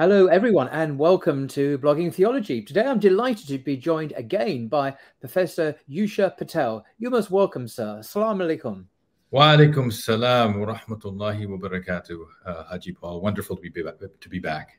Hello, 0.00 0.28
everyone, 0.28 0.68
and 0.68 0.96
welcome 0.96 1.48
to 1.48 1.76
Blogging 1.78 2.14
Theology. 2.14 2.62
Today 2.62 2.84
I'm 2.86 3.00
delighted 3.00 3.48
to 3.48 3.58
be 3.58 3.76
joined 3.76 4.12
again 4.14 4.68
by 4.68 4.94
Professor 5.18 5.74
Youshaa 5.90 6.36
Patel. 6.36 6.84
You're 7.00 7.10
most 7.10 7.32
welcome, 7.32 7.66
sir. 7.66 7.98
Assalamu 7.98 8.42
alaikum. 8.46 8.84
Wa 9.32 9.56
alaikum 9.56 9.92
salam 9.92 10.60
wa 10.60 10.72
rahmatullahi 10.72 11.48
wa 11.48 11.56
barakatuh, 11.56 12.16
uh, 12.46 12.64
Haji 12.66 12.92
Paul. 12.92 13.20
Wonderful 13.20 13.56
to 13.56 13.62
be, 13.62 13.72
to 13.72 14.28
be 14.28 14.38
back. 14.38 14.78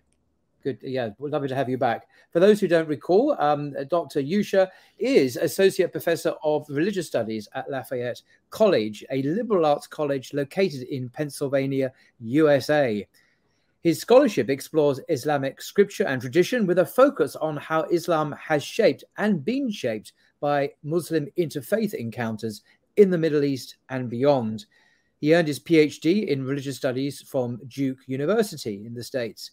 Good. 0.64 0.80
Yeah, 0.82 1.10
we're 1.18 1.28
lovely 1.28 1.50
to 1.50 1.56
have 1.56 1.68
you 1.68 1.78
back. 1.78 2.08
For 2.32 2.40
those 2.40 2.62
who 2.62 2.70
don't 2.70 2.88
recall, 2.88 3.36
um, 3.40 3.76
Dr. 3.90 4.22
Youshaa 4.22 4.70
is 5.00 5.36
Associate 5.36 5.92
Professor 5.92 6.34
of 6.46 6.66
Religious 6.70 7.08
Studies 7.08 7.50
at 7.56 7.70
Lafayette 7.70 8.22
College, 8.52 9.04
a 9.12 9.22
liberal 9.24 9.66
arts 9.66 9.86
college 9.86 10.34
located 10.34 10.84
in 10.84 11.10
Pennsylvania, 11.10 11.92
USA. 12.22 13.06
His 13.82 14.02
scholarship 14.02 14.50
explores 14.50 15.00
Islamic 15.08 15.62
scripture 15.62 16.06
and 16.06 16.22
tradition 16.22 16.68
with 16.68 16.80
a 16.80 16.86
focus 16.86 17.38
on 17.38 17.56
how 17.56 17.84
Islam 17.84 18.34
has 18.34 18.62
shaped 18.62 19.06
and 19.18 19.46
been 19.46 19.72
shaped 19.72 20.12
by 20.42 20.72
Muslim 20.84 21.28
interfaith 21.38 21.94
encounters 21.94 22.62
in 22.98 23.10
the 23.10 23.18
Middle 23.18 23.46
East 23.46 23.78
and 23.90 24.10
beyond. 24.10 24.66
He 25.22 25.34
earned 25.34 25.48
his 25.48 25.62
PhD 25.62 26.28
in 26.28 26.46
religious 26.46 26.76
studies 26.76 27.22
from 27.22 27.62
Duke 27.68 28.00
University 28.06 28.86
in 28.86 28.94
the 28.94 29.04
States. 29.04 29.52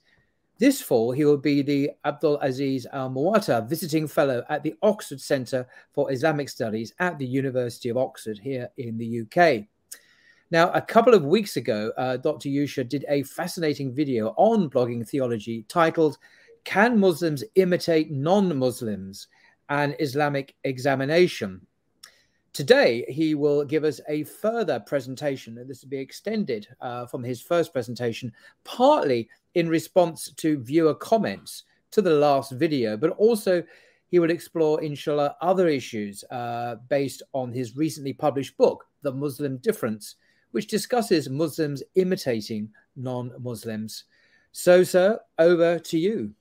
This 0.58 0.80
fall, 0.80 1.12
he 1.12 1.24
will 1.24 1.36
be 1.36 1.62
the 1.62 1.90
Abdul 2.04 2.38
Aziz 2.40 2.86
Al 2.92 3.10
Muwatta 3.10 3.68
Visiting 3.68 4.08
Fellow 4.08 4.42
at 4.48 4.62
the 4.62 4.74
Oxford 4.82 5.20
Centre 5.20 5.68
for 5.92 6.10
Islamic 6.10 6.48
Studies 6.48 6.94
at 6.98 7.18
the 7.18 7.26
University 7.26 7.90
of 7.90 7.96
Oxford 7.96 8.38
here 8.38 8.70
in 8.76 8.98
the 8.98 9.20
UK. 9.20 9.66
Now, 10.52 10.70
a 10.72 10.80
couple 10.80 11.12
of 11.12 11.24
weeks 11.24 11.56
ago, 11.56 11.92
uh, 11.96 12.18
Dr. 12.18 12.48
Youshaa 12.48 12.88
did 12.88 13.04
a 13.08 13.24
fascinating 13.24 13.92
video 13.92 14.28
on 14.36 14.70
blogging 14.70 15.06
theology 15.08 15.64
titled 15.68 16.18
Can 16.62 17.00
Muslims 17.00 17.42
Imitate 17.56 18.12
Non 18.12 18.56
Muslims? 18.56 19.26
An 19.68 19.96
Islamic 19.98 20.54
Examination. 20.62 21.66
Today, 22.52 23.04
he 23.08 23.34
will 23.34 23.64
give 23.64 23.82
us 23.82 24.00
a 24.08 24.22
further 24.22 24.78
presentation, 24.78 25.58
and 25.58 25.68
this 25.68 25.82
will 25.82 25.90
be 25.90 25.98
extended 25.98 26.68
uh, 26.80 27.06
from 27.06 27.24
his 27.24 27.42
first 27.42 27.72
presentation, 27.72 28.32
partly 28.62 29.28
in 29.56 29.68
response 29.68 30.30
to 30.36 30.62
viewer 30.62 30.94
comments 30.94 31.64
to 31.90 32.00
the 32.00 32.14
last 32.14 32.52
video, 32.52 32.96
but 32.96 33.10
also 33.10 33.64
he 34.06 34.20
will 34.20 34.30
explore, 34.30 34.80
inshallah, 34.80 35.36
other 35.40 35.66
issues 35.66 36.22
uh, 36.30 36.76
based 36.88 37.24
on 37.32 37.52
his 37.52 37.76
recently 37.76 38.12
published 38.12 38.56
book, 38.56 38.86
The 39.02 39.12
Muslim 39.12 39.56
Difference, 39.56 40.14
which 40.55 40.67
discusses 40.67 41.29
Muslims 41.29 41.83
imitating 41.95 42.69
non 42.95 43.31
Muslims. 43.39 44.05
So, 44.51 44.83
sir, 44.83 45.19
over 45.39 45.79
to 45.79 45.97
you. 45.97 46.31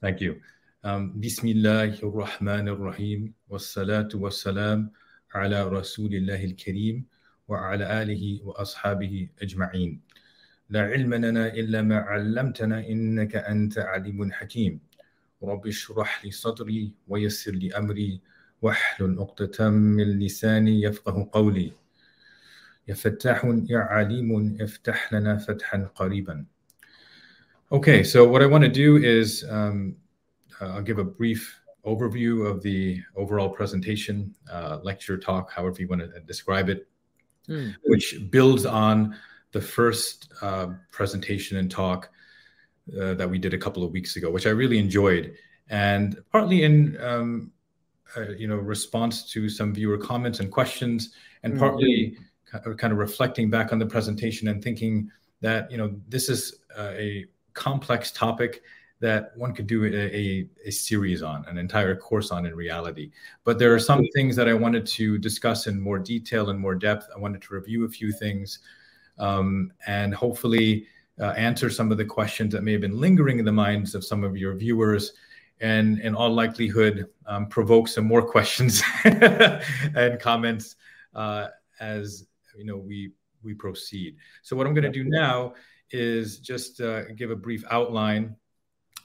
Thank 0.00 0.20
you. 0.20 0.40
Um, 0.82 1.12
Bismillah 1.20 1.92
ar-Rahman 2.02 2.68
ar-Rahim 2.68 3.34
wassalatu 3.50 4.14
wassalam 4.14 4.90
ala 5.34 5.70
Rasulillah 5.70 6.40
al-Kareem 6.40 7.04
wa 7.46 7.70
ala 7.70 7.86
alihi 8.02 8.42
wa 8.42 8.54
ashabihi 8.58 9.28
ajma'in. 9.42 10.00
لا 10.70 10.86
علم 10.86 11.14
لنا 11.14 11.54
إلا 11.54 11.82
ما 11.82 11.98
علمتنا 11.98 12.86
إنك 12.88 13.36
أنت 13.36 13.78
عليم 13.78 14.32
حكيم 14.32 14.80
رب 15.42 15.66
اشرح 15.66 16.24
لي 16.24 16.30
صدري 16.30 16.92
ويسر 17.08 17.50
لي 17.52 17.74
أمري 17.74 18.20
واحلل 18.62 19.18
عقدة 19.18 19.70
من 19.70 20.18
لساني 20.18 20.82
يفقه 20.82 21.28
قولي 21.32 21.72
يا 22.88 22.94
فتاح 22.94 23.44
يا 23.68 23.78
عليم 23.78 24.58
افتح 24.60 25.12
لنا 25.12 25.36
فتحا 25.36 25.88
قريبا 25.94 26.44
Okay, 27.72 28.02
so 28.02 28.26
what 28.26 28.42
I 28.42 28.46
want 28.46 28.64
to 28.64 28.68
do 28.68 28.96
is 28.96 29.44
um, 29.48 29.94
uh, 30.60 30.70
I'll 30.74 30.82
give 30.82 30.98
a 30.98 31.04
brief 31.04 31.60
overview 31.86 32.44
of 32.44 32.62
the 32.62 33.00
overall 33.14 33.48
presentation, 33.48 34.34
uh, 34.52 34.78
lecture, 34.82 35.16
talk, 35.16 35.52
however 35.52 35.80
you 35.80 35.86
want 35.86 36.02
to 36.02 36.20
describe 36.20 36.68
it, 36.68 36.88
mm. 37.48 37.72
which 37.84 38.18
builds 38.30 38.66
on 38.66 39.16
the 39.52 39.60
first 39.60 40.32
uh, 40.42 40.68
presentation 40.90 41.58
and 41.58 41.70
talk 41.70 42.10
uh, 43.00 43.14
that 43.14 43.30
we 43.30 43.38
did 43.38 43.54
a 43.54 43.58
couple 43.58 43.84
of 43.84 43.92
weeks 43.92 44.16
ago, 44.16 44.30
which 44.30 44.46
I 44.46 44.50
really 44.50 44.78
enjoyed, 44.78 45.34
and 45.68 46.18
partly 46.32 46.64
in 46.64 47.00
um, 47.00 47.52
uh, 48.16 48.30
you 48.30 48.48
know 48.48 48.56
response 48.56 49.30
to 49.32 49.48
some 49.48 49.72
viewer 49.72 49.98
comments 49.98 50.40
and 50.40 50.50
questions, 50.50 51.14
and 51.44 51.54
mm. 51.54 51.58
partly 51.58 52.16
kind 52.51 52.93
of 52.93 52.97
reflecting 52.97 53.49
back 53.49 53.71
on 53.71 53.79
the 53.79 53.85
presentation 53.85 54.47
and 54.47 54.63
thinking 54.63 55.09
that 55.41 55.69
you 55.71 55.77
know 55.77 55.95
this 56.07 56.29
is 56.29 56.59
uh, 56.77 56.93
a 56.95 57.25
complex 57.53 58.11
topic 58.11 58.61
that 59.01 59.31
one 59.35 59.53
could 59.53 59.67
do 59.67 59.83
a, 59.83 59.87
a, 59.87 60.47
a, 60.65 60.71
series 60.71 61.21
on, 61.21 61.45
an 61.47 61.57
entire 61.57 61.95
course 61.95 62.31
on 62.31 62.45
in 62.45 62.55
reality. 62.55 63.11
But 63.43 63.59
there 63.59 63.73
are 63.73 63.79
some 63.79 64.05
things 64.15 64.35
that 64.37 64.47
I 64.47 64.53
wanted 64.53 64.85
to 64.87 65.17
discuss 65.17 65.67
in 65.67 65.79
more 65.79 65.99
detail 65.99 66.49
and 66.49 66.59
more 66.59 66.75
depth. 66.75 67.07
I 67.13 67.19
wanted 67.19 67.41
to 67.43 67.53
review 67.53 67.85
a 67.85 67.89
few 67.89 68.11
things 68.11 68.59
um, 69.17 69.71
and 69.85 70.13
hopefully 70.13 70.87
uh, 71.19 71.31
answer 71.31 71.69
some 71.69 71.91
of 71.91 71.97
the 71.97 72.05
questions 72.05 72.53
that 72.53 72.63
may 72.63 72.71
have 72.71 72.81
been 72.81 72.99
lingering 72.99 73.39
in 73.39 73.45
the 73.45 73.51
minds 73.51 73.95
of 73.95 74.03
some 74.03 74.23
of 74.23 74.37
your 74.37 74.55
viewers. 74.55 75.13
And 75.61 75.99
in 75.99 76.15
all 76.15 76.33
likelihood, 76.33 77.07
um, 77.27 77.47
provoke 77.47 77.87
some 77.87 78.05
more 78.05 78.21
questions 78.21 78.81
and 79.03 80.19
comments 80.19 80.75
uh, 81.13 81.47
as 81.79 82.25
you 82.57 82.65
know 82.65 82.77
we 82.77 83.11
we 83.43 83.53
proceed. 83.53 84.15
So 84.41 84.55
what 84.55 84.67
I'm 84.67 84.73
going 84.73 84.91
to 84.91 85.03
do 85.03 85.03
now 85.03 85.53
is 85.91 86.39
just 86.39 86.81
uh, 86.81 87.05
give 87.15 87.31
a 87.31 87.35
brief 87.35 87.63
outline 87.69 88.35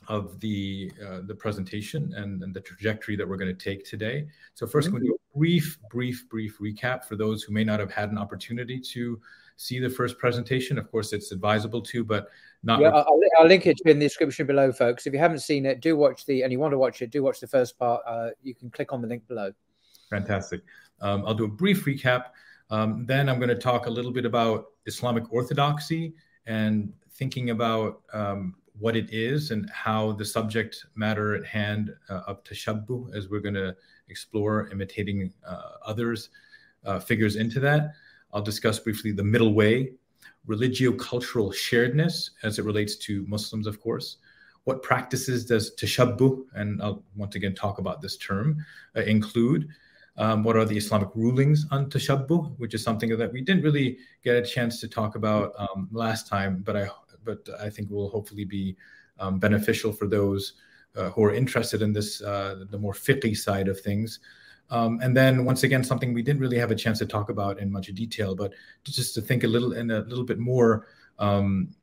of 0.09 0.41
the 0.41 0.91
uh, 1.06 1.21
the 1.27 1.34
presentation 1.34 2.12
and, 2.16 2.43
and, 2.43 2.55
the 2.55 2.61
trajectory 2.61 3.16
that 3.16 3.28
we're 3.28 3.37
going 3.37 3.55
to 3.55 3.65
take 3.65 3.84
today. 3.84 4.27
So 4.55 4.66
1st 4.66 4.71
mm-hmm. 4.71 4.77
we're 4.77 4.91
going 4.91 5.03
to 5.03 5.09
do 5.09 5.15
a 5.15 5.38
brief, 5.38 5.78
brief, 5.91 6.28
brief 6.28 6.59
recap 6.59 7.05
for 7.05 7.16
those 7.16 7.43
who 7.43 7.53
may 7.53 7.65
not 7.65 7.81
have 7.81 7.93
had 7.93 8.11
an 8.11 8.19
opportunity 8.19 8.81
to 8.81 9.21
see 9.56 9.78
the 9.78 9.91
first 9.91 10.19
presentation. 10.19 10.78
Of 10.78 10.91
course, 10.91 11.12
it's 11.12 11.32
advisable 11.32 11.82
to, 11.82 12.03
but 12.03 12.28
not. 12.62 12.81
Yeah, 12.81 12.88
I'll, 12.88 13.21
I'll, 13.38 13.47
link 13.47 13.67
it 13.67 13.78
in 13.84 13.99
the 13.99 14.06
description 14.06 14.47
below, 14.47 14.72
folks. 14.72 15.06
If 15.06 15.12
you 15.12 15.19
haven't 15.19 15.41
seen 15.41 15.67
it, 15.67 15.81
do 15.81 15.97
watch 15.97 16.25
the 16.25 16.43
and 16.43 16.50
you 16.50 16.59
want 16.59 16.72
to 16.72 16.78
watch 16.78 17.03
it, 17.03 17.11
do 17.11 17.22
watch 17.22 17.41
the 17.41 17.47
first 17.47 17.78
part. 17.78 18.03
Uh, 18.06 18.31
you 18.43 18.55
can 18.55 18.71
click 18.71 18.93
on 18.93 19.03
the 19.03 19.09
link 19.09 19.28
below. 19.28 19.53
Fantastic. 20.09 20.62
Um, 21.00 21.25
I'll 21.27 21.34
do 21.34 21.44
a 21.44 21.49
brief 21.49 21.84
recap. 21.84 22.25
Um, 22.70 23.04
then 23.06 23.28
I'm 23.28 23.38
going 23.38 23.48
to 23.48 23.54
talk 23.56 23.86
a 23.86 23.91
little 23.91 24.12
bit 24.12 24.25
about 24.25 24.66
Islamic 24.86 25.32
orthodoxy 25.32 26.14
and 26.47 26.92
thinking 27.12 27.50
about 27.50 28.03
um, 28.12 28.54
what 28.78 28.97
it 28.97 29.12
is 29.12 29.50
and 29.50 29.69
how 29.70 30.12
the 30.12 30.25
subject 30.25 30.86
matter 30.94 31.34
at 31.34 31.44
hand 31.44 31.94
uh, 32.08 32.22
of 32.26 32.42
tashabbuh, 32.44 33.14
as 33.14 33.28
we're 33.28 33.41
going 33.41 33.54
to 33.54 33.76
explore 34.08 34.69
imitating 34.70 35.32
uh, 35.47 35.72
others, 35.84 36.31
uh, 36.84 36.98
figures 36.98 37.36
into 37.36 37.60
that. 37.60 37.92
I'll 38.32 38.42
discuss 38.42 38.78
briefly 38.78 39.12
the 39.12 39.25
middle 39.25 39.52
way, 39.52 39.92
religio-cultural 40.47 41.50
sharedness 41.50 42.31
as 42.42 42.58
it 42.58 42.64
relates 42.64 42.97
to 42.97 43.26
Muslims, 43.26 43.66
of 43.66 43.81
course. 43.81 44.16
What 44.64 44.82
practices 44.82 45.44
does 45.44 45.75
tashabbuh, 45.75 46.44
and 46.54 46.81
I'll 46.82 47.02
once 47.16 47.34
again 47.34 47.54
talk 47.54 47.78
about 47.78 48.00
this 48.00 48.16
term, 48.16 48.64
uh, 48.97 49.02
include? 49.02 49.69
Um, 50.20 50.44
what 50.44 50.54
are 50.54 50.66
the 50.66 50.76
Islamic 50.76 51.08
rulings 51.14 51.66
on 51.70 51.88
tashabbuh, 51.88 52.58
which 52.58 52.75
is 52.75 52.84
something 52.84 53.16
that 53.16 53.32
we 53.32 53.41
didn't 53.41 53.62
really 53.62 53.97
get 54.22 54.36
a 54.36 54.42
chance 54.42 54.78
to 54.81 54.86
talk 54.86 55.16
about 55.16 55.54
um, 55.58 55.88
last 55.91 56.28
time, 56.28 56.62
but 56.62 56.76
I 56.76 56.91
but 57.25 57.48
I 57.58 57.70
think 57.70 57.91
will 57.91 58.10
hopefully 58.10 58.44
be 58.44 58.76
um, 59.19 59.38
beneficial 59.38 59.92
for 59.92 60.06
those 60.06 60.54
uh, 60.94 61.08
who 61.10 61.25
are 61.25 61.32
interested 61.32 61.81
in 61.81 61.94
this 61.94 62.20
uh, 62.20 62.64
the 62.69 62.76
more 62.76 62.92
fiqh 62.92 63.34
side 63.34 63.66
of 63.66 63.81
things. 63.81 64.20
Um, 64.70 65.00
and 65.03 65.16
then 65.16 65.47
once 65.47 65.62
again, 65.62 65.82
something 65.82 66.12
we 66.12 66.22
didn't 66.22 66.41
really 66.41 66.58
have 66.58 66.70
a 66.70 66.76
chance 66.76 66.98
to 66.98 67.06
talk 67.06 67.31
about 67.31 67.58
in 67.58 67.72
much 67.72 67.87
detail, 67.87 68.34
but 68.34 68.52
just 68.84 69.14
to 69.14 69.22
think 69.22 69.42
a 69.42 69.48
little 69.48 69.72
in 69.72 69.91
a 69.91 70.00
little 70.00 70.25
bit 70.25 70.38
more 70.38 70.87
um, 71.19 71.75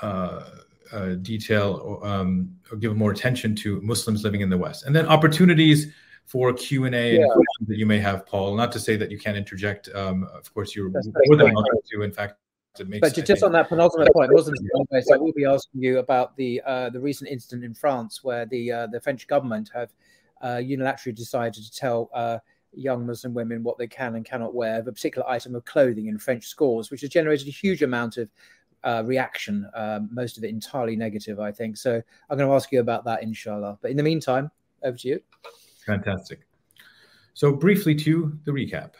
uh, 0.00 0.44
uh, 0.92 1.08
detail 1.16 1.80
or, 1.84 2.06
um, 2.06 2.54
or, 2.70 2.76
give 2.78 2.96
more 2.96 3.10
attention 3.10 3.54
to 3.56 3.80
Muslims 3.82 4.24
living 4.24 4.40
in 4.40 4.48
the 4.48 4.58
West, 4.58 4.86
and 4.86 4.96
then 4.96 5.06
opportunities 5.06 5.92
for 6.32 6.50
Q 6.54 6.86
and 6.86 6.94
A 6.94 7.18
that 7.18 7.76
you 7.76 7.84
may 7.84 7.98
have, 7.98 8.24
Paul. 8.24 8.54
Not 8.54 8.72
to 8.72 8.80
say 8.80 8.96
that 8.96 9.10
you 9.10 9.18
can't 9.18 9.36
interject. 9.36 9.90
Um, 9.94 10.26
of 10.32 10.52
course, 10.54 10.74
you're 10.74 10.90
That's 10.90 11.06
more 11.26 11.36
than 11.36 11.52
welcome 11.52 11.78
to. 11.92 12.02
In 12.02 12.10
fact, 12.10 12.36
it 12.80 12.88
makes. 12.88 13.06
But 13.06 13.26
just 13.26 13.42
on 13.42 13.52
that 13.52 13.68
penultimate 13.68 14.08
point, 14.14 14.32
Muslims. 14.32 14.58
So 15.02 15.14
I 15.14 15.18
will 15.18 15.34
be 15.34 15.44
asking 15.44 15.82
you 15.82 15.98
about 15.98 16.34
the 16.38 16.62
uh, 16.64 16.88
the 16.88 16.98
recent 16.98 17.28
incident 17.28 17.64
in 17.64 17.74
France 17.74 18.24
where 18.24 18.46
the 18.46 18.72
uh, 18.72 18.86
the 18.86 18.98
French 18.98 19.26
government 19.26 19.70
have 19.74 19.92
uh, 20.40 20.56
unilaterally 20.56 21.14
decided 21.14 21.62
to 21.62 21.70
tell 21.70 22.08
uh, 22.14 22.38
young 22.72 23.04
Muslim 23.04 23.34
women 23.34 23.62
what 23.62 23.76
they 23.76 23.86
can 23.86 24.14
and 24.14 24.24
cannot 24.24 24.54
wear 24.54 24.78
of 24.78 24.88
a 24.88 24.92
particular 24.92 25.28
item 25.28 25.54
of 25.54 25.66
clothing 25.66 26.06
in 26.06 26.18
French 26.18 26.46
schools, 26.46 26.90
which 26.90 27.02
has 27.02 27.10
generated 27.10 27.46
a 27.46 27.50
huge 27.50 27.82
amount 27.82 28.16
of 28.16 28.30
uh, 28.84 29.02
reaction, 29.04 29.68
um, 29.74 30.08
most 30.10 30.38
of 30.38 30.44
it 30.44 30.48
entirely 30.48 30.96
negative, 30.96 31.38
I 31.38 31.52
think. 31.52 31.76
So 31.76 32.02
I'm 32.30 32.38
going 32.38 32.48
to 32.48 32.54
ask 32.54 32.72
you 32.72 32.80
about 32.80 33.04
that, 33.04 33.22
inshallah. 33.22 33.78
But 33.82 33.90
in 33.90 33.98
the 33.98 34.02
meantime, 34.02 34.50
over 34.82 34.96
to 34.96 35.08
you. 35.08 35.20
Fantastic. 35.86 36.40
So, 37.34 37.52
briefly 37.52 37.94
to 37.96 38.38
the 38.44 38.52
recap. 38.52 38.92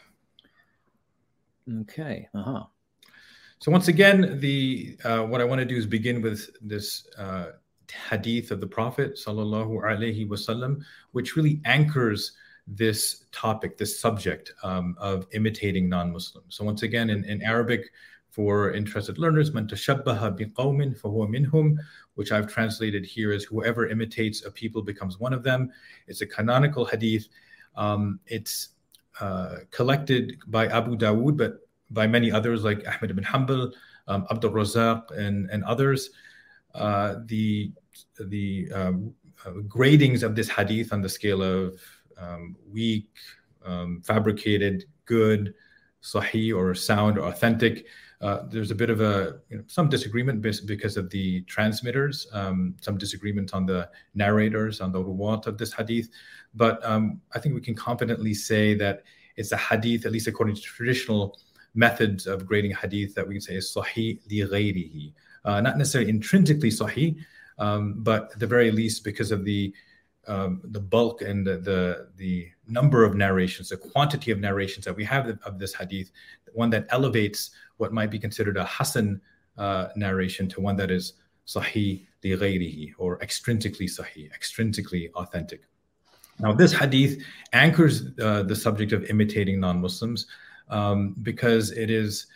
Okay. 1.82 2.28
Uh 2.34 2.42
huh. 2.42 2.64
So 3.62 3.70
once 3.70 3.86
again, 3.86 4.40
the 4.40 4.98
uh, 5.04 5.20
what 5.20 5.40
I 5.40 5.44
want 5.44 5.60
to 5.60 5.64
do 5.64 5.76
is 5.76 5.86
begin 5.86 6.20
with 6.20 6.50
this 6.60 7.06
uh, 7.16 7.52
hadith 8.10 8.50
of 8.50 8.60
the 8.60 8.66
Prophet 8.66 9.14
sallallahu 9.14 9.84
alaihi 9.84 10.26
wasallam, 10.26 10.82
which 11.12 11.36
really 11.36 11.60
anchors 11.64 12.32
this 12.66 13.26
topic, 13.30 13.78
this 13.78 14.00
subject 14.00 14.52
um, 14.64 14.96
of 14.98 15.28
imitating 15.30 15.88
non-Muslims. 15.88 16.56
So 16.56 16.64
once 16.64 16.82
again, 16.82 17.08
in, 17.10 17.24
in 17.24 17.40
Arabic, 17.42 17.92
for 18.32 18.72
interested 18.72 19.18
learners, 19.18 19.50
minhum, 21.28 21.76
which 22.14 22.32
I've 22.32 22.46
translated 22.46 23.04
here 23.04 23.30
as 23.30 23.44
whoever 23.44 23.88
imitates 23.88 24.46
a 24.46 24.50
people 24.50 24.80
becomes 24.80 25.20
one 25.20 25.34
of 25.34 25.42
them. 25.42 25.70
It's 26.06 26.22
a 26.22 26.26
canonical 26.26 26.86
hadith. 26.86 27.28
Um, 27.76 28.20
it's 28.26 28.70
uh, 29.20 29.56
collected 29.70 30.38
by 30.46 30.66
Abu 30.68 30.96
Dawood, 30.96 31.36
but 31.36 31.68
by 31.90 32.06
many 32.06 32.32
others 32.32 32.64
like 32.64 32.82
Ahmed 32.88 33.10
ibn 33.10 33.22
Hanbal, 33.22 33.70
um, 34.08 34.26
Abdul 34.30 34.52
Razak, 34.52 35.10
and, 35.10 35.50
and 35.50 35.62
others. 35.64 36.08
Uh, 36.74 37.16
the 37.26 37.70
the 38.18 38.72
um, 38.74 39.12
uh, 39.44 39.50
gradings 39.68 40.22
of 40.22 40.34
this 40.34 40.48
hadith 40.48 40.90
on 40.94 41.02
the 41.02 41.08
scale 41.08 41.42
of 41.42 41.78
um, 42.16 42.56
weak, 42.70 43.10
um, 43.62 44.00
fabricated, 44.02 44.86
good, 45.04 45.52
sahih, 46.02 46.56
or 46.56 46.74
sound, 46.74 47.18
or 47.18 47.28
authentic. 47.28 47.84
Uh, 48.22 48.44
there's 48.48 48.70
a 48.70 48.74
bit 48.74 48.88
of 48.88 49.00
a 49.00 49.40
you 49.50 49.58
know, 49.58 49.64
some 49.66 49.88
disagreement 49.88 50.40
because 50.40 50.96
of 50.96 51.10
the 51.10 51.42
transmitters, 51.42 52.28
um, 52.32 52.76
some 52.80 52.96
disagreement 52.96 53.52
on 53.52 53.66
the 53.66 53.88
narrators, 54.14 54.80
on 54.80 54.92
the 54.92 55.02
ruwat 55.02 55.46
of 55.48 55.58
this 55.58 55.72
hadith. 55.72 56.08
But 56.54 56.84
um, 56.84 57.20
I 57.34 57.40
think 57.40 57.54
we 57.54 57.60
can 57.60 57.74
confidently 57.74 58.32
say 58.32 58.74
that 58.74 59.02
it's 59.36 59.50
a 59.50 59.56
hadith, 59.56 60.06
at 60.06 60.12
least 60.12 60.28
according 60.28 60.54
to 60.54 60.62
traditional 60.62 61.36
methods 61.74 62.28
of 62.28 62.46
grading 62.46 62.74
hadith, 62.74 63.14
that 63.16 63.26
we 63.26 63.34
can 63.34 63.40
say 63.40 63.56
is 63.56 63.74
sahih 63.76 64.20
li 64.30 64.38
ghayrihi. 64.40 65.12
Uh, 65.44 65.60
not 65.60 65.76
necessarily 65.76 66.08
intrinsically 66.08 66.70
sahih, 66.70 67.16
um, 67.58 67.96
but 67.98 68.30
at 68.32 68.38
the 68.38 68.46
very 68.46 68.70
least 68.70 69.02
because 69.02 69.32
of 69.32 69.44
the 69.44 69.74
um, 70.28 70.60
the 70.64 70.78
bulk 70.78 71.22
and 71.22 71.44
the, 71.44 71.58
the, 71.58 72.08
the 72.16 72.48
number 72.68 73.04
of 73.04 73.16
narrations, 73.16 73.70
the 73.70 73.76
quantity 73.76 74.30
of 74.30 74.38
narrations 74.38 74.84
that 74.84 74.94
we 74.94 75.04
have 75.04 75.26
of 75.44 75.58
this 75.58 75.74
hadith, 75.74 76.12
one 76.52 76.70
that 76.70 76.86
elevates 76.90 77.50
what 77.76 77.92
might 77.92 78.10
be 78.10 78.18
considered 78.18 78.56
a 78.56 78.64
hasan 78.64 79.20
uh, 79.58 79.88
narration 79.96 80.48
to 80.48 80.60
one 80.60 80.76
that 80.76 80.90
is 80.90 81.14
sahih 81.46 82.06
li 82.22 82.30
ghayrihi 82.30 82.92
or 82.98 83.18
extrinsically 83.18 83.88
sahih, 83.88 84.30
extrinsically 84.32 85.10
authentic. 85.12 85.62
Now, 86.38 86.52
this 86.52 86.72
hadith 86.72 87.22
anchors 87.52 88.02
uh, 88.20 88.42
the 88.42 88.56
subject 88.56 88.92
of 88.92 89.04
imitating 89.04 89.60
non-Muslims 89.60 90.26
um, 90.68 91.14
because 91.22 91.70
it 91.72 91.90
is, 91.90 92.26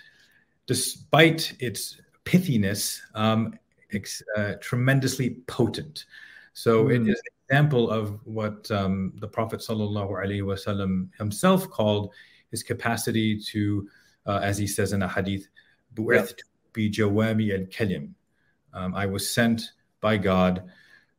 despite 0.67 1.55
its 1.61 2.01
pithiness, 2.25 3.01
um, 3.15 3.59
ex- 3.93 4.23
uh, 4.37 4.55
tremendously 4.61 5.37
potent. 5.47 6.05
So 6.53 6.85
mm. 6.85 6.95
it 6.95 6.99
hmm. 7.03 7.09
is 7.11 7.17
an 7.17 7.33
example 7.49 7.91
of 7.91 8.19
what 8.25 8.71
um, 8.71 9.13
the 9.17 9.29
Prophet 9.29 9.61
wasallam 9.61 11.09
himself 11.19 11.71
called 11.71 12.13
his 12.51 12.63
capacity 12.63 13.39
to, 13.41 13.89
uh, 14.27 14.41
as 14.43 14.59
he 14.59 14.67
says 14.67 14.93
in 14.93 15.03
a 15.03 15.09
hadith, 15.09 15.49
bi 15.95 16.03
jawami 16.03 17.53
al 17.59 17.67
kalim. 17.67 18.11
Um, 18.73 18.95
I 18.95 19.07
was 19.07 19.33
sent 19.33 19.73
by 20.01 20.17
God 20.17 20.65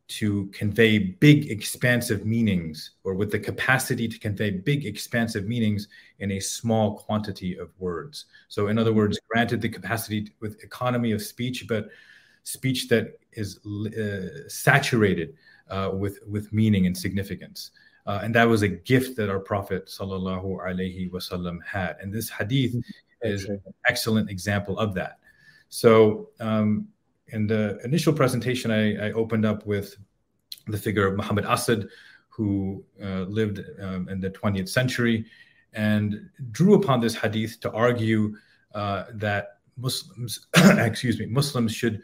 to 0.08 0.48
convey 0.48 1.00
big, 1.00 1.52
expansive 1.52 2.26
meanings, 2.26 2.92
or 3.04 3.14
with 3.14 3.30
the 3.30 3.40
capacity 3.40 4.08
to 4.08 4.18
convey 4.20 4.52
big, 4.52 4.86
expansive 4.86 5.48
meanings 5.48 5.90
in 6.20 6.32
a 6.32 6.40
small 6.40 6.98
quantity 6.98 7.58
of 7.58 7.70
words. 7.78 8.26
So, 8.48 8.68
in 8.68 8.78
other 8.78 8.94
words, 8.94 9.20
granted 9.28 9.62
the 9.62 9.70
capacity 9.70 10.32
with 10.40 10.64
economy 10.64 11.12
of 11.12 11.22
speech, 11.22 11.66
but 11.68 11.90
speech 12.44 12.88
that 12.88 13.20
is 13.34 13.60
uh, 13.66 14.48
saturated 14.48 15.36
uh, 15.70 15.92
with 15.94 16.20
with 16.26 16.54
meaning 16.54 16.86
and 16.86 16.98
significance. 16.98 17.72
Uh, 18.08 18.22
and 18.24 18.34
that 18.34 18.48
was 18.48 18.62
a 18.62 18.70
gift 18.70 19.18
that 19.18 19.30
our 19.30 19.40
Prophet 19.40 19.88
sallallahu 19.88 20.66
alaihi 20.66 21.12
wasallam 21.12 21.60
had. 21.66 21.98
And 22.02 22.12
this 22.12 22.30
hadith 22.30 22.74
mm-hmm. 22.74 23.28
is 23.28 23.46
an 23.46 23.62
excellent 23.86 24.30
example 24.30 24.80
of 24.80 24.94
that. 24.96 25.20
So, 25.70 26.30
um, 26.40 26.88
in 27.28 27.46
the 27.46 27.78
initial 27.84 28.14
presentation, 28.14 28.72
I, 28.72 29.08
I, 29.08 29.12
opened 29.12 29.46
up 29.46 29.66
with 29.66 29.98
the 30.68 30.78
figure 30.78 31.06
of 31.06 31.18
Muhammad 31.18 31.44
Asad, 31.44 31.90
who 32.30 32.86
uh, 33.04 33.24
lived 33.24 33.60
um, 33.82 34.08
in 34.08 34.22
the 34.22 34.30
20th 34.30 34.70
century 34.70 35.26
and 35.74 36.30
drew 36.52 36.76
upon 36.76 37.02
this 37.02 37.16
hadith 37.16 37.60
to 37.60 37.72
argue 37.74 38.34
uh, 38.74 39.06
that 39.16 39.58
Muslims, 39.76 40.48
excuse 40.56 41.20
me, 41.20 41.26
Muslims 41.26 41.74
should 41.74 42.02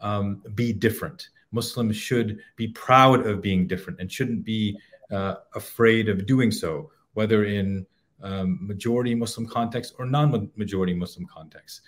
um, 0.00 0.42
be 0.56 0.72
different. 0.72 1.28
Muslims 1.52 1.96
should 1.96 2.40
be 2.56 2.68
proud 2.68 3.26
of 3.26 3.40
being 3.40 3.68
different 3.68 4.00
and 4.00 4.10
shouldn't 4.10 4.44
be 4.44 4.76
uh, 5.10 5.36
afraid 5.54 6.08
of 6.08 6.26
doing 6.26 6.50
so, 6.50 6.90
whether 7.14 7.44
in 7.44 7.86
um, 8.22 8.58
majority 8.60 9.14
Muslim 9.14 9.46
context 9.46 9.94
or 9.98 10.06
non-majority 10.06 10.94
Muslim 10.94 11.26
context. 11.26 11.82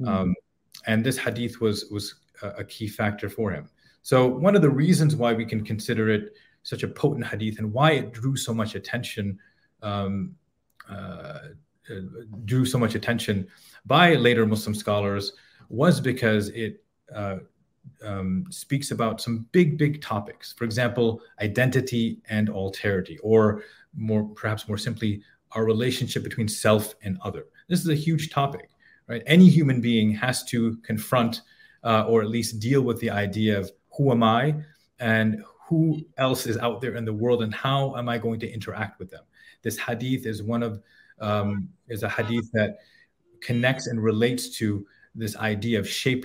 Mm-hmm. 0.00 0.08
Um, 0.08 0.34
and 0.86 1.04
this 1.04 1.18
hadith 1.18 1.60
was 1.60 1.86
was 1.90 2.14
a, 2.42 2.48
a, 2.48 2.64
key 2.64 2.88
factor 2.88 3.28
for 3.28 3.50
him. 3.50 3.68
So 4.02 4.26
one 4.26 4.56
of 4.56 4.62
the 4.62 4.70
reasons 4.70 5.14
why 5.14 5.32
we 5.32 5.44
can 5.44 5.64
consider 5.64 6.08
it 6.08 6.32
such 6.62 6.82
a 6.82 6.88
potent 6.88 7.26
hadith 7.26 7.58
and 7.58 7.72
why 7.72 7.92
it 7.92 8.12
drew 8.12 8.36
so 8.36 8.52
much 8.52 8.74
attention 8.74 9.38
um, 9.82 10.34
uh, 10.88 11.38
drew 12.44 12.64
so 12.64 12.78
much 12.78 12.94
attention 12.94 13.46
by 13.84 14.14
later 14.14 14.46
Muslim 14.46 14.74
scholars 14.74 15.32
was 15.68 16.00
because 16.00 16.48
it 16.50 16.82
uh, 17.14 17.36
um, 18.04 18.44
speaks 18.50 18.90
about 18.90 19.20
some 19.20 19.46
big, 19.52 19.78
big 19.78 20.00
topics. 20.00 20.52
For 20.52 20.64
example, 20.64 21.20
identity 21.40 22.20
and 22.28 22.48
alterity, 22.48 23.18
or 23.22 23.62
more, 23.96 24.24
perhaps 24.24 24.68
more 24.68 24.78
simply, 24.78 25.22
our 25.52 25.64
relationship 25.64 26.22
between 26.22 26.48
self 26.48 26.94
and 27.02 27.18
other. 27.22 27.46
This 27.68 27.80
is 27.80 27.88
a 27.88 27.94
huge 27.94 28.30
topic, 28.30 28.70
right? 29.06 29.22
Any 29.26 29.48
human 29.48 29.80
being 29.80 30.12
has 30.12 30.44
to 30.44 30.76
confront 30.82 31.42
uh, 31.84 32.04
or 32.08 32.22
at 32.22 32.28
least 32.28 32.60
deal 32.60 32.82
with 32.82 32.98
the 33.00 33.10
idea 33.10 33.58
of 33.58 33.70
who 33.96 34.10
am 34.10 34.22
I 34.22 34.54
and 34.98 35.42
who 35.68 36.00
else 36.18 36.46
is 36.46 36.56
out 36.58 36.80
there 36.80 36.94
in 36.96 37.04
the 37.04 37.12
world 37.12 37.42
and 37.42 37.54
how 37.54 37.96
am 37.96 38.08
I 38.08 38.18
going 38.18 38.40
to 38.40 38.50
interact 38.50 38.98
with 38.98 39.10
them. 39.10 39.22
This 39.62 39.78
hadith 39.78 40.26
is 40.26 40.42
one 40.42 40.62
of 40.62 40.82
um, 41.20 41.68
is 41.88 42.02
a 42.02 42.08
hadith 42.08 42.50
that 42.52 42.78
connects 43.40 43.86
and 43.86 44.02
relates 44.02 44.56
to 44.58 44.86
this 45.14 45.36
idea 45.36 45.78
of 45.78 45.88
shaping. 45.88 46.24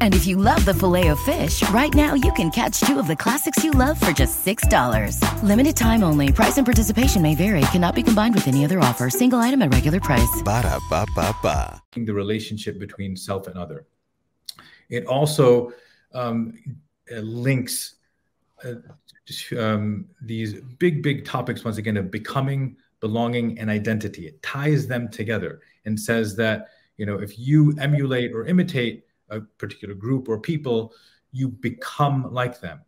And 0.00 0.14
if 0.14 0.26
you 0.26 0.36
love 0.36 0.64
the 0.64 0.74
filet 0.74 1.08
of 1.08 1.20
fish, 1.20 1.62
right 1.70 1.94
now 1.94 2.14
you 2.14 2.32
can 2.32 2.50
catch 2.50 2.80
two 2.80 2.98
of 2.98 3.06
the 3.06 3.14
classics 3.14 3.62
you 3.62 3.70
love 3.70 4.00
for 4.00 4.10
just 4.10 4.44
$6. 4.44 5.42
Limited 5.44 5.76
time 5.76 6.02
only. 6.02 6.32
Price 6.32 6.56
and 6.56 6.66
participation 6.66 7.22
may 7.22 7.36
vary. 7.36 7.60
Cannot 7.72 7.94
be 7.94 8.02
combined 8.02 8.34
with 8.34 8.48
any 8.48 8.64
other 8.64 8.80
offer. 8.80 9.10
Single 9.10 9.38
item 9.38 9.62
at 9.62 9.72
regular 9.72 10.00
price. 10.00 10.42
Ba 10.44 10.62
da 10.62 10.80
ba 10.90 11.06
ba 11.14 11.32
ba. 11.40 11.80
The 11.94 12.12
relationship 12.12 12.80
between 12.80 13.14
self 13.14 13.46
and 13.46 13.56
other. 13.56 13.86
It 14.88 15.06
also 15.06 15.72
um, 16.12 16.54
links 17.10 17.96
uh, 18.64 18.74
um, 19.58 20.06
these 20.22 20.54
big, 20.78 21.02
big 21.02 21.24
topics 21.24 21.64
once 21.64 21.76
again 21.76 21.96
of 21.96 22.10
becoming, 22.10 22.76
belonging, 23.00 23.58
and 23.58 23.70
identity. 23.70 24.26
It 24.26 24.42
ties 24.42 24.86
them 24.86 25.08
together 25.08 25.60
and 25.84 25.98
says 25.98 26.36
that 26.36 26.68
you 26.96 27.06
know 27.06 27.16
if 27.16 27.38
you 27.38 27.74
emulate 27.78 28.32
or 28.32 28.46
imitate 28.46 29.04
a 29.30 29.40
particular 29.40 29.94
group 29.94 30.28
or 30.28 30.38
people 30.38 30.92
you 31.32 31.48
become 31.48 32.32
like 32.32 32.60
them 32.60 32.80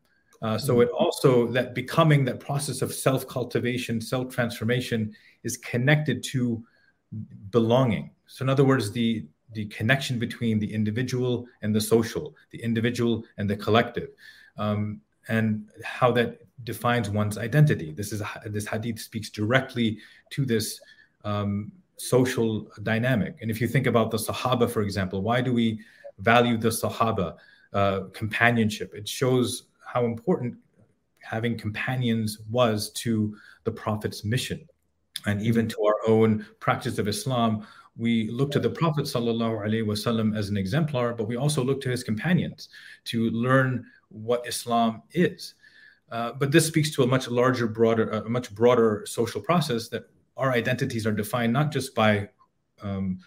uh, 0.43 0.57
so 0.57 0.77
mm. 0.77 0.83
it 0.85 0.91
also 0.91 1.47
that 1.47 1.75
becoming 1.75 2.25
that 2.25 2.41
process 2.41 2.83
of 2.83 2.93
self 2.93 3.27
cultivation 3.29 4.01
self 4.01 4.33
transformation 4.33 5.13
is 5.43 5.57
connected 5.57 6.23
to 6.23 6.63
belonging 7.51 8.11
so 8.27 8.45
in 8.45 8.49
other 8.49 8.65
words 8.65 8.93
the 8.93 9.27
the 9.53 9.67
connection 9.67 10.19
between 10.19 10.59
the 10.59 10.73
individual 10.73 11.47
and 11.63 11.75
the 11.75 11.81
social 11.81 12.35
the 12.51 12.63
individual 12.63 13.25
and 13.39 13.49
the 13.51 13.57
collective 13.57 14.11
um, 14.59 15.01
and 15.29 15.69
how 15.85 16.11
that 16.11 16.41
defines 16.65 17.11
one's 17.11 17.37
identity 17.37 17.93
this 17.93 18.13
is 18.13 18.23
this 18.47 18.67
hadith 18.67 19.01
speaks 19.01 19.29
directly 19.31 19.99
to 20.31 20.45
this 20.45 20.81
um, 21.25 21.73
social 22.01 22.67
dynamic. 22.83 23.37
And 23.43 23.51
if 23.51 23.61
you 23.61 23.69
think 23.69 23.87
about 23.87 24.11
the 24.11 24.17
Sahaba, 24.17 24.71
for 24.71 24.81
example, 24.81 25.21
why 25.21 25.43
do 25.43 25.53
we 25.53 25.81
value 26.21 26.57
the 26.57 26.69
Sahaba 26.69 27.37
uh, 27.73 28.01
companionship? 28.13 28.95
It 28.95 29.09
shows 29.09 29.65
how 29.85 30.05
important 30.05 30.57
having 31.23 31.57
companions 31.57 32.39
was 32.51 32.91
to 32.93 33.37
the 33.65 33.71
Prophet's 33.71 34.25
mission 34.25 34.67
and 35.27 35.43
even 35.43 35.69
to 35.69 35.77
our 35.85 35.97
own 36.09 36.47
practice 36.61 36.99
of 36.99 37.07
Islam 37.07 37.67
we 37.97 38.31
look 38.31 38.51
to 38.53 38.61
the 38.61 38.71
Prophet 38.71 39.05
wasallam 39.05 40.37
as 40.37 40.49
an 40.49 40.57
exemplar, 40.57 41.13
but 41.13 41.29
we 41.29 41.37
also 41.37 41.63
look 41.63 41.81
to 41.83 41.91
his 41.91 42.03
companions 42.03 42.71
to 43.05 43.31
learn 43.31 43.85
what 44.09 44.47
Islam 44.47 45.03
is. 45.13 45.55
Uh, 46.11 46.33
but 46.33 46.51
this 46.51 46.67
speaks 46.67 46.91
to 46.93 47.03
a 47.03 47.07
much 47.07 47.29
larger, 47.29 47.67
broader, 47.67 48.09
a 48.11 48.29
much 48.29 48.53
broader 48.55 49.05
social 49.07 49.41
process 49.41 49.89
that 49.89 50.05
our 50.37 50.53
identities 50.53 51.07
are 51.07 51.13
defined 51.13 51.53
not 51.53 51.71
just 51.71 51.95
by 51.95 52.29
um, 52.83 53.19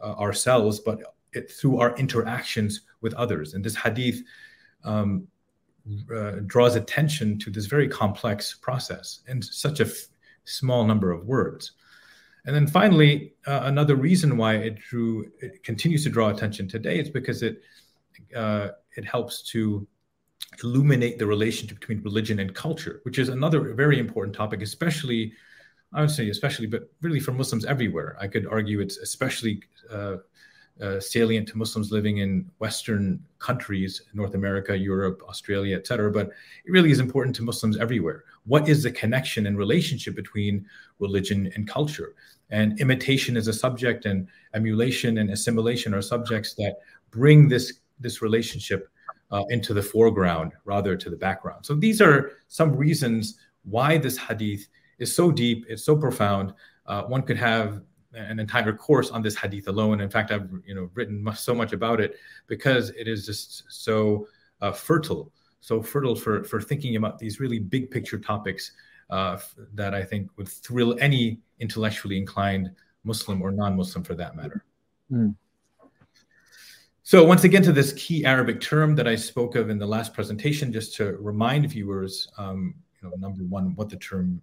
uh, 0.00 0.12
ourselves, 0.12 0.78
but 0.78 1.00
through 1.40 1.78
our 1.78 1.96
interactions 1.96 2.82
with 3.00 3.14
others. 3.14 3.54
And 3.54 3.64
this 3.64 3.76
hadith 3.76 4.22
um, 4.84 5.26
uh, 6.14 6.32
draws 6.46 6.76
attention 6.76 7.38
to 7.38 7.50
this 7.50 7.66
very 7.66 7.88
complex 7.88 8.54
process 8.54 9.20
in 9.28 9.40
such 9.42 9.80
a 9.80 9.88
small 10.44 10.84
number 10.84 11.10
of 11.12 11.26
words. 11.26 11.72
And 12.46 12.54
then 12.54 12.66
finally, 12.66 13.34
uh, 13.46 13.60
another 13.64 13.96
reason 13.96 14.36
why 14.36 14.54
it 14.54 14.76
drew, 14.76 15.30
it 15.40 15.62
continues 15.62 16.04
to 16.04 16.10
draw 16.10 16.28
attention 16.30 16.68
today 16.68 16.98
is 16.98 17.10
because 17.10 17.42
it 17.42 17.62
uh, 18.34 18.68
it 18.96 19.04
helps 19.04 19.42
to 19.42 19.86
illuminate 20.62 21.18
the 21.18 21.26
relationship 21.26 21.78
between 21.78 22.02
religion 22.02 22.38
and 22.40 22.54
culture, 22.54 23.00
which 23.04 23.18
is 23.18 23.28
another 23.28 23.74
very 23.74 23.98
important 23.98 24.34
topic, 24.34 24.62
especially 24.62 25.32
I 25.92 26.02
would 26.02 26.10
say 26.10 26.28
especially, 26.28 26.66
but 26.66 26.90
really 27.00 27.20
for 27.20 27.32
Muslims 27.32 27.64
everywhere. 27.64 28.16
I 28.20 28.28
could 28.28 28.46
argue 28.46 28.80
it's 28.80 28.98
especially 28.98 29.62
uh, 29.90 30.16
uh, 30.80 31.00
salient 31.00 31.48
to 31.48 31.58
Muslims 31.58 31.90
living 31.90 32.18
in 32.18 32.48
Western 32.58 33.22
countries, 33.38 34.02
North 34.14 34.34
America, 34.34 34.76
Europe, 34.76 35.22
Australia, 35.28 35.76
etc. 35.76 36.10
But 36.10 36.28
it 36.64 36.70
really 36.70 36.90
is 36.90 37.00
important 37.00 37.34
to 37.36 37.42
Muslims 37.42 37.76
everywhere. 37.78 38.24
What 38.46 38.68
is 38.68 38.82
the 38.82 38.90
connection 38.90 39.46
and 39.46 39.58
relationship 39.58 40.14
between 40.14 40.66
religion 40.98 41.50
and 41.54 41.68
culture? 41.68 42.14
And 42.50 42.80
imitation 42.80 43.36
is 43.36 43.48
a 43.48 43.52
subject, 43.52 44.06
and 44.06 44.28
emulation 44.54 45.18
and 45.18 45.30
assimilation 45.30 45.94
are 45.94 46.02
subjects 46.02 46.54
that 46.54 46.78
bring 47.10 47.48
this 47.48 47.80
this 48.00 48.22
relationship 48.22 48.88
uh, 49.30 49.44
into 49.50 49.74
the 49.74 49.82
foreground 49.82 50.52
rather 50.64 50.96
to 50.96 51.10
the 51.10 51.16
background. 51.16 51.66
So 51.66 51.74
these 51.74 52.00
are 52.00 52.32
some 52.46 52.74
reasons 52.74 53.38
why 53.64 53.98
this 53.98 54.16
hadith 54.16 54.66
is 54.98 55.14
so 55.14 55.30
deep, 55.30 55.66
it's 55.68 55.84
so 55.84 55.96
profound. 55.96 56.54
Uh, 56.86 57.02
one 57.02 57.22
could 57.22 57.36
have 57.36 57.82
an 58.14 58.38
entire 58.38 58.72
course 58.72 59.10
on 59.10 59.22
this 59.22 59.36
hadith 59.36 59.68
alone. 59.68 60.00
In 60.00 60.10
fact, 60.10 60.30
I've 60.30 60.48
you 60.66 60.74
know 60.74 60.90
written 60.94 61.26
so 61.34 61.54
much 61.54 61.72
about 61.72 62.00
it 62.00 62.16
because 62.46 62.90
it 62.90 63.08
is 63.08 63.26
just 63.26 63.64
so 63.68 64.26
uh, 64.60 64.72
fertile, 64.72 65.32
so 65.60 65.82
fertile 65.82 66.14
for 66.14 66.44
for 66.44 66.60
thinking 66.60 66.96
about 66.96 67.18
these 67.18 67.40
really 67.40 67.58
big 67.58 67.90
picture 67.90 68.18
topics 68.18 68.72
uh, 69.10 69.38
that 69.74 69.94
I 69.94 70.02
think 70.04 70.30
would 70.36 70.48
thrill 70.48 70.96
any 71.00 71.40
intellectually 71.60 72.16
inclined 72.16 72.70
Muslim 73.04 73.42
or 73.42 73.50
non-Muslim 73.50 74.04
for 74.04 74.14
that 74.14 74.36
matter. 74.36 74.64
Mm. 75.10 75.34
So 77.02 77.24
once 77.24 77.44
again, 77.44 77.62
to 77.62 77.72
this 77.72 77.94
key 77.94 78.26
Arabic 78.26 78.60
term 78.60 78.94
that 78.96 79.08
I 79.08 79.16
spoke 79.16 79.54
of 79.56 79.70
in 79.70 79.78
the 79.78 79.86
last 79.86 80.12
presentation, 80.12 80.70
just 80.70 80.94
to 80.96 81.16
remind 81.16 81.70
viewers, 81.70 82.28
um, 82.36 82.74
you 83.00 83.08
know, 83.08 83.16
number 83.16 83.44
one, 83.44 83.74
what 83.76 83.88
the 83.88 83.96
term 83.96 84.42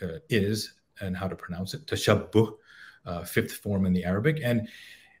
uh, 0.00 0.18
is 0.30 0.72
and 1.02 1.14
how 1.14 1.28
to 1.28 1.36
pronounce 1.36 1.74
it, 1.74 1.84
tashabbuh, 1.84 2.54
uh, 3.06 3.24
fifth 3.24 3.52
form 3.52 3.86
in 3.86 3.92
the 3.92 4.04
Arabic. 4.04 4.40
And 4.44 4.68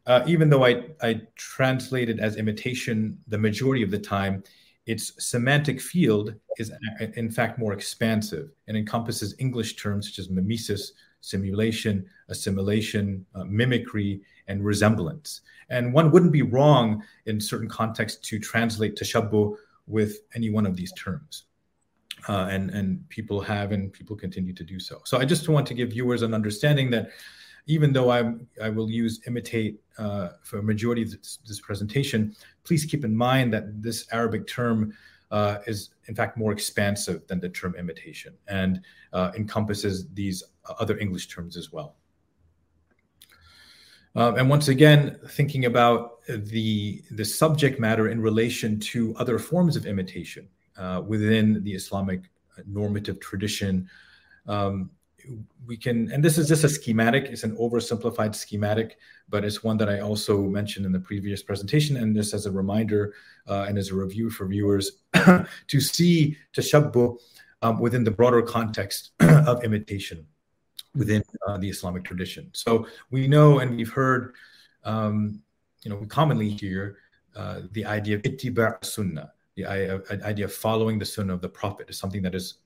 uh, 0.06 0.22
even 0.26 0.50
though 0.50 0.64
I, 0.64 0.84
I 1.02 1.22
translate 1.36 2.08
it 2.08 2.20
as 2.20 2.36
imitation 2.36 3.18
the 3.26 3.38
majority 3.38 3.82
of 3.82 3.90
the 3.90 3.98
time, 3.98 4.42
its 4.86 5.12
semantic 5.18 5.80
field 5.80 6.34
is 6.58 6.72
in 7.14 7.28
fact 7.28 7.58
more 7.58 7.72
expansive 7.72 8.50
and 8.68 8.76
encompasses 8.76 9.34
English 9.38 9.76
terms 9.76 10.08
such 10.08 10.20
as 10.20 10.30
mimesis, 10.30 10.92
simulation, 11.20 12.06
assimilation, 12.28 13.26
uh, 13.34 13.42
mimicry, 13.44 14.20
and 14.46 14.64
resemblance. 14.64 15.40
And 15.70 15.92
one 15.92 16.12
wouldn't 16.12 16.30
be 16.30 16.42
wrong 16.42 17.02
in 17.26 17.40
certain 17.40 17.68
contexts 17.68 18.20
to 18.28 18.38
translate 18.38 18.96
tashabbuh 18.96 19.56
with 19.88 20.20
any 20.36 20.50
one 20.50 20.66
of 20.66 20.76
these 20.76 20.92
terms. 20.92 21.44
Uh, 22.28 22.46
and 22.50 22.70
and 22.70 23.08
people 23.08 23.40
have 23.40 23.72
and 23.72 23.92
people 23.92 24.16
continue 24.16 24.52
to 24.52 24.64
do 24.64 24.80
so. 24.80 25.00
So 25.04 25.18
I 25.18 25.24
just 25.24 25.48
want 25.48 25.66
to 25.66 25.74
give 25.74 25.90
viewers 25.90 26.22
an 26.22 26.32
understanding 26.32 26.90
that 26.90 27.10
even 27.66 27.92
though 27.92 28.10
I 28.10 28.32
I 28.62 28.68
will 28.70 28.90
use 28.90 29.20
imitate 29.26 29.80
uh, 29.98 30.30
for 30.42 30.58
a 30.58 30.62
majority 30.62 31.02
of 31.02 31.10
this, 31.10 31.38
this, 31.46 31.60
presentation, 31.60 32.34
please 32.64 32.84
keep 32.84 33.04
in 33.04 33.16
mind 33.16 33.52
that 33.54 33.82
this 33.82 34.06
Arabic 34.12 34.46
term 34.46 34.94
uh, 35.30 35.58
is 35.66 35.90
in 36.06 36.14
fact 36.14 36.36
more 36.36 36.52
expansive 36.52 37.26
than 37.26 37.40
the 37.40 37.48
term 37.48 37.74
imitation 37.76 38.34
and 38.46 38.80
uh, 39.12 39.32
encompasses 39.36 40.08
these 40.14 40.42
other 40.78 40.98
English 40.98 41.28
terms 41.28 41.56
as 41.56 41.72
well. 41.72 41.96
Um, 44.14 44.36
and 44.36 44.48
once 44.48 44.68
again, 44.68 45.18
thinking 45.28 45.66
about 45.66 46.24
the 46.26 47.02
the 47.10 47.24
subject 47.24 47.78
matter 47.78 48.08
in 48.08 48.20
relation 48.20 48.80
to 48.80 49.14
other 49.16 49.38
forms 49.38 49.76
of 49.76 49.86
imitation 49.86 50.48
uh, 50.78 51.02
within 51.06 51.62
the 51.64 51.74
Islamic 51.74 52.22
normative 52.66 53.20
tradition. 53.20 53.88
Um, 54.46 54.90
we 55.66 55.76
can, 55.76 56.10
and 56.12 56.24
this 56.24 56.38
is 56.38 56.48
just 56.48 56.64
a 56.64 56.68
schematic, 56.68 57.24
it's 57.24 57.44
an 57.44 57.56
oversimplified 57.56 58.34
schematic, 58.34 58.98
but 59.28 59.44
it's 59.44 59.64
one 59.64 59.76
that 59.78 59.88
I 59.88 60.00
also 60.00 60.42
mentioned 60.42 60.86
in 60.86 60.92
the 60.92 61.00
previous 61.00 61.42
presentation. 61.42 61.96
And 61.96 62.14
this 62.14 62.34
as 62.34 62.46
a 62.46 62.50
reminder 62.50 63.14
uh, 63.48 63.66
and 63.68 63.78
as 63.78 63.90
a 63.90 63.94
review 63.94 64.30
for 64.30 64.46
viewers 64.46 65.02
to 65.14 65.80
see 65.80 66.36
tashabbuh 66.52 67.18
um, 67.62 67.80
within 67.80 68.04
the 68.04 68.10
broader 68.10 68.42
context 68.42 69.10
of 69.20 69.64
imitation 69.64 70.26
within 70.94 71.22
uh, 71.46 71.58
the 71.58 71.68
Islamic 71.68 72.04
tradition. 72.04 72.50
So 72.52 72.86
we 73.10 73.28
know 73.28 73.58
and 73.58 73.76
we've 73.76 73.92
heard, 73.92 74.34
um, 74.84 75.42
you 75.82 75.90
know, 75.90 75.96
we 75.96 76.06
commonly 76.06 76.48
hear 76.48 76.98
uh, 77.34 77.62
the 77.72 77.84
idea 77.84 78.16
of 78.16 78.22
ittiba' 78.22 78.84
sunnah, 78.84 79.32
the 79.56 79.66
idea 79.66 80.44
of 80.44 80.52
following 80.52 80.98
the 80.98 81.04
sunnah 81.04 81.34
of 81.34 81.40
the 81.40 81.48
prophet 81.48 81.90
is 81.90 81.98
something 81.98 82.22
that 82.22 82.34
is 82.34 82.58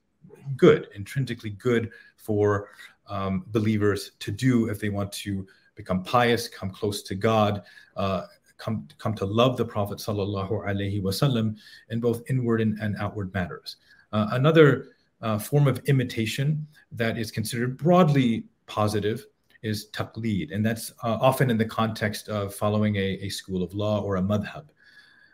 good, 0.57 0.87
intrinsically 0.95 1.51
good 1.51 1.91
for 2.15 2.69
um, 3.07 3.43
believers 3.47 4.11
to 4.19 4.31
do 4.31 4.69
if 4.69 4.79
they 4.79 4.89
want 4.89 5.11
to 5.11 5.45
become 5.75 6.03
pious, 6.03 6.47
come 6.47 6.69
close 6.69 7.01
to 7.03 7.15
God, 7.15 7.63
uh, 7.95 8.23
come 8.57 8.87
come 8.97 9.13
to 9.15 9.25
love 9.25 9.57
the 9.57 9.65
Prophet 9.65 9.97
sallallahu 9.97 10.51
alaihi 10.65 11.01
wasallam 11.01 11.55
in 11.89 11.99
both 11.99 12.21
inward 12.29 12.61
and, 12.61 12.77
and 12.79 12.95
outward 12.97 13.33
matters. 13.33 13.77
Uh, 14.13 14.27
another 14.31 14.89
uh, 15.21 15.37
form 15.39 15.67
of 15.67 15.79
imitation 15.85 16.65
that 16.91 17.17
is 17.17 17.31
considered 17.31 17.77
broadly 17.77 18.45
positive 18.67 19.25
is 19.63 19.89
taqlid, 19.91 20.53
and 20.53 20.65
that's 20.65 20.91
uh, 21.03 21.17
often 21.21 21.49
in 21.49 21.57
the 21.57 21.65
context 21.65 22.29
of 22.29 22.53
following 22.53 22.95
a, 22.95 23.19
a 23.21 23.29
school 23.29 23.61
of 23.63 23.73
law 23.73 24.01
or 24.01 24.15
a 24.17 24.21
madhab. 24.21 24.65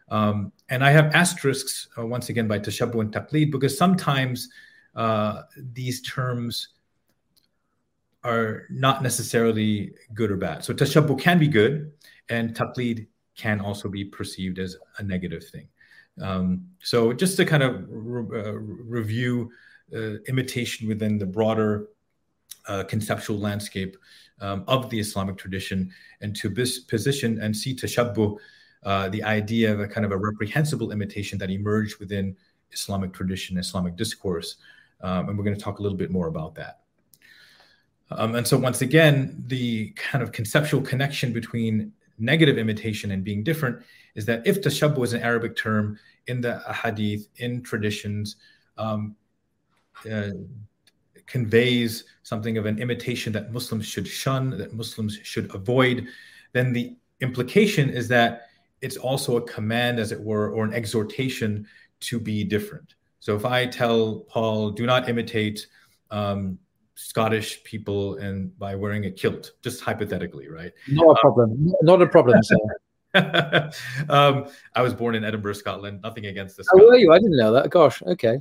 Um, 0.10 0.52
and 0.70 0.84
I 0.84 0.92
have 0.92 1.14
asterisks 1.14 1.90
uh, 1.98 2.06
once 2.06 2.30
again 2.30 2.48
by 2.48 2.60
tashabbuh 2.60 3.02
and 3.02 3.12
taqlid 3.12 3.52
because 3.52 3.78
sometimes 3.78 4.50
uh, 4.98 5.44
these 5.74 6.02
terms 6.02 6.70
are 8.24 8.64
not 8.70 9.04
necessarily 9.04 9.94
good 10.14 10.32
or 10.32 10.38
bad. 10.38 10.66
So 10.66 10.74
tashabbuh 10.74 11.20
can 11.20 11.40
be 11.40 11.48
good, 11.48 11.94
and 12.30 12.54
taqlid 12.54 13.08
can 13.38 13.62
also 13.62 13.88
be 13.88 14.04
perceived 14.04 14.58
as 14.60 14.76
a 14.98 15.04
negative 15.04 15.48
thing. 15.48 15.68
Um, 16.20 16.66
so 16.82 17.14
just 17.14 17.38
to 17.38 17.46
kind 17.46 17.62
of 17.62 17.86
re- 17.88 18.42
uh, 18.42 18.54
review 19.00 19.52
uh, 19.96 20.18
imitation 20.28 20.88
within 20.88 21.20
the 21.20 21.28
broader 21.28 21.90
uh, 22.68 22.84
conceptual 22.84 23.38
landscape 23.38 23.96
um, 24.42 24.64
of 24.68 24.90
the 24.90 25.00
Islamic 25.00 25.38
tradition, 25.38 25.92
and 26.22 26.36
to 26.36 26.50
bis- 26.50 26.80
position 26.80 27.40
and 27.42 27.56
see 27.56 27.76
tashabbuh, 27.76 28.36
uh, 28.84 29.10
the 29.10 29.24
idea 29.24 29.72
of 29.72 29.80
a 29.80 29.88
kind 29.88 30.06
of 30.06 30.12
a 30.12 30.18
reprehensible 30.18 30.92
imitation 30.92 31.38
that 31.38 31.52
emerged 31.52 32.00
within 32.00 32.36
Islamic 32.72 33.14
tradition, 33.14 33.58
Islamic 33.58 33.96
discourse, 33.96 34.58
um, 35.02 35.30
and 35.30 35.38
we're 35.38 35.44
going 35.44 35.56
to 35.56 35.62
talk 35.62 35.80
a 35.80 35.82
little 35.82 35.98
bit 35.98 36.12
more 36.12 36.28
about 36.28 36.56
that. 36.56 36.80
Um, 38.10 38.36
and 38.36 38.48
so, 38.48 38.58
once 38.58 38.82
again, 38.82 39.44
the 39.48 39.90
kind 39.92 40.24
of 40.24 40.32
conceptual 40.32 40.82
connection 40.82 41.34
between 41.34 41.92
negative 42.20 42.58
imitation 42.58 43.12
and 43.12 43.24
being 43.24 43.44
different 43.44 43.84
is 44.16 44.26
that 44.26 44.46
if 44.48 44.62
tashabbuh 44.62 45.04
is 45.04 45.14
an 45.14 45.22
Arabic 45.22 45.56
term 45.56 46.00
in 46.28 46.42
the 46.42 46.60
hadith, 46.74 47.28
in 47.38 47.62
traditions, 47.62 48.38
um, 48.78 49.16
uh, 50.12 50.30
conveys 51.26 52.06
something 52.24 52.58
of 52.58 52.66
an 52.66 52.80
imitation 52.80 53.34
that 53.34 53.52
Muslims 53.52 53.86
should 53.86 54.08
shun, 54.08 54.50
that 54.58 54.74
Muslims 54.74 55.20
should 55.24 55.54
avoid, 55.54 56.08
then 56.54 56.72
the 56.72 56.96
implication 57.22 57.90
is 57.90 58.08
that 58.08 58.48
it's 58.82 58.98
also 58.98 59.38
a 59.38 59.42
command, 59.42 60.00
as 60.00 60.12
it 60.12 60.20
were, 60.20 60.52
or 60.52 60.64
an 60.64 60.74
exhortation 60.74 61.68
to 62.00 62.20
be 62.20 62.44
different. 62.44 62.96
So 63.28 63.36
if 63.36 63.44
I 63.44 63.66
tell 63.66 64.22
Paul, 64.30 64.70
do 64.70 64.86
not 64.86 65.10
imitate 65.10 65.68
um, 66.12 66.58
Scottish 66.96 67.62
people 67.66 68.16
and 68.20 68.58
by 68.58 68.74
wearing 68.74 69.04
a 69.04 69.12
kilt, 69.12 69.52
just 69.62 69.82
hypothetically, 69.82 70.48
right? 70.48 70.72
Not 70.88 71.08
a 71.08 71.10
um, 71.10 71.16
problem. 71.18 71.74
Not 71.82 72.02
a 72.02 72.08
problem, 72.08 72.40
um, 74.10 74.46
I 74.74 74.82
was 74.82 74.94
born 74.94 75.14
in 75.14 75.26
Edinburgh, 75.26 75.56
Scotland. 75.56 76.00
Nothing 76.04 76.28
against 76.28 76.56
this. 76.56 76.68
Oh, 76.74 76.78
were 76.78 76.96
you? 76.96 77.12
I 77.12 77.18
didn't 77.18 77.36
know 77.36 77.52
that. 77.52 77.70
Gosh. 77.70 78.02
Okay. 78.04 78.40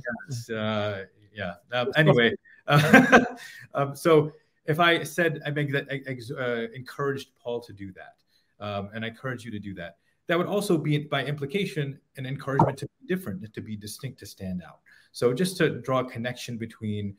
Uh, 0.55 0.99
yeah. 1.33 1.55
Um, 1.73 1.91
anyway, 1.97 2.33
uh, 2.67 3.25
um, 3.73 3.93
so 3.93 4.31
if 4.67 4.79
I 4.79 5.03
said 5.03 5.41
I 5.45 5.49
make 5.49 5.69
that 5.73 5.89
uh, 5.91 6.73
encouraged 6.73 7.31
Paul 7.43 7.59
to 7.59 7.73
do 7.73 7.91
that, 7.91 8.65
um, 8.65 8.89
and 8.93 9.03
I 9.03 9.09
encourage 9.09 9.43
you 9.43 9.51
to 9.51 9.59
do 9.59 9.73
that, 9.73 9.97
that 10.27 10.37
would 10.37 10.47
also 10.47 10.77
be 10.77 10.97
by 10.99 11.23
implication 11.25 11.99
an 12.17 12.25
encouragement 12.25 12.77
to 12.79 12.85
be 12.85 13.15
different, 13.15 13.53
to 13.53 13.61
be 13.61 13.75
distinct, 13.75 14.19
to 14.19 14.25
stand 14.25 14.61
out. 14.65 14.79
So 15.11 15.33
just 15.33 15.57
to 15.57 15.81
draw 15.81 15.99
a 15.99 16.05
connection 16.05 16.57
between 16.57 17.15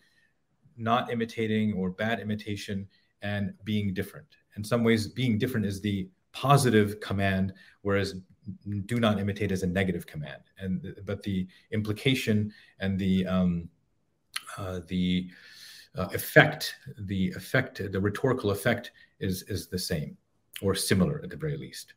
not 0.76 1.10
imitating 1.10 1.72
or 1.72 1.90
bad 1.90 2.20
imitation 2.20 2.86
and 3.22 3.52
being 3.64 3.92
different. 3.92 4.26
In 4.56 4.64
some 4.64 4.84
ways, 4.84 5.08
being 5.08 5.38
different 5.38 5.66
is 5.66 5.80
the 5.80 6.08
positive 6.32 7.00
command, 7.00 7.52
whereas 7.82 8.14
do 8.86 9.00
not 9.00 9.18
imitate 9.18 9.52
is 9.52 9.62
a 9.62 9.66
negative 9.66 10.06
command. 10.06 10.42
And 10.58 10.94
but 11.04 11.22
the 11.22 11.46
implication 11.72 12.52
and 12.78 12.98
the 12.98 13.26
um, 13.26 13.68
uh, 14.56 14.80
the 14.86 15.30
uh, 15.96 16.08
effect, 16.12 16.76
the 17.00 17.30
effect, 17.30 17.80
the 17.92 18.00
rhetorical 18.00 18.50
effect 18.50 18.92
is 19.20 19.42
is 19.44 19.68
the 19.68 19.78
same 19.78 20.16
or 20.62 20.74
similar 20.74 21.20
at 21.22 21.30
the 21.30 21.36
very 21.36 21.56
least. 21.56 21.94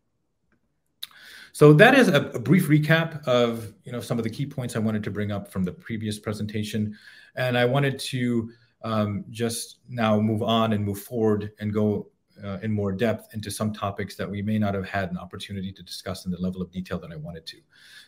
So 1.53 1.73
that 1.73 1.95
is 1.95 2.07
a, 2.07 2.29
a, 2.29 2.39
brief 2.39 2.67
recap 2.67 3.25
of 3.27 3.73
you 3.83 3.91
know 3.91 3.99
some 3.99 4.17
of 4.17 4.23
the 4.23 4.29
key 4.29 4.45
points 4.45 4.75
I 4.75 4.79
wanted 4.79 5.03
to 5.03 5.11
bring 5.11 5.31
up 5.31 5.51
from 5.51 5.63
the 5.63 5.71
previous 5.71 6.17
presentation, 6.19 6.97
and 7.35 7.57
I 7.57 7.65
wanted 7.65 7.99
to 7.99 8.51
um, 8.83 9.25
just 9.29 9.79
now 9.89 10.19
move 10.19 10.41
on 10.41 10.73
and 10.73 10.83
move 10.83 11.01
forward 11.01 11.51
and 11.59 11.73
go 11.73 12.07
uh, 12.43 12.57
in 12.63 12.71
more 12.71 12.91
depth 12.91 13.33
into 13.33 13.51
some 13.51 13.73
topics 13.73 14.15
that 14.15 14.29
we 14.29 14.41
may 14.41 14.57
not 14.57 14.73
have 14.73 14.87
had 14.87 15.11
an 15.11 15.17
opportunity 15.17 15.71
to 15.71 15.83
discuss 15.83 16.25
in 16.25 16.31
the 16.31 16.39
level 16.39 16.61
of 16.61 16.71
detail 16.71 16.97
that 16.99 17.11
I 17.11 17.15
wanted 17.15 17.45
to. 17.47 17.57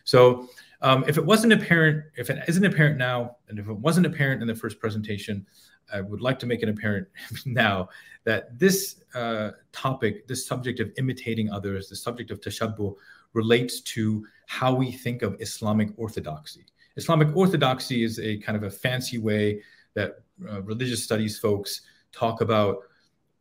So, 0.04 0.48
um, 0.80 1.04
if 1.06 1.18
it 1.18 1.24
wasn't 1.24 1.52
apparent, 1.52 2.04
if 2.16 2.30
it 2.30 2.42
isn't 2.48 2.64
apparent 2.64 2.98
now, 2.98 3.36
and 3.48 3.58
if 3.58 3.68
it 3.68 3.76
wasn't 3.76 4.06
apparent 4.06 4.42
in 4.42 4.48
the 4.48 4.54
first 4.54 4.80
presentation, 4.80 5.46
I 5.92 6.00
would 6.00 6.20
like 6.20 6.38
to 6.40 6.46
make 6.46 6.62
it 6.62 6.68
apparent 6.68 7.08
now 7.46 7.88
that 8.24 8.58
this 8.58 9.02
uh, 9.14 9.52
topic, 9.72 10.26
this 10.26 10.46
subject 10.46 10.80
of 10.80 10.90
imitating 10.98 11.50
others, 11.50 11.88
the 11.88 11.96
subject 11.96 12.30
of 12.30 12.40
tashabbuh, 12.40 12.94
relates 13.34 13.80
to 13.80 14.24
how 14.46 14.74
we 14.74 14.90
think 14.90 15.22
of 15.22 15.36
Islamic 15.40 15.90
orthodoxy. 15.96 16.64
Islamic 16.96 17.34
orthodoxy 17.36 18.04
is 18.04 18.18
a 18.18 18.38
kind 18.38 18.56
of 18.56 18.62
a 18.64 18.70
fancy 18.70 19.18
way 19.18 19.60
that 19.94 20.20
uh, 20.48 20.62
religious 20.62 21.02
studies 21.02 21.38
folks 21.38 21.82
talk 22.12 22.40
about 22.40 22.78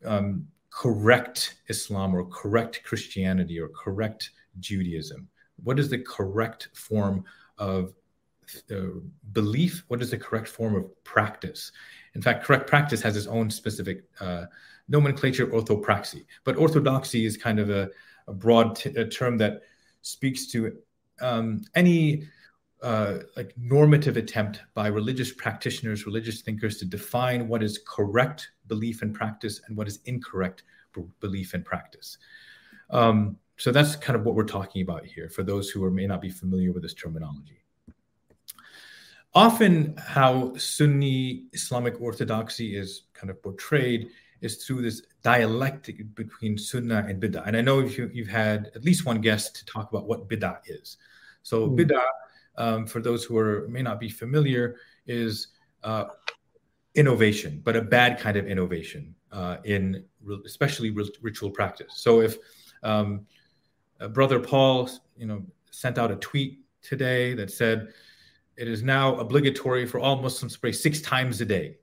um, 0.05 0.47
correct 0.69 1.55
Islam 1.67 2.15
or 2.15 2.25
correct 2.25 2.83
Christianity 2.83 3.59
or 3.59 3.69
correct 3.69 4.31
Judaism. 4.59 5.27
What 5.63 5.79
is 5.79 5.89
the 5.89 5.99
correct 5.99 6.69
form 6.73 7.23
of 7.57 7.93
uh, 8.71 8.99
belief? 9.31 9.83
What 9.87 10.01
is 10.01 10.09
the 10.09 10.17
correct 10.17 10.47
form 10.47 10.75
of 10.75 11.03
practice? 11.03 11.71
In 12.15 12.21
fact, 12.21 12.43
correct 12.43 12.67
practice 12.67 13.01
has 13.01 13.15
its 13.15 13.27
own 13.27 13.49
specific 13.49 14.03
uh, 14.19 14.45
nomenclature, 14.87 15.47
orthopraxy. 15.47 16.25
But 16.43 16.57
orthodoxy 16.57 17.25
is 17.25 17.37
kind 17.37 17.59
of 17.59 17.69
a, 17.69 17.89
a 18.27 18.33
broad 18.33 18.75
t- 18.75 18.89
a 18.95 19.07
term 19.07 19.37
that 19.37 19.61
speaks 20.03 20.45
to 20.47 20.77
um, 21.21 21.63
any 21.73 22.27
uh, 22.83 23.19
like 23.35 23.53
normative 23.57 24.17
attempt 24.17 24.61
by 24.73 24.87
religious 24.87 25.31
practitioners, 25.31 26.05
religious 26.05 26.41
thinkers 26.41 26.77
to 26.77 26.85
define 26.85 27.47
what 27.47 27.63
is 27.63 27.79
correct 27.87 28.49
belief 28.67 29.01
and 29.01 29.15
practice 29.15 29.61
and 29.67 29.77
what 29.77 29.87
is 29.87 29.99
incorrect 30.05 30.63
belief 31.19 31.53
and 31.53 31.65
practice. 31.65 32.17
Um, 32.89 33.37
so 33.57 33.71
that's 33.71 33.95
kind 33.95 34.17
of 34.17 34.25
what 34.25 34.35
we're 34.35 34.43
talking 34.43 34.81
about 34.81 35.05
here 35.05 35.29
for 35.29 35.43
those 35.43 35.69
who 35.69 35.83
are, 35.83 35.91
may 35.91 36.05
not 36.05 36.21
be 36.21 36.29
familiar 36.29 36.73
with 36.73 36.83
this 36.83 36.93
terminology. 36.93 37.63
Often, 39.35 39.95
how 39.97 40.55
Sunni 40.57 41.45
Islamic 41.53 41.99
orthodoxy 41.99 42.77
is 42.77 43.03
kind 43.13 43.31
of 43.31 43.41
portrayed 43.41 44.09
is 44.43 44.63
through 44.63 44.81
this 44.81 45.01
dialectic 45.23 46.13
between 46.15 46.57
Sunnah 46.57 47.05
and 47.07 47.21
Bid'ah. 47.21 47.47
And 47.47 47.57
I 47.57 47.61
know 47.61 47.79
you, 47.79 48.11
have 48.17 48.27
had 48.27 48.71
at 48.75 48.83
least 48.83 49.05
one 49.05 49.21
guest 49.21 49.55
to 49.55 49.65
talk 49.65 49.89
about 49.91 50.05
what 50.05 50.27
Bid'ah 50.29 50.59
is. 50.67 50.97
So, 51.41 51.67
mm. 51.67 51.79
Bid'ah 51.79 52.05
um, 52.57 52.85
for 52.85 53.01
those 53.01 53.23
who 53.23 53.37
are 53.37 53.67
may 53.67 53.81
not 53.81 53.99
be 53.99 54.09
familiar, 54.09 54.77
is 55.07 55.47
uh, 55.83 56.05
innovation, 56.95 57.61
but 57.63 57.75
a 57.75 57.81
bad 57.81 58.19
kind 58.19 58.37
of 58.37 58.47
innovation 58.47 59.15
uh, 59.31 59.57
in 59.63 60.03
especially 60.45 60.91
ritual 61.21 61.49
practice. 61.49 61.93
So 61.95 62.21
if 62.21 62.37
um, 62.83 63.25
Brother 64.11 64.39
Paul, 64.39 64.89
you 65.17 65.25
know, 65.25 65.43
sent 65.71 65.97
out 65.97 66.11
a 66.11 66.15
tweet 66.17 66.59
today 66.81 67.33
that 67.33 67.51
said 67.51 67.89
it 68.55 68.67
is 68.67 68.83
now 68.83 69.15
obligatory 69.15 69.85
for 69.85 69.99
all 69.99 70.21
Muslims 70.21 70.53
to 70.53 70.59
pray 70.59 70.71
six 70.71 71.01
times 71.01 71.41
a 71.41 71.45
day, 71.45 71.77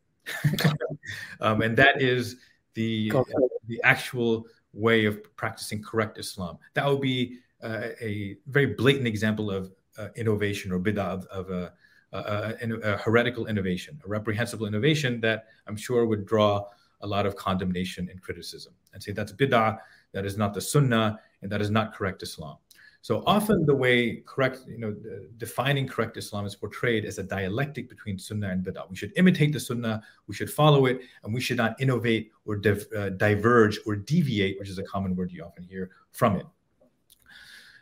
um, 1.41 1.63
and 1.63 1.77
that 1.77 2.01
is 2.01 2.37
the 2.75 3.13
uh, 3.15 3.23
the 3.67 3.81
actual 3.83 4.47
way 4.73 5.05
of 5.05 5.19
practicing 5.37 5.83
correct 5.83 6.19
Islam. 6.19 6.59
That 6.75 6.87
would 6.87 7.01
be 7.01 7.39
uh, 7.63 7.89
a 8.01 8.37
very 8.47 8.67
blatant 8.67 9.07
example 9.07 9.51
of 9.51 9.73
uh, 9.99 10.09
innovation 10.17 10.73
or 10.73 10.79
bid'ah 10.79 10.99
of, 10.99 11.27
of 11.27 11.51
a, 11.51 11.73
a, 12.13 12.55
a, 12.83 12.97
heretical 12.99 13.47
innovation, 13.47 14.01
a 14.05 14.09
reprehensible 14.09 14.67
innovation 14.67 15.21
that 15.21 15.47
I'm 15.67 15.77
sure 15.77 16.07
would 16.07 16.25
draw 16.25 16.65
a 17.03 17.07
lot 17.07 17.27
of 17.27 17.37
condemnation 17.37 18.09
and 18.11 18.21
criticism 18.23 18.73
and 18.93 19.03
say 19.03 19.13
that's 19.13 19.33
bid'ah, 19.33 19.79
that 20.13 20.25
is 20.25 20.37
not 20.37 20.55
the 20.55 20.61
sunnah, 20.61 21.21
and 21.43 21.51
that 21.51 21.61
is 21.61 21.71
not 21.71 21.95
correct 21.95 22.23
Islam. 22.23 22.57
So 23.03 23.23
often 23.27 23.65
the 23.65 23.75
way 23.75 24.23
correct, 24.27 24.61
you 24.69 24.79
know, 24.79 24.95
defining 25.39 25.89
correct 25.89 26.17
Islam 26.19 26.45
is 26.45 26.55
portrayed 26.55 27.05
as 27.07 27.19
a 27.19 27.23
dialectic 27.23 27.89
between 27.89 28.19
sunnah 28.19 28.51
and 28.51 28.65
bid'ah. 28.65 28.91
We 28.91 28.97
should 28.97 29.13
imitate 29.17 29.53
the 29.53 29.61
sunnah, 29.61 30.03
we 30.27 30.35
should 30.35 30.51
follow 30.51 30.87
it, 30.87 31.01
and 31.25 31.33
we 31.33 31.41
should 31.41 31.57
not 31.57 31.81
innovate 31.81 32.31
or 32.45 32.57
div, 32.57 32.87
uh, 32.95 33.11
diverge 33.11 33.79
or 33.87 33.97
deviate, 33.97 34.59
which 34.59 34.69
is 34.69 34.79
a 34.79 34.85
common 34.85 35.17
word 35.17 35.33
you 35.33 35.43
often 35.43 35.65
hear, 35.65 35.91
from 36.13 36.37
it. 36.37 36.47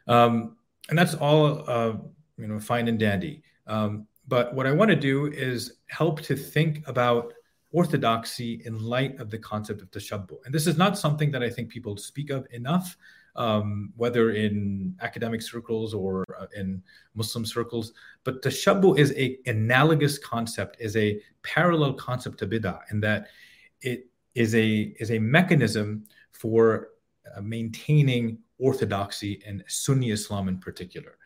Um, 0.06 0.56
and 0.88 0.98
that's 0.98 1.14
all 1.14 1.68
uh, 1.68 1.96
you 2.36 2.46
know 2.46 2.58
fine 2.58 2.88
and 2.88 2.98
dandy 2.98 3.42
um, 3.66 4.06
but 4.26 4.54
what 4.54 4.66
i 4.66 4.72
want 4.72 4.90
to 4.90 4.96
do 4.96 5.26
is 5.26 5.74
help 5.88 6.20
to 6.22 6.36
think 6.36 6.86
about 6.88 7.32
orthodoxy 7.72 8.62
in 8.64 8.78
light 8.78 9.18
of 9.20 9.30
the 9.30 9.38
concept 9.38 9.82
of 9.82 9.90
tashabbuh 9.90 10.38
and 10.44 10.54
this 10.54 10.66
is 10.66 10.78
not 10.78 10.96
something 10.96 11.30
that 11.30 11.42
i 11.42 11.50
think 11.50 11.68
people 11.68 11.96
speak 11.96 12.30
of 12.30 12.46
enough 12.52 12.96
um, 13.38 13.92
whether 13.96 14.32
in 14.32 14.94
academic 15.00 15.40
circles 15.40 15.94
or 15.94 16.24
uh, 16.38 16.46
in 16.56 16.82
muslim 17.14 17.46
circles 17.46 17.92
but 18.24 18.42
tashabbuh 18.42 18.98
is 18.98 19.12
a 19.16 19.38
analogous 19.46 20.18
concept 20.18 20.76
is 20.80 20.96
a 20.96 21.20
parallel 21.42 21.94
concept 21.94 22.38
to 22.38 22.46
bid'ah 22.46 22.80
in 22.90 23.00
that 23.00 23.28
it 23.80 24.06
is 24.34 24.54
a 24.54 24.94
is 25.00 25.10
a 25.10 25.18
mechanism 25.18 26.04
for 26.32 26.90
uh, 27.36 27.40
maintaining 27.40 28.38
orthodoxy 28.58 29.42
and 29.46 29.64
Sunni 29.66 30.10
Islam 30.10 30.48
in 30.48 30.58
particular. 30.58 31.18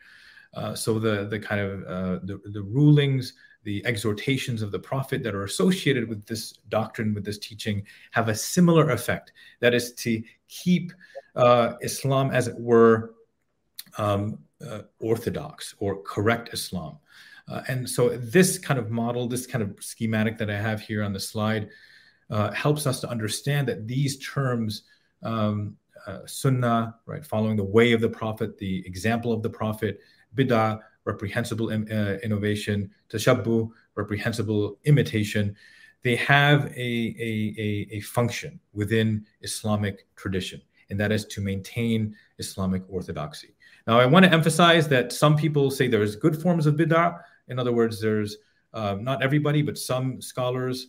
Uh, 0.53 0.75
so 0.75 0.99
the 0.99 1.25
the 1.25 1.39
kind 1.39 1.61
of 1.61 1.83
uh, 1.83 2.19
the, 2.23 2.39
the 2.51 2.61
rulings, 2.61 3.33
the 3.63 3.85
exhortations 3.85 4.61
of 4.61 4.71
the 4.71 4.79
Prophet 4.79 5.23
that 5.23 5.35
are 5.35 5.45
associated 5.45 6.07
with 6.07 6.25
this 6.25 6.53
doctrine, 6.69 7.13
with 7.13 7.25
this 7.25 7.39
teaching, 7.39 7.83
have 8.11 8.29
a 8.29 8.35
similar 8.35 8.91
effect. 8.91 9.31
That 9.61 9.73
is 9.73 9.93
to 9.93 10.21
keep 10.47 10.91
uh, 11.35 11.73
Islam, 11.81 12.31
as 12.31 12.47
it 12.47 12.55
were, 12.57 13.13
um, 13.97 14.39
uh, 14.65 14.81
orthodox 14.99 15.75
or 15.79 16.01
correct 16.03 16.53
Islam. 16.53 16.97
Uh, 17.47 17.61
and 17.67 17.89
so 17.89 18.09
this 18.09 18.57
kind 18.57 18.79
of 18.79 18.89
model, 18.89 19.27
this 19.27 19.45
kind 19.45 19.61
of 19.61 19.75
schematic 19.81 20.37
that 20.37 20.49
I 20.49 20.57
have 20.57 20.79
here 20.79 21.03
on 21.03 21.13
the 21.13 21.19
slide, 21.19 21.69
uh, 22.29 22.51
helps 22.51 22.87
us 22.87 22.99
to 23.01 23.09
understand 23.09 23.67
that 23.67 23.87
these 23.87 24.17
terms 24.17 24.83
um, 25.23 25.75
uh, 26.07 26.19
sunnah, 26.25 26.95
right, 27.05 27.25
following 27.25 27.57
the 27.57 27.63
way 27.63 27.91
of 27.91 28.01
the 28.01 28.09
prophet, 28.09 28.57
the 28.57 28.85
example 28.85 29.31
of 29.31 29.41
the 29.41 29.49
prophet, 29.49 29.99
bid'ah, 30.35 30.79
reprehensible 31.05 31.69
uh, 31.69 32.17
innovation, 32.23 32.89
tashabbuh, 33.09 33.69
reprehensible 33.95 34.77
imitation, 34.85 35.55
they 36.03 36.15
have 36.15 36.65
a, 36.65 37.15
a, 37.19 37.55
a, 37.57 37.87
a, 37.91 37.99
function 38.01 38.59
within 38.73 39.25
Islamic 39.41 40.05
tradition, 40.15 40.61
and 40.89 40.99
that 40.99 41.11
is 41.11 41.25
to 41.25 41.41
maintain 41.41 42.15
Islamic 42.37 42.83
orthodoxy. 42.89 43.55
Now, 43.87 43.99
I 43.99 44.05
want 44.05 44.25
to 44.25 44.31
emphasize 44.31 44.87
that 44.89 45.11
some 45.11 45.35
people 45.35 45.69
say 45.69 45.87
there's 45.87 46.15
good 46.15 46.41
forms 46.41 46.65
of 46.65 46.75
bid'ah. 46.75 47.19
In 47.47 47.59
other 47.59 47.73
words, 47.73 48.01
there's 48.01 48.37
uh, 48.73 48.97
not 48.99 49.21
everybody, 49.21 49.61
but 49.61 49.77
some 49.77 50.21
scholars 50.21 50.87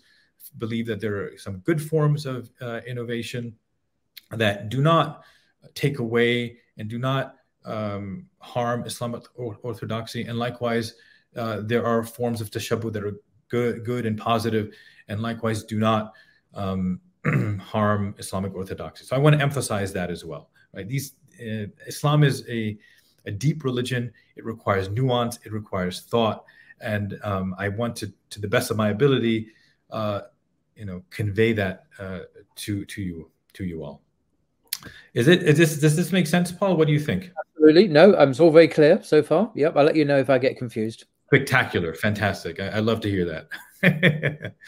believe 0.59 0.87
that 0.87 1.01
there 1.01 1.17
are 1.17 1.39
some 1.39 1.59
good 1.59 1.83
forms 1.83 2.27
of 2.27 2.51
uh, 2.61 2.81
innovation 2.87 3.55
that 4.31 4.69
do 4.69 4.81
not 4.81 5.25
take 5.75 5.99
away 5.99 6.59
and 6.77 6.89
do 6.89 6.99
not 6.99 7.37
um, 7.65 8.27
harm 8.39 8.85
Islamic 8.85 9.23
orthodoxy. 9.37 10.25
And 10.25 10.39
likewise, 10.39 10.95
uh, 11.37 11.61
there 11.63 11.85
are 11.85 12.05
forms 12.05 12.41
of 12.41 12.51
tashabbuh 12.51 12.93
that 12.93 13.05
are 13.05 13.17
good, 13.49 13.85
good 13.85 14.07
and 14.07 14.19
positive, 14.19 14.75
and 15.09 15.21
likewise 15.21 15.65
do 15.65 15.79
not 15.79 16.13
um, 16.55 17.01
harm 17.61 18.15
Islamic 18.19 18.55
orthodoxy. 18.55 19.05
So 19.05 19.17
I 19.17 19.19
want 19.19 19.37
to 19.37 19.43
emphasize 19.43 19.93
that 19.93 20.11
as 20.11 20.25
well. 20.25 20.51
Right? 20.75 20.89
These 20.89 21.13
uh, 21.41 21.67
Islam 21.87 22.23
is 22.23 22.45
a, 22.49 22.79
a 23.27 23.31
deep 23.31 23.65
religion. 23.65 24.13
It 24.37 24.45
requires 24.45 24.89
nuance. 24.89 25.39
It 25.45 25.53
requires 25.53 26.03
thought. 26.03 26.45
And 26.81 27.19
um, 27.23 27.55
I 27.59 27.69
want 27.69 27.97
to, 27.97 28.13
to 28.31 28.41
the 28.41 28.49
best 28.49 28.71
of 28.71 28.77
my 28.77 28.91
ability, 28.91 29.49
uh, 29.91 30.23
you 30.77 30.85
know 30.85 31.03
convey 31.11 31.53
that 31.53 31.87
uh, 31.99 32.21
to 32.57 32.85
to 32.85 33.03
you 33.03 33.31
to 33.55 33.65
you 33.65 33.85
all. 33.85 34.03
Is 35.15 35.29
it 35.29 35.43
is 35.43 35.57
this 35.57 35.79
does 35.79 35.97
this 35.97 36.13
make 36.13 36.27
sense, 36.27 36.53
Paul? 36.53 36.77
What 36.77 36.87
do 36.87 36.93
you 36.93 37.01
think? 37.01 37.31
Absolutely. 37.57 37.89
No, 37.89 38.17
um, 38.19 38.31
it's 38.31 38.41
all 38.41 38.51
very 38.51 38.69
clear 38.69 39.03
so 39.03 39.23
far. 39.23 39.51
Yep, 39.55 39.77
I'll 39.77 39.85
let 39.85 39.97
you 39.97 40.05
know 40.05 40.19
if 40.19 40.31
I 40.31 40.39
get 40.39 40.59
confused. 40.59 41.05
Spectacular, 41.27 41.95
fantastic. 41.95 42.61
I, 42.61 42.69
I 42.69 42.79
love 42.81 43.01
to 43.01 43.11
hear 43.11 43.47
that. 43.83 44.55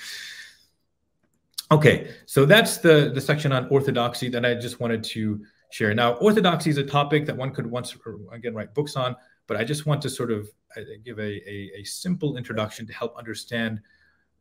okay, 1.70 2.14
so 2.26 2.44
that's 2.44 2.78
the 2.78 3.10
the 3.14 3.20
section 3.20 3.52
on 3.52 3.68
orthodoxy 3.68 4.28
that 4.30 4.44
I 4.44 4.54
just 4.54 4.80
wanted 4.80 5.02
to 5.04 5.44
share. 5.70 5.94
Now, 5.94 6.14
orthodoxy 6.14 6.70
is 6.70 6.78
a 6.78 6.84
topic 6.84 7.26
that 7.26 7.36
one 7.36 7.52
could 7.52 7.66
once 7.66 7.96
again 8.32 8.54
write 8.54 8.74
books 8.74 8.96
on, 8.96 9.16
but 9.46 9.56
I 9.56 9.64
just 9.64 9.86
want 9.86 10.02
to 10.02 10.10
sort 10.10 10.30
of 10.30 10.48
uh, 10.76 10.80
give 11.04 11.18
a, 11.18 11.22
a, 11.22 11.80
a 11.80 11.84
simple 11.84 12.36
introduction 12.36 12.86
to 12.86 12.92
help 12.92 13.16
understand 13.16 13.80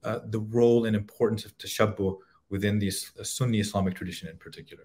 uh, 0.04 0.20
the 0.28 0.40
role 0.40 0.86
and 0.86 0.96
importance 0.96 1.46
of 1.46 1.58
tashabbuh 1.58 2.18
within 2.50 2.78
the 2.78 2.92
Sunni 2.92 3.60
Islamic 3.60 3.96
tradition 3.96 4.30
in 4.30 4.38
particular. 4.38 4.84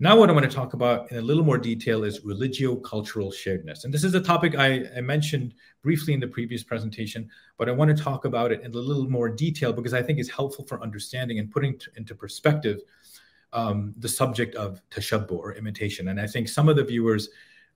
Now, 0.00 0.18
what 0.18 0.30
I 0.30 0.32
want 0.32 0.50
to 0.50 0.56
talk 0.56 0.72
about 0.72 1.10
in 1.10 1.18
a 1.18 1.22
little 1.22 1.44
more 1.44 1.58
detail 1.58 2.04
is 2.04 2.24
religio-cultural 2.24 3.30
sharedness. 3.30 3.84
And 3.84 3.92
this 3.92 4.02
is 4.02 4.14
a 4.14 4.20
topic 4.20 4.56
I, 4.56 4.84
I, 4.96 5.00
mentioned 5.02 5.54
briefly 5.82 6.14
in 6.14 6.20
the 6.20 6.26
previous 6.26 6.62
presentation, 6.62 7.28
but 7.58 7.68
I 7.68 7.72
want 7.72 7.96
to 7.96 8.02
talk 8.02 8.24
about 8.24 8.52
it 8.52 8.62
in 8.62 8.72
a 8.72 8.78
little 8.78 9.08
more 9.08 9.28
detail 9.28 9.72
because 9.72 9.94
I 9.94 10.02
think 10.02 10.18
it's 10.18 10.30
helpful 10.30 10.64
for 10.64 10.82
understanding 10.82 11.38
and 11.38 11.50
putting 11.50 11.80
into 11.96 12.14
perspective 12.14 12.80
um, 13.52 13.92
the 13.98 14.08
subject 14.08 14.54
of 14.54 14.80
tashabbuh 14.90 15.32
or 15.32 15.54
imitation. 15.54 16.08
And 16.08 16.20
I 16.20 16.26
think 16.26 16.48
some 16.48 16.68
of 16.68 16.76
the 16.76 16.84
viewers, 16.84 17.28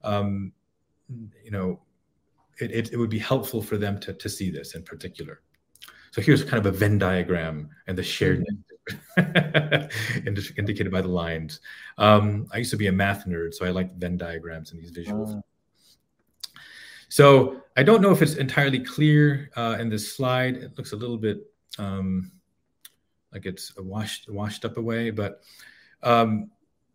um, 0.03 0.51
you 1.43 1.51
know, 1.51 1.79
it, 2.59 2.71
it, 2.71 2.93
it, 2.93 2.97
would 2.97 3.09
be 3.09 3.19
helpful 3.19 3.61
for 3.61 3.77
them 3.77 3.99
to, 3.99 4.13
to 4.13 4.29
see 4.29 4.49
this 4.49 4.73
in 4.73 4.81
particular. 4.81 5.41
So 6.11 6.21
here's 6.21 6.43
kind 6.43 6.57
of 6.57 6.65
a 6.65 6.75
Venn 6.75 6.97
diagram 6.97 7.69
and 7.85 7.97
the 7.97 8.01
shared 8.01 8.43
indicated 9.17 10.91
by 10.91 11.01
the 11.01 11.07
lines. 11.07 11.59
Um, 11.97 12.47
I 12.51 12.57
used 12.57 12.71
to 12.71 12.77
be 12.77 12.87
a 12.87 12.91
math 12.91 13.25
nerd, 13.25 13.53
so 13.53 13.65
I 13.65 13.69
like 13.69 13.95
Venn 13.97 14.17
diagrams 14.17 14.71
and 14.71 14.81
these 14.81 14.91
visuals. 14.91 15.35
Oh. 15.35 15.43
So 17.09 17.61
I 17.75 17.83
don't 17.83 18.01
know 18.01 18.11
if 18.11 18.21
it's 18.21 18.35
entirely 18.35 18.79
clear 18.79 19.49
uh, 19.55 19.77
in 19.79 19.89
this 19.89 20.15
slide. 20.15 20.57
It 20.57 20.77
looks 20.77 20.91
a 20.91 20.95
little 20.95 21.17
bit 21.17 21.39
um, 21.77 22.31
like 23.31 23.45
it's 23.45 23.73
washed 23.77 24.29
washed 24.29 24.65
up 24.65 24.77
away, 24.77 25.09
but 25.09 25.41
um, 26.03 26.49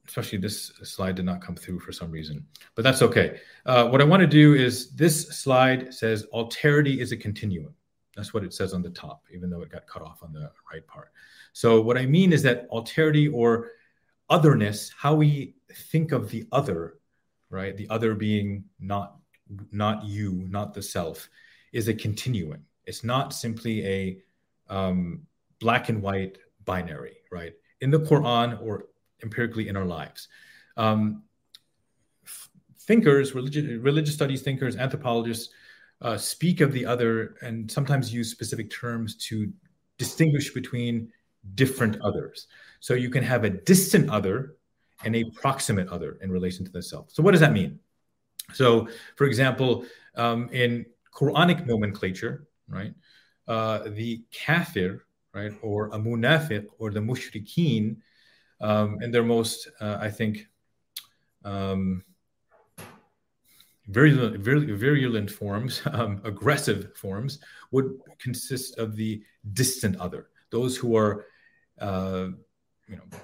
especially 0.06 0.38
this 0.38 0.72
slide 0.82 1.14
did 1.14 1.24
not 1.24 1.40
come 1.40 1.54
through 1.54 1.80
for 1.80 1.92
some 1.92 2.10
reason, 2.10 2.44
but 2.74 2.82
that's 2.82 3.02
okay. 3.02 3.40
Uh, 3.66 3.88
what 3.88 4.00
I 4.00 4.04
want 4.04 4.20
to 4.20 4.26
do 4.26 4.54
is 4.54 4.90
this 4.90 5.28
slide 5.28 5.94
says 5.94 6.26
alterity 6.34 6.98
is 6.98 7.12
a 7.12 7.16
continuum. 7.16 7.74
That's 8.16 8.34
what 8.34 8.44
it 8.44 8.52
says 8.52 8.74
on 8.74 8.82
the 8.82 8.90
top, 8.90 9.22
even 9.32 9.48
though 9.48 9.62
it 9.62 9.70
got 9.70 9.86
cut 9.86 10.02
off 10.02 10.22
on 10.22 10.32
the 10.32 10.50
right 10.70 10.86
part. 10.86 11.12
So 11.52 11.80
what 11.80 11.96
I 11.96 12.06
mean 12.06 12.32
is 12.32 12.42
that 12.42 12.68
alterity 12.70 13.32
or 13.32 13.70
otherness, 14.28 14.90
how 14.96 15.14
we 15.14 15.54
think 15.88 16.12
of 16.12 16.30
the 16.30 16.46
other, 16.52 16.98
right? 17.50 17.76
The 17.76 17.88
other 17.88 18.14
being 18.14 18.64
not 18.80 19.16
not 19.70 20.04
you, 20.04 20.46
not 20.48 20.74
the 20.74 20.82
self, 20.82 21.28
is 21.72 21.88
a 21.88 21.94
continuum. 21.94 22.64
It's 22.86 23.04
not 23.04 23.32
simply 23.32 23.86
a 23.86 24.22
um, 24.68 25.22
black 25.60 25.88
and 25.88 26.02
white 26.02 26.38
binary, 26.64 27.16
right? 27.30 27.52
In 27.80 27.90
the 27.90 28.00
Quran 28.00 28.60
or 28.62 28.86
empirically 29.22 29.68
in 29.68 29.76
our 29.76 29.84
lives. 29.84 30.28
Um, 30.76 31.22
thinkers, 32.80 33.34
religious, 33.34 33.64
religious 33.80 34.14
studies 34.14 34.42
thinkers, 34.42 34.76
anthropologists 34.76 35.52
uh, 36.00 36.16
speak 36.16 36.60
of 36.60 36.72
the 36.72 36.84
other 36.84 37.36
and 37.42 37.70
sometimes 37.70 38.12
use 38.12 38.30
specific 38.30 38.70
terms 38.70 39.14
to 39.16 39.52
distinguish 39.98 40.52
between 40.52 41.10
different 41.54 42.00
others. 42.02 42.48
So 42.80 42.94
you 42.94 43.10
can 43.10 43.22
have 43.22 43.44
a 43.44 43.50
distant 43.50 44.10
other 44.10 44.56
and 45.04 45.14
a 45.14 45.24
proximate 45.30 45.88
other 45.88 46.18
in 46.22 46.30
relation 46.30 46.64
to 46.64 46.72
the 46.72 46.82
self. 46.82 47.10
So 47.12 47.22
what 47.22 47.32
does 47.32 47.40
that 47.40 47.52
mean? 47.52 47.78
So, 48.52 48.88
for 49.16 49.26
example, 49.26 49.84
um, 50.16 50.48
in 50.50 50.86
Quranic 51.14 51.66
nomenclature, 51.66 52.46
right, 52.68 52.94
uh, 53.48 53.88
the 53.88 54.22
kafir, 54.32 55.04
right, 55.34 55.52
or 55.62 55.86
a 55.86 55.98
munafiq 55.98 56.66
or 56.78 56.90
the 56.90 57.00
mushrikeen, 57.00 57.96
um, 58.60 58.98
in 59.02 59.10
their 59.10 59.24
most, 59.24 59.68
uh, 59.80 59.98
I 60.00 60.10
think, 60.10 60.46
um, 61.44 62.04
virulent, 63.88 64.38
virulent 64.38 65.30
forms, 65.30 65.82
um, 65.92 66.20
aggressive 66.24 66.96
forms, 66.96 67.40
would 67.70 67.98
consist 68.18 68.78
of 68.78 68.96
the 68.96 69.22
distant 69.52 69.96
other, 69.96 70.28
those 70.50 70.76
who 70.76 70.96
are 70.96 71.26
uh, 71.80 72.28
you 72.88 72.96
know, 72.96 73.18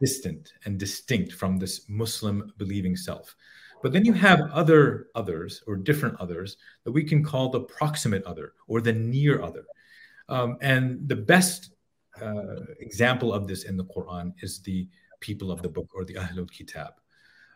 distant 0.00 0.52
and 0.64 0.78
distinct 0.78 1.32
from 1.32 1.58
this 1.58 1.88
Muslim 1.88 2.52
believing 2.56 2.96
self. 2.96 3.36
But 3.82 3.92
then 3.92 4.04
you 4.04 4.12
have 4.12 4.40
other 4.52 5.08
others 5.14 5.62
or 5.66 5.76
different 5.76 6.20
others 6.20 6.56
that 6.84 6.92
we 6.92 7.04
can 7.04 7.22
call 7.24 7.48
the 7.48 7.60
proximate 7.60 8.24
other 8.24 8.54
or 8.68 8.80
the 8.80 8.92
near 8.92 9.42
other. 9.42 9.64
Um, 10.28 10.56
and 10.60 11.08
the 11.08 11.16
best 11.16 11.72
uh, 12.20 12.60
example 12.80 13.32
of 13.32 13.46
this 13.46 13.64
in 13.64 13.76
the 13.76 13.84
Quran 13.84 14.32
is 14.40 14.60
the 14.60 14.88
people 15.20 15.50
of 15.50 15.62
the 15.62 15.68
book 15.68 15.90
or 15.94 16.04
the 16.04 16.14
Ahlul 16.14 16.50
Kitab. 16.50 16.94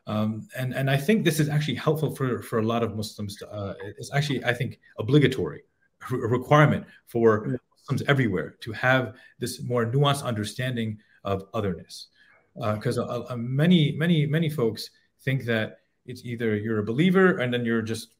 Um, 0.06 0.48
and, 0.56 0.72
and 0.74 0.90
I 0.90 0.96
think 0.96 1.24
this 1.24 1.40
is 1.40 1.48
actually 1.48 1.74
helpful 1.74 2.14
for, 2.14 2.42
for 2.42 2.58
a 2.58 2.62
lot 2.62 2.82
of 2.82 2.96
Muslims. 2.96 3.36
To, 3.36 3.52
uh, 3.52 3.74
it's 3.98 4.12
actually, 4.12 4.44
I 4.44 4.52
think, 4.52 4.78
obligatory, 4.98 5.62
a 6.10 6.16
requirement 6.16 6.86
for 7.06 7.58
Muslims 7.88 8.08
everywhere 8.08 8.56
to 8.60 8.72
have 8.72 9.16
this 9.38 9.62
more 9.62 9.84
nuanced 9.84 10.24
understanding 10.24 10.98
of 11.24 11.44
otherness. 11.54 12.08
Because 12.54 12.98
uh, 12.98 13.04
uh, 13.04 13.26
uh, 13.30 13.36
many, 13.36 13.92
many, 13.92 14.26
many 14.26 14.48
folks 14.48 14.90
think 15.22 15.44
that 15.44 15.80
it's 16.08 16.24
either 16.24 16.56
you're 16.56 16.78
a 16.78 16.84
believer 16.84 17.38
and 17.38 17.52
then 17.52 17.64
you're 17.64 17.82
just 17.82 18.14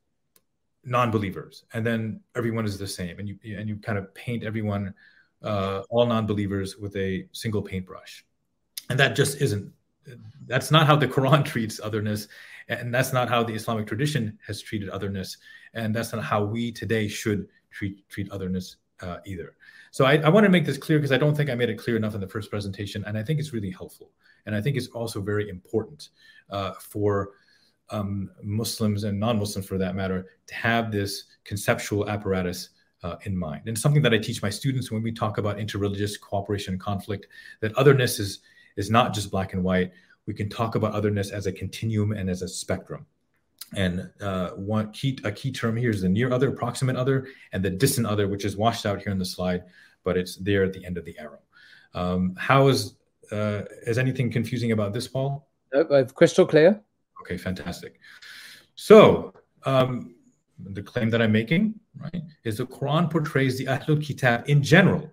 non-believers, 0.87 1.64
and 1.75 1.85
then 1.85 2.20
everyone 2.37 2.64
is 2.64 2.79
the 2.79 2.87
same, 2.87 3.18
and 3.18 3.29
you 3.29 3.37
and 3.57 3.68
you 3.68 3.77
kind 3.77 3.99
of 3.99 4.14
paint 4.14 4.44
everyone, 4.44 4.94
uh, 5.42 5.83
all 5.90 6.07
non-believers, 6.07 6.77
with 6.77 6.96
a 6.96 7.27
single 7.33 7.61
paintbrush, 7.61 8.25
and 8.88 8.99
that 8.99 9.16
just 9.16 9.40
isn't. 9.40 9.72
That's 10.46 10.70
not 10.70 10.87
how 10.87 10.96
the 10.96 11.09
Quran 11.09 11.44
treats 11.53 11.81
otherness, 11.81 12.29
and 12.68 12.94
that's 12.94 13.12
not 13.12 13.29
how 13.29 13.42
the 13.42 13.53
Islamic 13.53 13.87
tradition 13.87 14.38
has 14.46 14.62
treated 14.62 14.88
otherness, 14.88 15.37
and 15.75 15.94
that's 15.94 16.12
not 16.12 16.22
how 16.22 16.44
we 16.44 16.72
today 16.72 17.09
should 17.09 17.49
treat 17.70 18.09
treat 18.09 18.31
otherness 18.31 18.77
uh, 19.01 19.18
either. 19.27 19.57
So 19.90 20.05
I, 20.05 20.18
I 20.18 20.29
want 20.29 20.44
to 20.44 20.51
make 20.51 20.64
this 20.64 20.79
clear 20.79 20.99
because 20.99 21.12
I 21.12 21.18
don't 21.18 21.37
think 21.37 21.51
I 21.51 21.55
made 21.55 21.70
it 21.70 21.79
clear 21.79 21.96
enough 21.96 22.14
in 22.14 22.20
the 22.20 22.29
first 22.29 22.51
presentation, 22.51 23.05
and 23.07 23.18
I 23.18 23.25
think 23.25 23.40
it's 23.40 23.53
really 23.53 23.70
helpful, 23.70 24.12
and 24.46 24.55
I 24.55 24.61
think 24.61 24.77
it's 24.77 24.88
also 24.88 25.20
very 25.20 25.49
important 25.49 26.11
uh, 26.51 26.72
for 26.75 27.31
um, 27.90 28.31
Muslims 28.42 29.05
and 29.05 29.18
non-Muslims, 29.18 29.66
for 29.66 29.79
that 29.79 29.94
matter, 29.94 30.27
to 30.46 30.55
have 30.55 30.90
this 30.90 31.25
conceptual 31.44 32.09
apparatus 32.09 32.70
uh, 33.03 33.16
in 33.25 33.37
mind. 33.37 33.62
And 33.66 33.79
something 33.79 34.03
that 34.03 34.14
I 34.14 34.18
teach 34.18 34.42
my 34.42 34.51
students 34.51 34.90
when 34.90 35.03
we 35.03 35.12
talk 35.12 35.38
about 35.38 35.59
interreligious 35.59 36.20
cooperation 36.20 36.75
and 36.75 36.81
conflict, 36.81 37.29
that 37.61 37.75
otherness 37.77 38.18
is 38.18 38.40
is 38.77 38.90
not 38.90 39.14
just 39.14 39.31
black 39.31 39.55
and 39.55 39.62
white. 39.62 39.92
We 40.27 40.35
can 40.35 40.49
talk 40.49 40.75
about 40.75 40.92
otherness 40.92 41.31
as 41.31 41.46
a 41.46 41.53
continuum 41.53 42.12
and 42.12 42.29
as 42.29 42.42
a 42.42 42.49
spectrum. 42.49 43.07
And 43.75 44.11
uh, 44.20 44.51
one 44.51 44.92
key 44.92 45.18
a 45.25 45.33
key 45.33 45.53
term 45.53 45.77
here 45.77 45.90
is 45.90 46.03
the 46.03 46.09
near 46.09 46.33
other, 46.33 46.51
proximate 46.51 46.96
other, 46.96 47.29
and 47.53 47.64
the 47.64 47.70
distant 47.70 48.07
other, 48.07 48.29
which 48.29 48.44
is 48.44 48.57
washed 48.57 48.87
out 48.87 49.03
here 49.03 49.12
in 49.12 49.18
the 49.18 49.25
slide, 49.25 49.64
but 50.05 50.16
it's 50.16 50.37
there 50.37 50.64
at 50.64 50.72
the 50.72 50.85
end 50.85 50.99
of 50.99 51.05
the 51.05 51.18
arrow. 51.18 51.40
Um, 51.94 52.35
how 52.37 52.68
is 52.68 52.96
uh, 53.33 53.62
is 53.87 53.99
anything 53.99 54.31
confusing 54.31 54.72
about 54.72 54.92
this, 54.92 55.09
Paul? 55.09 55.49
Nope, 55.72 56.14
crystal 56.14 56.46
clear. 56.46 56.81
Okay, 57.26 57.36
fantastic. 57.36 57.98
So 58.76 59.34
um, 59.64 60.14
the 60.58 60.82
claim 60.82 61.10
that 61.10 61.20
I'm 61.20 61.32
making, 61.32 61.74
right, 62.00 62.22
is 62.44 62.58
the 62.58 62.66
Quran 62.66 63.10
portrays 63.10 63.58
the 63.58 63.66
Ahlul 63.66 64.00
Kitab 64.00 64.48
in 64.48 64.62
general 64.62 65.10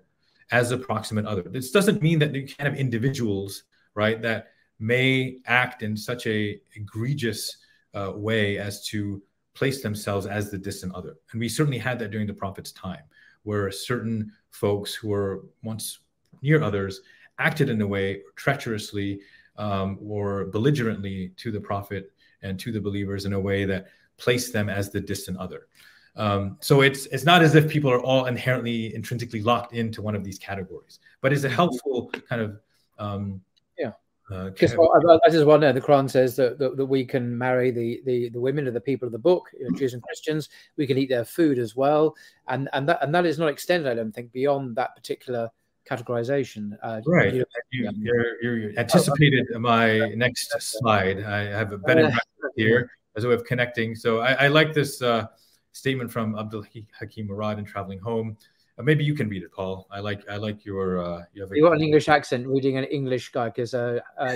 as 0.52 0.70
a 0.70 0.78
proximate 0.78 1.26
other. 1.26 1.42
This 1.42 1.72
doesn't 1.72 2.04
mean 2.04 2.20
that 2.20 2.36
you 2.36 2.46
can 2.46 2.68
have 2.68 2.76
individuals, 2.76 3.64
right, 3.96 4.22
that 4.22 4.50
may 4.80 5.40
act 5.48 5.82
in 5.82 5.98
such 5.98 6.28
a 6.28 6.62
egregious 6.76 7.58
uh, 7.96 8.12
way 8.16 8.60
as 8.60 8.86
to 8.90 9.24
place 9.56 9.82
themselves 9.82 10.28
as 10.28 10.52
the 10.52 10.58
distant 10.58 10.94
other. 10.94 11.16
And 11.32 11.40
we 11.40 11.50
certainly 11.50 11.80
had 11.80 11.98
that 12.00 12.12
during 12.12 12.28
the 12.28 12.34
Prophet's 12.34 12.72
time, 12.74 13.02
where 13.42 13.72
certain 13.72 14.32
folks 14.52 14.94
who 14.94 15.10
were 15.10 15.46
once 15.64 16.00
near 16.44 16.62
others 16.62 17.02
acted 17.40 17.70
in 17.70 17.82
a 17.82 17.88
way 17.88 18.22
treacherously 18.36 19.22
um, 19.58 20.00
or 20.02 20.46
belligerently 20.46 21.32
to 21.38 21.52
the 21.52 21.60
Prophet 21.60 22.12
and 22.42 22.60
to 22.60 22.72
the 22.72 22.82
believers 22.82 23.26
in 23.26 23.34
a 23.34 23.40
way 23.40 23.66
that 23.66 23.88
placed 24.18 24.54
them 24.54 24.70
as 24.70 24.90
the 24.90 25.00
distant 25.00 25.38
other. 25.38 25.68
Um, 26.16 26.58
so 26.60 26.82
it's 26.82 27.08
it's 27.08 27.24
not 27.24 27.42
as 27.42 27.56
if 27.56 27.68
people 27.68 27.90
are 27.92 28.00
all 28.00 28.26
inherently 28.26 28.94
intrinsically 28.94 29.42
locked 29.42 29.74
into 29.74 30.02
one 30.02 30.16
of 30.16 30.24
these 30.24 30.38
categories, 30.38 31.00
but 31.22 31.34
it's 31.34 31.44
a 31.44 31.50
helpful 31.50 32.12
kind 32.30 32.42
of 32.42 32.60
um, 33.00 33.42
yeah. 33.80 33.92
uh, 34.32 34.52
just 34.52 34.78
well, 34.78 34.92
I, 35.26 35.30
just 35.32 35.48
want 35.48 35.62
to 35.62 35.68
know 35.68 35.74
the 35.74 35.82
Quran 35.82 36.08
says 36.08 36.36
that, 36.36 36.60
that, 36.60 36.78
that, 36.78 36.86
we 36.86 37.04
can 37.04 37.36
marry 37.36 37.72
the, 37.72 38.02
the, 38.06 38.30
the 38.30 38.40
women 38.40 38.68
of 38.68 38.76
the 38.76 38.80
people 38.80 39.08
of 39.08 39.12
the 39.12 39.18
book, 39.18 39.50
you 39.58 39.68
know, 39.68 39.76
Jews 39.76 39.96
and 39.96 40.04
Christians. 40.04 40.50
We 40.78 40.86
can 40.86 41.00
eat 41.00 41.10
their 41.10 41.26
food 41.26 41.58
as 41.58 41.76
well, 41.76 42.16
and 42.48 42.70
and 42.74 42.88
that 42.88 43.02
and 43.02 43.14
that 43.16 43.26
is 43.26 43.40
not 43.40 43.50
extended, 43.50 43.92
I 43.92 43.96
don't 43.96 44.12
think, 44.12 44.32
beyond 44.32 44.76
that 44.76 44.96
particular 44.96 45.50
categorization. 45.90 46.78
Uh, 46.82 47.02
right. 47.06 47.34
You, 47.34 47.46
you, 47.72 47.90
you're, 47.98 48.44
you're 48.44 48.80
anticipated 48.80 49.46
my 49.60 50.00
next 50.16 50.54
slide. 50.60 51.24
I 51.24 51.44
have 51.44 51.72
a 51.72 51.78
better 51.78 52.12
here 52.56 52.92
as 53.16 53.24
a 53.24 53.28
way 53.28 53.34
of 53.34 53.44
connecting. 53.46 53.96
So 53.96 54.20
I, 54.20 54.34
I 54.34 54.48
like 54.48 54.74
this 54.74 55.02
uh, 55.02 55.28
statement 55.72 56.12
from 56.12 56.38
Abdul 56.38 56.66
Hakim 57.00 57.28
Murad 57.28 57.60
in 57.60 57.66
Traveling 57.66 58.00
Home. 58.00 58.38
Uh, 58.78 58.84
maybe 58.84 59.04
you 59.04 59.14
can 59.14 59.30
read 59.30 59.44
it, 59.44 59.52
Paul. 59.52 59.88
I 59.92 60.00
like 60.00 60.28
I 60.28 60.38
like 60.38 60.66
your 60.66 61.04
uh, 61.04 61.24
you 61.34 61.44
have 61.44 61.52
a, 61.52 61.56
you 61.56 61.62
got 61.62 61.74
an 61.74 61.82
English 61.82 62.10
accent 62.10 62.48
reading 62.48 62.78
an 62.78 62.86
English 62.86 63.32
guy 63.32 63.50
because 63.50 63.74
uh, 63.76 64.00
uh, 64.18 64.36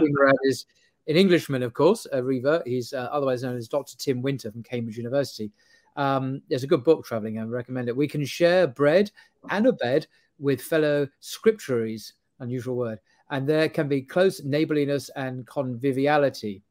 Murad 0.00 0.36
is 0.44 0.66
an 1.08 1.16
Englishman, 1.16 1.64
of 1.64 1.74
course, 1.74 2.06
a 2.12 2.22
Riva. 2.22 2.62
He's 2.64 2.92
uh, 2.92 3.08
otherwise 3.10 3.42
known 3.42 3.56
as 3.56 3.66
Dr. 3.66 3.96
Tim 3.96 4.22
Winter 4.22 4.52
from 4.52 4.62
Cambridge 4.62 4.96
University. 4.96 5.50
Um, 5.96 6.42
there's 6.48 6.64
a 6.64 6.68
good 6.68 6.84
book 6.84 7.04
traveling. 7.04 7.38
I 7.38 7.44
recommend 7.44 7.88
it. 7.88 7.96
We 7.96 8.08
can 8.08 8.24
share 8.24 8.66
bread 8.66 9.10
and 9.50 9.66
a 9.66 9.72
bed 9.72 10.06
with 10.38 10.60
fellow 10.60 11.08
scripturaries, 11.20 12.12
unusual 12.40 12.76
word, 12.76 12.98
and 13.30 13.48
there 13.48 13.68
can 13.68 13.88
be 13.88 14.02
close 14.02 14.42
neighborliness 14.42 15.10
and 15.16 15.46
conviviality. 15.46 16.62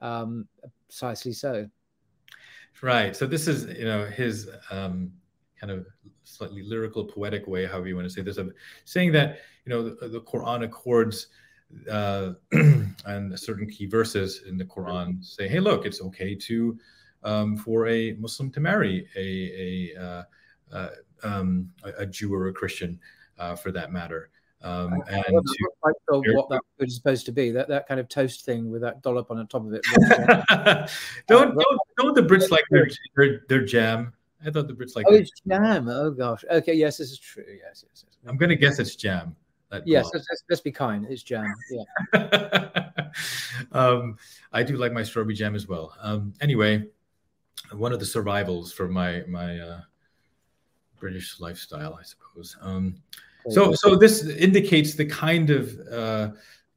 Um, 0.00 0.48
precisely 0.88 1.32
so. 1.32 1.68
Right. 2.82 3.14
So 3.14 3.26
this 3.26 3.46
is, 3.46 3.66
you 3.78 3.84
know, 3.84 4.06
his 4.06 4.48
um, 4.70 5.12
kind 5.60 5.70
of 5.70 5.86
slightly 6.24 6.62
lyrical, 6.62 7.04
poetic 7.04 7.46
way, 7.46 7.66
however 7.66 7.88
you 7.88 7.96
want 7.96 8.08
to 8.08 8.12
say 8.12 8.22
this, 8.22 8.38
of 8.38 8.52
saying 8.84 9.12
that, 9.12 9.40
you 9.64 9.70
know, 9.70 9.90
the, 9.90 10.08
the 10.08 10.20
Quran 10.22 10.64
accords 10.64 11.28
uh, 11.90 12.32
and 12.52 13.38
certain 13.38 13.68
key 13.68 13.86
verses 13.86 14.42
in 14.48 14.56
the 14.56 14.64
Quran 14.64 15.24
say, 15.24 15.46
hey, 15.46 15.60
look, 15.60 15.84
it's 15.84 16.00
okay 16.00 16.34
to 16.34 16.78
um, 17.22 17.56
for 17.56 17.88
a 17.88 18.12
Muslim 18.14 18.50
to 18.52 18.60
marry 18.60 19.06
a 19.16 19.94
a, 19.96 20.02
uh, 20.02 20.22
uh, 20.72 20.88
um, 21.22 21.70
a 21.98 22.06
Jew 22.06 22.34
or 22.34 22.48
a 22.48 22.52
Christian, 22.52 22.98
uh, 23.38 23.56
for 23.56 23.72
that 23.72 23.92
matter. 23.92 24.30
Um, 24.62 25.02
and 25.08 25.24
to, 25.24 26.22
what 26.34 26.50
that 26.50 26.60
food 26.78 26.88
is 26.88 26.94
supposed 26.94 27.24
to 27.26 27.32
be 27.32 27.50
that 27.52 27.68
that 27.68 27.88
kind 27.88 27.98
of 27.98 28.10
toast 28.10 28.44
thing 28.44 28.70
with 28.70 28.82
that 28.82 29.00
dollop 29.00 29.30
on 29.30 29.38
the 29.38 29.44
top 29.44 29.64
of 29.64 29.72
it. 29.72 29.82
don't, 31.28 31.56
don't 31.56 31.80
don't 31.96 32.14
the 32.14 32.22
Brits 32.22 32.50
like 32.50 32.64
their, 32.70 32.88
their 33.16 33.40
their 33.48 33.64
jam? 33.64 34.12
I 34.44 34.50
thought 34.50 34.68
the 34.68 34.74
Brits 34.74 34.96
like. 34.96 35.06
Oh, 35.08 35.14
it's 35.14 35.30
jam. 35.48 35.88
Oh 35.88 36.10
gosh. 36.10 36.44
Okay. 36.50 36.74
Yes, 36.74 36.98
this 36.98 37.10
is 37.10 37.18
true. 37.18 37.44
Yes. 37.48 37.84
Yes. 37.88 38.04
yes. 38.06 38.16
I'm 38.26 38.36
gonna 38.36 38.54
guess 38.54 38.78
it's 38.78 38.96
jam. 38.96 39.34
Yes. 39.84 40.10
Let's, 40.12 40.26
let's, 40.48 40.60
be 40.60 40.72
kind. 40.72 41.06
It's 41.08 41.22
jam. 41.22 41.54
Yeah. 41.70 42.88
um, 43.72 44.16
I 44.52 44.62
do 44.62 44.76
like 44.76 44.92
my 44.92 45.04
strawberry 45.04 45.34
jam 45.34 45.54
as 45.54 45.68
well. 45.68 45.94
Um, 46.00 46.34
anyway, 46.40 46.84
one 47.72 47.92
of 47.92 48.00
the 48.00 48.06
survivals 48.06 48.72
for 48.72 48.88
my 48.88 49.22
my 49.28 49.58
uh, 49.58 49.80
British 50.98 51.40
lifestyle, 51.40 51.98
I 51.98 52.02
suppose. 52.02 52.56
Um, 52.60 53.02
so 53.48 53.72
so 53.72 53.96
this 53.96 54.26
indicates 54.26 54.94
the 54.94 55.06
kind 55.06 55.50
of 55.50 55.78
uh, 55.90 56.28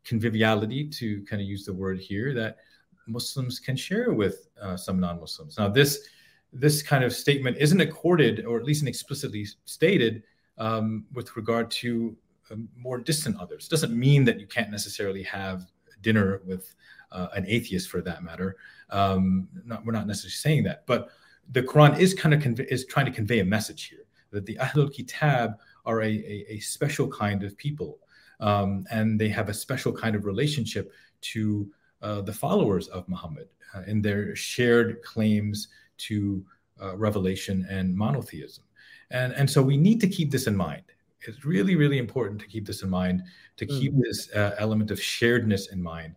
conviviality, 0.03 0.87
to 0.89 1.23
kind 1.23 1.41
of 1.41 1.47
use 1.47 1.65
the 1.65 1.73
word 1.73 1.99
here, 1.99 2.33
that 2.33 2.57
Muslims 3.05 3.59
can 3.59 3.75
share 3.75 4.13
with 4.13 4.47
uh, 4.61 4.77
some 4.77 4.99
non-Muslims. 4.99 5.57
Now 5.57 5.67
this 5.67 6.07
this 6.51 6.83
kind 6.83 7.03
of 7.03 7.11
statement 7.13 7.57
isn't 7.57 7.81
accorded, 7.81 8.45
or 8.45 8.59
at 8.59 8.63
least 8.63 8.87
explicitly 8.87 9.45
stated, 9.65 10.23
um, 10.57 11.05
with 11.13 11.35
regard 11.35 11.71
to 11.71 12.15
um, 12.51 12.69
more 12.77 12.99
distant 12.99 13.39
others. 13.39 13.67
Doesn't 13.67 13.97
mean 13.97 14.23
that 14.25 14.39
you 14.39 14.47
can't 14.47 14.69
necessarily 14.69 15.23
have 15.23 15.65
dinner 16.01 16.41
with 16.45 16.75
uh, 17.11 17.27
an 17.33 17.45
atheist, 17.47 17.89
for 17.89 18.01
that 18.01 18.23
matter. 18.23 18.55
Um, 18.93 19.49
not, 19.65 19.83
we're 19.85 19.91
not 19.91 20.07
necessarily 20.07 20.31
saying 20.31 20.63
that, 20.63 20.85
but 20.85 21.09
the 21.51 21.63
Quran 21.63 21.99
is 21.99 22.13
kind 22.13 22.33
of 22.33 22.41
convey, 22.41 22.65
is 22.69 22.85
trying 22.85 23.07
to 23.07 23.11
convey 23.11 23.39
a 23.39 23.45
message 23.45 23.85
here 23.85 24.05
that 24.31 24.45
the 24.45 24.55
Ahlul 24.55 24.93
Kitab 24.93 25.55
are 25.85 26.01
a, 26.01 26.07
a, 26.07 26.45
a 26.55 26.59
special 26.59 27.07
kind 27.07 27.43
of 27.43 27.57
people, 27.57 27.99
um, 28.39 28.85
and 28.91 29.19
they 29.19 29.29
have 29.29 29.49
a 29.49 29.53
special 29.53 29.91
kind 29.91 30.15
of 30.15 30.25
relationship 30.25 30.93
to 31.21 31.69
uh, 32.01 32.21
the 32.21 32.33
followers 32.33 32.87
of 32.89 33.07
Muhammad 33.09 33.47
uh, 33.75 33.81
in 33.87 34.01
their 34.01 34.35
shared 34.35 35.01
claims 35.03 35.69
to 35.97 36.45
uh, 36.81 36.95
revelation 36.95 37.65
and 37.69 37.95
monotheism. 37.95 38.63
And, 39.11 39.33
and 39.33 39.49
so 39.49 39.61
we 39.61 39.77
need 39.77 39.99
to 40.01 40.07
keep 40.07 40.31
this 40.31 40.47
in 40.47 40.55
mind. 40.55 40.83
It's 41.27 41.45
really, 41.45 41.75
really 41.75 41.99
important 41.99 42.41
to 42.41 42.47
keep 42.47 42.65
this 42.65 42.83
in 42.83 42.89
mind, 42.89 43.23
to 43.57 43.65
keep 43.65 43.93
mm-hmm. 43.93 44.01
this 44.01 44.29
uh, 44.35 44.55
element 44.57 44.91
of 44.91 44.99
sharedness 44.99 45.71
in 45.71 45.81
mind 45.81 46.15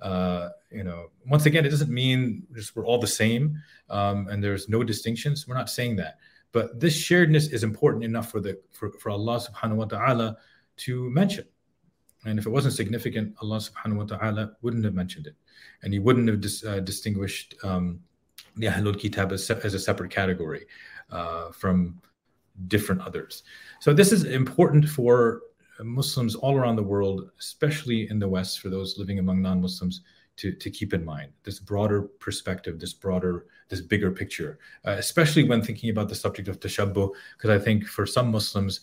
uh, 0.00 0.50
you 0.70 0.84
know, 0.84 1.10
once 1.26 1.46
again, 1.46 1.64
it 1.64 1.70
doesn't 1.70 1.90
mean 1.90 2.46
just 2.54 2.76
we're 2.76 2.86
all 2.86 2.98
the 2.98 3.06
same 3.06 3.60
um, 3.90 4.28
and 4.28 4.42
there's 4.42 4.68
no 4.68 4.84
distinctions. 4.84 5.46
We're 5.46 5.56
not 5.56 5.70
saying 5.70 5.96
that. 5.96 6.18
But 6.52 6.80
this 6.80 6.96
sharedness 6.96 7.52
is 7.52 7.62
important 7.62 8.04
enough 8.04 8.30
for 8.30 8.40
the 8.40 8.58
for, 8.72 8.90
for 8.92 9.10
Allah 9.10 9.40
subhanahu 9.40 9.76
wa 9.76 9.84
ta'ala 9.84 10.36
to 10.78 11.10
mention. 11.10 11.44
And 12.24 12.38
if 12.38 12.46
it 12.46 12.50
wasn't 12.50 12.74
significant, 12.74 13.34
Allah 13.40 13.58
subhanahu 13.58 13.96
wa 13.96 14.04
ta'ala 14.04 14.52
wouldn't 14.62 14.84
have 14.84 14.94
mentioned 14.94 15.26
it. 15.26 15.36
And 15.82 15.92
he 15.92 15.98
wouldn't 15.98 16.28
have 16.28 16.40
dis, 16.40 16.64
uh, 16.64 16.80
distinguished 16.80 17.54
um, 17.62 18.00
the 18.56 18.66
Ahlul 18.66 18.98
Kitab 18.98 19.32
as, 19.32 19.48
as 19.50 19.74
a 19.74 19.78
separate 19.78 20.10
category 20.10 20.66
uh, 21.10 21.50
from 21.52 22.00
different 22.66 23.02
others. 23.02 23.44
So 23.80 23.92
this 23.92 24.10
is 24.10 24.24
important 24.24 24.88
for 24.88 25.42
Muslims 25.84 26.34
all 26.34 26.56
around 26.56 26.76
the 26.76 26.82
world, 26.82 27.30
especially 27.38 28.10
in 28.10 28.18
the 28.18 28.28
West, 28.28 28.60
for 28.60 28.68
those 28.68 28.98
living 28.98 29.18
among 29.18 29.42
non-Muslims, 29.42 30.02
to, 30.36 30.52
to 30.52 30.70
keep 30.70 30.94
in 30.94 31.04
mind 31.04 31.32
this 31.42 31.58
broader 31.58 32.02
perspective, 32.02 32.78
this 32.78 32.92
broader, 32.92 33.46
this 33.68 33.80
bigger 33.80 34.10
picture, 34.10 34.58
uh, 34.86 34.92
especially 34.92 35.42
when 35.42 35.62
thinking 35.62 35.90
about 35.90 36.08
the 36.08 36.14
subject 36.14 36.48
of 36.48 36.60
tashabbuh, 36.60 37.10
because 37.36 37.50
I 37.50 37.62
think 37.62 37.86
for 37.86 38.06
some 38.06 38.30
Muslims, 38.30 38.80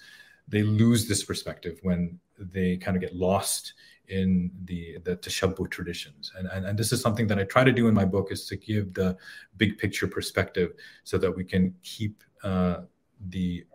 they 0.48 0.64
lose 0.64 1.08
this 1.08 1.24
perspective 1.24 1.80
when 1.82 2.20
they 2.38 2.78
kind 2.78 2.98
of 2.98 3.02
get 3.02 3.16
lost 3.16 3.74
in 4.10 4.52
the 4.66 4.98
the 5.04 5.16
tashabbuh 5.18 5.70
traditions. 5.72 6.32
And, 6.38 6.48
and 6.48 6.66
and 6.66 6.78
this 6.78 6.92
is 6.92 7.02
something 7.02 7.26
that 7.28 7.40
i 7.40 7.44
try 7.44 7.64
to 7.64 7.72
do 7.72 7.88
in 7.88 7.94
my 7.94 8.06
book 8.06 8.32
is 8.32 8.46
to 8.48 8.56
give 8.56 8.94
the 8.94 9.18
big 9.58 9.78
picture 9.78 10.08
perspective 10.08 10.74
so 11.04 11.18
that 11.18 11.32
we 11.32 11.44
can 11.44 11.74
keep 11.82 12.24
uh, 12.44 12.82
the 13.30 13.66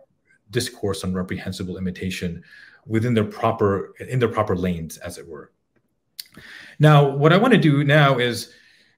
discourse 0.51 1.03
on 1.03 1.13
reprehensible 1.13 1.77
imitation 1.77 2.43
within 2.85 3.13
their 3.13 3.25
proper 3.25 3.93
in 3.99 4.19
their 4.19 4.29
proper 4.29 4.55
lanes, 4.55 4.97
as 4.97 5.17
it 5.17 5.27
were. 5.27 5.51
Now, 6.79 7.07
what 7.07 7.33
I 7.33 7.37
want 7.37 7.53
to 7.53 7.59
do 7.59 7.83
now 7.83 8.17
is 8.17 8.53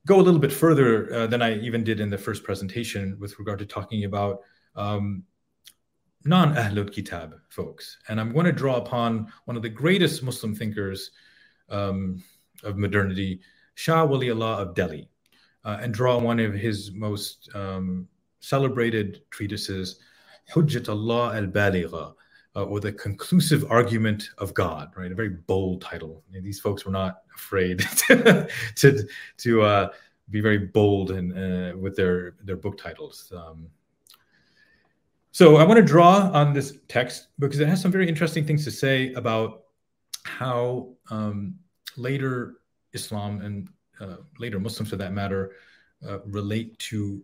go 0.06 0.20
a 0.20 0.22
little 0.22 0.40
bit 0.40 0.52
further 0.52 1.14
uh, 1.14 1.28
than 1.28 1.42
I 1.42 1.58
even 1.60 1.84
did 1.84 2.00
in 2.00 2.10
the 2.10 2.18
first 2.18 2.44
presentation 2.44 3.18
with 3.20 3.38
regard 3.40 3.60
to 3.60 3.66
talking 3.66 4.06
about 4.06 4.40
um, 4.76 5.24
non 6.26 6.56
Ahlul 6.56 6.92
Kitab 6.92 7.36
folks. 7.50 7.98
And 8.08 8.20
I'm 8.20 8.34
going 8.34 8.46
to 8.46 8.52
draw 8.52 8.78
upon 8.78 9.32
one 9.46 9.58
of 9.58 9.64
the 9.64 9.70
greatest 9.70 10.24
Muslim 10.24 10.56
thinkers 10.56 11.12
um, 11.70 12.24
of 12.64 12.78
modernity, 12.78 13.42
Shah 13.76 14.06
Wali 14.06 14.32
Allah 14.32 14.62
of 14.62 14.76
Delhi, 14.76 15.10
uh, 15.66 15.80
and 15.82 15.94
draw 15.94 16.18
one 16.20 16.40
of 16.40 16.54
his 16.54 16.92
most 16.92 17.50
um, 17.56 18.08
celebrated 18.40 19.22
treatises, 19.30 20.00
Hujjat 20.52 20.90
Allah 20.90 21.36
al 21.36 21.48
Baligha, 21.48 22.14
uh, 22.56 22.64
or 22.64 22.80
the 22.80 22.92
conclusive 22.92 23.70
argument 23.72 24.30
of 24.38 24.54
God, 24.54 24.92
right? 24.96 25.12
A 25.12 25.16
very 25.16 25.30
bold 25.30 25.82
title. 25.82 26.24
these 26.32 26.60
folks 26.60 26.86
were 26.86 26.92
not 26.92 27.22
afraid 27.36 27.80
to 28.08 28.48
to, 28.76 29.08
to 29.38 29.62
uh, 29.62 29.90
be 30.30 30.42
very 30.42 30.60
bold 30.60 31.12
and 31.12 31.34
uh, 31.34 31.78
with 31.78 31.96
their 31.96 32.36
their 32.44 32.58
book 32.58 32.78
titles. 32.78 33.32
Um, 33.36 33.68
so 35.32 35.56
I 35.56 35.64
want 35.64 35.78
to 35.78 35.84
draw 35.84 36.30
on 36.32 36.54
this 36.54 36.78
text 36.88 37.30
because 37.40 37.60
it 37.60 37.68
has 37.68 37.82
some 37.82 37.92
very 37.92 38.08
interesting 38.08 38.46
things 38.46 38.64
to 38.66 38.72
say 38.72 39.14
about 39.14 39.64
how 40.26 40.90
um, 41.10 41.56
later 41.98 42.58
Islam 42.94 43.42
and 43.42 43.68
uh, 44.00 44.18
later 44.38 44.60
Muslims, 44.60 44.90
for 44.90 44.96
that 44.98 45.12
matter, 45.12 45.54
uh, 46.08 46.20
relate 46.26 46.78
to 46.78 47.24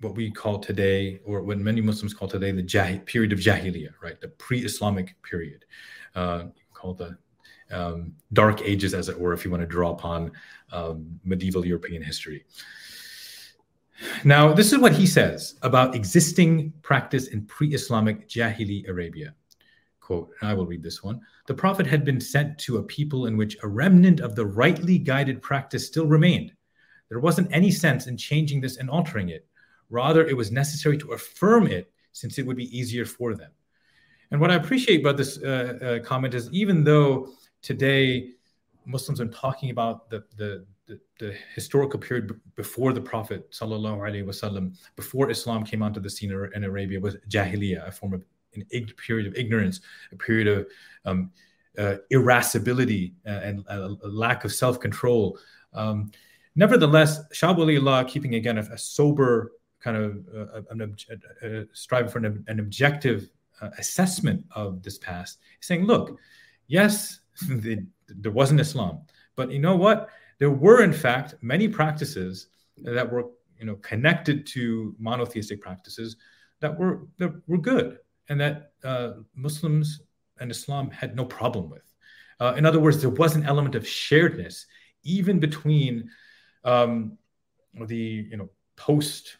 what 0.00 0.14
we 0.14 0.30
call 0.30 0.58
today, 0.58 1.20
or 1.24 1.42
what 1.42 1.58
many 1.58 1.80
Muslims 1.80 2.14
call 2.14 2.28
today, 2.28 2.52
the 2.52 2.62
jah- 2.62 3.00
period 3.06 3.32
of 3.32 3.38
Jahiliyyah, 3.38 3.92
right? 4.02 4.20
The 4.20 4.28
pre-Islamic 4.28 5.14
period, 5.22 5.64
uh, 6.14 6.44
called 6.72 6.98
the 6.98 7.18
um, 7.70 8.14
Dark 8.32 8.62
Ages, 8.62 8.94
as 8.94 9.08
it 9.08 9.18
were, 9.18 9.32
if 9.32 9.44
you 9.44 9.50
want 9.50 9.62
to 9.62 9.66
draw 9.66 9.90
upon 9.90 10.32
um, 10.72 11.20
medieval 11.24 11.64
European 11.64 12.02
history. 12.02 12.44
Now, 14.24 14.52
this 14.54 14.72
is 14.72 14.78
what 14.78 14.92
he 14.92 15.06
says 15.06 15.56
about 15.62 15.94
existing 15.94 16.72
practice 16.82 17.28
in 17.28 17.44
pre-Islamic 17.44 18.28
Jahili 18.28 18.88
Arabia. 18.88 19.34
Quote, 20.00 20.30
I 20.40 20.54
will 20.54 20.66
read 20.66 20.82
this 20.82 21.02
one. 21.02 21.20
The 21.46 21.54
Prophet 21.54 21.86
had 21.86 22.04
been 22.04 22.20
sent 22.20 22.58
to 22.60 22.78
a 22.78 22.82
people 22.82 23.26
in 23.26 23.36
which 23.36 23.58
a 23.62 23.68
remnant 23.68 24.20
of 24.20 24.34
the 24.34 24.46
rightly 24.46 24.98
guided 24.98 25.42
practice 25.42 25.86
still 25.86 26.06
remained. 26.06 26.52
There 27.10 27.20
wasn't 27.20 27.52
any 27.52 27.70
sense 27.70 28.06
in 28.06 28.16
changing 28.16 28.60
this 28.60 28.78
and 28.78 28.88
altering 28.88 29.28
it. 29.28 29.46
Rather, 29.90 30.26
it 30.26 30.36
was 30.36 30.50
necessary 30.50 30.96
to 30.98 31.12
affirm 31.12 31.66
it 31.66 31.92
since 32.12 32.38
it 32.38 32.46
would 32.46 32.56
be 32.56 32.76
easier 32.76 33.04
for 33.04 33.34
them. 33.34 33.50
And 34.30 34.40
what 34.40 34.50
I 34.50 34.54
appreciate 34.54 35.00
about 35.00 35.16
this 35.16 35.42
uh, 35.42 35.98
uh, 36.00 36.04
comment 36.04 36.34
is 36.34 36.48
even 36.52 36.84
though 36.84 37.28
today 37.62 38.30
Muslims 38.86 39.20
are 39.20 39.26
talking 39.26 39.70
about 39.70 40.08
the, 40.08 40.24
the, 40.36 40.64
the, 40.86 41.00
the 41.18 41.34
historical 41.54 41.98
period 41.98 42.28
b- 42.28 42.34
before 42.56 42.92
the 42.92 43.00
Prophet 43.00 43.50
wasallam, 43.50 44.76
before 44.96 45.30
Islam 45.30 45.64
came 45.64 45.82
onto 45.82 46.00
the 46.00 46.08
scene 46.08 46.30
in 46.54 46.64
Arabia, 46.64 47.00
was 47.00 47.16
Jahiliyyah, 47.28 47.88
a 47.88 47.92
form 47.92 48.14
of 48.14 48.24
an 48.54 48.64
ig- 48.70 48.96
period 48.96 49.26
of 49.26 49.34
ignorance, 49.34 49.80
a 50.12 50.16
period 50.16 50.48
of 50.48 50.66
um, 51.04 51.30
uh, 51.78 51.96
irascibility 52.10 53.14
and 53.24 53.64
a, 53.68 53.96
lack 54.02 54.44
of 54.44 54.52
self-control. 54.52 55.38
Um, 55.72 56.10
nevertheless, 56.56 57.20
Shah 57.32 58.04
keeping 58.04 58.34
again 58.34 58.58
a, 58.58 58.62
a 58.62 58.78
sober 58.78 59.52
kind 59.80 59.96
of 59.96 60.24
uh, 60.34 60.62
an, 60.70 60.96
a, 61.42 61.64
striving 61.72 62.10
for 62.10 62.18
an, 62.18 62.44
an 62.48 62.60
objective 62.60 63.30
uh, 63.60 63.70
assessment 63.78 64.44
of 64.54 64.82
this 64.82 64.98
past, 64.98 65.38
saying, 65.60 65.84
look, 65.84 66.18
yes, 66.66 67.20
the, 67.48 67.84
there 68.08 68.32
wasn't 68.32 68.60
Islam, 68.60 69.00
but 69.36 69.50
you 69.50 69.58
know 69.58 69.76
what? 69.76 70.08
There 70.38 70.50
were, 70.50 70.82
in 70.82 70.92
fact, 70.92 71.34
many 71.42 71.68
practices 71.68 72.48
that 72.78 73.10
were 73.10 73.26
you 73.58 73.66
know 73.66 73.76
connected 73.76 74.46
to 74.46 74.94
monotheistic 74.98 75.60
practices 75.60 76.16
that 76.60 76.76
were 76.76 77.06
that 77.18 77.32
were 77.46 77.58
good 77.58 77.98
and 78.28 78.40
that 78.40 78.72
uh, 78.84 79.12
Muslims 79.34 80.00
and 80.40 80.50
Islam 80.50 80.90
had 80.90 81.14
no 81.14 81.24
problem 81.24 81.68
with. 81.68 81.82
Uh, 82.40 82.54
in 82.56 82.64
other 82.64 82.80
words, 82.80 83.00
there 83.00 83.10
was 83.10 83.36
an 83.36 83.44
element 83.44 83.74
of 83.74 83.84
sharedness 83.84 84.64
even 85.02 85.38
between 85.38 86.08
um, 86.64 87.18
the 87.86 88.26
you 88.30 88.36
know 88.36 88.48
post 88.76 89.36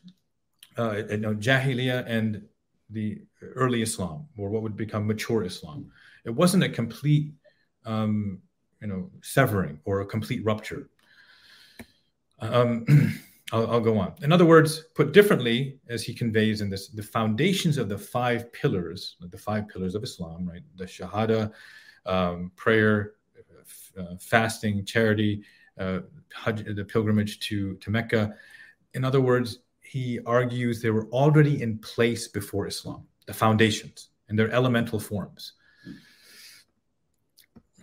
uh, 0.79 1.03
you 1.11 1.17
know, 1.19 1.37
and 2.07 2.43
the 2.91 3.23
early 3.55 3.83
Islam, 3.83 4.27
or 4.37 4.51
what 4.51 4.63
would 4.63 4.77
become 4.77 5.07
mature 5.07 5.45
Islam. 5.45 5.91
It 6.25 6.31
wasn't 6.31 6.65
a 6.65 6.69
complete 6.69 7.33
um, 7.85 8.41
you 8.81 8.89
know 8.89 9.11
severing 9.23 9.81
or 9.85 10.01
a 10.01 10.07
complete 10.07 10.45
rupture. 10.45 10.91
Um, 12.41 12.85
I'll, 13.53 13.69
I'll, 13.69 13.81
go 13.81 13.99
on. 13.99 14.15
In 14.23 14.33
other 14.33 14.45
words, 14.45 14.85
put 14.95 15.13
differently, 15.13 15.81
as 15.89 16.05
he 16.05 16.15
conveys 16.15 16.61
in 16.61 16.71
this, 16.71 16.89
the 16.89 17.03
foundations 17.03 17.79
of 17.79 17.89
the 17.89 17.99
five 17.99 18.53
pillars, 18.53 19.17
the 19.21 19.37
five 19.37 19.69
pillars 19.69 19.97
of 19.97 20.05
Islam, 20.05 20.49
right? 20.49 20.63
The 20.77 20.85
Shahada, 20.85 21.53
um, 22.07 22.53
prayer, 22.55 23.15
uh, 23.99 24.15
fasting, 24.21 24.85
charity, 24.85 25.43
uh, 25.79 26.01
Hajj, 26.33 26.77
the 26.77 26.85
pilgrimage 26.85 27.41
to, 27.41 27.75
to 27.77 27.91
Mecca. 27.91 28.37
In 28.95 29.05
other 29.05 29.21
words, 29.21 29.59
he 29.91 30.21
argues 30.25 30.81
they 30.81 30.91
were 30.91 31.09
already 31.09 31.61
in 31.63 31.77
place 31.79 32.29
before 32.29 32.69
Islam, 32.69 33.03
the 33.27 33.35
foundations 33.35 34.11
and 34.29 34.39
their 34.39 34.49
elemental 34.53 35.01
forms. 35.01 35.55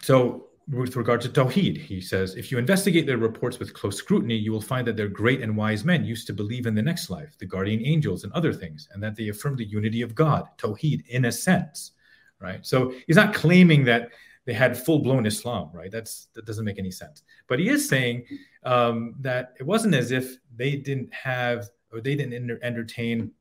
So 0.02 0.48
with 0.70 0.96
regard 0.96 1.20
to 1.22 1.30
Tawheed, 1.30 1.78
he 1.78 2.00
says, 2.00 2.36
if 2.36 2.50
you 2.50 2.60
investigate 2.60 3.06
their 3.06 3.18
reports 3.18 3.60
with 3.60 3.74
close 3.74 3.98
scrutiny, 3.98 4.38
you 4.38 4.54
will 4.54 4.62
find 4.62 4.88
that 4.88 4.96
their 4.96 5.10
great 5.10 5.42
and 5.42 5.58
wise 5.58 5.84
men 5.84 6.06
used 6.06 6.28
to 6.28 6.34
believe 6.34 6.66
in 6.66 6.76
the 6.76 6.82
next 6.82 7.10
life, 7.10 7.38
the 7.40 7.46
guardian 7.46 7.86
angels, 7.86 8.24
and 8.24 8.32
other 8.32 8.54
things, 8.54 8.88
and 8.94 9.04
that 9.04 9.18
they 9.18 9.28
affirm 9.28 9.58
the 9.58 9.66
unity 9.66 10.02
of 10.02 10.16
God, 10.16 10.48
Tawheed, 10.58 11.06
in 11.08 11.26
a 11.26 11.32
sense, 11.32 11.92
right? 12.40 12.66
So 12.66 12.94
he's 13.06 13.18
not 13.18 13.34
claiming 13.34 13.84
that 13.84 14.12
they 14.46 14.54
had 14.54 14.78
full 14.78 15.00
blown 15.00 15.26
Islam, 15.26 15.72
right? 15.74 15.92
That's 15.92 16.28
that 16.36 16.46
doesn't 16.46 16.64
make 16.64 16.80
any 16.80 16.92
sense. 16.92 17.24
But 17.48 17.60
he 17.60 17.68
is 17.68 17.90
saying 17.90 18.24
um, 18.64 19.16
that 19.20 19.56
it 19.60 19.64
wasn't 19.64 19.94
as 19.94 20.12
if 20.12 20.38
they 20.56 20.78
didn't 20.78 21.14
have 21.14 21.70
or 21.92 22.02
they 22.02 22.16
didn't 22.16 22.60
entertain 22.62 23.32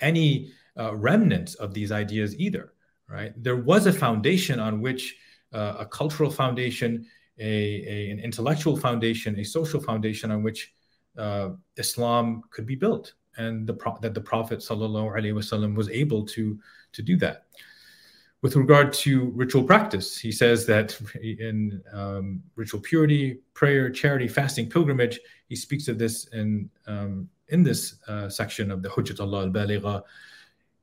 any 0.00 0.52
uh, 0.78 0.94
remnants 0.94 1.54
of 1.54 1.72
these 1.72 1.92
ideas 1.92 2.38
either, 2.38 2.72
right? 3.08 3.32
There 3.42 3.56
was 3.56 3.86
a 3.86 3.92
foundation 3.92 4.60
on 4.60 4.80
which 4.80 5.16
uh, 5.52 5.76
a 5.78 5.86
cultural 5.86 6.30
foundation, 6.30 7.06
a, 7.38 7.44
a, 7.44 8.10
an 8.10 8.18
intellectual 8.18 8.76
foundation, 8.76 9.38
a 9.38 9.44
social 9.44 9.80
foundation 9.80 10.30
on 10.30 10.42
which 10.42 10.74
uh, 11.16 11.50
Islam 11.76 12.42
could 12.50 12.66
be 12.66 12.74
built, 12.74 13.14
and 13.38 13.66
the 13.66 13.74
pro- 13.74 13.98
that 14.00 14.14
the 14.14 14.20
Prophet 14.20 14.58
wasallam 14.58 15.74
was 15.74 15.88
able 15.88 16.26
to 16.26 16.58
to 16.92 17.02
do 17.02 17.16
that. 17.16 17.46
With 18.42 18.54
regard 18.54 18.92
to 18.92 19.30
ritual 19.34 19.64
practice, 19.64 20.18
he 20.18 20.30
says 20.30 20.66
that 20.66 21.00
in 21.22 21.82
um, 21.92 22.42
ritual 22.54 22.80
purity, 22.80 23.40
prayer, 23.54 23.88
charity, 23.90 24.28
fasting, 24.28 24.68
pilgrimage, 24.68 25.18
he 25.48 25.56
speaks 25.56 25.88
of 25.88 25.98
this 25.98 26.26
in 26.28 26.68
um, 26.86 27.28
in 27.48 27.62
this 27.62 27.96
uh, 28.08 28.28
section 28.28 28.70
of 28.70 28.82
the 28.82 28.88
Hujjat 28.88 29.20
Allah 29.20 29.42
al-Baligha. 29.42 30.02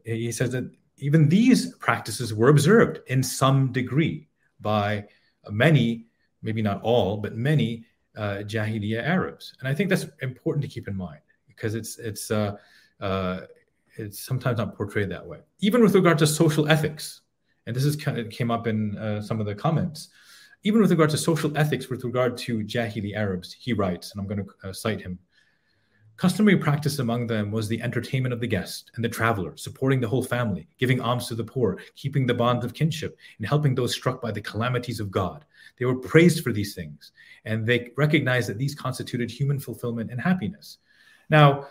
He 0.05 0.31
says 0.31 0.51
that 0.51 0.69
even 0.97 1.29
these 1.29 1.75
practices 1.75 2.33
were 2.33 2.49
observed 2.49 2.99
in 3.07 3.23
some 3.23 3.71
degree 3.71 4.27
by 4.61 5.05
many, 5.49 6.05
maybe 6.41 6.61
not 6.61 6.81
all, 6.81 7.17
but 7.17 7.35
many 7.35 7.85
uh, 8.15 8.43
Jahiliyyah 8.45 9.03
Arabs. 9.03 9.53
And 9.59 9.67
I 9.67 9.73
think 9.73 9.89
that's 9.89 10.05
important 10.21 10.61
to 10.63 10.67
keep 10.67 10.87
in 10.87 10.95
mind 10.95 11.21
because 11.47 11.75
it's 11.75 11.97
it's 11.97 12.31
uh, 12.31 12.55
uh, 13.01 13.41
it's 13.97 14.19
sometimes 14.19 14.57
not 14.57 14.75
portrayed 14.75 15.09
that 15.09 15.25
way. 15.25 15.39
Even 15.59 15.81
with 15.81 15.95
regard 15.95 16.17
to 16.19 16.27
social 16.27 16.67
ethics, 16.69 17.21
and 17.65 17.75
this 17.75 17.85
is 17.85 17.95
kind 17.95 18.17
of 18.17 18.29
came 18.29 18.51
up 18.51 18.67
in 18.67 18.97
uh, 18.97 19.21
some 19.21 19.39
of 19.39 19.45
the 19.45 19.55
comments. 19.55 20.09
Even 20.63 20.81
with 20.81 20.91
regard 20.91 21.09
to 21.09 21.17
social 21.17 21.55
ethics, 21.57 21.89
with 21.89 22.05
regard 22.05 22.37
to 22.37 22.59
Jahili 22.59 23.15
Arabs, 23.15 23.53
he 23.59 23.73
writes, 23.73 24.11
and 24.11 24.21
I'm 24.21 24.27
going 24.27 24.45
to 24.45 24.69
uh, 24.69 24.73
cite 24.73 25.01
him. 25.01 25.19
Customary 26.15 26.57
practice 26.57 26.99
among 26.99 27.25
them 27.25 27.51
was 27.51 27.67
the 27.67 27.81
entertainment 27.81 28.33
of 28.33 28.39
the 28.39 28.47
guest 28.47 28.91
and 28.95 29.03
the 29.03 29.09
traveler, 29.09 29.57
supporting 29.57 29.99
the 29.99 30.07
whole 30.07 30.23
family, 30.23 30.67
giving 30.77 31.01
alms 31.01 31.27
to 31.27 31.35
the 31.35 31.43
poor, 31.43 31.79
keeping 31.95 32.27
the 32.27 32.33
bonds 32.33 32.63
of 32.63 32.73
kinship, 32.73 33.17
and 33.39 33.47
helping 33.47 33.73
those 33.73 33.93
struck 33.93 34.21
by 34.21 34.31
the 34.31 34.41
calamities 34.41 34.99
of 34.99 35.09
God. 35.09 35.43
They 35.77 35.85
were 35.85 35.95
praised 35.95 36.43
for 36.43 36.51
these 36.51 36.75
things, 36.75 37.13
and 37.45 37.65
they 37.65 37.91
recognized 37.97 38.47
that 38.49 38.59
these 38.59 38.75
constituted 38.75 39.31
human 39.31 39.59
fulfillment 39.59 40.11
and 40.11 40.21
happiness. 40.21 40.77
Now, 41.29 41.67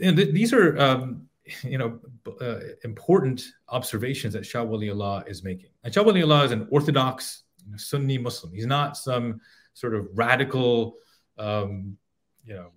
these 0.00 0.54
are 0.54 0.78
um, 0.78 1.28
you 1.62 1.76
know 1.76 2.00
uh, 2.40 2.60
important 2.82 3.44
observations 3.68 4.32
that 4.32 4.46
Shah 4.46 4.62
Wali 4.62 4.88
Allah 4.88 5.22
is 5.26 5.44
making. 5.44 5.70
And 5.84 5.92
Shah 5.92 6.02
Wali 6.02 6.22
Allah 6.22 6.44
is 6.44 6.52
an 6.52 6.66
orthodox 6.70 7.42
you 7.64 7.72
know, 7.72 7.76
Sunni 7.76 8.16
Muslim. 8.16 8.54
He's 8.54 8.66
not 8.66 8.96
some 8.96 9.42
sort 9.74 9.94
of 9.94 10.08
radical, 10.14 10.96
um, 11.36 11.98
you 12.46 12.54
know 12.54 12.70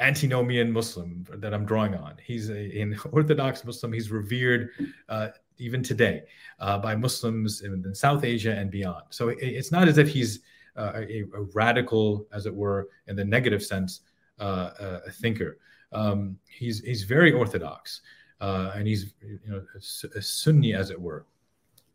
antinomian 0.00 0.72
Muslim 0.72 1.26
that 1.30 1.54
I'm 1.54 1.64
drawing 1.64 1.94
on. 1.94 2.14
He's 2.22 2.50
a, 2.50 2.80
an 2.80 2.98
Orthodox 3.12 3.64
Muslim. 3.64 3.92
He's 3.92 4.10
revered 4.10 4.70
uh, 5.08 5.28
even 5.58 5.82
today 5.82 6.22
uh, 6.58 6.78
by 6.78 6.96
Muslims 6.96 7.62
in, 7.62 7.82
in, 7.84 7.94
South 7.94 8.24
Asia 8.24 8.52
and 8.52 8.70
beyond. 8.70 9.04
So 9.10 9.28
it, 9.28 9.38
it's 9.40 9.70
not 9.70 9.88
as 9.88 9.98
if 9.98 10.08
he's 10.08 10.40
uh, 10.76 10.92
a, 10.96 11.24
a, 11.34 11.42
radical, 11.52 12.26
as 12.32 12.46
it 12.46 12.54
were, 12.54 12.88
in 13.06 13.16
the 13.16 13.24
negative 13.24 13.62
sense, 13.62 14.00
uh, 14.38 14.70
a 15.06 15.10
thinker. 15.10 15.58
Um, 15.92 16.38
he's 16.48 16.80
he's 16.84 17.02
very 17.02 17.32
orthodox, 17.32 18.00
uh, 18.40 18.72
and 18.74 18.86
he's 18.86 19.12
you 19.20 19.38
know 19.46 19.62
a, 19.74 20.18
a 20.18 20.22
Sunni, 20.22 20.72
as 20.74 20.90
it 20.90 21.00
were. 21.00 21.26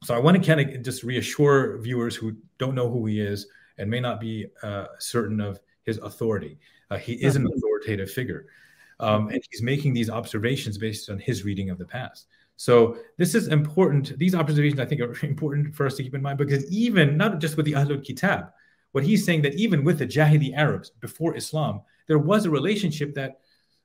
So 0.03 0.13
I 0.13 0.19
want 0.19 0.37
to 0.37 0.55
kind 0.55 0.59
of 0.59 0.83
just 0.83 1.03
reassure 1.03 1.79
viewers 1.79 2.15
who 2.15 2.35
don't 2.59 2.75
know 2.75 2.89
who 2.89 3.05
he 3.05 3.19
is 3.19 3.47
and 3.77 3.89
may 3.89 3.99
not 3.99 4.19
be 4.19 4.47
uh, 4.61 4.87
certain 4.99 5.41
of 5.41 5.59
his 5.83 5.97
authority. 5.99 6.57
Uh, 6.91 6.97
he 6.97 7.13
is 7.13 7.35
an 7.35 7.47
authoritative 7.47 8.11
figure. 8.11 8.47
Um, 8.99 9.29
and 9.29 9.43
he's 9.51 9.61
making 9.61 9.93
these 9.93 10.09
observations 10.09 10.77
based 10.77 11.09
on 11.09 11.19
his 11.19 11.43
reading 11.43 11.69
of 11.69 11.77
the 11.77 11.85
past. 11.85 12.27
So 12.57 12.97
this 13.17 13.35
is 13.35 13.49
important. 13.49 14.17
These 14.17 14.35
observations, 14.35 14.79
I 14.79 14.85
think, 14.85 15.01
are 15.01 15.15
important 15.25 15.75
for 15.75 15.85
us 15.85 15.95
to 15.95 16.03
keep 16.03 16.15
in 16.15 16.21
mind 16.21 16.37
because 16.37 16.69
even 16.71 17.17
not 17.17 17.39
just 17.39 17.57
with 17.57 17.65
the 17.65 17.73
Ahlul 17.73 18.03
Kitab, 18.03 18.51
what 18.93 19.03
he's 19.03 19.25
saying 19.25 19.41
that 19.41 19.55
even 19.55 19.83
with 19.83 19.99
the 19.99 20.07
Jahili 20.07 20.55
Arabs 20.55 20.91
before 21.01 21.35
Islam, 21.35 21.81
there 22.07 22.19
was 22.19 22.45
a 22.45 22.49
relationship 22.49 23.13
that 23.15 23.39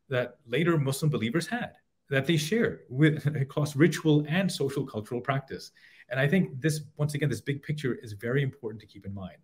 that 0.08 0.36
later 0.46 0.76
Muslim 0.76 1.10
believers 1.10 1.46
had 1.46 1.72
that 2.10 2.26
they 2.26 2.36
shared 2.36 2.80
with 2.88 3.24
across 3.36 3.76
ritual 3.76 4.24
and 4.28 4.50
social 4.50 4.84
cultural 4.84 5.20
practice. 5.20 5.70
And 6.10 6.18
I 6.20 6.28
think 6.28 6.60
this, 6.60 6.82
once 6.96 7.14
again, 7.14 7.30
this 7.30 7.40
big 7.40 7.62
picture 7.62 7.94
is 7.94 8.12
very 8.12 8.42
important 8.42 8.80
to 8.80 8.86
keep 8.86 9.06
in 9.06 9.14
mind. 9.14 9.38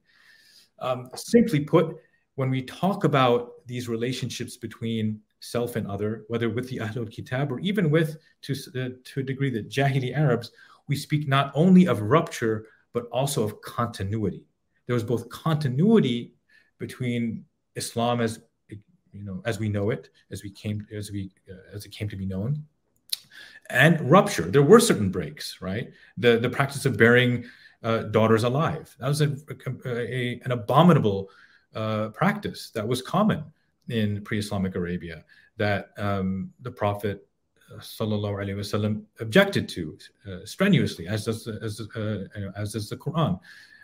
Um, 0.80 1.08
simply 1.14 1.60
put, 1.60 1.96
when 2.36 2.50
we 2.50 2.62
talk 2.62 3.04
about 3.04 3.66
these 3.66 3.88
relationships 3.88 4.56
between 4.56 5.20
self 5.40 5.76
and 5.76 5.86
other, 5.86 6.24
whether 6.28 6.48
with 6.48 6.68
the 6.68 6.78
Ahlul 6.78 7.10
Kitab 7.10 7.50
or 7.50 7.58
even 7.60 7.90
with, 7.90 8.18
to, 8.42 8.52
uh, 8.52 8.88
to 9.04 9.20
a 9.20 9.22
degree, 9.22 9.50
the 9.50 9.62
Jahili 9.62 10.16
Arabs, 10.16 10.52
we 10.88 10.96
speak 10.96 11.26
not 11.26 11.50
only 11.54 11.86
of 11.86 12.00
rupture, 12.00 12.66
but 12.92 13.06
also 13.10 13.42
of 13.42 13.60
continuity. 13.62 14.44
There 14.86 14.94
was 14.94 15.02
both 15.02 15.28
continuity 15.28 16.34
between 16.78 17.44
Islam 17.74 18.20
as 18.20 18.40
you 19.12 19.24
know 19.24 19.42
as 19.44 19.58
we 19.58 19.68
know 19.68 19.90
it, 19.90 20.10
as 20.30 20.42
we 20.42 20.50
came 20.50 20.86
as 20.94 21.10
we 21.10 21.30
uh, 21.50 21.74
as 21.74 21.84
it 21.84 21.90
came 21.90 22.08
to 22.08 22.16
be 22.16 22.26
known, 22.26 22.64
and 23.70 24.00
rupture. 24.10 24.42
There 24.42 24.62
were 24.62 24.78
certain 24.78 25.10
breaks, 25.10 25.60
right? 25.60 25.90
The 26.18 26.38
the 26.38 26.50
practice 26.50 26.86
of 26.86 26.96
burying 26.96 27.44
uh, 27.82 28.04
daughters 28.04 28.44
alive 28.44 28.94
that 28.98 29.08
was 29.08 29.20
a, 29.20 29.36
a, 29.84 29.90
a 29.90 30.40
an 30.44 30.52
abominable 30.52 31.30
uh, 31.74 32.08
practice 32.10 32.70
that 32.70 32.86
was 32.86 33.02
common 33.02 33.44
in 33.88 34.22
pre-Islamic 34.22 34.74
Arabia 34.74 35.24
that 35.56 35.90
um, 35.96 36.50
the 36.60 36.70
Prophet 36.70 37.26
uh, 37.72 37.78
sallallahu 37.78 38.44
alaihi 38.44 38.56
wasallam 38.56 39.02
objected 39.20 39.68
to 39.68 39.98
uh, 40.30 40.38
strenuously, 40.44 41.06
as 41.06 41.24
does 41.24 41.48
as, 41.48 41.80
uh, 41.80 42.24
as 42.56 42.72
does 42.72 42.88
the 42.88 42.96
Quran. 42.96 43.38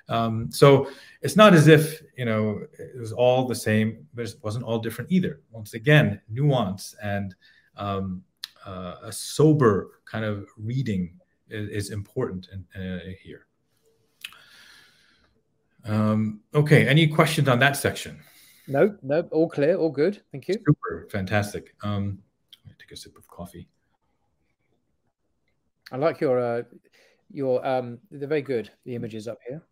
Um, 0.09 0.51
so 0.51 0.89
it's 1.23 1.37
not 1.37 1.55
as 1.55 1.69
if 1.69 2.03
you 2.17 2.25
know 2.25 2.61
it 2.79 2.99
was 2.99 3.13
all 3.13 3.47
the 3.47 3.55
same, 3.55 4.07
but 4.15 4.27
it 4.27 4.35
wasn't 4.43 4.65
all 4.65 4.79
different 4.79 5.11
either. 5.11 5.41
Once 5.51 5.75
again, 5.75 6.21
nuance 6.29 6.95
and 7.03 7.35
um, 7.77 8.23
uh, 8.67 8.97
a 9.03 9.13
sober 9.13 10.01
kind 10.05 10.25
of 10.25 10.49
reading 10.57 11.15
is, 11.49 11.69
is 11.69 11.91
important 11.91 12.49
in, 12.53 12.81
uh, 12.81 13.01
here. 13.23 13.47
Um, 15.85 16.41
okay, 16.55 16.87
any 16.87 17.09
questions 17.09 17.49
on 17.49 17.59
that 17.59 17.77
section? 17.77 18.21
No, 18.69 18.97
no, 19.03 19.29
all 19.33 19.49
clear, 19.49 19.77
all 19.77 19.91
good. 19.91 20.23
Thank 20.31 20.49
you. 20.49 20.55
Super, 20.55 21.09
fantastic. 21.11 21.75
Um, 21.83 22.19
take 22.79 22.93
a 22.93 22.97
sip 22.97 23.17
of 23.17 23.27
coffee. 23.27 23.69
I 25.91 25.97
like 25.97 26.21
your 26.21 26.39
uh, 26.39 26.63
your 27.31 27.67
um, 27.67 27.99
they're 28.11 28.29
very 28.29 28.43
good. 28.43 28.71
The 28.85 28.95
images 28.95 29.29
up 29.29 29.39
here. 29.47 29.63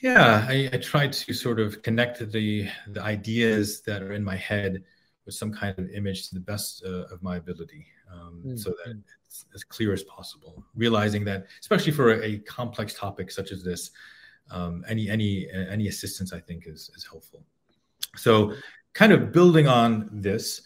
Yeah, 0.00 0.46
I, 0.48 0.70
I 0.72 0.76
tried 0.76 1.12
to 1.14 1.32
sort 1.32 1.58
of 1.58 1.82
connect 1.82 2.18
the 2.30 2.68
the 2.88 3.02
ideas 3.02 3.80
that 3.82 4.02
are 4.02 4.12
in 4.12 4.22
my 4.22 4.36
head 4.36 4.84
with 5.26 5.34
some 5.34 5.52
kind 5.52 5.78
of 5.78 5.90
image 5.90 6.28
to 6.28 6.34
the 6.34 6.40
best 6.40 6.84
uh, 6.86 7.04
of 7.12 7.22
my 7.22 7.36
ability, 7.36 7.86
um, 8.12 8.42
mm-hmm. 8.46 8.56
so 8.56 8.70
that 8.70 9.02
it's 9.26 9.46
as 9.54 9.64
clear 9.64 9.92
as 9.92 10.04
possible. 10.04 10.64
Realizing 10.74 11.24
that, 11.24 11.46
especially 11.60 11.92
for 11.92 12.12
a, 12.12 12.24
a 12.24 12.38
complex 12.38 12.94
topic 12.94 13.30
such 13.30 13.50
as 13.50 13.64
this, 13.64 13.90
um, 14.50 14.84
any 14.88 15.08
any 15.08 15.48
any 15.52 15.88
assistance 15.88 16.32
I 16.32 16.40
think 16.40 16.64
is 16.66 16.90
is 16.96 17.06
helpful. 17.06 17.42
So, 18.16 18.54
kind 18.94 19.12
of 19.12 19.32
building 19.32 19.68
on 19.68 20.08
this, 20.12 20.62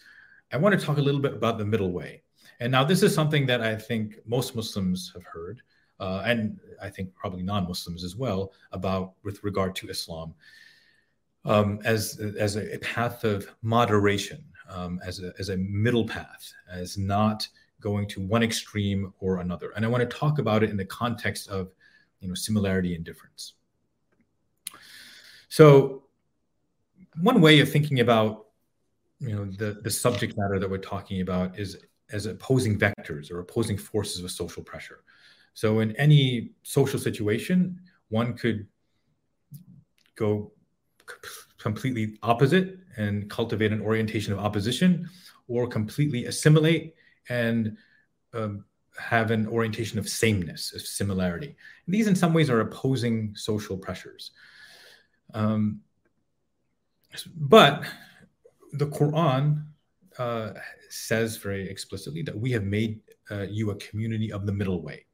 I 0.51 0.57
want 0.57 0.79
to 0.79 0.85
talk 0.85 0.97
a 0.97 1.01
little 1.01 1.21
bit 1.21 1.33
about 1.33 1.57
the 1.57 1.65
middle 1.65 1.91
way. 1.91 2.23
And 2.59 2.71
now 2.71 2.83
this 2.83 3.03
is 3.03 3.13
something 3.13 3.45
that 3.47 3.61
I 3.61 3.75
think 3.75 4.15
most 4.25 4.55
Muslims 4.55 5.11
have 5.13 5.23
heard, 5.23 5.61
uh, 5.99 6.23
and 6.25 6.59
I 6.81 6.89
think 6.89 7.13
probably 7.13 7.43
non-Muslims 7.43 8.03
as 8.03 8.15
well, 8.15 8.53
about 8.71 9.13
with 9.23 9.43
regard 9.43 9.75
to 9.77 9.89
Islam 9.89 10.33
um, 11.45 11.79
as 11.83 12.19
as 12.37 12.55
a 12.55 12.77
path 12.79 13.23
of 13.23 13.47
moderation, 13.61 14.43
um, 14.69 14.99
as 15.05 15.21
a 15.21 15.33
as 15.39 15.49
a 15.49 15.57
middle 15.57 16.05
path, 16.05 16.53
as 16.71 16.97
not 16.97 17.47
going 17.79 18.07
to 18.07 18.21
one 18.21 18.43
extreme 18.43 19.13
or 19.19 19.39
another. 19.39 19.71
And 19.75 19.83
I 19.83 19.89
want 19.89 20.09
to 20.09 20.17
talk 20.17 20.39
about 20.39 20.63
it 20.63 20.69
in 20.69 20.77
the 20.77 20.85
context 20.85 21.49
of 21.49 21.71
you 22.19 22.27
know 22.27 22.33
similarity 22.35 22.95
and 22.95 23.03
difference. 23.03 23.53
So 25.53 26.01
one 27.21 27.39
way 27.39 27.59
of 27.59 27.71
thinking 27.71 27.99
about 27.99 28.47
you 29.19 29.35
know 29.35 29.45
the 29.45 29.81
the 29.83 29.91
subject 29.91 30.35
matter 30.35 30.57
that 30.57 30.67
we're 30.67 30.79
talking 30.79 31.21
about 31.21 31.59
is 31.59 31.77
as 32.11 32.25
opposing 32.25 32.79
vectors 32.79 33.29
or 33.31 33.37
opposing 33.39 33.77
forces 33.77 34.23
of 34.23 34.31
social 34.31 34.63
pressure. 34.63 35.03
So 35.53 35.81
in 35.81 35.95
any 35.97 36.53
social 36.63 36.97
situation, 36.97 37.79
one 38.09 38.33
could 38.33 38.65
go 40.15 40.53
completely 41.59 42.17
opposite 42.23 42.79
and 42.97 43.29
cultivate 43.29 43.71
an 43.71 43.81
orientation 43.81 44.33
of 44.33 44.39
opposition, 44.39 45.07
or 45.47 45.67
completely 45.67 46.25
assimilate 46.25 46.95
and 47.29 47.77
um, 48.33 48.65
have 48.97 49.29
an 49.29 49.47
orientation 49.47 49.99
of 49.99 50.09
sameness, 50.09 50.73
of 50.73 50.81
similarity. 50.81 51.55
And 51.85 51.93
these, 51.93 52.07
in 52.07 52.15
some 52.15 52.33
ways, 52.33 52.49
are 52.49 52.61
opposing 52.61 53.35
social 53.35 53.77
pressures. 53.77 54.31
Um, 55.33 55.81
but 57.35 57.83
the 58.73 58.87
Quran 58.87 59.65
uh, 60.17 60.53
says 60.89 61.37
very 61.37 61.69
explicitly 61.69 62.21
that 62.23 62.37
we 62.37 62.51
have 62.51 62.63
made 62.63 63.01
uh, 63.31 63.45
you 63.49 63.71
a 63.71 63.75
community 63.75 64.31
of 64.31 64.45
the 64.45 64.51
middle 64.51 64.81
way. 64.81 65.05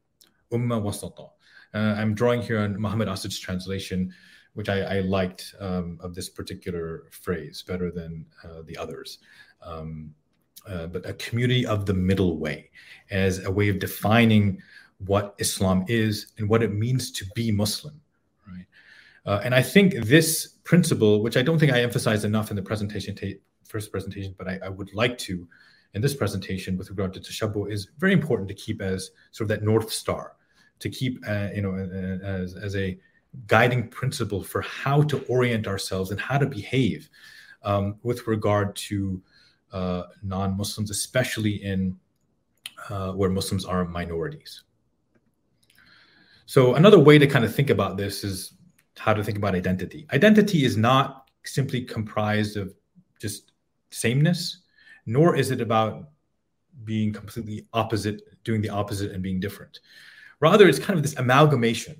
Ummah 0.52 0.82
wasata. 0.82 1.30
Uh, 1.72 1.94
I'm 2.00 2.14
drawing 2.14 2.42
here 2.42 2.58
on 2.58 2.80
Muhammad 2.80 3.08
Asad's 3.08 3.38
translation, 3.38 4.12
which 4.54 4.68
I, 4.68 4.80
I 4.80 5.00
liked 5.00 5.54
um, 5.60 5.98
of 6.00 6.14
this 6.14 6.28
particular 6.28 7.04
phrase 7.12 7.62
better 7.66 7.90
than 7.90 8.26
uh, 8.44 8.62
the 8.66 8.76
others. 8.76 9.18
Um, 9.62 10.14
uh, 10.66 10.86
but 10.86 11.08
a 11.08 11.14
community 11.14 11.64
of 11.64 11.86
the 11.86 11.94
middle 11.94 12.38
way 12.38 12.70
as 13.10 13.44
a 13.44 13.50
way 13.50 13.68
of 13.68 13.78
defining 13.78 14.60
what 15.06 15.34
Islam 15.38 15.84
is 15.88 16.32
and 16.38 16.48
what 16.48 16.62
it 16.62 16.74
means 16.74 17.10
to 17.12 17.24
be 17.34 17.50
Muslim. 17.50 17.99
Uh, 19.26 19.40
and 19.44 19.54
I 19.54 19.62
think 19.62 19.94
this 19.94 20.56
principle, 20.64 21.22
which 21.22 21.36
I 21.36 21.42
don't 21.42 21.58
think 21.58 21.72
I 21.72 21.82
emphasized 21.82 22.24
enough 22.24 22.50
in 22.50 22.56
the 22.56 22.62
presentation 22.62 23.16
first 23.64 23.92
presentation, 23.92 24.34
but 24.36 24.48
I, 24.48 24.58
I, 24.64 24.68
would 24.68 24.92
like 24.94 25.16
to 25.18 25.46
in 25.94 26.02
this 26.02 26.14
presentation 26.14 26.76
with 26.76 26.90
regard 26.90 27.12
to 27.14 27.20
tashabbuh 27.20 27.70
is 27.70 27.88
very 27.98 28.12
important 28.12 28.48
to 28.48 28.54
keep 28.54 28.80
as 28.80 29.10
sort 29.30 29.48
of 29.48 29.48
that 29.48 29.64
north 29.64 29.92
star, 29.92 30.32
to 30.80 30.88
keep 30.88 31.22
uh, 31.28 31.48
you 31.54 31.62
know 31.62 31.74
as, 32.24 32.56
as 32.56 32.74
a 32.76 32.98
guiding 33.46 33.88
principle 33.88 34.42
for 34.42 34.62
how 34.62 35.02
to 35.02 35.24
orient 35.28 35.66
ourselves 35.68 36.10
and 36.10 36.20
how 36.20 36.36
to 36.38 36.46
behave 36.46 37.08
um, 37.62 37.96
with 38.02 38.26
regard 38.26 38.74
to 38.74 39.22
uh, 39.72 40.04
non-Muslims, 40.22 40.90
especially 40.90 41.62
in 41.62 41.96
uh, 42.88 43.12
where 43.12 43.30
Muslims 43.30 43.64
are 43.64 43.84
minorities. 43.84 44.64
So 46.46 46.74
another 46.74 46.98
way 46.98 47.18
to 47.18 47.26
kind 47.28 47.44
of 47.44 47.54
think 47.54 47.70
about 47.70 47.96
this 47.96 48.24
is 48.24 48.54
how 49.00 49.14
to 49.14 49.24
think 49.24 49.38
about 49.38 49.54
identity. 49.54 50.06
Identity 50.12 50.62
is 50.62 50.76
not 50.76 51.30
simply 51.44 51.80
comprised 51.80 52.58
of 52.58 52.74
just 53.18 53.52
sameness, 53.90 54.58
nor 55.06 55.34
is 55.36 55.50
it 55.50 55.62
about 55.62 56.10
being 56.84 57.10
completely 57.10 57.66
opposite, 57.72 58.20
doing 58.44 58.60
the 58.60 58.68
opposite 58.68 59.12
and 59.12 59.22
being 59.22 59.40
different. 59.40 59.80
Rather, 60.40 60.68
it's 60.68 60.78
kind 60.78 60.98
of 60.98 61.02
this 61.02 61.16
amalgamation 61.16 61.96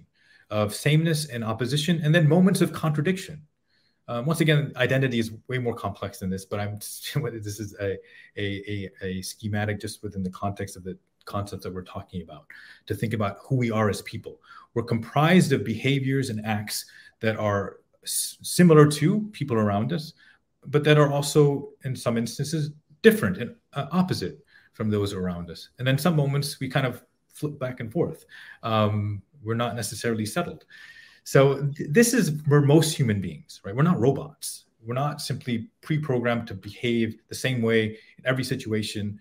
of 0.50 0.74
sameness 0.74 1.24
and 1.30 1.42
opposition, 1.42 2.02
and 2.04 2.14
then 2.14 2.28
moments 2.28 2.60
of 2.60 2.70
contradiction. 2.70 3.40
Um, 4.06 4.26
once 4.26 4.42
again, 4.42 4.70
identity 4.76 5.18
is 5.18 5.32
way 5.48 5.56
more 5.56 5.74
complex 5.74 6.18
than 6.18 6.28
this, 6.28 6.44
but 6.44 6.60
I'm 6.60 6.74
this 7.32 7.60
is 7.60 7.74
a, 7.80 7.96
a, 8.36 8.44
a, 8.68 8.90
a 9.00 9.22
schematic 9.22 9.80
just 9.80 10.02
within 10.02 10.22
the 10.22 10.30
context 10.30 10.76
of 10.76 10.84
the 10.84 10.98
concepts 11.36 11.62
that 11.64 11.74
we're 11.74 11.92
talking 11.96 12.22
about 12.22 12.44
to 12.86 12.94
think 12.94 13.12
about 13.14 13.38
who 13.44 13.56
we 13.56 13.70
are 13.70 13.88
as 13.88 14.02
people. 14.02 14.34
We're 14.74 14.90
comprised 14.94 15.52
of 15.52 15.64
behaviors 15.64 16.30
and 16.30 16.44
acts 16.44 16.76
that 17.20 17.36
are 17.36 17.64
similar 18.04 18.86
to 19.00 19.08
people 19.38 19.56
around 19.56 19.92
us, 19.92 20.14
but 20.66 20.84
that 20.84 20.98
are 20.98 21.10
also, 21.16 21.42
in 21.84 21.94
some 21.96 22.16
instances, 22.16 22.70
different 23.02 23.36
and 23.38 23.50
uh, 23.72 23.86
opposite 24.00 24.36
from 24.72 24.90
those 24.90 25.12
around 25.12 25.50
us. 25.50 25.70
And 25.78 25.86
then 25.86 25.98
some 25.98 26.16
moments 26.16 26.60
we 26.60 26.68
kind 26.68 26.86
of 26.86 27.02
flip 27.32 27.58
back 27.58 27.80
and 27.80 27.90
forth. 27.92 28.24
Um, 28.62 29.22
we're 29.42 29.62
not 29.64 29.74
necessarily 29.74 30.26
settled. 30.26 30.64
So 31.24 31.40
th- 31.76 31.90
this 31.90 32.14
is 32.14 32.42
we're 32.48 32.62
most 32.76 32.96
human 32.96 33.20
beings, 33.20 33.60
right? 33.64 33.74
We're 33.74 33.90
not 33.90 34.00
robots. 34.00 34.66
We're 34.82 34.94
not 34.94 35.20
simply 35.20 35.68
pre-programmed 35.82 36.46
to 36.48 36.54
behave 36.54 37.16
the 37.28 37.34
same 37.34 37.60
way 37.62 37.98
in 38.18 38.24
every 38.24 38.44
situation. 38.44 39.20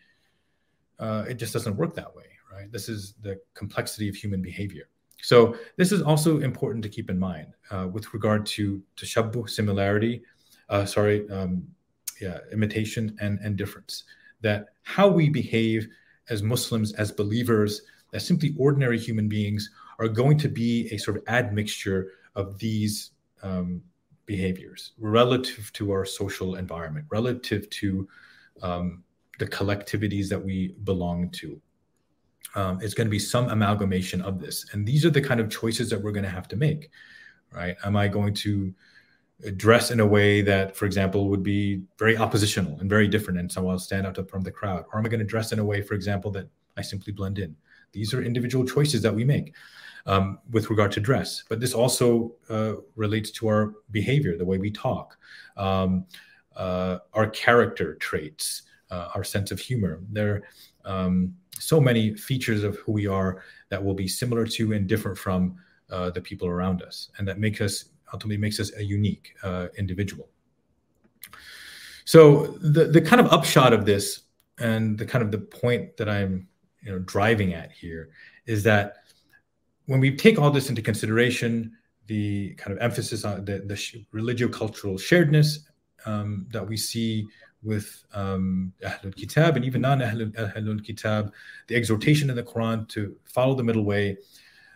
Uh, 0.99 1.25
it 1.27 1.35
just 1.35 1.53
doesn't 1.53 1.75
work 1.75 1.95
that 1.95 2.13
way, 2.15 2.25
right? 2.51 2.71
This 2.71 2.89
is 2.89 3.13
the 3.21 3.39
complexity 3.53 4.09
of 4.09 4.15
human 4.15 4.41
behavior. 4.41 4.89
So 5.21 5.55
this 5.75 5.91
is 5.91 6.01
also 6.01 6.39
important 6.39 6.83
to 6.83 6.89
keep 6.89 7.09
in 7.09 7.19
mind 7.19 7.53
uh, 7.71 7.87
with 7.91 8.13
regard 8.13 8.45
to 8.47 8.81
tashabbuh, 8.95 9.49
similarity, 9.49 10.21
uh, 10.69 10.85
sorry, 10.85 11.29
um, 11.29 11.67
yeah, 12.21 12.39
imitation 12.51 13.17
and, 13.19 13.39
and 13.39 13.55
difference. 13.55 14.03
That 14.41 14.67
how 14.83 15.07
we 15.07 15.29
behave 15.29 15.87
as 16.29 16.43
Muslims, 16.43 16.93
as 16.93 17.11
believers, 17.11 17.81
as 18.13 18.25
simply 18.25 18.55
ordinary 18.57 18.97
human 18.97 19.27
beings 19.27 19.69
are 19.99 20.07
going 20.07 20.37
to 20.37 20.47
be 20.47 20.87
a 20.91 20.97
sort 20.97 21.17
of 21.17 21.23
admixture 21.27 22.11
of 22.35 22.57
these 22.57 23.11
um, 23.43 23.81
behaviors 24.25 24.93
relative 24.97 25.71
to 25.73 25.91
our 25.91 26.05
social 26.05 26.55
environment, 26.55 27.05
relative 27.09 27.69
to 27.69 28.07
um, 28.61 29.03
the 29.39 29.47
collectivities 29.47 30.29
that 30.29 30.43
we 30.43 30.75
belong 30.83 31.29
to. 31.31 31.59
Um, 32.55 32.79
it's 32.81 32.93
going 32.93 33.07
to 33.07 33.11
be 33.11 33.19
some 33.19 33.49
amalgamation 33.49 34.21
of 34.21 34.39
this. 34.39 34.73
And 34.73 34.85
these 34.85 35.05
are 35.05 35.09
the 35.09 35.21
kind 35.21 35.39
of 35.39 35.49
choices 35.49 35.89
that 35.89 36.01
we're 36.01 36.11
going 36.11 36.23
to 36.23 36.29
have 36.29 36.47
to 36.49 36.55
make, 36.55 36.89
right? 37.51 37.75
Am 37.83 37.95
I 37.95 38.07
going 38.07 38.33
to 38.35 38.73
dress 39.55 39.91
in 39.91 39.99
a 39.99 40.05
way 40.05 40.41
that, 40.41 40.75
for 40.75 40.85
example, 40.85 41.29
would 41.29 41.43
be 41.43 41.81
very 41.97 42.17
oppositional 42.17 42.77
and 42.79 42.89
very 42.89 43.07
different, 43.07 43.39
and 43.39 43.51
so 43.51 43.69
I'll 43.69 43.79
stand 43.79 44.05
out 44.05 44.29
from 44.29 44.41
the 44.41 44.51
crowd? 44.51 44.85
Or 44.91 44.99
am 44.99 45.05
I 45.05 45.09
going 45.09 45.19
to 45.19 45.25
dress 45.25 45.51
in 45.51 45.59
a 45.59 45.63
way, 45.63 45.81
for 45.81 45.93
example, 45.93 46.31
that 46.31 46.47
I 46.75 46.81
simply 46.81 47.13
blend 47.13 47.39
in? 47.39 47.55
These 47.91 48.13
are 48.13 48.21
individual 48.21 48.65
choices 48.65 49.01
that 49.01 49.15
we 49.15 49.23
make 49.23 49.55
um, 50.05 50.39
with 50.51 50.69
regard 50.69 50.91
to 50.93 50.99
dress, 50.99 51.43
but 51.47 51.59
this 51.59 51.73
also 51.73 52.33
uh, 52.49 52.73
relates 52.95 53.31
to 53.31 53.47
our 53.47 53.73
behavior, 53.91 54.37
the 54.37 54.45
way 54.45 54.57
we 54.57 54.71
talk, 54.71 55.17
um, 55.55 56.05
uh, 56.55 56.97
our 57.13 57.29
character 57.29 57.95
traits, 57.95 58.63
uh, 58.91 59.09
our 59.15 59.23
sense 59.23 59.51
of 59.51 59.59
humor. 59.59 60.01
There 60.11 60.43
are 60.85 61.05
um, 61.05 61.35
so 61.59 61.79
many 61.79 62.15
features 62.15 62.63
of 62.63 62.77
who 62.77 62.91
we 62.91 63.07
are 63.07 63.43
that 63.69 63.83
will 63.83 63.93
be 63.93 64.07
similar 64.07 64.45
to 64.45 64.73
and 64.73 64.87
different 64.87 65.17
from 65.17 65.55
uh, 65.89 66.09
the 66.11 66.21
people 66.21 66.47
around 66.47 66.81
us, 66.81 67.09
and 67.17 67.27
that 67.27 67.39
make 67.39 67.61
us 67.61 67.85
ultimately 68.13 68.37
makes 68.37 68.59
us 68.59 68.71
a 68.75 68.83
unique 68.83 69.35
uh, 69.43 69.67
individual. 69.77 70.29
So 72.05 72.57
the 72.61 72.85
the 72.85 73.01
kind 73.01 73.21
of 73.21 73.31
upshot 73.31 73.73
of 73.73 73.85
this, 73.85 74.21
and 74.57 74.97
the 74.97 75.05
kind 75.05 75.23
of 75.23 75.31
the 75.31 75.39
point 75.39 75.97
that 75.97 76.09
I'm 76.09 76.47
you 76.81 76.91
know 76.91 76.99
driving 76.99 77.53
at 77.53 77.71
here, 77.71 78.09
is 78.45 78.63
that 78.63 78.97
when 79.85 79.99
we 79.99 80.15
take 80.15 80.39
all 80.39 80.51
this 80.51 80.69
into 80.69 80.81
consideration, 80.81 81.71
the 82.07 82.53
kind 82.55 82.75
of 82.75 82.81
emphasis 82.81 83.23
on 83.25 83.45
the, 83.45 83.59
the 83.59 84.05
religio-cultural 84.11 84.95
sharedness 84.95 85.59
um, 86.05 86.47
that 86.51 86.67
we 86.67 86.77
see 86.77 87.27
with 87.63 88.03
um, 88.13 88.73
Ahlul 88.83 89.15
Kitab 89.15 89.55
and 89.55 89.65
even 89.65 89.81
non 89.81 89.99
Ahlul 89.99 90.83
Kitab, 90.83 91.33
the 91.67 91.75
exhortation 91.75 92.29
in 92.29 92.35
the 92.35 92.43
Quran 92.43 92.87
to 92.89 93.15
follow 93.25 93.55
the 93.55 93.63
middle 93.63 93.83
way, 93.83 94.17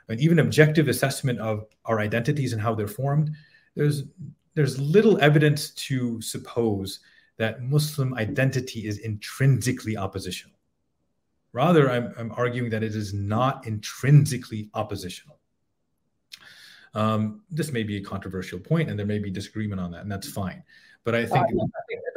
and 0.09 0.19
even 0.19 0.39
objective 0.39 0.88
assessment 0.88 1.39
of 1.39 1.65
our 1.86 1.99
identities 1.99 2.53
and 2.53 2.61
how 2.61 2.75
they're 2.75 2.88
formed, 2.88 3.31
there's 3.75 4.03
there's 4.55 4.79
little 4.79 5.19
evidence 5.21 5.71
to 5.71 6.21
suppose 6.21 6.99
that 7.38 7.63
Muslim 7.63 8.13
identity 8.15 8.88
is 8.88 8.99
intrinsically 8.99 9.97
oppositional. 9.97 10.57
Rather, 11.51 11.89
I'm, 11.89 12.13
I'm 12.17 12.31
arguing 12.34 12.69
that 12.69 12.84
it 12.84 12.95
is 12.95 13.13
not 13.13 13.65
intrinsically 13.65 14.69
oppositional. 14.73 15.39
Um, 16.94 17.41
this 17.50 17.72
may 17.72 17.84
be 17.84 17.98
a 17.98 18.04
controversial 18.04 18.60
point, 18.60 18.89
and 18.89 18.98
there 18.98 19.06
may 19.06 19.20
be 19.20 19.32
disagreement 19.32 19.82
on 19.82 19.91
that, 19.91 20.02
and 20.02 20.12
that's 20.12 20.30
fine. 20.30 20.64
But 21.04 21.16
I 21.16 21.26
think, 21.26 21.46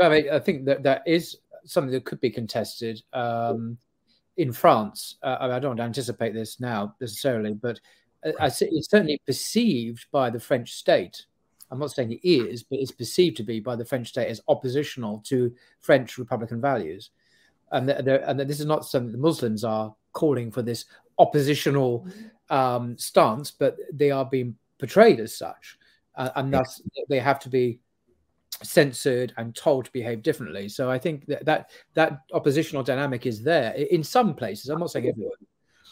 I, 0.01 0.09
think, 0.09 0.29
I 0.29 0.39
think 0.39 0.65
that 0.67 0.83
that 0.83 1.03
is 1.07 1.39
something 1.65 1.93
that 1.93 2.05
could 2.05 2.21
be 2.21 2.31
contested 2.31 3.03
um, 3.13 3.79
in 4.37 4.53
France. 4.53 5.17
Uh, 5.23 5.39
I 5.41 5.59
don't 5.59 5.71
want 5.71 5.79
to 5.79 5.85
anticipate 5.85 6.35
this 6.35 6.61
now 6.61 6.95
necessarily, 7.01 7.55
but 7.55 7.81
I, 8.41 8.47
it's 8.47 8.91
certainly 8.91 9.21
perceived 9.27 10.07
by 10.13 10.31
the 10.31 10.41
French 10.41 10.73
state. 10.73 11.27
I'm 11.71 11.79
not 11.79 11.91
saying 11.91 12.13
it 12.13 12.21
is, 12.23 12.63
but 12.63 12.79
it's 12.79 12.93
perceived 12.93 13.37
to 13.39 13.43
be 13.43 13.61
by 13.61 13.77
the 13.77 13.85
French 13.85 14.09
state 14.09 14.29
as 14.29 14.41
oppositional 14.47 15.23
to 15.27 15.53
French 15.81 16.17
Republican 16.19 16.61
values. 16.61 17.11
And, 17.73 17.91
and 17.91 18.39
this 18.39 18.61
is 18.61 18.67
not 18.67 18.85
something 18.85 19.11
the 19.11 19.19
Muslims 19.19 19.65
are 19.65 19.95
calling 20.13 20.53
for 20.53 20.63
this 20.63 20.85
oppositional 21.19 22.07
um, 22.51 22.97
stance, 22.97 23.51
but 23.51 23.77
they 23.93 24.13
are 24.13 24.25
being 24.25 24.55
portrayed 24.79 25.21
as 25.21 25.37
such. 25.37 25.79
Uh, 26.15 26.31
and 26.37 26.53
thus 26.53 26.81
they 27.09 27.19
have 27.19 27.39
to 27.41 27.49
be 27.49 27.79
censored 28.63 29.35
and 29.37 29.55
told 29.55 29.85
to 29.85 29.93
behave 29.93 30.23
differently. 30.23 30.69
So 30.69 30.91
I 30.91 30.99
think 30.99 31.27
that 31.27 31.45
that, 31.45 31.71
that 31.95 32.21
oppositional 32.33 32.83
dynamic 32.83 33.27
is 33.27 33.43
there 33.43 33.73
in 33.73 34.03
some 34.03 34.35
places. 34.35 34.71
I'm 34.71 34.79
not 34.79 34.91
saying 34.91 35.09
everywhere. 35.09 35.33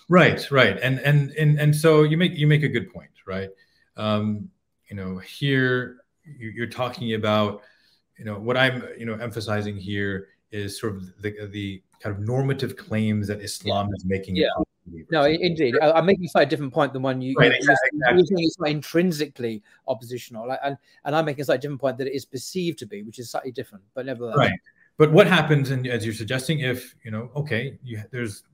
Right, 0.09 0.51
right, 0.51 0.78
and 0.82 0.99
and 1.01 1.30
and 1.30 1.59
and 1.59 1.74
so 1.74 2.03
you 2.03 2.18
make 2.18 2.37
you 2.37 2.47
make 2.47 2.62
a 2.62 2.68
good 2.68 2.93
point, 2.93 3.11
right? 3.26 3.49
Um, 3.97 4.51
you 4.91 4.97
know, 4.97 5.16
here 5.16 6.05
you're 6.24 6.66
talking 6.66 7.14
about, 7.14 7.62
you 8.18 8.26
know, 8.26 8.39
what 8.39 8.57
I'm 8.57 8.87
you 8.99 9.07
know 9.07 9.14
emphasizing 9.14 9.76
here 9.76 10.28
is 10.51 10.78
sort 10.78 10.97
of 10.97 11.22
the 11.22 11.47
the 11.47 11.82
kind 12.01 12.14
of 12.14 12.20
normative 12.20 12.76
claims 12.76 13.28
that 13.28 13.41
Islam 13.41 13.89
yeah. 13.89 13.95
is 13.97 14.05
making. 14.05 14.37
Yeah. 14.37 14.49
No, 15.11 15.24
indeed. 15.24 15.76
I'm 15.80 16.07
making 16.07 16.26
a 16.26 16.28
slightly 16.28 16.51
different 16.51 16.74
point 16.74 16.93
than 16.93 17.03
one 17.03 17.22
you. 17.22 17.35
Right, 17.39 17.53
exactly. 17.53 17.91
You're 17.93 18.26
saying 18.26 18.45
it's 18.45 18.59
not 18.59 18.68
intrinsically 18.68 19.62
oppositional, 19.89 20.55
and 20.62 20.76
and 21.05 21.16
I'm 21.16 21.24
making 21.24 21.43
a 21.43 21.45
slightly 21.47 21.62
different 21.62 21.80
point 21.80 21.99
that 21.99 22.07
it 22.07 22.14
is 22.14 22.24
perceived 22.24 22.78
to 22.80 22.87
be, 22.87 23.03
which 23.03 23.18
is 23.18 23.30
slightly 23.30 23.53
different, 23.53 23.85
but 23.95 24.05
nevertheless. 24.07 24.37
Right. 24.37 24.61
But 24.97 25.11
what 25.11 25.26
happens, 25.26 25.70
and 25.70 25.87
as 25.87 26.05
you're 26.05 26.14
suggesting, 26.14 26.61
if 26.61 26.95
you 27.05 27.11
know, 27.11 27.30
okay, 27.35 27.78
you, 27.82 28.03
there's 28.11 28.45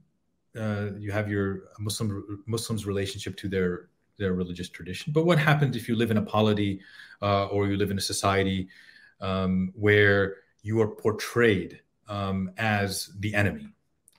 uh, 0.57 0.91
you 0.99 1.11
have 1.13 1.29
your 1.29 1.65
Muslim 1.79 2.43
Muslims' 2.47 2.87
relationship 2.87 3.37
to 3.39 3.49
their 3.49 3.89
their 4.17 4.33
religious 4.35 4.69
tradition. 4.69 5.13
But 5.13 5.27
what 5.27 5.39
happens 5.39 5.77
if 5.77 5.89
you 5.89 5.97
live 5.97 6.11
in 6.11 6.17
a 6.17 6.23
polity 6.23 6.81
uh, 7.23 7.47
or 7.47 7.67
you 7.67 7.77
live 7.77 7.91
in 7.91 7.99
a 7.99 8.03
society 8.03 8.69
um, 9.21 9.73
where 9.75 10.37
you 10.63 10.81
are 10.81 10.89
portrayed 10.89 11.81
um, 12.09 12.51
as 12.59 13.11
the 13.19 13.35
enemy, 13.35 13.69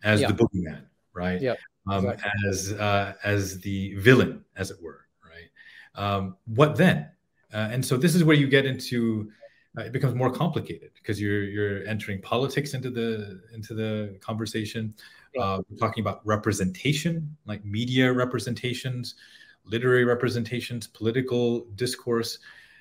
as 0.03 0.22
yeah. 0.22 0.28
the 0.28 0.34
boogeyman, 0.34 0.84
right? 1.14 1.41
Yeah. 1.41 1.55
Um, 1.89 2.05
exactly. 2.05 2.32
As 2.47 2.73
uh, 2.73 3.13
as 3.23 3.59
the 3.59 3.95
villain, 3.95 4.43
as 4.55 4.71
it 4.71 4.77
were, 4.82 5.05
right? 5.23 6.03
Um, 6.03 6.38
what 6.45 6.75
then? 6.75 7.09
Uh, 7.53 7.69
and 7.71 7.86
so 7.86 7.97
this 7.97 8.15
is 8.15 8.23
where 8.23 8.36
you 8.36 8.47
get 8.47 8.65
into 8.65 9.32
uh, 9.77 9.84
it 9.84 9.93
becomes 9.93 10.13
more 10.13 10.29
complicated 10.29 10.91
because 10.95 11.21
you're 11.21 11.43
you're 11.43 11.86
entering 11.88 12.21
politics 12.21 12.73
into 12.73 12.89
the 12.89 13.41
into 13.53 13.73
the 13.73 14.17
conversation. 14.19 14.93
Uh, 15.39 15.61
we're 15.69 15.77
talking 15.77 16.01
about 16.01 16.25
representation, 16.25 17.36
like 17.45 17.63
media 17.63 18.11
representations, 18.11 19.15
literary 19.63 20.03
representations, 20.03 20.88
political 20.88 21.61
discourse 21.75 22.39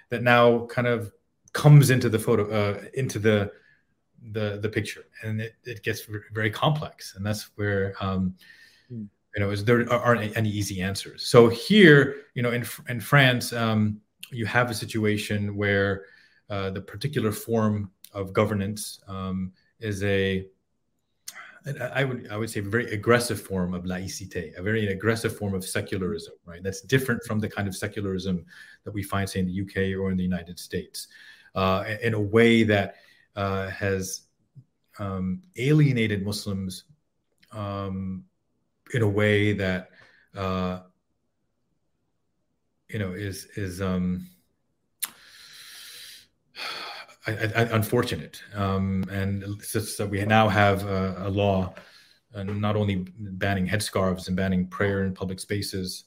that 0.09 0.24
now 0.24 0.66
kind 0.66 0.88
of 0.88 1.12
comes 1.53 1.90
into 1.90 2.09
the 2.09 2.18
photo 2.18 2.51
uh, 2.51 2.82
into 2.94 3.20
the 3.20 3.53
the 4.32 4.59
the 4.61 4.68
picture, 4.68 5.05
and 5.22 5.40
it, 5.40 5.55
it 5.64 5.84
gets 5.84 6.07
very 6.32 6.51
complex, 6.51 7.14
and 7.14 7.24
that's 7.24 7.51
where. 7.55 7.94
Um, 8.01 8.34
mm. 8.93 9.07
You 9.36 9.45
know, 9.45 9.51
is 9.51 9.64
there 9.64 9.91
aren't 9.93 10.36
any 10.36 10.51
easy 10.51 10.82
answers. 10.82 11.28
So 11.28 11.49
here, 11.49 12.16
you 12.34 12.43
know, 12.43 12.51
in 12.51 12.66
in 12.88 13.01
France, 13.01 13.53
um, 13.53 14.01
you 14.32 14.45
have 14.47 14.70
a 14.70 14.74
situation 14.74 15.55
where 15.55 16.07
uh, 16.49 16.70
the 16.70 16.80
particular 16.80 17.30
form 17.30 17.93
of 18.12 18.32
governance 18.32 19.01
um, 19.07 19.53
is 19.78 20.03
a 20.03 20.47
I 21.93 22.05
would 22.05 22.28
I 22.30 22.36
would 22.38 22.49
say 22.49 22.61
a 22.61 22.62
very 22.62 22.91
aggressive 22.93 23.41
form 23.41 23.74
of 23.74 23.84
laïcité, 23.84 24.57
a 24.57 24.62
very 24.62 24.88
aggressive 24.88 25.36
form 25.36 25.55
of 25.55 25.62
secularism, 25.62 26.34
right? 26.47 26.62
That's 26.62 26.80
different 26.80 27.22
from 27.24 27.38
the 27.38 27.49
kind 27.49 27.68
of 27.68 27.76
secularism 27.76 28.47
that 28.84 28.93
we 28.93 29.03
find, 29.03 29.28
say, 29.28 29.41
in 29.41 29.47
the 29.47 29.61
UK 29.61 30.01
or 30.01 30.11
in 30.11 30.16
the 30.16 30.22
United 30.22 30.59
States, 30.59 31.09
uh, 31.55 31.84
in 32.03 32.14
a 32.14 32.20
way 32.20 32.62
that 32.62 32.97
uh, 33.36 33.68
has 33.68 34.22
um, 34.99 35.43
alienated 35.57 36.24
Muslims 36.24 36.84
um, 37.53 38.24
in 38.95 39.03
a 39.03 39.09
way 39.09 39.53
that 39.53 39.91
uh, 40.36 40.80
you 42.88 42.99
know 42.99 43.12
is 43.12 43.47
is 43.57 43.80
um, 43.80 44.26
I, 47.26 47.32
I, 47.32 47.62
unfortunate. 47.72 48.43
Um, 48.55 49.05
and 49.11 49.43
it's 49.43 49.97
that 49.97 50.09
we 50.09 50.24
now 50.24 50.49
have 50.49 50.86
a, 50.86 51.24
a 51.26 51.30
law 51.30 51.74
uh, 52.34 52.43
not 52.45 52.76
only 52.76 53.07
banning 53.18 53.66
headscarves 53.66 54.28
and 54.28 54.36
banning 54.36 54.66
prayer 54.66 55.05
in 55.05 55.12
public 55.12 55.41
spaces, 55.41 56.05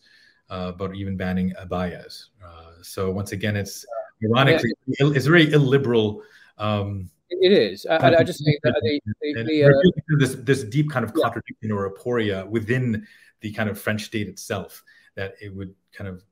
uh, 0.50 0.72
but 0.72 0.96
even 0.96 1.18
banning 1.18 1.54
abayas. 1.62 2.26
Uh, 2.44 2.72
so 2.82 3.12
once 3.12 3.32
again, 3.32 3.56
it's 3.56 3.86
ironically 4.24 4.72
yeah. 4.88 5.08
it's 5.14 5.26
very 5.26 5.52
illiberal. 5.52 6.22
Um, 6.58 7.10
it 7.42 7.52
is. 7.52 7.86
I, 7.86 8.16
I 8.16 8.24
just 8.24 8.44
think 8.44 8.60
that 8.64 8.76
the, 8.82 9.02
the, 9.22 9.44
the, 9.44 9.64
uh, 9.66 10.18
this 10.20 10.36
this 10.36 10.64
deep 10.64 10.90
kind 10.90 11.06
of 11.06 11.14
contradiction 11.14 11.70
yeah. 11.70 11.76
or 11.76 11.90
aporia 11.90 12.48
within 12.48 13.08
the 13.42 13.52
kind 13.52 13.70
of 13.70 13.80
French 13.80 14.04
state 14.04 14.28
itself 14.28 14.84
that 15.16 15.36
it 15.42 15.54
would 15.54 15.74
kind 15.92 16.08
of 16.08 16.24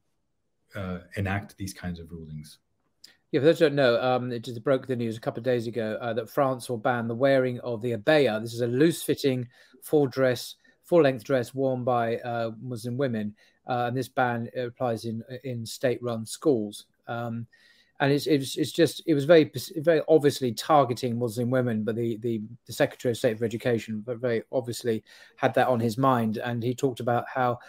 uh, 0.76 1.00
enact 1.16 1.58
these 1.58 1.74
kinds 1.74 2.00
of 2.00 2.12
rulings. 2.12 2.60
Yeah, 3.32 3.40
for 3.40 3.46
those 3.46 3.60
who 3.60 3.66
don't 3.66 3.76
know, 3.76 4.02
um, 4.02 4.32
it 4.32 4.44
just 4.44 4.64
broke 4.64 4.88
the 4.88 4.96
news 4.96 5.16
a 5.16 5.22
couple 5.22 5.40
of 5.40 5.46
days 5.46 5.68
ago 5.68 5.98
uh, 6.02 6.14
that 6.14 6.30
France 6.30 6.70
will 6.70 6.78
ban 6.78 7.08
the 7.08 7.16
wearing 7.16 7.60
of 7.62 7.82
the 7.82 7.94
abaya. 7.94 8.42
This 8.42 8.54
is 8.54 8.62
a 8.62 8.68
loose-fitting 8.68 9.48
full 9.82 10.08
dress, 10.08 10.56
full-length 10.84 11.24
dress 11.24 11.54
worn 11.54 11.84
by 11.84 12.18
uh, 12.18 12.52
Muslim 12.62 12.98
women, 12.98 13.36
uh, 13.68 13.86
and 13.88 13.96
this 13.96 14.10
ban 14.10 14.50
applies 14.58 15.06
in 15.06 15.24
in 15.44 15.66
state-run 15.66 16.26
schools. 16.26 16.88
Um, 17.08 17.48
and 18.02 18.12
it's, 18.12 18.26
it's 18.26 18.58
it's 18.58 18.72
just 18.72 19.04
it 19.06 19.14
was 19.14 19.26
very 19.26 19.52
very 19.78 20.02
obviously 20.10 20.52
targeting 20.52 21.20
Muslim 21.20 21.52
women, 21.52 21.84
but 21.84 21.96
the, 21.96 22.18
the 22.18 22.42
the 22.66 22.74
Secretary 22.74 23.12
of 23.12 23.18
State 23.18 23.38
for 23.38 23.46
Education 23.46 24.04
very 24.06 24.42
obviously 24.52 25.04
had 25.38 25.54
that 25.54 25.68
on 25.68 25.80
his 25.80 26.00
mind, 26.00 26.38
and 26.38 26.64
he 26.64 26.74
talked 26.74 27.00
about 27.00 27.26
how 27.34 27.60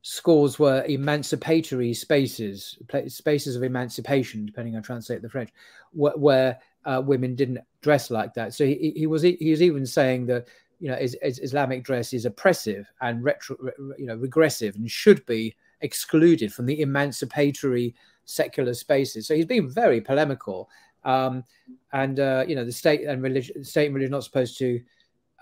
schools 0.00 0.58
were 0.58 0.82
emancipatory 0.88 1.92
spaces, 1.92 2.78
spaces 3.08 3.54
of 3.54 3.62
emancipation, 3.62 4.46
depending 4.46 4.76
on 4.76 4.82
translate 4.82 5.20
the 5.20 5.28
French, 5.28 5.50
where, 5.92 6.16
where 6.16 6.58
uh, 6.86 7.02
women 7.04 7.34
didn't 7.34 7.58
dress 7.82 8.10
like 8.10 8.32
that. 8.32 8.54
So 8.54 8.64
he, 8.64 8.94
he 8.96 9.06
was 9.06 9.22
he 9.22 9.50
was 9.50 9.60
even 9.60 9.84
saying 9.84 10.24
that 10.26 10.48
you 10.80 10.88
know 10.88 10.96
is, 10.96 11.14
is 11.22 11.38
Islamic 11.40 11.84
dress 11.84 12.14
is 12.14 12.24
oppressive 12.24 12.90
and 13.02 13.22
retro, 13.22 13.58
you 13.98 14.06
know 14.06 14.16
regressive 14.16 14.74
and 14.76 14.90
should 14.90 15.24
be 15.26 15.54
excluded 15.82 16.50
from 16.50 16.64
the 16.64 16.80
emancipatory 16.80 17.94
secular 18.26 18.74
spaces. 18.74 19.26
So 19.26 19.34
he's 19.34 19.46
been 19.46 19.70
very 19.70 20.00
polemical. 20.00 20.68
Um, 21.04 21.44
and 21.92 22.20
uh, 22.20 22.44
you 22.46 22.56
know 22.56 22.64
the 22.64 22.72
state 22.72 23.02
and 23.02 23.22
religion, 23.22 23.64
state 23.64 23.86
and 23.86 23.94
religion 23.94 24.12
not 24.12 24.24
supposed 24.24 24.58
to 24.58 24.80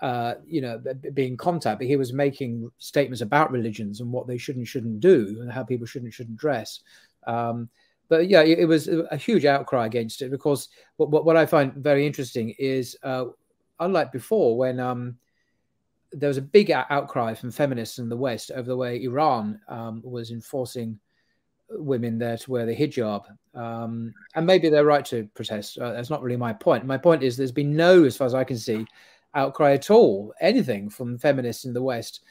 uh, 0.01 0.35
you 0.45 0.61
know, 0.61 0.81
be 1.13 1.25
in 1.25 1.37
contact, 1.37 1.79
but 1.79 1.87
he 1.87 1.95
was 1.95 2.11
making 2.11 2.69
statements 2.79 3.21
about 3.21 3.51
religions 3.51 4.01
and 4.01 4.11
what 4.11 4.27
they 4.27 4.37
should 4.37 4.57
and 4.57 4.67
shouldn't 4.67 4.99
do 4.99 5.37
and 5.41 5.51
how 5.51 5.63
people 5.63 5.87
should 5.87 6.03
and 6.03 6.13
shouldn't 6.13 6.37
dress. 6.37 6.81
Um, 7.25 7.69
but 8.09 8.27
yeah, 8.27 8.41
it, 8.41 8.59
it, 8.59 8.65
was 8.65 8.87
a 8.87 9.17
huge 9.17 9.45
outcry 9.45 9.85
against 9.85 10.21
it 10.21 10.31
because 10.31 10.69
what, 10.97 11.09
what, 11.09 11.25
what 11.25 11.37
I 11.37 11.45
find 11.45 11.73
very 11.75 12.05
interesting 12.05 12.53
is, 12.59 12.97
uh, 13.03 13.25
unlike 13.79 14.11
before, 14.11 14.57
when 14.57 14.79
um, 14.79 15.17
there 16.11 16.27
was 16.27 16.37
a 16.37 16.41
big 16.41 16.71
outcry 16.71 17.33
from 17.33 17.51
feminists 17.51 17.97
in 17.97 18.09
the 18.09 18.17
West 18.17 18.51
over 18.51 18.67
the 18.67 18.77
way 18.77 19.01
Iran 19.01 19.59
um, 19.69 20.01
was 20.03 20.29
enforcing 20.29 20.99
women 21.69 22.17
there 22.17 22.37
to 22.37 22.51
wear 22.51 22.65
the 22.65 22.75
hijab. 22.75 23.23
Um, 23.53 24.13
and 24.35 24.45
maybe 24.45 24.69
they're 24.69 24.85
right 24.85 25.05
to 25.05 25.27
protest. 25.33 25.77
Uh, 25.77 25.93
that's 25.93 26.09
not 26.09 26.21
really 26.21 26.37
my 26.37 26.53
point. 26.53 26.85
My 26.85 26.97
point 26.97 27.23
is 27.23 27.35
there's 27.35 27.51
been 27.51 27.75
no, 27.75 28.03
as 28.03 28.17
far 28.17 28.27
as 28.27 28.33
I 28.33 28.43
can 28.43 28.57
see, 28.57 28.85
outcry 29.33 29.73
at 29.73 29.91
all, 29.91 30.33
anything 30.39 30.89
from 30.89 31.17
feminists 31.17 31.65
in 31.65 31.73
the 31.73 31.81
West 31.81 32.21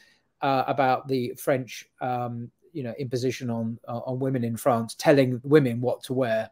uh, 0.41 0.64
about 0.66 1.09
the 1.09 1.35
French, 1.39 1.87
um, 2.01 2.51
you 2.72 2.82
know, 2.82 2.95
imposition 2.99 3.51
on 3.51 3.78
uh, 3.89 4.01
on 4.07 4.18
women 4.18 4.45
in 4.45 4.57
France, 4.57 4.95
telling 4.95 5.41
women 5.45 5.80
what 5.80 6.03
to 6.05 6.14
wear. 6.14 6.51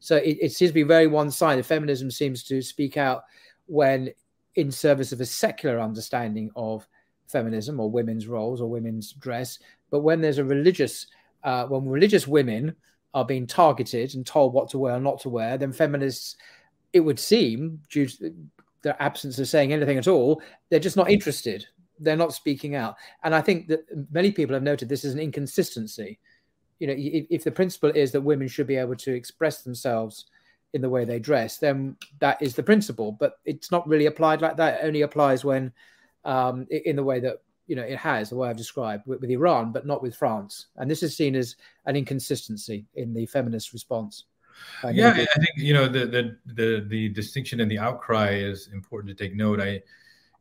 So 0.00 0.16
it, 0.16 0.38
it 0.40 0.52
seems 0.52 0.70
to 0.70 0.74
be 0.74 0.82
very 0.82 1.06
one-sided. 1.06 1.64
Feminism 1.64 2.10
seems 2.10 2.42
to 2.44 2.60
speak 2.60 2.96
out 2.96 3.24
when 3.66 4.12
in 4.56 4.70
service 4.70 5.12
of 5.12 5.20
a 5.20 5.26
secular 5.26 5.80
understanding 5.80 6.50
of 6.56 6.86
feminism 7.26 7.80
or 7.80 7.90
women's 7.90 8.26
roles 8.26 8.60
or 8.60 8.68
women's 8.68 9.12
dress, 9.12 9.58
but 9.90 10.00
when 10.00 10.20
there's 10.20 10.38
a 10.38 10.44
religious, 10.44 11.06
uh, 11.44 11.66
when 11.66 11.86
religious 11.86 12.26
women 12.26 12.74
are 13.14 13.24
being 13.24 13.46
targeted 13.46 14.14
and 14.14 14.26
told 14.26 14.54
what 14.54 14.70
to 14.70 14.78
wear 14.78 14.94
and 14.94 15.04
not 15.04 15.20
to 15.20 15.28
wear, 15.28 15.58
then 15.58 15.72
feminists, 15.72 16.36
it 16.92 17.00
would 17.00 17.18
seem, 17.18 17.80
due 17.90 18.06
to 18.06 18.34
their 18.82 19.00
absence 19.02 19.38
of 19.38 19.48
saying 19.48 19.72
anything 19.72 19.98
at 19.98 20.08
all, 20.08 20.42
they're 20.68 20.80
just 20.80 20.96
not 20.96 21.10
interested. 21.10 21.66
They're 21.98 22.16
not 22.16 22.34
speaking 22.34 22.74
out. 22.74 22.96
And 23.22 23.34
I 23.34 23.40
think 23.40 23.68
that 23.68 23.84
many 24.10 24.32
people 24.32 24.54
have 24.54 24.62
noted 24.62 24.88
this 24.88 25.04
is 25.04 25.14
an 25.14 25.20
inconsistency. 25.20 26.18
You 26.80 26.88
know, 26.88 26.94
if, 26.96 27.26
if 27.30 27.44
the 27.44 27.52
principle 27.52 27.90
is 27.90 28.12
that 28.12 28.20
women 28.20 28.48
should 28.48 28.66
be 28.66 28.76
able 28.76 28.96
to 28.96 29.14
express 29.14 29.62
themselves 29.62 30.26
in 30.72 30.80
the 30.80 30.88
way 30.88 31.04
they 31.04 31.18
dress, 31.18 31.58
then 31.58 31.96
that 32.18 32.40
is 32.40 32.56
the 32.56 32.62
principle. 32.62 33.12
But 33.12 33.38
it's 33.44 33.70
not 33.70 33.86
really 33.86 34.06
applied 34.06 34.40
like 34.40 34.56
that. 34.56 34.80
It 34.80 34.86
only 34.86 35.02
applies 35.02 35.44
when, 35.44 35.72
um, 36.24 36.66
in 36.70 36.96
the 36.96 37.04
way 37.04 37.20
that 37.20 37.42
you 37.72 37.76
know 37.76 37.82
it 37.82 37.96
has, 37.96 38.28
the 38.28 38.36
way 38.36 38.50
I've 38.50 38.56
described 38.58 39.06
with, 39.06 39.22
with 39.22 39.30
Iran, 39.30 39.72
but 39.72 39.86
not 39.86 40.02
with 40.02 40.14
France. 40.14 40.66
And 40.76 40.90
this 40.90 41.02
is 41.02 41.16
seen 41.16 41.34
as 41.34 41.56
an 41.86 41.96
inconsistency 41.96 42.84
in 42.96 43.14
the 43.14 43.24
feminist 43.24 43.72
response. 43.72 44.24
Yeah, 44.92 45.12
I 45.12 45.14
think 45.14 45.56
you 45.56 45.72
know 45.72 45.88
the, 45.88 46.04
the 46.04 46.36
the 46.44 46.84
the 46.86 47.08
distinction 47.08 47.60
and 47.60 47.70
the 47.70 47.78
outcry 47.78 48.34
is 48.34 48.68
important 48.74 49.16
to 49.16 49.24
take 49.24 49.34
note. 49.34 49.58
I, 49.58 49.80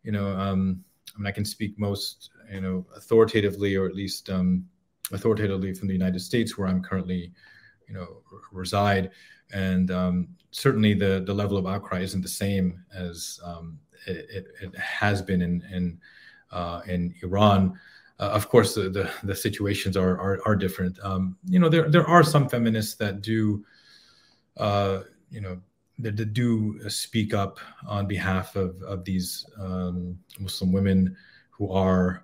you 0.04 0.12
know, 0.12 0.28
um, 0.28 0.84
I 1.16 1.20
mean, 1.20 1.28
I 1.28 1.32
can 1.32 1.46
speak 1.46 1.80
most 1.80 2.32
you 2.52 2.60
know 2.60 2.86
authoritatively, 2.98 3.78
or 3.78 3.86
at 3.86 3.96
least 3.96 4.30
um, 4.30 4.66
authoritatively 5.14 5.74
from 5.74 5.88
the 5.88 5.94
United 5.94 6.20
States, 6.20 6.58
where 6.58 6.68
I'm 6.68 6.84
currently, 6.84 7.32
you 7.88 7.94
know, 7.94 8.08
reside 8.52 9.12
and 9.54 9.92
um, 9.92 10.28
certainly 10.52 10.94
the 10.94 11.24
the 11.26 11.34
level 11.34 11.58
of 11.58 11.66
outcry 11.66 12.02
isn't 12.02 12.22
the 12.22 12.28
same 12.28 12.84
as 12.94 13.40
um, 13.44 13.80
it, 14.08 14.48
it, 14.62 14.76
has 14.76 15.22
been 15.22 15.42
in 15.42 15.64
in, 15.72 16.00
uh, 16.52 16.82
in 16.88 17.14
Iran. 17.24 17.80
Uh, 18.20 18.30
of 18.34 18.50
course, 18.50 18.76
the, 18.76 18.90
the, 18.90 19.10
the 19.24 19.36
situations 19.36 19.98
are 19.98 20.20
are, 20.20 20.40
are 20.46 20.56
different. 20.56 21.00
Um, 21.04 21.38
you 21.48 21.60
know, 21.60 21.70
there 21.70 21.90
there 21.90 22.08
are 22.08 22.24
some 22.24 22.48
feminists 22.48 22.96
that 22.96 23.22
do, 23.22 23.66
uh, 24.58 25.02
you 25.32 25.42
know, 25.42 25.60
that, 26.00 26.18
that, 26.18 26.34
do 26.34 26.80
speak 26.90 27.34
up 27.34 27.60
on 27.88 28.08
behalf 28.08 28.56
of 28.56 28.82
of 28.84 29.04
these 29.06 29.46
um, 29.60 30.20
Muslim 30.40 30.72
women 30.72 31.16
who 31.50 31.72
are 31.72 32.24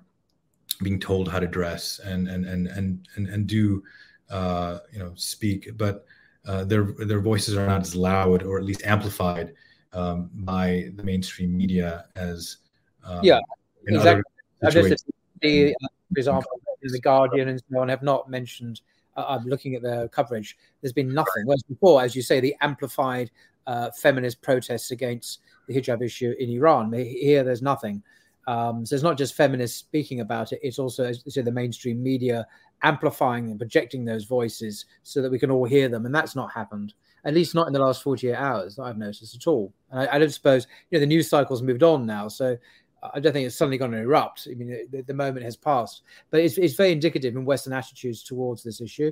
being 0.84 1.00
told 1.00 1.28
how 1.30 1.40
to 1.40 1.48
dress 1.48 2.00
and 2.00 2.28
and 2.28 2.46
and 2.46 2.68
and 2.68 3.08
and, 3.16 3.28
and 3.28 3.48
do 3.48 3.84
uh, 4.30 4.80
you 4.92 5.00
know 5.00 5.14
speak, 5.16 5.70
but 5.78 6.06
uh, 6.46 6.64
their 6.64 6.84
their 7.06 7.22
voices 7.22 7.58
are 7.58 7.66
not 7.66 7.82
as 7.82 7.96
loud 7.96 8.44
or 8.44 8.58
at 8.58 8.64
least 8.64 8.84
amplified 8.86 9.54
um, 9.94 10.30
by 10.34 10.90
the 10.96 11.04
mainstream 11.04 11.58
media 11.58 12.06
as 12.16 12.58
um, 13.04 13.24
yeah 13.24 13.40
exactly. 13.96 14.24
The, 15.42 15.76
uh, 15.76 15.88
for 16.14 16.20
example, 16.20 16.62
the 16.82 17.00
Guardian 17.00 17.50
and 17.50 17.62
so 17.72 17.80
on 17.80 17.90
have 17.90 18.04
not 18.04 18.30
mentioned. 18.30 18.82
Uh, 19.16 19.26
I'm 19.28 19.46
looking 19.46 19.76
at 19.76 19.82
their 19.82 20.08
coverage. 20.08 20.58
There's 20.82 20.94
been 20.94 21.14
nothing. 21.14 21.46
Whereas 21.46 21.64
before, 21.64 22.02
as 22.02 22.16
you 22.16 22.22
say, 22.22 22.40
the 22.40 22.56
amplified 22.62 23.32
uh, 23.66 23.92
feminist 23.92 24.42
protests 24.42 24.92
against 24.92 25.40
the 25.68 25.76
hijab 25.76 26.02
issue 26.02 26.34
in 26.40 26.50
Iran. 26.50 26.92
Here, 26.94 27.44
there's 27.44 27.62
nothing. 27.62 28.02
Um, 28.48 28.86
so 28.86 28.96
it's 28.96 29.04
not 29.04 29.18
just 29.18 29.36
feminists 29.36 29.78
speaking 29.78 30.22
about 30.22 30.54
it; 30.54 30.60
it's 30.64 30.80
also, 30.80 31.04
as 31.04 31.22
you 31.26 31.32
say, 31.32 31.42
the 31.42 31.52
mainstream 31.52 32.02
media 32.02 32.48
amplifying 32.84 33.50
and 33.50 33.60
projecting 33.60 34.06
those 34.06 34.24
voices 34.24 34.86
so 35.04 35.22
that 35.22 35.32
we 35.32 35.40
can 35.40 35.52
all 35.52 35.66
hear 35.66 35.90
them. 35.90 36.06
And 36.06 36.16
that's 36.16 36.36
not 36.36 36.52
happened, 36.52 36.94
at 37.26 37.34
least 37.34 37.56
not 37.56 37.68
in 37.68 37.74
the 37.74 37.80
last 37.80 38.04
48 38.04 38.36
hours 38.36 38.76
that 38.76 38.84
I've 38.84 38.98
noticed 38.98 39.36
at 39.36 39.48
all. 39.48 39.74
And 39.92 40.02
I, 40.02 40.16
I 40.16 40.20
don't 40.20 40.30
suppose, 40.30 40.68
you 40.90 40.98
know, 40.98 41.02
the 41.02 41.08
news 41.08 41.30
cycle's 41.30 41.62
moved 41.62 41.84
on 41.84 42.06
now. 42.06 42.28
So 42.30 42.58
I 43.14 43.20
don't 43.20 43.34
think 43.34 43.46
it's 43.46 43.56
suddenly 43.56 43.78
going 43.78 43.92
to 43.92 44.00
erupt. 44.00 44.48
I 44.50 44.56
mean, 44.56 44.88
the, 44.92 45.02
the 45.02 45.14
moment 45.14 45.46
has 45.46 45.56
passed. 45.56 46.02
But 46.32 46.42
it's, 46.42 46.58
it's, 46.58 46.74
very 46.74 46.92
indicative 46.92 47.36
in 47.36 47.46
Western 47.46 47.74
attitudes 47.74 48.24
towards 48.24 48.64
this 48.64 48.82
issue 48.82 49.12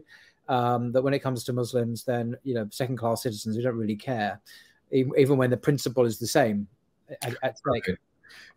um, 0.50 0.92
that 0.92 1.04
when 1.04 1.14
it 1.14 1.20
comes 1.20 1.44
to 1.46 1.54
Muslims, 1.54 2.04
then, 2.04 2.36
you 2.44 2.56
know, 2.56 2.68
second 2.72 2.98
class 2.98 3.24
citizens, 3.24 3.56
who 3.56 3.62
don't 3.62 3.78
really 3.78 3.96
care, 3.96 4.42
even, 4.92 5.12
even 5.18 5.38
when 5.38 5.50
the 5.50 5.58
principle 5.58 6.06
is 6.06 6.20
the 6.20 6.28
same 6.28 6.68
at, 7.22 7.36
at. 7.44 7.58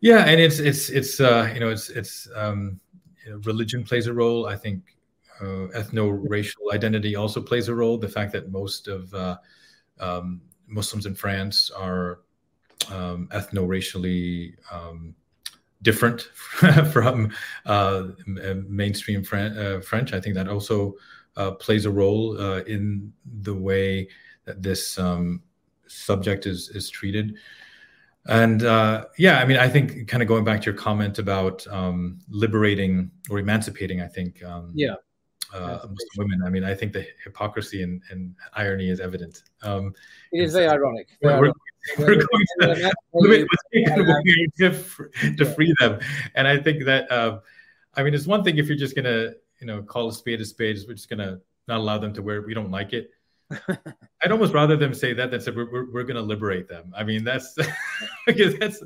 Yeah, 0.01 0.25
and 0.25 0.41
it's 0.41 0.59
it's 0.59 0.89
it's 0.89 1.21
uh, 1.21 1.51
you 1.53 1.61
know 1.61 1.71
it's 1.71 1.91
it's 1.91 2.29
um, 2.35 2.81
religion 3.45 3.85
plays 3.85 4.07
a 4.07 4.13
role. 4.13 4.47
I 4.47 4.57
think 4.57 4.97
uh, 5.41 5.69
ethno-racial 5.77 6.73
identity 6.73 7.17
also 7.17 7.41
plays 7.41 7.69
a 7.69 7.75
role. 7.75 7.99
The 7.99 8.09
fact 8.09 8.33
that 8.33 8.51
most 8.51 8.89
of 8.89 9.13
uh, 9.15 9.37
um, 10.01 10.41
Muslims 10.67 11.07
in 11.07 11.15
France 11.15 11.71
are 11.71 12.21
um, 12.91 13.29
ethno-racially 13.33 14.55
um, 14.71 15.15
different 15.83 16.23
from 16.93 17.31
uh, 17.67 18.09
mainstream 18.67 19.21
uh, 19.21 19.81
French, 19.81 20.13
I 20.13 20.21
think 20.21 20.35
that 20.35 20.49
also 20.49 20.95
uh, 21.37 21.53
plays 21.53 21.85
a 21.85 21.91
role 21.91 22.41
uh, 22.41 22.63
in 22.65 23.13
the 23.43 23.55
way 23.55 24.09
that 24.45 24.63
this 24.63 24.99
um, 24.99 25.43
subject 25.87 26.47
is 26.47 26.69
is 26.71 26.91
treated. 26.91 27.37
And 28.27 28.63
uh, 28.63 29.07
yeah, 29.17 29.39
I 29.39 29.47
mean, 29.47 29.57
I 29.57 29.69
think 29.69 30.07
kind 30.09 30.23
of 30.23 30.29
going 30.29 30.45
back 30.45 30.61
to 30.61 30.67
your 30.67 30.75
comment 30.75 31.19
about 31.19 31.67
um, 31.69 32.19
liberating 32.29 33.11
or 33.31 33.39
emancipating, 33.39 34.03
I 34.03 34.07
think 34.07 34.45
um, 34.45 34.73
yeah 34.75 34.95
uh, 35.55 35.79
Muslim 35.83 35.97
women. 36.17 36.43
I 36.45 36.51
mean, 36.51 36.65
I 36.65 36.75
think 36.75 36.93
the 36.93 37.07
hypocrisy 37.25 37.83
and, 37.83 38.03
and 38.11 38.35
irony 38.55 38.89
is 38.89 39.01
evident. 39.01 39.43
Um, 39.63 39.95
it 40.33 40.43
is 40.43 40.53
very 40.53 40.69
ironic. 40.69 41.09
We're, 41.23 41.41
we're, 41.41 41.53
we're 41.99 42.15
going 42.15 42.47
to 42.61 42.95
limit 43.15 43.49
to, 44.59 45.35
to 45.37 45.45
free 45.45 45.75
them, 45.81 46.01
and 46.35 46.47
I 46.47 46.59
think 46.59 46.85
that 46.85 47.11
uh, 47.11 47.41
I 47.95 48.03
mean, 48.03 48.15
it's 48.15 48.27
one 48.27 48.45
thing 48.45 48.59
if 48.59 48.69
you're 48.69 48.77
just 48.77 48.95
gonna 48.95 49.33
you 49.61 49.67
know 49.67 49.83
call 49.83 50.09
a 50.09 50.13
spade 50.13 50.41
a 50.41 50.45
spade, 50.45 50.79
we're 50.87 50.95
just 50.95 51.09
gonna 51.09 51.41
not 51.67 51.79
allow 51.79 51.99
them 51.99 52.13
to 52.15 52.23
wear. 52.23 52.43
We 52.43 52.55
don't 52.55 52.71
like 52.71 52.93
it. 52.93 53.11
I'd 54.23 54.33
almost 54.33 54.53
rather 54.53 54.77
them 54.77 54.93
say 54.93 55.15
that 55.15 55.31
than 55.31 55.41
say 55.41 55.53
we're, 55.53 55.71
we're, 55.71 55.91
we're 55.91 56.03
going 56.03 56.17
to 56.17 56.23
liberate 56.23 56.69
them. 56.69 56.93
I 56.95 57.03
mean, 57.03 57.25
that's 57.25 57.57
because 58.27 58.59
that's 58.59 58.83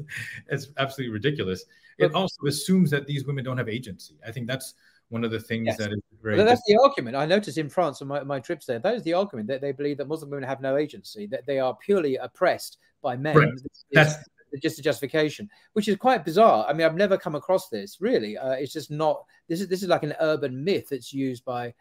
that's 0.49 0.69
absolutely 0.79 1.13
ridiculous. 1.13 1.65
It 1.99 2.15
also 2.15 2.47
assumes 2.47 2.91
that 2.91 3.07
these 3.07 3.27
women 3.27 3.45
don't 3.45 3.59
have 3.59 3.69
agency. 3.69 4.19
I 4.27 4.31
think 4.31 4.47
that's 4.47 4.75
one 5.13 5.25
of 5.25 5.31
the 5.31 5.39
things 5.39 5.67
yes. 5.67 5.77
that 5.77 5.93
is 5.93 6.01
very. 6.23 6.37
Well, 6.37 6.47
that's 6.47 6.63
the 6.67 6.79
argument 6.83 7.17
I 7.17 7.27
noticed 7.27 7.59
in 7.59 7.69
France 7.69 8.01
on 8.01 8.09
my, 8.09 8.23
my 8.23 8.41
trips 8.41 8.65
there. 8.65 8.79
That 8.79 8.95
is 8.95 9.03
the 9.03 9.13
argument 9.13 9.47
that 9.49 9.61
they 9.61 9.73
believe 9.73 9.99
that 9.99 10.09
Muslim 10.09 10.31
women 10.31 10.49
have 10.49 10.63
no 10.63 10.77
agency, 10.77 11.27
that 11.27 11.45
they 11.47 11.59
are 11.59 11.77
purely 11.77 12.17
oppressed 12.17 12.79
by 13.03 13.17
men. 13.17 13.37
Right. 13.37 13.49
That's 13.93 14.15
just 14.63 14.79
a 14.79 14.83
justification, 14.83 15.51
which 15.75 15.89
is 15.89 15.97
quite 15.97 16.25
bizarre. 16.25 16.67
I 16.67 16.73
mean, 16.73 16.87
I've 16.87 16.97
never 16.97 17.19
come 17.19 17.35
across 17.35 17.69
this 17.69 18.01
really. 18.01 18.39
Uh, 18.39 18.53
it's 18.53 18.73
just 18.73 18.91
not. 18.91 19.25
This 19.49 19.61
is 19.61 19.69
this 19.69 19.83
is 19.83 19.89
like 19.89 20.03
an 20.03 20.15
urban 20.21 20.65
myth 20.65 20.89
that's 20.91 21.13
used 21.13 21.45
by 21.45 21.75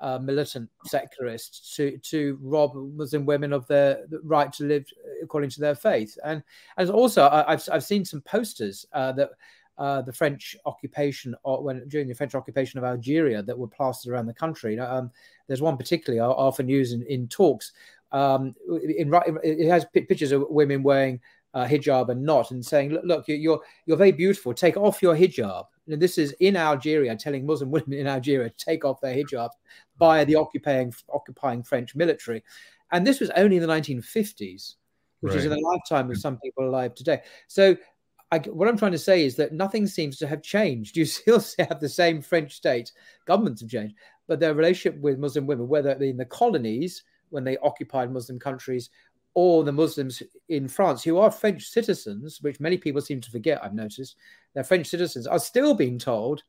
uh, 0.00 0.18
militant 0.18 0.68
secularists 0.84 1.74
to 1.76 1.96
to 1.98 2.38
rob 2.42 2.74
Muslim 2.74 3.24
women 3.24 3.54
of 3.54 3.66
their 3.66 4.04
right 4.22 4.52
to 4.52 4.64
live 4.64 4.84
according 5.22 5.48
to 5.50 5.60
their 5.60 5.74
faith. 5.74 6.18
And 6.22 6.42
and 6.76 6.90
also, 6.90 7.28
I, 7.28 7.52
have 7.52 7.66
I've 7.72 7.84
seen 7.84 8.04
some 8.04 8.20
posters 8.20 8.84
uh, 8.92 9.12
that 9.12 9.30
uh, 9.78 10.02
the 10.02 10.12
French 10.12 10.56
occupation, 10.66 11.34
or 11.42 11.62
when 11.62 11.86
during 11.88 12.08
the 12.08 12.14
French 12.14 12.34
occupation 12.34 12.78
of 12.78 12.84
Algeria, 12.84 13.42
that 13.42 13.58
were 13.58 13.68
plastered 13.68 14.12
around 14.12 14.26
the 14.26 14.34
country. 14.34 14.78
Um, 14.78 15.10
there's 15.46 15.62
one 15.62 15.76
particularly 15.76 16.20
I 16.20 16.26
often 16.26 16.68
use 16.68 16.92
in, 16.92 17.02
in 17.02 17.28
talks. 17.28 17.72
Um, 18.12 18.54
in, 18.68 19.12
it 19.42 19.68
has 19.68 19.84
pictures 19.92 20.32
of 20.32 20.44
women 20.48 20.82
wearing 20.82 21.20
uh, 21.54 21.66
hijab 21.66 22.08
and 22.08 22.24
not, 22.24 22.50
and 22.50 22.64
saying, 22.64 22.90
"Look, 22.90 23.04
look 23.04 23.24
you're 23.28 23.60
you're 23.86 23.96
very 23.96 24.12
beautiful. 24.12 24.54
Take 24.54 24.76
off 24.76 25.02
your 25.02 25.16
hijab." 25.16 25.64
And 25.88 26.00
this 26.00 26.18
is 26.18 26.32
in 26.40 26.56
Algeria, 26.56 27.16
telling 27.16 27.46
Muslim 27.46 27.70
women 27.72 27.94
in 27.94 28.06
Algeria 28.06 28.50
to 28.50 28.56
take 28.64 28.84
off 28.84 29.00
their 29.00 29.14
hijab 29.14 29.50
by 29.98 30.24
the 30.24 30.36
occupying 30.36 30.92
occupying 31.12 31.62
French 31.62 31.94
military. 31.94 32.42
And 32.92 33.06
this 33.06 33.20
was 33.20 33.30
only 33.30 33.56
in 33.56 33.62
the 33.62 33.68
1950s, 33.68 34.74
which 35.20 35.30
right. 35.30 35.38
is 35.38 35.44
in 35.44 35.50
the 35.50 35.58
lifetime 35.58 36.10
of 36.10 36.18
some 36.18 36.38
people 36.38 36.68
alive 36.68 36.94
today. 36.94 37.22
So 37.48 37.76
I, 38.34 38.38
what 38.48 38.68
I'm 38.68 38.76
trying 38.76 38.92
to 38.92 38.98
say 38.98 39.24
is 39.24 39.36
that 39.36 39.52
nothing 39.52 39.86
seems 39.86 40.18
to 40.18 40.26
have 40.26 40.42
changed. 40.42 40.96
You 41.04 41.04
still 41.04 41.42
have 41.58 41.80
the 41.80 41.88
same 41.88 42.20
French 42.20 42.54
state, 42.54 42.90
governments 43.26 43.60
have 43.60 43.70
changed, 43.70 43.94
but 44.26 44.40
their 44.40 44.54
relationship 44.54 45.00
with 45.00 45.18
Muslim 45.18 45.46
women, 45.46 45.68
whether 45.68 45.92
in 45.92 46.16
the 46.16 46.24
colonies 46.24 47.04
when 47.30 47.44
they 47.44 47.56
occupied 47.58 48.12
Muslim 48.12 48.38
countries, 48.38 48.90
or 49.34 49.64
the 49.64 49.72
Muslims 49.72 50.22
in 50.48 50.68
France 50.68 51.02
who 51.02 51.18
are 51.18 51.30
French 51.30 51.68
citizens, 51.68 52.40
which 52.40 52.60
many 52.60 52.76
people 52.76 53.00
seem 53.00 53.20
to 53.20 53.30
forget, 53.30 53.62
I've 53.62 53.74
noticed, 53.74 54.16
they're 54.52 54.62
French 54.62 54.86
citizens, 54.86 55.26
are 55.26 55.40
still 55.40 55.74
being 55.74 55.98
told 55.98 56.42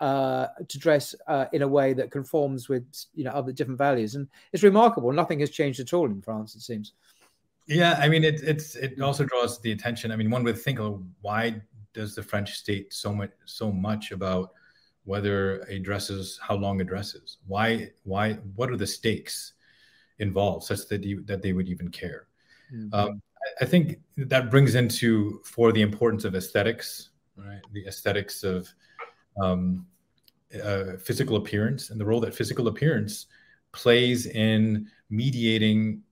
uh, 0.00 0.48
to 0.68 0.78
dress 0.78 1.14
uh, 1.26 1.46
in 1.52 1.62
a 1.62 1.68
way 1.68 1.92
that 1.94 2.10
conforms 2.10 2.68
with 2.68 2.86
you 3.14 3.24
know 3.24 3.32
other 3.32 3.52
different 3.52 3.78
values, 3.78 4.14
and 4.14 4.28
it's 4.52 4.62
remarkable. 4.62 5.12
Nothing 5.12 5.40
has 5.40 5.50
changed 5.50 5.80
at 5.80 5.92
all 5.92 6.06
in 6.06 6.22
France, 6.22 6.54
it 6.54 6.60
seems. 6.60 6.92
Yeah, 7.68 7.98
I 8.00 8.08
mean, 8.08 8.24
it, 8.24 8.40
it's 8.42 8.76
it 8.76 9.00
also 9.00 9.24
draws 9.24 9.60
the 9.60 9.72
attention. 9.72 10.10
I 10.10 10.16
mean, 10.16 10.30
one 10.30 10.42
would 10.44 10.58
think, 10.58 10.80
oh, 10.80 11.04
why 11.20 11.60
does 11.92 12.14
the 12.14 12.22
French 12.22 12.54
state 12.54 12.94
so 12.94 13.14
much 13.14 13.30
so 13.44 13.70
much 13.70 14.10
about 14.10 14.52
whether 15.04 15.60
a 15.68 15.78
dress 15.78 16.08
is 16.08 16.40
how 16.42 16.54
long 16.54 16.80
a 16.80 16.84
dress 16.84 17.14
is? 17.14 17.38
Why 17.46 17.90
why 18.04 18.34
what 18.56 18.70
are 18.70 18.76
the 18.76 18.86
stakes 18.86 19.52
involved 20.18 20.64
such 20.64 20.88
that 20.88 21.04
you, 21.04 21.22
that 21.24 21.42
they 21.42 21.52
would 21.52 21.68
even 21.68 21.90
care? 21.90 22.28
Mm-hmm. 22.74 22.94
Um, 22.94 23.22
I 23.60 23.66
think 23.66 23.98
that 24.16 24.50
brings 24.50 24.74
into 24.74 25.40
fore 25.44 25.72
the 25.72 25.82
importance 25.82 26.24
of 26.24 26.34
aesthetics, 26.34 27.10
right? 27.36 27.60
The 27.72 27.86
aesthetics 27.86 28.44
of 28.44 28.68
um, 29.40 29.86
uh, 30.64 30.96
physical 30.98 31.36
appearance 31.36 31.90
and 31.90 32.00
the 32.00 32.04
role 32.06 32.20
that 32.20 32.34
physical 32.34 32.68
appearance 32.68 33.26
plays 33.72 34.26
in 34.26 34.88
mediating 35.10 36.02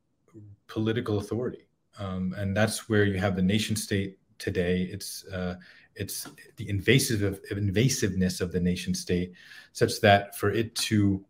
political 0.69 1.19
authority. 1.19 1.69
Um, 1.99 2.35
and 2.37 2.57
that's 2.57 2.89
where 2.89 3.05
you 3.05 3.19
have 3.19 3.37
the 3.37 3.43
nation 3.43 3.77
state 3.77 4.19
today. 4.39 4.83
It's 4.91 5.25
uh, 5.27 5.57
it's 5.95 6.29
the 6.57 6.69
invasive 6.69 7.23
of, 7.23 7.43
invasiveness 7.51 8.41
of 8.41 8.53
the 8.53 8.61
nation 8.61 8.95
state, 8.95 9.33
such 9.73 10.01
that 10.03 10.37
for 10.37 10.51
it 10.51 10.75
to, 10.75 11.25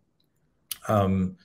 um, 0.88 1.36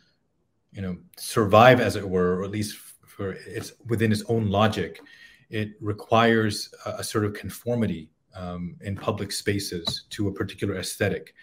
you 0.71 0.81
know, 0.81 0.97
survive 1.17 1.79
as 1.79 1.95
it 1.95 2.07
were, 2.07 2.39
or 2.39 2.43
at 2.43 2.49
least 2.49 2.77
for 3.05 3.33
it's 3.45 3.73
within 3.87 4.11
its 4.11 4.23
own 4.27 4.49
logic, 4.49 5.01
it 5.49 5.73
requires 5.81 6.73
a, 6.85 6.89
a 6.99 7.03
sort 7.03 7.25
of 7.25 7.33
conformity 7.33 8.09
um, 8.35 8.75
in 8.81 8.95
public 8.95 9.31
spaces 9.31 10.05
to 10.09 10.27
a 10.27 10.33
particular 10.33 10.77
aesthetic 10.77 11.35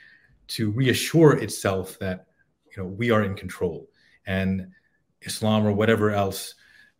to 0.48 0.70
reassure 0.70 1.36
itself 1.36 1.98
that 1.98 2.26
you 2.74 2.82
know 2.82 2.88
we 2.88 3.10
are 3.10 3.22
in 3.22 3.34
control 3.34 3.88
and 4.26 4.66
Islam 5.22 5.66
or 5.66 5.72
whatever 5.72 6.10
else 6.10 6.54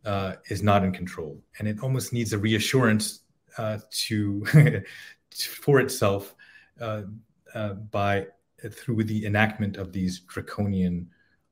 uh, 0.05 0.35
is 0.49 0.63
not 0.63 0.83
in 0.83 0.91
control, 0.91 1.41
and 1.57 1.67
it 1.67 1.81
almost 1.81 2.13
needs 2.13 2.33
a 2.33 2.37
reassurance 2.37 3.21
uh, 3.57 3.79
to 3.91 4.45
for 5.31 5.79
itself 5.79 6.35
uh, 6.79 7.03
uh, 7.53 7.73
by 7.73 8.27
through 8.71 9.03
the 9.03 9.25
enactment 9.25 9.77
of 9.77 9.91
these 9.91 10.21
draconian 10.21 11.09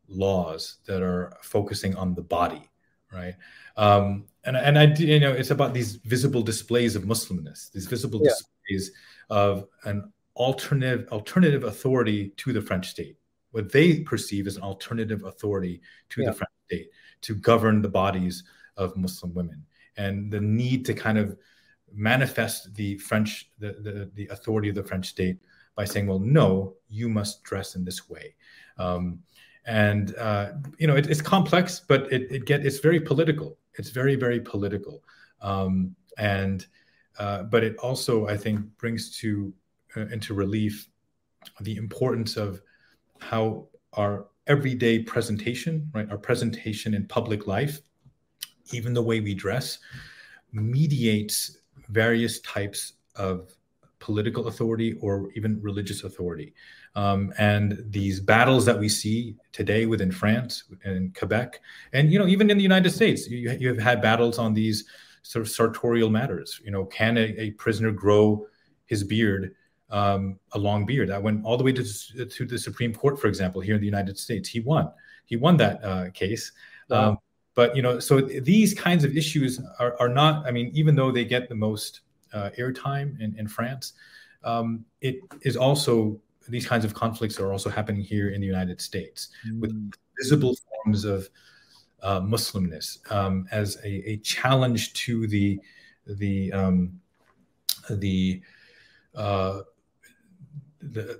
laws 0.07 0.77
that 0.85 1.01
are 1.01 1.37
focusing 1.41 1.95
on 1.95 2.13
the 2.13 2.21
body, 2.21 2.69
right? 3.11 3.35
Um, 3.75 4.25
and 4.45 4.57
and 4.57 4.77
I 4.77 4.93
you 4.95 5.19
know 5.19 5.31
it's 5.31 5.51
about 5.51 5.73
these 5.73 5.95
visible 5.97 6.41
displays 6.41 6.95
of 6.95 7.03
Muslimness, 7.03 7.71
these 7.71 7.87
visible 7.87 8.21
yeah. 8.23 8.31
displays 8.31 8.91
of 9.29 9.67
an 9.83 10.11
alternative 10.35 11.07
alternative 11.11 11.63
authority 11.63 12.29
to 12.37 12.53
the 12.53 12.61
French 12.61 12.89
state, 12.89 13.17
what 13.51 13.71
they 13.71 13.99
perceive 13.99 14.47
as 14.47 14.55
an 14.55 14.63
alternative 14.63 15.23
authority 15.25 15.81
to 16.09 16.21
yeah. 16.21 16.29
the 16.29 16.33
French 16.33 16.51
state 16.67 16.89
to 17.21 17.35
govern 17.35 17.81
the 17.81 17.89
bodies 17.89 18.43
of 18.77 18.95
Muslim 18.95 19.33
women, 19.33 19.65
and 19.97 20.31
the 20.31 20.41
need 20.41 20.85
to 20.85 20.93
kind 20.93 21.17
of 21.17 21.37
manifest 21.93 22.73
the 22.75 22.97
French 22.97 23.49
the, 23.59 23.71
the, 23.85 24.11
the 24.15 24.27
authority 24.27 24.69
of 24.69 24.75
the 24.75 24.83
French 24.83 25.07
state 25.07 25.37
by 25.75 25.85
saying, 25.85 26.07
well, 26.07 26.19
no, 26.19 26.75
you 26.89 27.07
must 27.07 27.43
dress 27.43 27.75
in 27.75 27.85
this 27.85 28.09
way. 28.09 28.35
Um, 28.77 29.19
and 29.67 30.15
uh, 30.15 30.53
you 30.79 30.87
know 30.87 30.95
it, 30.95 31.09
it's 31.09 31.21
complex, 31.21 31.81
but 31.87 32.11
it, 32.11 32.31
it 32.31 32.45
get 32.45 32.65
it's 32.65 32.79
very 32.79 32.99
political. 32.99 33.57
It's 33.75 33.89
very 33.89 34.15
very 34.15 34.39
political, 34.39 35.03
um, 35.41 35.95
and 36.17 36.65
uh, 37.19 37.43
but 37.43 37.63
it 37.63 37.75
also 37.77 38.27
I 38.27 38.37
think 38.37 38.61
brings 38.77 39.17
to 39.19 39.53
uh, 39.95 40.07
into 40.07 40.33
relief 40.33 40.87
the 41.61 41.75
importance 41.75 42.37
of 42.37 42.61
how 43.19 43.67
our 43.93 44.27
everyday 44.47 44.99
presentation, 44.99 45.89
right, 45.93 46.09
our 46.09 46.17
presentation 46.17 46.93
in 46.93 47.07
public 47.07 47.47
life, 47.47 47.81
even 48.73 48.93
the 48.93 49.01
way 49.01 49.19
we 49.19 49.33
dress, 49.33 49.79
mediates 50.51 51.57
various 51.89 52.39
types 52.41 52.93
of 53.15 53.51
political 53.99 54.47
authority 54.47 54.93
or 55.01 55.29
even 55.35 55.61
religious 55.61 56.03
authority. 56.03 56.53
Um, 56.95 57.33
and 57.37 57.83
these 57.89 58.19
battles 58.19 58.65
that 58.65 58.79
we 58.79 58.89
see 58.89 59.35
today 59.51 59.85
within 59.85 60.11
France 60.11 60.63
and 60.83 61.13
Quebec, 61.15 61.59
and 61.93 62.11
you 62.11 62.17
know 62.17 62.27
even 62.27 62.49
in 62.49 62.57
the 62.57 62.63
United 62.63 62.89
States, 62.89 63.27
you, 63.27 63.51
you 63.51 63.67
have 63.67 63.77
had 63.77 64.01
battles 64.01 64.39
on 64.39 64.53
these 64.53 64.85
sort 65.21 65.45
of 65.45 65.49
sartorial 65.49 66.09
matters. 66.09 66.59
You 66.63 66.71
know, 66.71 66.85
can 66.85 67.17
a, 67.17 67.35
a 67.37 67.51
prisoner 67.51 67.91
grow 67.91 68.47
his 68.85 69.03
beard, 69.03 69.53
um, 69.89 70.39
a 70.53 70.57
long 70.57 70.85
beard? 70.85 71.09
That 71.09 71.21
went 71.21 71.45
all 71.45 71.57
the 71.57 71.63
way 71.63 71.73
to, 71.73 72.25
to 72.25 72.45
the 72.45 72.57
Supreme 72.57 72.93
Court, 72.93 73.19
for 73.19 73.27
example, 73.27 73.61
here 73.61 73.75
in 73.75 73.81
the 73.81 73.87
United 73.87 74.17
States. 74.17 74.49
He 74.49 74.59
won. 74.59 74.91
He 75.25 75.35
won 75.35 75.57
that 75.57 75.83
uh, 75.83 76.09
case. 76.11 76.51
Wow. 76.89 77.09
Um, 77.09 77.17
but 77.55 77.75
you 77.75 77.81
know, 77.81 77.99
so 77.99 78.21
these 78.21 78.73
kinds 78.73 79.03
of 79.03 79.17
issues 79.17 79.59
are, 79.79 79.95
are 79.99 80.09
not. 80.09 80.45
I 80.45 80.51
mean, 80.51 80.69
even 80.73 80.95
though 80.95 81.11
they 81.11 81.25
get 81.25 81.49
the 81.49 81.55
most 81.55 82.01
uh, 82.33 82.51
airtime 82.57 83.19
in, 83.19 83.35
in 83.37 83.47
France, 83.47 83.93
um, 84.43 84.85
it 85.01 85.19
is 85.41 85.57
also 85.57 86.19
these 86.47 86.67
kinds 86.67 86.85
of 86.85 86.93
conflicts 86.93 87.39
are 87.39 87.51
also 87.51 87.69
happening 87.69 88.01
here 88.01 88.29
in 88.29 88.41
the 88.41 88.47
United 88.47 88.79
States 88.79 89.29
mm. 89.47 89.59
with 89.59 89.91
visible 90.17 90.55
forms 90.55 91.03
of 91.03 91.29
uh, 92.03 92.21
Muslimness 92.21 93.11
um, 93.11 93.47
as 93.51 93.77
a, 93.83 94.11
a, 94.11 94.17
challenge 94.17 94.93
to 94.93 95.27
the 95.27 95.59
the 96.05 96.51
um, 96.53 96.99
the 97.89 98.41
uh, 99.15 99.61
the 100.79 101.19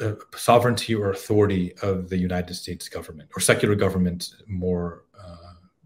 uh, 0.00 0.14
sovereignty 0.36 0.94
or 0.94 1.10
authority 1.10 1.74
of 1.82 2.08
the 2.08 2.16
United 2.16 2.54
States 2.54 2.88
government 2.88 3.28
or 3.36 3.40
secular 3.40 3.74
government 3.74 4.34
more. 4.46 5.04
Uh, 5.18 5.36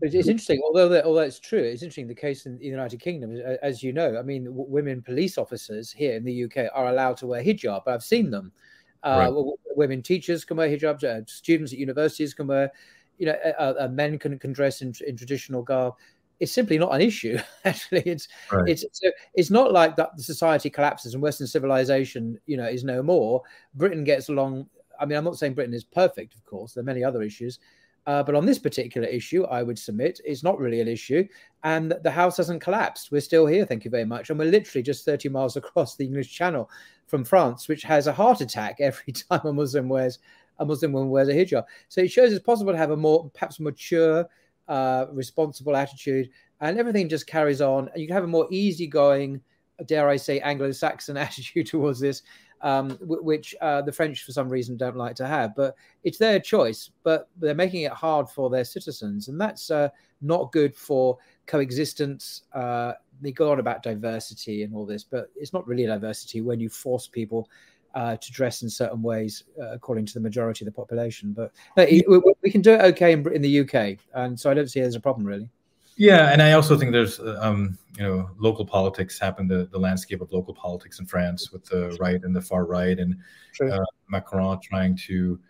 but 0.01 0.15
it's 0.15 0.29
interesting, 0.29 0.61
although 0.65 0.89
that, 0.89 1.05
although 1.05 1.21
it's 1.21 1.41
true, 1.41 1.59
it's 1.59 1.83
interesting. 1.83 2.07
The 2.07 2.15
case 2.15 2.47
in 2.47 2.59
the 2.59 2.65
United 2.65 3.01
Kingdom, 3.01 3.37
as 3.63 3.83
you 3.83 3.93
know, 3.93 4.17
I 4.17 4.23
mean, 4.23 4.47
women 4.49 5.03
police 5.03 5.39
officers 5.39 5.91
here 5.91 6.15
in 6.15 6.25
the 6.25 6.45
UK 6.45 6.71
are 6.73 6.89
allowed 6.89 7.17
to 7.19 7.27
wear 7.27 7.43
hijab. 7.43 7.83
But 7.85 7.95
I've 7.95 8.05
seen 8.05 8.31
them. 8.31 8.53
Uh, 9.03 9.31
right. 9.33 9.55
Women 9.77 10.03
teachers 10.03 10.45
can 10.45 10.57
wear 10.57 10.69
hijabs. 10.69 11.03
Uh, 11.03 11.23
students 11.27 11.73
at 11.73 11.79
universities 11.79 12.35
can 12.35 12.47
wear. 12.47 12.71
You 13.19 13.27
know, 13.27 13.37
uh, 13.59 13.75
uh, 13.81 13.89
men 13.89 14.19
can 14.19 14.39
can 14.39 14.53
dress 14.53 14.83
in, 14.83 14.95
in 15.05 15.17
traditional 15.17 15.63
garb. 15.63 15.95
It's 16.41 16.53
simply 16.53 16.79
not 16.79 16.95
an 16.95 17.01
issue. 17.01 17.39
Actually, 17.65 18.03
it's 18.03 18.29
right. 18.53 18.69
it's 18.69 18.85
it's 19.35 19.51
not 19.51 19.73
like 19.73 19.97
that. 19.97 20.17
The 20.17 20.23
society 20.23 20.71
collapses 20.71 21.15
and 21.15 21.23
Western 21.23 21.47
civilization, 21.47 22.39
you 22.47 22.57
know, 22.57 22.67
is 22.67 22.85
no 22.85 23.03
more. 23.03 23.43
Britain 23.75 24.05
gets 24.05 24.29
along. 24.29 24.67
I 25.01 25.07
mean, 25.07 25.17
I'm 25.17 25.25
not 25.25 25.39
saying 25.39 25.55
Britain 25.55 25.75
is 25.75 25.85
perfect. 25.85 26.35
Of 26.35 26.45
course, 26.45 26.75
there 26.75 26.83
are 26.83 26.85
many 26.85 27.05
other 27.05 27.23
issues. 27.23 27.59
Uh, 28.09 28.23
but 28.23 28.35
on 28.35 28.47
this 28.47 28.59
particular 28.59 29.07
issue, 29.07 29.45
I 29.45 29.63
would 29.63 29.79
submit 29.79 30.19
it's 30.25 30.43
not 30.43 30.59
really 30.59 30.81
an 30.81 30.89
issue, 30.89 31.29
and 31.63 31.93
the 32.03 32.11
house 32.11 32.39
hasn't 32.39 32.63
collapsed. 32.63 33.13
We're 33.13 33.21
still 33.21 33.45
here, 33.47 33.67
thank 33.67 33.85
you 33.85 33.91
very 33.91 34.07
much, 34.07 34.31
and 34.31 34.39
we're 34.39 34.51
literally 34.51 34.83
just 34.83 35.05
30 35.05 35.29
miles 35.29 35.57
across 35.59 35.95
the 35.95 36.07
English 36.07 36.33
Channel 36.35 36.71
from 37.07 37.23
France, 37.23 37.69
which 37.69 37.83
has 37.83 38.07
a 38.07 38.13
heart 38.15 38.41
attack 38.41 38.77
every 38.81 39.13
time 39.13 39.43
a 39.45 39.53
Muslim 39.53 39.91
wears 39.91 40.21
a 40.59 40.65
Muslim 40.65 40.93
woman 40.93 41.11
wears 41.11 41.29
a 41.29 41.35
hijab. 41.35 41.65
So 41.89 42.01
it 42.01 42.11
shows 42.11 42.33
it's 42.33 42.45
possible 42.45 42.73
to 42.73 42.79
have 42.79 42.93
a 42.93 42.97
more 42.97 43.31
perhaps 43.35 43.61
mature, 43.61 44.27
uh, 44.69 45.07
responsible 45.13 45.77
attitude, 45.77 46.31
and 46.61 46.79
everything 46.79 47.09
just 47.09 47.27
carries 47.27 47.61
on. 47.61 47.89
You 47.97 48.07
can 48.07 48.15
have 48.15 48.25
a 48.25 48.29
more 48.29 48.49
easygoing, 48.51 49.41
dare 49.87 50.09
I 50.09 50.17
say, 50.17 50.41
Anglo-Saxon 50.41 51.17
attitude 51.27 51.67
towards 51.67 52.01
this, 52.01 52.23
um, 52.61 52.89
w- 53.01 53.23
which 53.23 53.55
uh, 53.61 53.83
the 53.83 53.93
French, 53.93 54.25
for 54.25 54.33
some 54.33 54.49
reason, 54.49 54.77
don't 54.77 54.97
like 54.97 55.17
to 55.17 55.27
have. 55.27 55.55
But 55.55 55.77
it's 56.05 56.19
their 56.19 56.41
choice. 56.41 56.91
But 57.03 57.29
they're 57.37 57.55
making 57.55 57.83
it 57.83 57.93
hard 57.93 58.29
for 58.29 58.51
their 58.51 58.65
citizens, 58.65 59.29
and 59.29 59.41
that's 59.41 59.71
uh, 59.71 59.89
not 60.21 60.53
good 60.53 60.77
for 60.77 61.19
coexistence. 61.47 62.43
Uh, 62.53 62.93
they 63.21 63.33
go 63.33 63.51
on 63.51 63.59
about 63.59 63.83
diversity 63.83 64.63
and 64.63 64.75
all 64.75 64.87
this, 64.87 65.05
but 65.05 65.31
it's 65.37 65.53
not 65.53 65.67
really 65.67 65.87
diversity 65.87 66.41
when 66.41 66.61
you 66.61 66.69
force 66.69 67.07
people 67.07 67.49
uh, 67.99 68.17
to 68.17 68.31
dress 68.31 68.63
in 68.63 68.71
certain 68.71 69.03
ways 69.03 69.43
uh, 69.61 69.73
according 69.73 70.07
to 70.07 70.15
the 70.15 70.21
majority 70.21 70.65
of 70.65 70.67
the 70.67 70.77
population. 70.77 71.33
But 71.33 71.51
we, 71.77 72.05
we, 72.43 72.49
can 72.49 72.63
do 72.63 72.75
it 72.75 72.81
okay 72.93 73.11
in, 73.13 73.31
in, 73.35 73.43
the 73.43 73.61
UK, 73.61 73.99
and 74.15 74.39
so 74.39 74.49
I 74.49 74.55
don't 74.55 74.69
see 74.69 74.81
there's 74.81 74.95
a 74.95 75.01
problem 75.01 75.27
really. 75.27 75.51
Yeah, 75.97 76.31
and 76.33 76.41
I 76.41 76.53
also 76.53 76.79
think 76.79 76.93
there's, 76.93 77.19
um, 77.19 77.77
you 77.97 78.05
know, 78.05 78.31
local 78.39 78.65
politics 78.65 79.19
happen, 79.19 79.49
the, 79.49 79.69
the 79.73 79.81
landscape 79.81 80.21
of 80.21 80.31
local 80.31 80.55
politics 80.55 81.01
in 81.01 81.07
France 81.07 81.51
with 81.51 81.65
the 81.65 81.97
right 81.99 82.23
and 82.23 82.37
the 82.37 82.41
far 82.41 82.67
right, 82.67 82.97
and 82.97 83.17
uh, 83.69 83.81
Macron 84.09 84.61
trying 84.61 84.97
to 85.09 85.41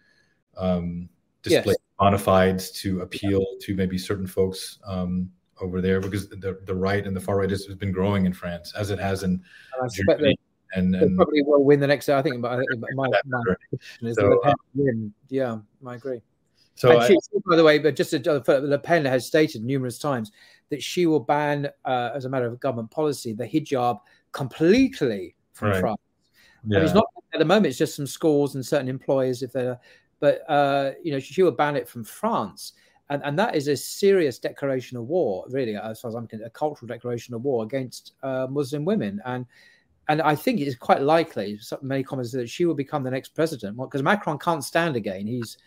um, 0.57 1.11
display 1.43 1.75
yes. 1.75 1.85
bona 1.99 2.17
fides 2.17 2.71
to 2.81 3.03
appeal 3.03 3.45
to 3.61 3.77
maybe 3.77 3.99
certain 3.99 4.27
folks 4.27 4.79
um, 4.87 5.31
over 5.61 5.83
there 5.83 6.01
because 6.01 6.31
the, 6.31 6.59
the 6.65 6.75
right 6.75 7.07
and 7.07 7.15
the 7.15 7.21
far 7.21 7.37
right 7.37 7.51
has, 7.51 7.67
has 7.67 7.77
been 7.77 7.93
growing 7.93 8.25
in 8.25 8.33
France 8.33 8.73
as 8.75 8.89
it 8.89 8.99
has 8.99 9.23
in. 9.23 9.43
And, 10.75 10.95
and 10.95 11.17
probably 11.17 11.43
will 11.43 11.65
win 11.65 11.81
the 11.81 11.87
next. 11.87 12.09
I 12.09 12.21
think, 12.21 12.43
but 12.43 12.53
I 12.53 12.57
think 12.57 12.69
my, 12.95 13.09
my 13.27 13.39
is 14.03 14.17
so, 14.17 14.29
Le 14.29 14.41
Pen 14.43 14.55
win. 14.75 15.15
Yeah, 15.29 15.59
I 15.87 15.95
agree. 15.95 16.21
So, 16.75 16.97
I, 16.97 17.09
she, 17.09 17.17
by 17.47 17.57
the 17.57 17.65
way, 17.65 17.79
but 17.79 17.97
just 17.97 18.11
to, 18.11 18.43
Le 18.47 18.79
Pen 18.79 19.05
has 19.05 19.27
stated 19.27 19.65
numerous 19.65 19.99
times 19.99 20.31
that 20.71 20.83
she 20.83 21.07
will 21.07 21.21
ban, 21.21 21.69
uh, 21.85 22.11
as 22.15 22.25
a 22.25 22.29
matter 22.29 22.47
of 22.47 22.61
government 22.61 22.91
policy, 22.91 23.33
the 23.33 23.45
hijab 23.45 23.99
completely 24.33 25.35
from 25.55 25.71
right. 25.71 25.81
France. 25.81 26.01
Yeah. 26.67 26.81
it's 26.81 26.95
not 26.95 27.07
at 27.33 27.39
the 27.39 27.45
moment; 27.45 27.67
it's 27.67 27.79
just 27.79 27.97
some 27.97 28.07
schools 28.07 28.55
and 28.55 28.65
certain 28.65 28.89
employers 28.89 29.43
if 29.43 29.53
they're. 29.53 29.79
But 30.21 30.49
uh, 30.49 30.93
you 31.03 31.13
know, 31.13 31.19
she, 31.19 31.35
she 31.35 31.43
will 31.43 31.53
ban 31.53 31.77
it 31.77 31.89
from 31.89 32.05
France, 32.05 32.75
and 33.11 33.23
and 33.25 33.39
that 33.39 33.55
is 33.57 33.69
a 33.69 33.77
serious 33.77 34.39
declaration 34.39 34.99
of 34.99 35.05
war, 35.05 35.45
really, 35.49 35.77
as 35.77 36.01
far 36.01 36.11
as 36.11 36.15
I'm 36.15 36.27
concerned, 36.27 36.47
a 36.47 36.51
cultural 36.51 36.87
declaration 36.87 37.35
of 37.35 37.43
war 37.43 37.65
against 37.65 38.13
uh, 38.23 38.47
Muslim 38.51 38.85
women, 38.85 39.21
and 39.25 39.47
and 40.09 40.23
I 40.23 40.35
think 40.35 40.61
it's 40.61 40.77
quite 40.77 41.03
likely. 41.03 41.59
Many 41.83 42.03
comments 42.03 42.33
that 42.33 42.49
she 42.49 42.65
will 42.65 42.75
become 42.75 43.03
the 43.03 43.11
next 43.11 43.35
president 43.35 43.77
because 43.77 44.03
Macron 44.03 44.39
can't 44.39 44.65
stand 44.65 44.97
again. 44.97 45.27
He's 45.27 45.59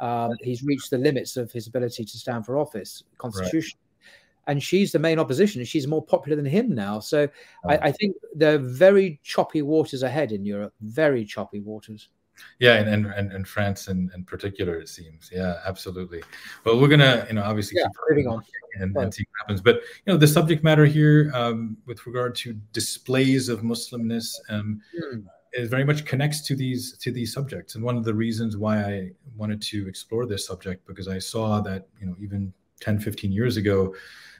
um, 0.00 0.32
he's 0.42 0.62
reached 0.62 0.90
the 0.90 0.98
limits 0.98 1.36
of 1.36 1.50
his 1.50 1.66
ability 1.66 2.04
to 2.04 2.18
stand 2.18 2.44
for 2.44 2.58
office 2.58 3.02
constitution. 3.16 3.78
Right. 3.78 4.52
and 4.52 4.62
she's 4.62 4.92
the 4.92 4.98
main 4.98 5.18
opposition, 5.18 5.64
she's 5.64 5.86
more 5.86 6.04
popular 6.04 6.36
than 6.36 6.44
him 6.44 6.74
now. 6.74 7.00
So 7.00 7.26
oh. 7.64 7.68
I, 7.70 7.88
I, 7.88 7.92
think 7.92 8.14
there 8.34 8.56
are 8.56 8.58
very 8.58 9.18
choppy 9.22 9.62
waters 9.62 10.02
ahead 10.02 10.32
in 10.32 10.44
Europe, 10.44 10.74
very 10.82 11.24
choppy 11.24 11.60
waters. 11.60 12.10
Yeah, 12.58 12.74
and 12.74 13.06
and, 13.06 13.32
and 13.32 13.46
France 13.46 13.88
in, 13.88 14.10
in 14.14 14.24
particular, 14.24 14.78
it 14.78 14.88
seems. 14.88 15.30
Yeah, 15.32 15.60
absolutely. 15.66 16.22
Well, 16.64 16.80
we're 16.80 16.88
gonna, 16.88 17.26
you 17.28 17.34
know, 17.34 17.42
obviously 17.42 17.78
yeah, 17.78 17.88
keep 18.14 18.26
on 18.28 18.42
and, 18.80 18.96
and, 18.96 19.12
see 19.12 19.24
what 19.30 19.40
happens. 19.42 19.60
But 19.60 19.76
you 19.76 20.12
know, 20.12 20.16
the 20.16 20.26
subject 20.26 20.64
matter 20.64 20.86
here, 20.86 21.30
um, 21.34 21.76
with 21.86 22.06
regard 22.06 22.34
to 22.36 22.54
displays 22.72 23.48
of 23.48 23.60
Muslimness, 23.60 24.34
um, 24.48 24.80
mm. 24.98 25.24
is 25.52 25.68
very 25.68 25.84
much 25.84 26.04
connects 26.04 26.40
to 26.42 26.56
these 26.56 26.96
to 26.98 27.12
these 27.12 27.32
subjects. 27.32 27.74
And 27.74 27.84
one 27.84 27.96
of 27.96 28.04
the 28.04 28.14
reasons 28.14 28.56
why 28.56 28.82
I 28.82 29.10
wanted 29.36 29.60
to 29.62 29.88
explore 29.88 30.26
this 30.26 30.46
subject 30.46 30.86
because 30.86 31.08
I 31.08 31.18
saw 31.18 31.60
that 31.60 31.88
you 32.00 32.06
know 32.06 32.16
even 32.20 32.52
10, 32.80 33.00
15 33.00 33.32
years 33.32 33.56
ago, 33.56 33.94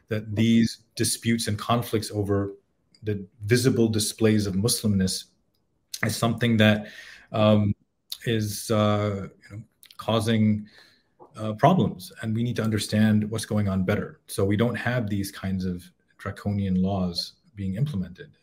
that 0.09 0.35
these 0.35 0.79
disputes 0.95 1.49
and 1.49 1.59
conflicts 1.59 2.11
over 2.11 2.55
the 3.03 3.27
visible 3.45 3.89
displays 3.89 4.47
of 4.47 4.55
Muslimness 4.55 5.25
is 6.05 6.17
something 6.17 6.57
that 6.59 6.89
um, 7.33 7.75
is 8.27 8.71
uh, 8.71 9.29
you 9.51 9.57
know, 9.57 9.63
causing 9.97 10.67
uh, 11.37 11.53
problems, 11.55 12.13
and 12.23 12.35
we 12.35 12.43
need 12.43 12.57
to 12.57 12.63
understand 12.63 13.31
what's 13.31 13.45
going 13.45 13.69
on 13.69 13.85
better. 13.85 14.21
So 14.27 14.45
we 14.45 14.57
don't 14.57 14.75
have 14.75 15.09
these 15.09 15.31
kinds 15.31 15.65
of 15.65 15.85
draconian 16.19 16.83
laws 16.83 17.35
being 17.55 17.77
implemented, 17.77 18.37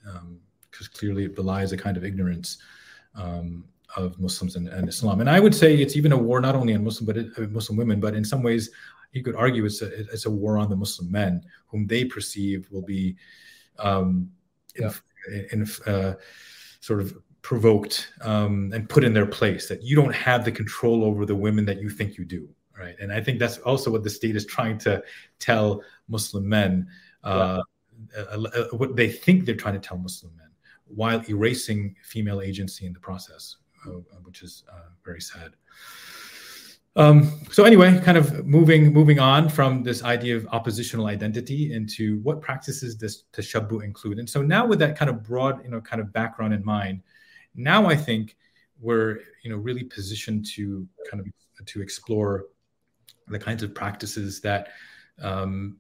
because 0.72 0.88
um, 0.88 0.94
clearly 0.94 1.26
it 1.26 1.36
belies 1.36 1.72
a 1.72 1.78
kind 1.78 1.98
of 1.98 2.04
ignorance 2.04 2.58
um, 3.16 3.66
of 3.96 4.20
Muslims 4.20 4.56
and, 4.56 4.68
and, 4.68 4.90
Islam. 4.90 5.22
And 5.22 5.30
I 5.30 5.40
would 5.40 5.54
say 5.54 5.76
it's 5.76 5.96
even 5.96 6.12
a 6.12 6.18
war 6.18 6.42
not 6.42 6.56
only 6.56 6.74
on 6.74 6.84
Muslim 6.84 7.06
but 7.06 7.18
it, 7.18 7.28
uh, 7.38 7.42
Muslim 7.42 7.78
women, 7.78 8.00
but 8.00 8.16
in 8.16 8.26
some 8.26 8.42
ways 8.42 8.72
you 9.12 9.22
could 9.24 9.36
argue 9.36 9.66
it's 9.66 9.82
a, 9.84 10.00
it's 10.12 10.26
a 10.26 10.32
war 10.32 10.58
on 10.58 10.70
the 10.70 10.76
Muslim 10.76 11.12
men, 11.12 11.44
whom 11.68 11.86
they 11.86 12.04
perceive 12.04 12.68
will 12.72 12.82
be 12.82 13.16
um, 13.78 14.32
yeah. 14.76 14.92
in, 15.52 15.62
in 15.62 15.94
uh, 15.94 16.16
sort 16.80 17.00
of 17.00 17.16
provoked 17.44 18.12
um, 18.22 18.72
and 18.74 18.90
put 18.90 19.04
in 19.04 19.14
their 19.14 19.28
place. 19.28 19.68
That 19.68 19.84
you 19.84 19.96
don't 19.96 20.16
have 20.16 20.44
the 20.44 20.52
control 20.52 21.04
over 21.04 21.26
the 21.26 21.36
women 21.36 21.66
that 21.66 21.80
you 21.80 21.90
think 21.90 22.18
you 22.18 22.26
do, 22.26 22.50
right? 22.80 22.96
And 23.00 23.14
I 23.14 23.22
think 23.22 23.38
that's 23.38 23.60
also 23.60 23.92
what 23.92 24.04
the 24.04 24.10
state 24.10 24.36
is 24.36 24.46
trying 24.46 24.80
to 24.80 25.04
tell 25.38 25.84
Muslim 26.08 26.50
men. 26.50 26.88
Uh, 27.24 27.62
yeah. 28.16 28.22
uh, 28.22 28.42
uh, 28.42 28.68
what 28.78 28.96
they 28.96 29.10
think 29.10 29.46
they're 29.46 29.56
trying 29.56 29.80
to 29.80 29.88
tell 29.88 29.98
Muslim 29.98 30.36
men, 30.36 30.50
while 30.88 31.22
erasing 31.30 31.96
female 32.04 32.42
agency 32.42 32.86
in 32.86 32.94
the 32.94 33.00
process, 33.00 33.58
uh, 33.88 33.92
which 34.24 34.42
is 34.42 34.64
uh, 34.72 34.90
very 35.06 35.22
sad. 35.22 35.52
Um, 36.96 37.42
so 37.52 37.64
anyway, 37.64 38.00
kind 38.04 38.18
of 38.18 38.46
moving 38.46 38.94
moving 38.94 39.20
on 39.20 39.50
from 39.50 39.84
this 39.84 40.04
idea 40.04 40.38
of 40.38 40.48
oppositional 40.52 41.08
identity 41.08 41.74
into 41.74 42.20
what 42.20 42.40
practices 42.40 42.96
does 42.96 43.24
tashabbu 43.34 43.84
include? 43.84 44.20
And 44.20 44.30
so 44.30 44.44
now 44.44 44.68
with 44.68 44.80
that 44.80 44.98
kind 44.98 45.10
of 45.10 45.24
broad, 45.24 45.64
you 45.64 45.72
know, 45.72 45.82
kind 45.82 46.02
of 46.02 46.14
background 46.14 46.54
in 46.54 46.64
mind, 46.64 47.02
now 47.56 47.86
I 47.88 47.96
think 47.96 48.36
we're 48.80 49.20
you 49.44 49.50
know 49.50 49.58
really 49.58 49.84
positioned 49.84 50.46
to 50.56 50.88
kind 51.10 51.22
of 51.22 51.66
to 51.66 51.82
explore 51.82 52.46
the 53.28 53.40
kinds 53.40 53.64
of 53.64 53.74
practices 53.74 54.42
that 54.42 54.70
um, 55.22 55.78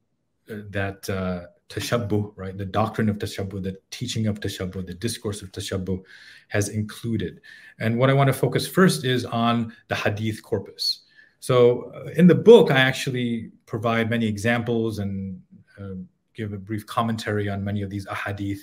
that 0.47 1.09
uh, 1.09 1.47
tashabbu, 1.69 2.33
right, 2.35 2.57
the 2.57 2.65
doctrine 2.65 3.09
of 3.09 3.17
tashabbu, 3.17 3.63
the 3.63 3.77
teaching 3.91 4.27
of 4.27 4.39
tashabbu, 4.39 4.85
the 4.85 4.93
discourse 4.93 5.41
of 5.41 5.51
tashabbu 5.51 6.01
has 6.49 6.69
included. 6.69 7.41
And 7.79 7.97
what 7.97 8.09
I 8.09 8.13
want 8.13 8.27
to 8.27 8.33
focus 8.33 8.67
first 8.67 9.05
is 9.05 9.25
on 9.25 9.73
the 9.87 9.95
hadith 9.95 10.43
corpus. 10.43 11.03
So 11.39 11.91
uh, 11.95 12.11
in 12.15 12.27
the 12.27 12.35
book, 12.35 12.71
I 12.71 12.77
actually 12.77 13.51
provide 13.65 14.09
many 14.09 14.27
examples 14.27 14.99
and 14.99 15.41
uh, 15.79 15.95
give 16.33 16.53
a 16.53 16.57
brief 16.57 16.85
commentary 16.85 17.49
on 17.49 17.63
many 17.63 17.81
of 17.81 17.89
these 17.89 18.05
ahadith, 18.07 18.61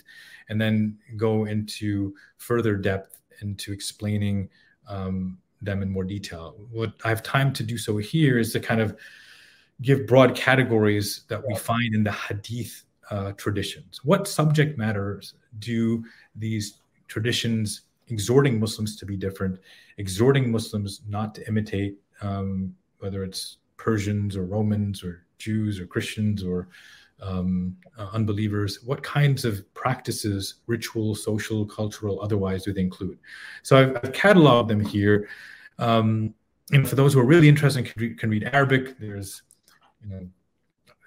and 0.49 0.61
then 0.61 0.99
go 1.17 1.45
into 1.45 2.15
further 2.37 2.77
depth 2.77 3.21
into 3.43 3.73
explaining 3.73 4.49
um, 4.89 5.39
them 5.63 5.83
in 5.83 5.91
more 5.91 6.05
detail. 6.05 6.57
What 6.71 6.93
I 7.05 7.09
have 7.09 7.23
time 7.23 7.53
to 7.55 7.63
do 7.63 7.79
so 7.79 7.97
here 7.97 8.39
is 8.39 8.53
to 8.53 8.61
kind 8.61 8.81
of 8.81 8.97
give 9.83 10.07
broad 10.07 10.35
categories 10.35 11.23
that 11.29 11.43
we 11.47 11.55
find 11.55 11.95
in 11.95 12.05
the 12.05 12.13
hadith 12.13 12.85
uh, 13.11 13.33
traditions. 13.33 14.01
What 14.05 14.29
subject 14.29 14.79
matters 14.79 15.35
do 15.59 16.05
these 16.35 16.81
traditions 17.09 17.83
exhorting 18.09 18.59
Muslims 18.59 18.97
to 18.97 19.07
be 19.07 19.17
different, 19.17 19.59
exhorting 19.99 20.51
Muslims 20.51 21.03
not 21.09 21.35
to 21.37 21.47
imitate 21.49 21.97
um, 22.21 22.75
whether 22.99 23.25
it's 23.25 23.59
Persians 23.77 24.37
or 24.37 24.45
Romans 24.45 25.03
or 25.03 25.25
Jews 25.39 25.81
or 25.81 25.87
Christians 25.87 26.45
or 26.45 26.69
um, 27.23 27.77
uh, 27.99 28.09
unbelievers, 28.13 28.83
what 28.83 29.03
kinds 29.03 29.45
of 29.45 29.63
practices, 29.75 30.57
ritual, 30.67 31.15
social, 31.15 31.67
cultural, 31.67 32.21
otherwise, 32.23 32.65
do 32.65 32.73
they 32.73 32.81
include? 32.81 33.19
So 33.63 33.77
I've, 33.77 33.97
I've 33.97 34.13
cataloged 34.13 34.69
them 34.69 34.81
here. 34.81 35.29
Um, 35.79 36.35
and 36.73 36.89
for 36.89 36.95
those 36.95 37.15
who 37.15 37.21
are 37.21 37.27
really 37.27 37.49
interested 37.49 37.85
can 37.85 38.01
read, 38.01 38.19
can 38.19 38.31
read 38.31 38.51
Arabic, 38.53 38.99
there's 38.99 39.43
you 40.03 40.11
know 40.11 40.27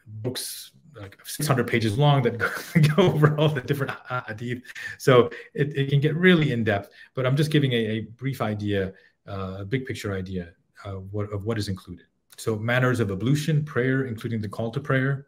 books 0.07 0.71
like 0.95 1.17
600 1.23 1.65
pages 1.67 1.97
long 1.97 2.21
that 2.23 2.37
go 2.37 3.03
over 3.03 3.37
all 3.37 3.49
the 3.49 3.61
different 3.61 3.91
hadith. 4.27 4.61
So 4.97 5.29
it, 5.53 5.75
it 5.75 5.89
can 5.89 5.99
get 5.99 6.15
really 6.15 6.51
in 6.51 6.63
depth, 6.63 6.89
but 7.15 7.25
I'm 7.25 7.35
just 7.35 7.51
giving 7.51 7.71
a, 7.73 7.75
a 7.75 7.99
brief 8.01 8.41
idea, 8.41 8.93
uh, 9.27 9.57
a 9.59 9.65
big 9.65 9.85
picture 9.85 10.15
idea 10.15 10.51
uh, 10.85 10.93
what, 10.93 11.31
of 11.31 11.45
what 11.45 11.57
is 11.57 11.69
included. 11.69 12.05
So, 12.37 12.57
manners 12.57 12.99
of 12.99 13.11
ablution, 13.11 13.63
prayer, 13.63 14.05
including 14.05 14.41
the 14.41 14.49
call 14.49 14.71
to 14.71 14.79
prayer. 14.79 15.27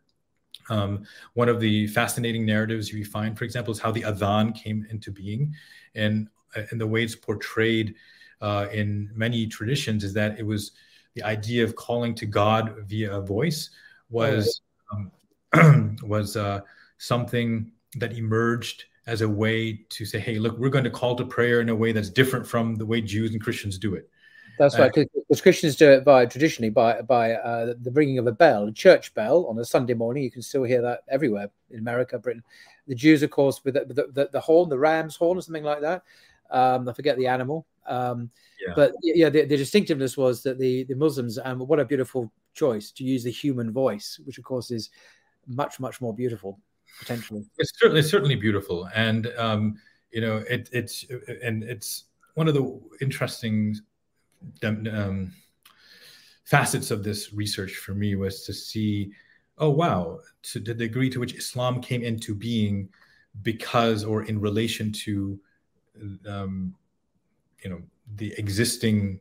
Um, 0.70 1.04
one 1.34 1.50
of 1.50 1.60
the 1.60 1.88
fascinating 1.88 2.46
narratives 2.46 2.92
we 2.92 3.04
find, 3.04 3.38
for 3.38 3.44
example, 3.44 3.72
is 3.72 3.80
how 3.80 3.92
the 3.92 4.02
adhan 4.02 4.56
came 4.56 4.88
into 4.90 5.12
being, 5.12 5.54
and 5.94 6.28
uh, 6.56 6.64
and 6.72 6.80
the 6.80 6.88
way 6.88 7.04
it's 7.04 7.16
portrayed 7.16 7.96
uh, 8.42 8.68
in 8.72 9.10
many 9.14 9.48
traditions 9.48 10.04
is 10.04 10.14
that 10.14 10.40
it 10.40 10.46
was 10.46 10.72
the 11.14 11.24
idea 11.24 11.64
of 11.64 11.76
calling 11.76 12.14
to 12.16 12.26
God 12.26 12.76
via 12.88 13.18
a 13.18 13.22
voice 13.22 13.70
was 14.10 14.62
um, 14.92 15.98
was 16.04 16.36
uh, 16.36 16.62
something 16.98 17.72
that 17.96 18.14
emerged 18.14 18.86
as 19.08 19.22
a 19.22 19.30
way 19.30 19.86
to 19.90 20.06
say, 20.06 20.20
hey, 20.20 20.40
look, 20.40 20.58
we're 20.58 20.70
going 20.70 20.84
to 20.84 20.90
call 20.90 21.16
to 21.16 21.26
prayer 21.26 21.62
in 21.62 21.70
a 21.70 21.76
way 21.76 21.92
that's 21.92 22.10
different 22.10 22.46
from 22.46 22.76
the 22.76 22.86
way 22.86 23.02
Jews 23.02 23.32
and 23.32 23.42
Christians 23.42 23.78
do 23.78 23.94
it. 23.94 24.10
That's 24.58 24.78
right, 24.78 24.94
because 24.94 25.42
Christians 25.42 25.76
do 25.76 25.92
it 25.92 26.06
by 26.06 26.26
traditionally 26.26 26.70
by 26.70 27.02
by 27.02 27.34
uh, 27.34 27.74
the 27.82 27.92
ringing 27.92 28.20
of 28.20 28.28
a 28.28 28.32
bell, 28.32 28.68
a 28.68 28.72
church 28.72 29.14
bell 29.14 29.46
on 29.48 29.58
a 29.60 29.66
Sunday 29.66 29.94
morning. 29.94 30.24
You 30.24 30.32
can 30.32 30.42
still 30.42 30.64
hear 30.64 30.82
that 30.82 31.02
everywhere 31.10 31.50
in 31.72 31.80
America, 31.80 32.18
Britain. 32.18 32.44
The 32.88 32.96
Jews, 32.96 33.24
of 33.24 33.32
course, 33.32 33.64
with 33.64 33.74
the, 33.74 33.86
the, 33.86 34.08
the, 34.14 34.30
the 34.32 34.40
horn, 34.40 34.70
the 34.70 34.78
ram's 34.78 35.16
horn, 35.16 35.38
or 35.38 35.42
something 35.42 35.64
like 35.64 35.82
that. 35.82 36.04
Um, 36.52 36.88
I 36.88 36.94
forget 36.94 37.18
the 37.18 37.28
animal. 37.28 37.66
Um, 37.88 38.30
yeah. 38.66 38.74
But 38.76 38.94
yeah, 39.02 39.30
the, 39.30 39.46
the, 39.46 39.58
distinctiveness 39.58 40.18
was 40.18 40.42
that 40.44 40.58
the 40.58 40.84
the 40.86 40.96
Muslims, 40.96 41.38
and 41.38 41.62
um, 41.62 41.68
what 41.68 41.80
a 41.80 41.86
beautiful 41.86 42.32
choice 42.54 42.92
to 42.92 43.04
use 43.04 43.24
the 43.24 43.32
human 43.32 43.72
voice, 43.72 44.20
which 44.26 44.38
of 44.38 44.44
course 44.44 44.72
is 44.72 44.90
much 45.48 45.80
much 45.80 46.02
more 46.02 46.14
beautiful 46.14 46.60
potentially. 47.00 47.46
It's 47.58 47.74
certainly 47.80 48.02
certainly 48.02 48.36
beautiful, 48.36 48.90
and 48.96 49.32
um, 49.38 49.76
you 50.12 50.22
know 50.22 50.38
it, 50.50 50.70
it's 50.72 51.06
and 51.44 51.64
it's 51.64 52.06
one 52.36 52.48
of 52.48 52.54
the 52.54 52.80
interesting 53.02 53.76
um, 54.64 55.32
facets 56.46 56.92
of 56.92 57.04
this 57.04 57.34
research 57.34 57.76
for 57.76 57.94
me 57.94 58.16
was 58.16 58.44
to 58.46 58.54
see, 58.54 59.12
oh 59.58 59.70
wow, 59.70 60.20
to 60.44 60.60
the 60.60 60.74
degree 60.74 61.10
to 61.10 61.20
which 61.20 61.36
Islam 61.36 61.82
came 61.82 62.04
into 62.04 62.36
being 62.36 62.90
because 63.42 64.04
or 64.04 64.24
in 64.24 64.40
relation 64.40 64.92
to, 64.92 65.40
um, 66.28 66.76
you 67.64 67.70
know, 67.70 67.82
the 68.16 68.34
existing 68.38 69.20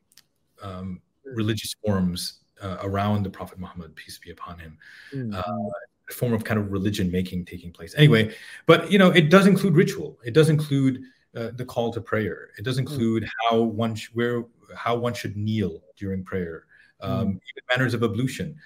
um, 0.63 1.01
religious 1.25 1.75
forms 1.85 2.41
uh, 2.63 2.77
around 2.83 3.23
the 3.23 3.31
Prophet 3.31 3.59
Muhammad, 3.59 3.95
peace 3.97 4.19
be 4.19 4.31
upon 4.31 4.59
him. 4.59 4.79
Mm-hmm. 5.13 5.35
Uh, 5.35 5.71
a 6.09 6.13
form 6.13 6.35
of 6.35 6.45
kind 6.45 6.61
of 6.61 6.71
religion 6.71 7.11
making 7.11 7.47
taking 7.47 7.73
place. 7.73 7.95
Anyway, 7.97 8.35
but 8.67 8.93
you 8.93 8.99
know, 8.99 9.11
it 9.11 9.31
does 9.31 9.47
include 9.47 9.75
ritual. 9.75 10.19
It 10.23 10.35
does 10.35 10.51
include 10.51 11.01
uh, 11.35 11.51
the 11.55 11.65
call 11.65 11.93
to 11.93 12.01
prayer. 12.01 12.51
It 12.59 12.65
does 12.65 12.77
mm. 12.77 12.81
include 12.81 13.23
mm-hmm. 13.25 13.57
how 13.57 13.63
one 13.63 13.95
sh- 13.95 14.11
where 14.13 14.45
how 14.77 14.97
one 14.97 15.15
should 15.15 15.37
kneel 15.37 15.83
during 15.97 16.25
prayer. 16.25 16.67
Um, 17.01 17.13
mm. 17.13 17.31
Even 17.31 17.65
manners 17.71 17.95
of 17.95 18.03
ablution 18.03 18.57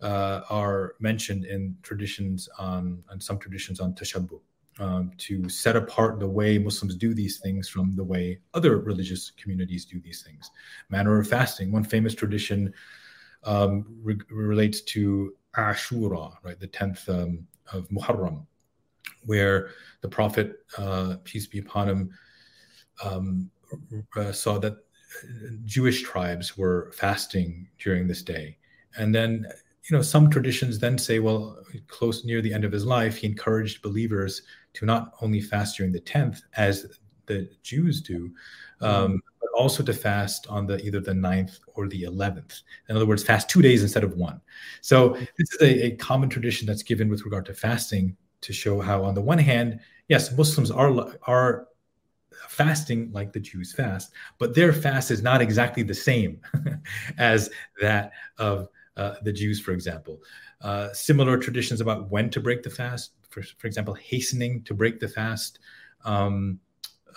uh, 0.00 0.42
are 0.50 0.94
mentioned 1.00 1.44
in 1.44 1.76
traditions 1.82 2.48
on, 2.58 3.02
on 3.10 3.20
some 3.20 3.38
traditions 3.38 3.80
on 3.80 3.94
tashabbu. 3.94 4.40
Um, 4.80 5.12
to 5.18 5.48
set 5.48 5.76
apart 5.76 6.18
the 6.18 6.28
way 6.28 6.58
Muslims 6.58 6.96
do 6.96 7.14
these 7.14 7.38
things 7.38 7.68
from 7.68 7.94
the 7.94 8.02
way 8.02 8.40
other 8.54 8.78
religious 8.78 9.30
communities 9.30 9.84
do 9.84 10.00
these 10.00 10.22
things. 10.22 10.50
Manner 10.90 11.16
of 11.20 11.28
fasting. 11.28 11.70
One 11.70 11.84
famous 11.84 12.12
tradition 12.12 12.74
um, 13.44 13.86
re- 14.02 14.18
relates 14.30 14.80
to 14.80 15.36
Ashura, 15.56 16.34
right, 16.42 16.58
the 16.58 16.66
tenth 16.66 17.08
um, 17.08 17.46
of 17.72 17.88
Muharram, 17.88 18.46
where 19.24 19.70
the 20.00 20.08
Prophet, 20.08 20.64
uh, 20.76 21.18
peace 21.22 21.46
be 21.46 21.60
upon 21.60 21.88
him, 21.88 22.10
um, 23.04 23.50
uh, 24.16 24.32
saw 24.32 24.58
that 24.58 24.78
Jewish 25.64 26.02
tribes 26.02 26.56
were 26.56 26.92
fasting 26.94 27.68
during 27.78 28.06
this 28.06 28.22
day. 28.22 28.58
And 28.96 29.14
then 29.14 29.46
you 29.88 29.96
know, 29.96 30.02
some 30.02 30.30
traditions 30.30 30.78
then 30.78 30.96
say, 30.96 31.18
well, 31.18 31.58
close 31.88 32.24
near 32.24 32.40
the 32.40 32.54
end 32.54 32.64
of 32.64 32.72
his 32.72 32.86
life, 32.86 33.16
he 33.16 33.26
encouraged 33.26 33.82
believers 33.82 34.42
to 34.74 34.86
not 34.86 35.12
only 35.20 35.40
fast 35.40 35.76
during 35.76 35.92
the 35.92 36.00
10th, 36.00 36.40
as 36.56 36.98
the 37.26 37.48
Jews 37.62 38.00
do, 38.00 38.30
um, 38.80 39.20
but 39.40 39.50
also 39.56 39.82
to 39.82 39.92
fast 39.92 40.46
on 40.48 40.66
the 40.66 40.84
either 40.84 41.00
the 41.00 41.12
9th 41.12 41.58
or 41.74 41.86
the 41.86 42.02
11th. 42.02 42.62
In 42.88 42.96
other 42.96 43.06
words, 43.06 43.22
fast 43.22 43.50
two 43.50 43.60
days 43.60 43.82
instead 43.82 44.04
of 44.04 44.14
one. 44.14 44.40
So 44.80 45.10
this 45.38 45.52
is 45.52 45.60
a, 45.60 45.86
a 45.86 45.96
common 45.96 46.30
tradition 46.30 46.66
that's 46.66 46.82
given 46.82 47.08
with 47.10 47.24
regard 47.24 47.44
to 47.46 47.54
fasting 47.54 48.16
to 48.40 48.52
show 48.52 48.80
how, 48.80 49.04
on 49.04 49.14
the 49.14 49.20
one 49.20 49.38
hand, 49.38 49.80
yes, 50.08 50.36
Muslims 50.36 50.70
are 50.70 51.12
are 51.26 51.68
fasting 52.48 53.10
like 53.12 53.32
the 53.32 53.40
Jews 53.40 53.72
fast, 53.72 54.12
but 54.38 54.54
their 54.54 54.72
fast 54.72 55.10
is 55.10 55.22
not 55.22 55.40
exactly 55.40 55.82
the 55.82 55.94
same 55.94 56.40
as 57.18 57.50
that 57.80 58.12
of 58.38 58.68
uh, 58.96 59.14
the 59.22 59.32
Jews, 59.32 59.60
for 59.60 59.72
example. 59.72 60.20
Uh, 60.60 60.92
similar 60.92 61.36
traditions 61.36 61.80
about 61.80 62.10
when 62.10 62.30
to 62.30 62.40
break 62.40 62.62
the 62.62 62.70
fast, 62.70 63.12
for, 63.28 63.42
for 63.42 63.66
example, 63.66 63.94
hastening 63.94 64.62
to 64.62 64.74
break 64.74 65.00
the 65.00 65.08
fast 65.08 65.58
um, 66.04 66.58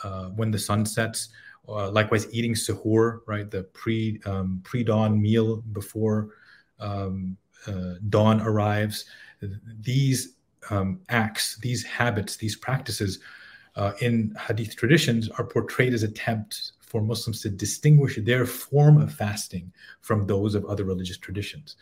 uh, 0.03 0.25
when 0.29 0.51
the 0.51 0.59
sun 0.59 0.85
sets. 0.85 1.29
Likewise, 1.67 2.27
eating 2.31 2.53
suhoor, 2.53 3.19
right, 3.27 3.51
the 3.51 3.63
pre 3.63 4.21
um, 4.25 4.61
pre 4.63 4.85
dawn 4.85 5.21
meal 5.21 5.57
before 5.73 6.29
um, 6.79 7.35
uh, 7.67 7.95
dawn 8.09 8.41
arrives. 8.41 9.05
These 9.81 10.35
um, 10.69 11.01
acts, 11.09 11.57
these 11.57 11.83
habits, 11.83 12.37
these 12.37 12.55
practices 12.55 13.19
uh, 13.77 13.93
in 14.01 14.35
Hadith 14.45 14.75
traditions 14.75 15.29
are 15.29 15.45
portrayed 15.45 15.93
as 15.93 16.03
attempts 16.03 16.73
for 16.81 17.01
Muslims 17.01 17.41
to 17.41 17.49
distinguish 17.49 18.17
their 18.23 18.45
form 18.45 18.99
of 18.99 19.13
fasting 19.13 19.71
from 20.01 20.25
those 20.25 20.55
of 20.55 20.65
other 20.65 20.83
religious 20.83 21.17
traditions. 21.17 21.75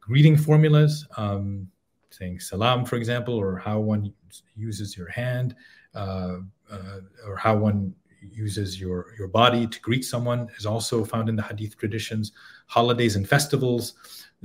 Greeting 0.00 0.36
formulas, 0.36 1.06
um, 1.16 1.68
saying 2.10 2.38
salam, 2.38 2.84
for 2.84 2.96
example, 2.96 3.34
or 3.34 3.56
how 3.56 3.80
one 3.80 4.12
uses 4.54 4.96
your 4.96 5.08
hand, 5.08 5.56
uh, 5.94 6.38
uh, 6.70 7.00
or 7.26 7.36
how 7.36 7.56
one 7.56 7.92
uses 8.20 8.80
your, 8.80 9.14
your 9.18 9.28
body 9.28 9.66
to 9.66 9.80
greet 9.80 10.04
someone, 10.04 10.48
is 10.56 10.66
also 10.66 11.04
found 11.04 11.28
in 11.28 11.36
the 11.36 11.42
Hadith 11.42 11.76
traditions. 11.76 12.32
Holidays 12.66 13.16
and 13.16 13.28
festivals, 13.28 13.94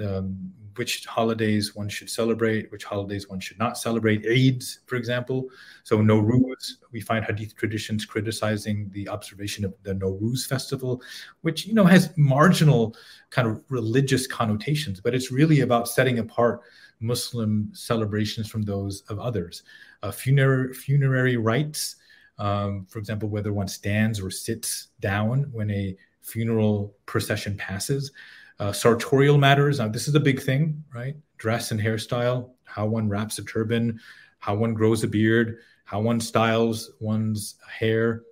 um, 0.04 0.52
which 0.76 1.06
holidays 1.06 1.76
one 1.76 1.90
should 1.90 2.10
celebrate, 2.10 2.72
which 2.72 2.84
holidays 2.84 3.30
one 3.30 3.40
should 3.40 3.60
not 3.60 3.78
celebrate. 3.78 4.24
Eids, 4.24 4.80
for 4.86 4.96
example. 4.96 5.48
So 5.84 5.98
Nowruz, 6.00 6.76
we 6.92 7.02
find 7.02 7.26
Hadith 7.26 7.56
traditions 7.56 8.06
criticizing 8.06 8.90
the 8.92 9.08
observation 9.10 9.66
of 9.66 9.74
the 9.84 9.94
Nowruz 9.94 10.48
festival, 10.48 11.02
which 11.42 11.66
you 11.66 11.74
know 11.74 11.86
has 11.86 12.16
marginal 12.18 12.96
kind 13.30 13.48
of 13.48 13.64
religious 13.70 14.28
connotations, 14.28 15.00
but 15.00 15.16
it's 15.16 15.32
really 15.32 15.62
about 15.62 15.88
setting 15.88 16.20
apart 16.20 16.62
Muslim 17.00 17.70
celebrations 17.74 18.50
from 18.50 18.64
those 18.64 19.02
of 19.10 19.20
others. 19.20 19.64
Uh, 20.04 20.12
funerary, 20.12 20.74
funerary 20.74 21.38
rites, 21.38 21.96
um, 22.38 22.86
for 22.90 23.00
example, 23.00 23.30
whether 23.30 23.54
one 23.54 23.68
stands 23.68 24.20
or 24.20 24.32
sits 24.32 24.88
down 25.00 25.50
when 25.52 25.70
a 25.72 25.96
funeral 26.22 26.96
procession 27.06 27.58
passes 27.58 28.12
uh, 28.60 28.72
sartorial 28.72 29.38
matters. 29.38 29.80
Now, 29.80 29.88
this 29.88 30.08
is 30.08 30.16
a 30.16 30.20
big 30.20 30.42
thing, 30.42 30.84
right? 30.94 31.16
Dress 31.38 31.72
and 31.72 31.80
hairstyle, 31.80 32.52
how 32.66 32.86
one 32.86 33.08
wraps 33.08 33.40
a 33.40 33.44
turban, 33.44 34.00
how 34.40 34.56
one 34.56 34.74
grows 34.74 35.04
a 35.04 35.08
beard, 35.08 35.60
how 35.86 36.02
one 36.02 36.20
styles 36.20 36.92
one's 37.00 37.56
hair, 37.68 38.24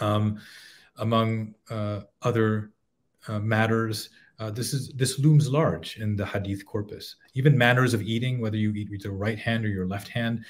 um, 0.00 0.40
among 0.96 1.54
uh, 1.70 2.00
other 2.22 2.72
uh, 3.28 3.38
matters. 3.38 4.10
Uh, 4.38 4.50
this 4.50 4.72
is 4.72 4.88
this 4.96 5.18
looms 5.18 5.48
large 5.48 5.98
in 5.98 6.16
the 6.16 6.26
hadith 6.26 6.64
corpus. 6.66 7.16
Even 7.34 7.56
manners 7.56 7.94
of 7.94 8.02
eating, 8.02 8.40
whether 8.40 8.56
you 8.56 8.72
eat 8.72 8.90
with 8.90 9.04
your 9.04 9.12
right 9.12 9.38
hand 9.38 9.64
or 9.64 9.68
your 9.68 9.86
left 9.86 10.08
hand, 10.08 10.44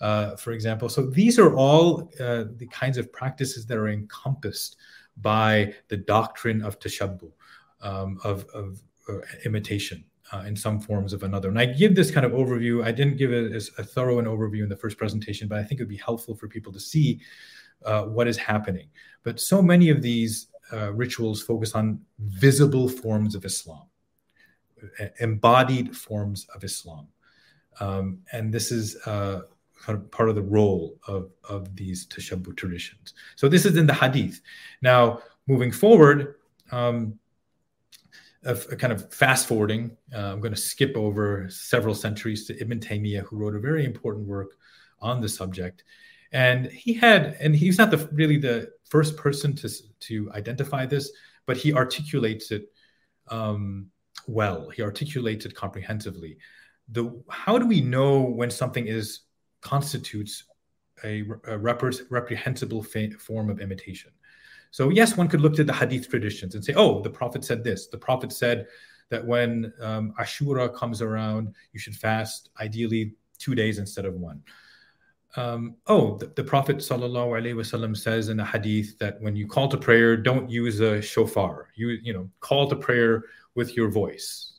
uh, 0.00 0.36
for 0.36 0.52
example. 0.52 0.88
So 0.88 1.06
these 1.06 1.38
are 1.38 1.54
all 1.54 2.10
uh, 2.20 2.44
the 2.56 2.68
kinds 2.70 2.98
of 2.98 3.12
practices 3.12 3.64
that 3.66 3.78
are 3.78 3.88
encompassed 3.88 4.76
by 5.16 5.74
the 5.88 5.96
doctrine 5.96 6.62
of 6.62 6.78
tashabbuh 6.78 7.32
um, 7.82 8.18
of, 8.24 8.46
of 8.54 8.80
uh, 9.08 9.18
imitation 9.44 10.04
uh, 10.32 10.44
in 10.46 10.56
some 10.56 10.80
forms 10.80 11.12
of 11.12 11.22
another. 11.22 11.48
And 11.48 11.58
I 11.58 11.66
give 11.66 11.94
this 11.94 12.10
kind 12.10 12.26
of 12.26 12.32
overview. 12.32 12.84
I 12.84 12.92
didn't 12.92 13.16
give 13.16 13.32
it 13.32 13.52
as 13.52 13.70
a 13.78 13.84
thorough 13.84 14.18
an 14.18 14.26
overview 14.26 14.62
in 14.62 14.68
the 14.68 14.76
first 14.76 14.98
presentation, 14.98 15.48
but 15.48 15.58
I 15.58 15.64
think 15.64 15.80
it 15.80 15.84
would 15.84 15.88
be 15.88 15.96
helpful 15.96 16.34
for 16.34 16.48
people 16.48 16.72
to 16.72 16.80
see 16.80 17.20
uh, 17.84 18.04
what 18.04 18.28
is 18.28 18.36
happening. 18.36 18.88
But 19.22 19.40
so 19.40 19.62
many 19.62 19.90
of 19.90 20.02
these 20.02 20.48
uh, 20.72 20.92
rituals 20.92 21.42
focus 21.42 21.74
on 21.74 22.00
visible 22.18 22.88
forms 22.88 23.34
of 23.34 23.44
Islam, 23.44 23.84
embodied 25.20 25.96
forms 25.96 26.46
of 26.54 26.64
Islam. 26.64 27.08
Um, 27.80 28.18
and 28.32 28.52
this 28.52 28.70
is 28.72 28.96
uh, 29.06 29.42
kind 29.80 29.98
of 29.98 30.10
part 30.10 30.28
of 30.28 30.34
the 30.34 30.42
role 30.42 30.98
of, 31.06 31.30
of 31.48 31.74
these 31.76 32.06
tashabbuh 32.06 32.56
traditions. 32.56 33.14
So 33.36 33.48
this 33.48 33.64
is 33.64 33.76
in 33.76 33.86
the 33.86 33.94
hadith. 33.94 34.40
Now, 34.82 35.20
moving 35.46 35.72
forward, 35.72 36.34
um, 36.72 37.18
of 38.48 38.66
a 38.72 38.76
kind 38.76 38.92
of 38.92 39.12
fast 39.12 39.46
forwarding, 39.46 39.96
uh, 40.14 40.32
I'm 40.32 40.40
going 40.40 40.54
to 40.54 40.60
skip 40.60 40.96
over 40.96 41.46
several 41.50 41.94
centuries 41.94 42.46
to 42.46 42.60
Ibn 42.60 42.80
Taymiyyah, 42.80 43.24
who 43.24 43.36
wrote 43.36 43.54
a 43.54 43.60
very 43.60 43.84
important 43.84 44.26
work 44.26 44.56
on 45.00 45.20
the 45.20 45.28
subject. 45.28 45.84
And 46.32 46.66
he 46.66 46.94
had, 46.94 47.36
and 47.40 47.54
he's 47.54 47.78
not 47.78 47.90
the 47.90 48.08
really 48.12 48.38
the 48.38 48.72
first 48.84 49.16
person 49.16 49.54
to 49.56 49.68
to 50.00 50.32
identify 50.32 50.86
this, 50.86 51.12
but 51.46 51.56
he 51.56 51.72
articulates 51.72 52.50
it 52.50 52.72
um, 53.28 53.90
well. 54.26 54.70
He 54.70 54.82
articulates 54.82 55.44
it 55.46 55.54
comprehensively. 55.54 56.38
The 56.90 57.22
how 57.28 57.58
do 57.58 57.66
we 57.66 57.80
know 57.80 58.20
when 58.20 58.50
something 58.50 58.86
is 58.86 59.20
constitutes 59.60 60.44
a, 61.04 61.24
a 61.44 61.58
reprehensible 61.58 62.82
fa- 62.82 63.10
form 63.18 63.50
of 63.50 63.60
imitation? 63.60 64.10
So, 64.70 64.90
yes, 64.90 65.16
one 65.16 65.28
could 65.28 65.40
look 65.40 65.54
to 65.56 65.64
the 65.64 65.72
hadith 65.72 66.08
traditions 66.08 66.54
and 66.54 66.64
say, 66.64 66.74
oh, 66.74 67.00
the 67.00 67.10
Prophet 67.10 67.44
said 67.44 67.64
this. 67.64 67.86
The 67.86 67.98
Prophet 67.98 68.32
said 68.32 68.66
that 69.10 69.26
when 69.26 69.72
um, 69.80 70.12
Ashura 70.20 70.74
comes 70.74 71.00
around, 71.00 71.54
you 71.72 71.80
should 71.80 71.96
fast 71.96 72.50
ideally 72.60 73.14
two 73.38 73.54
days 73.54 73.78
instead 73.78 74.04
of 74.04 74.14
one. 74.14 74.42
Um, 75.36 75.76
oh, 75.86 76.16
the, 76.16 76.26
the 76.26 76.44
Prophet 76.44 76.78
wasallam 76.78 77.96
says 77.96 78.28
in 78.28 78.40
a 78.40 78.44
hadith 78.44 78.98
that 78.98 79.20
when 79.20 79.36
you 79.36 79.46
call 79.46 79.68
to 79.68 79.76
prayer, 79.76 80.16
don't 80.16 80.50
use 80.50 80.80
a 80.80 81.00
shofar. 81.00 81.68
You, 81.74 81.90
you 82.02 82.12
know, 82.12 82.28
call 82.40 82.68
to 82.68 82.76
prayer 82.76 83.24
with 83.54 83.76
your 83.76 83.88
voice. 83.88 84.58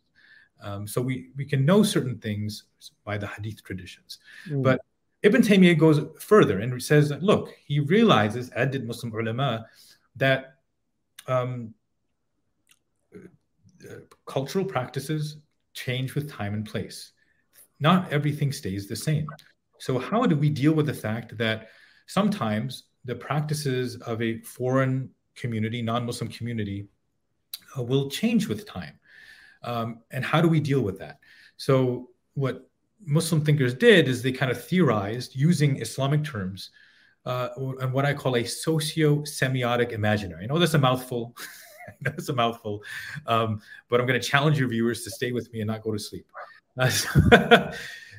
Um, 0.62 0.88
so 0.88 1.02
we, 1.02 1.30
we 1.38 1.46
can 1.46 1.66
know 1.66 1.84
certain 1.84 2.18
things 2.18 2.66
by 3.04 3.18
the 3.18 3.28
hadith 3.28 3.64
traditions. 3.64 4.20
Mm. 4.48 4.64
But 4.64 4.82
Ibn 5.24 5.42
Taymiyyah 5.42 5.78
goes 5.78 6.02
further 6.20 6.60
and 6.60 6.82
says 6.82 7.10
that, 7.10 7.24
look, 7.24 7.54
he 7.66 7.80
realizes, 7.80 8.50
as 8.50 8.70
did 8.70 8.88
Muslim 8.88 9.14
ulama, 9.14 9.66
that 10.16 10.56
um, 11.28 11.74
uh, 13.16 13.96
cultural 14.26 14.66
practices 14.66 15.38
change 15.74 16.16
with 16.16 16.32
time 16.32 16.54
and 16.54 16.66
place. 16.66 17.14
Not 17.80 18.12
everything 18.12 18.52
stays 18.52 18.88
the 18.88 18.96
same. 18.96 19.28
So, 19.80 19.98
how 19.98 20.26
do 20.26 20.36
we 20.36 20.50
deal 20.50 20.74
with 20.74 20.86
the 20.86 20.94
fact 20.94 21.38
that 21.38 21.70
sometimes 22.08 22.84
the 23.06 23.16
practices 23.16 23.96
of 23.98 24.22
a 24.22 24.42
foreign 24.42 25.10
community, 25.36 25.82
non 25.82 26.06
Muslim 26.06 26.30
community, 26.30 26.88
uh, 27.78 27.84
will 27.84 28.10
change 28.10 28.48
with 28.48 28.68
time? 28.68 29.00
Um, 29.64 30.00
and 30.12 30.26
how 30.26 30.42
do 30.42 30.50
we 30.50 30.60
deal 30.60 30.82
with 30.82 31.00
that? 31.00 31.20
So, 31.56 32.10
what 32.34 32.70
Muslim 33.06 33.44
thinkers 33.46 33.74
did 33.74 34.10
is 34.10 34.22
they 34.22 34.34
kind 34.34 34.52
of 34.52 34.62
theorized 34.62 35.36
using 35.36 35.82
Islamic 35.82 36.24
terms 36.24 36.72
uh, 37.26 37.50
and 37.80 37.94
what 37.94 38.06
I 38.06 38.14
call 38.14 38.36
a 38.36 38.44
socio-semiotic 38.44 39.92
imaginary. 39.92 40.44
I 40.44 40.48
know 40.48 40.60
that's 40.60 40.74
a 40.74 40.80
mouthful. 40.80 41.36
that's 42.02 42.30
a 42.30 42.34
mouthful, 42.34 42.84
um, 43.26 43.62
but 43.90 44.00
I'm 44.00 44.08
going 44.08 44.20
to 44.20 44.28
challenge 44.28 44.60
your 44.60 44.70
viewers 44.70 45.04
to 45.04 45.12
stay 45.12 45.32
with 45.32 45.52
me 45.52 45.62
and 45.62 45.68
not 45.68 45.82
go 45.82 45.92
to 45.92 46.00
sleep. 46.00 46.28
Uh, 46.78 46.90
so, 46.90 47.72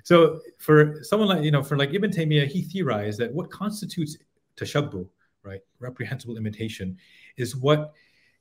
so, 0.04 0.40
for 0.58 1.02
someone 1.02 1.28
like 1.28 1.44
you 1.44 1.50
know, 1.50 1.62
for 1.62 1.76
like 1.76 1.94
Ibn 1.94 2.10
Taymiyyah, 2.10 2.46
he 2.46 2.62
theorized 2.62 3.18
that 3.20 3.32
what 3.32 3.50
constitutes 3.50 4.16
tashabbuh, 4.56 5.08
right, 5.42 5.60
reprehensible 5.78 6.36
imitation, 6.36 6.96
is 7.36 7.56
what 7.56 7.92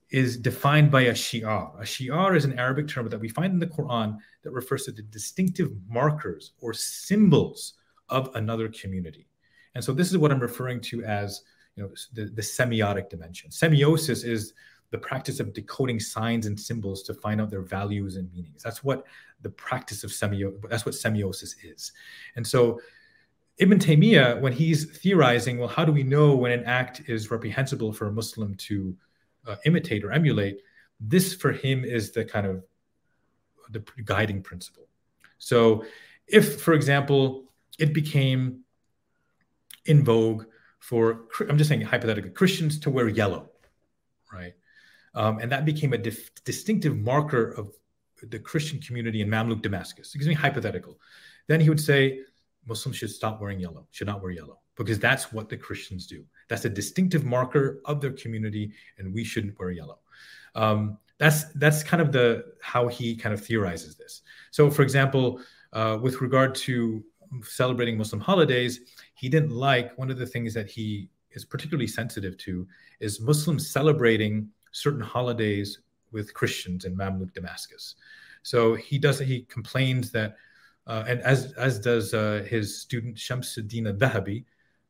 is 0.09 0.37
defined 0.37 0.89
by 0.89 1.01
a 1.01 1.11
shi'ar. 1.11 1.79
A 1.79 1.83
shi'ar 1.83 2.35
is 2.35 2.45
an 2.45 2.57
Arabic 2.57 2.87
term 2.87 3.07
that 3.09 3.19
we 3.19 3.29
find 3.29 3.53
in 3.53 3.59
the 3.59 3.67
Quran 3.67 4.17
that 4.43 4.51
refers 4.51 4.85
to 4.85 4.91
the 4.91 5.03
distinctive 5.03 5.71
markers 5.87 6.53
or 6.59 6.73
symbols 6.73 7.75
of 8.09 8.29
another 8.33 8.69
community. 8.69 9.28
And 9.75 9.83
so 9.83 9.93
this 9.93 10.09
is 10.09 10.17
what 10.17 10.31
I'm 10.31 10.39
referring 10.39 10.81
to 10.81 11.03
as 11.03 11.43
you 11.75 11.83
know 11.83 11.89
the, 12.13 12.25
the 12.25 12.41
semiotic 12.41 13.09
dimension. 13.09 13.49
Semiosis 13.49 14.25
is 14.25 14.53
the 14.91 14.97
practice 14.97 15.39
of 15.39 15.53
decoding 15.53 15.99
signs 15.99 16.45
and 16.47 16.59
symbols 16.59 17.03
to 17.03 17.13
find 17.13 17.39
out 17.39 17.49
their 17.49 17.61
values 17.61 18.15
and 18.15 18.31
meanings. 18.33 18.63
That's 18.63 18.83
what 18.83 19.05
the 19.41 19.49
practice 19.49 20.03
of 20.03 20.11
semio 20.11 20.53
that's 20.69 20.85
what 20.85 20.95
semiosis 20.95 21.55
is. 21.63 21.91
And 22.35 22.45
so 22.45 22.81
Ibn 23.59 23.77
Taymiyyah, 23.77 24.39
when 24.39 24.53
he's 24.53 24.85
theorizing, 24.85 25.57
well, 25.57 25.67
how 25.67 25.83
do 25.83 25.91
we 25.91 26.03
know 26.03 26.33
when 26.33 26.53
an 26.53 26.63
act 26.63 27.01
is 27.07 27.29
reprehensible 27.29 27.91
for 27.91 28.07
a 28.07 28.11
Muslim 28.11 28.55
to 28.55 28.95
uh, 29.45 29.57
imitate 29.65 30.05
or 30.05 30.11
emulate? 30.11 30.61
This 31.01 31.33
for 31.33 31.51
him 31.51 31.83
is 31.83 32.11
the 32.11 32.23
kind 32.23 32.47
of 32.47 32.63
the 33.69 33.83
guiding 34.05 34.41
principle. 34.41 34.87
So, 35.39 35.83
if, 36.27 36.61
for 36.61 36.73
example, 36.73 37.51
it 37.77 37.93
became 37.93 38.61
in 39.85 40.03
vogue 40.03 40.45
for, 40.79 41.27
I'm 41.47 41.57
just 41.57 41.69
saying 41.69 41.81
hypothetically, 41.81 42.31
Christians 42.31 42.79
to 42.79 42.89
wear 42.89 43.07
yellow, 43.07 43.49
right? 44.31 44.53
Um, 45.15 45.39
and 45.39 45.51
that 45.51 45.65
became 45.65 45.93
a 45.93 45.97
dif- 45.97 46.43
distinctive 46.43 46.97
marker 46.97 47.51
of 47.51 47.73
the 48.21 48.39
Christian 48.39 48.79
community 48.79 49.21
in 49.21 49.29
Mamluk 49.29 49.61
Damascus. 49.61 50.13
Excuse 50.13 50.27
me, 50.27 50.33
hypothetical. 50.33 50.99
Then 51.47 51.59
he 51.59 51.69
would 51.69 51.79
say 51.79 52.21
Muslims 52.65 52.97
should 52.97 53.09
stop 53.09 53.41
wearing 53.41 53.59
yellow, 53.59 53.87
should 53.91 54.07
not 54.07 54.21
wear 54.21 54.31
yellow, 54.31 54.59
because 54.75 54.99
that's 54.99 55.33
what 55.33 55.49
the 55.49 55.57
Christians 55.57 56.05
do. 56.05 56.23
That's 56.47 56.65
a 56.65 56.69
distinctive 56.69 57.25
marker 57.25 57.81
of 57.85 58.01
their 58.01 58.11
community, 58.11 58.71
and 58.97 59.13
we 59.13 59.23
shouldn't 59.23 59.57
wear 59.59 59.71
yellow. 59.71 59.99
Um, 60.55 60.97
that's 61.17 61.45
that's 61.53 61.83
kind 61.83 62.01
of 62.01 62.11
the 62.11 62.53
how 62.61 62.87
he 62.87 63.15
kind 63.15 63.33
of 63.33 63.41
theorizes 63.45 63.97
this. 63.97 64.21
So, 64.51 64.69
for 64.71 64.83
example, 64.83 65.41
uh, 65.73 65.97
with 66.01 66.21
regard 66.21 66.55
to 66.55 67.03
celebrating 67.43 67.97
Muslim 67.97 68.21
holidays, 68.21 68.79
he 69.15 69.29
didn't 69.29 69.51
like 69.51 69.97
one 69.97 70.09
of 70.09 70.17
the 70.17 70.25
things 70.25 70.53
that 70.53 70.69
he 70.69 71.09
is 71.31 71.45
particularly 71.45 71.87
sensitive 71.87 72.37
to 72.37 72.67
is 72.99 73.19
Muslims 73.19 73.69
celebrating 73.69 74.49
certain 74.71 75.01
holidays 75.01 75.79
with 76.11 76.33
Christians 76.33 76.85
in 76.85 76.95
Mamluk 76.95 77.33
Damascus. 77.33 77.95
So 78.43 78.75
he 78.75 78.97
does 78.97 79.19
he 79.19 79.41
complains 79.43 80.11
that, 80.11 80.37
uh, 80.87 81.03
and 81.07 81.21
as 81.21 81.53
as 81.53 81.79
does 81.79 82.13
uh, 82.13 82.45
his 82.49 82.81
student 82.81 83.15
Shamsuddin 83.15 83.87
al-Dhahabi, 83.87 84.45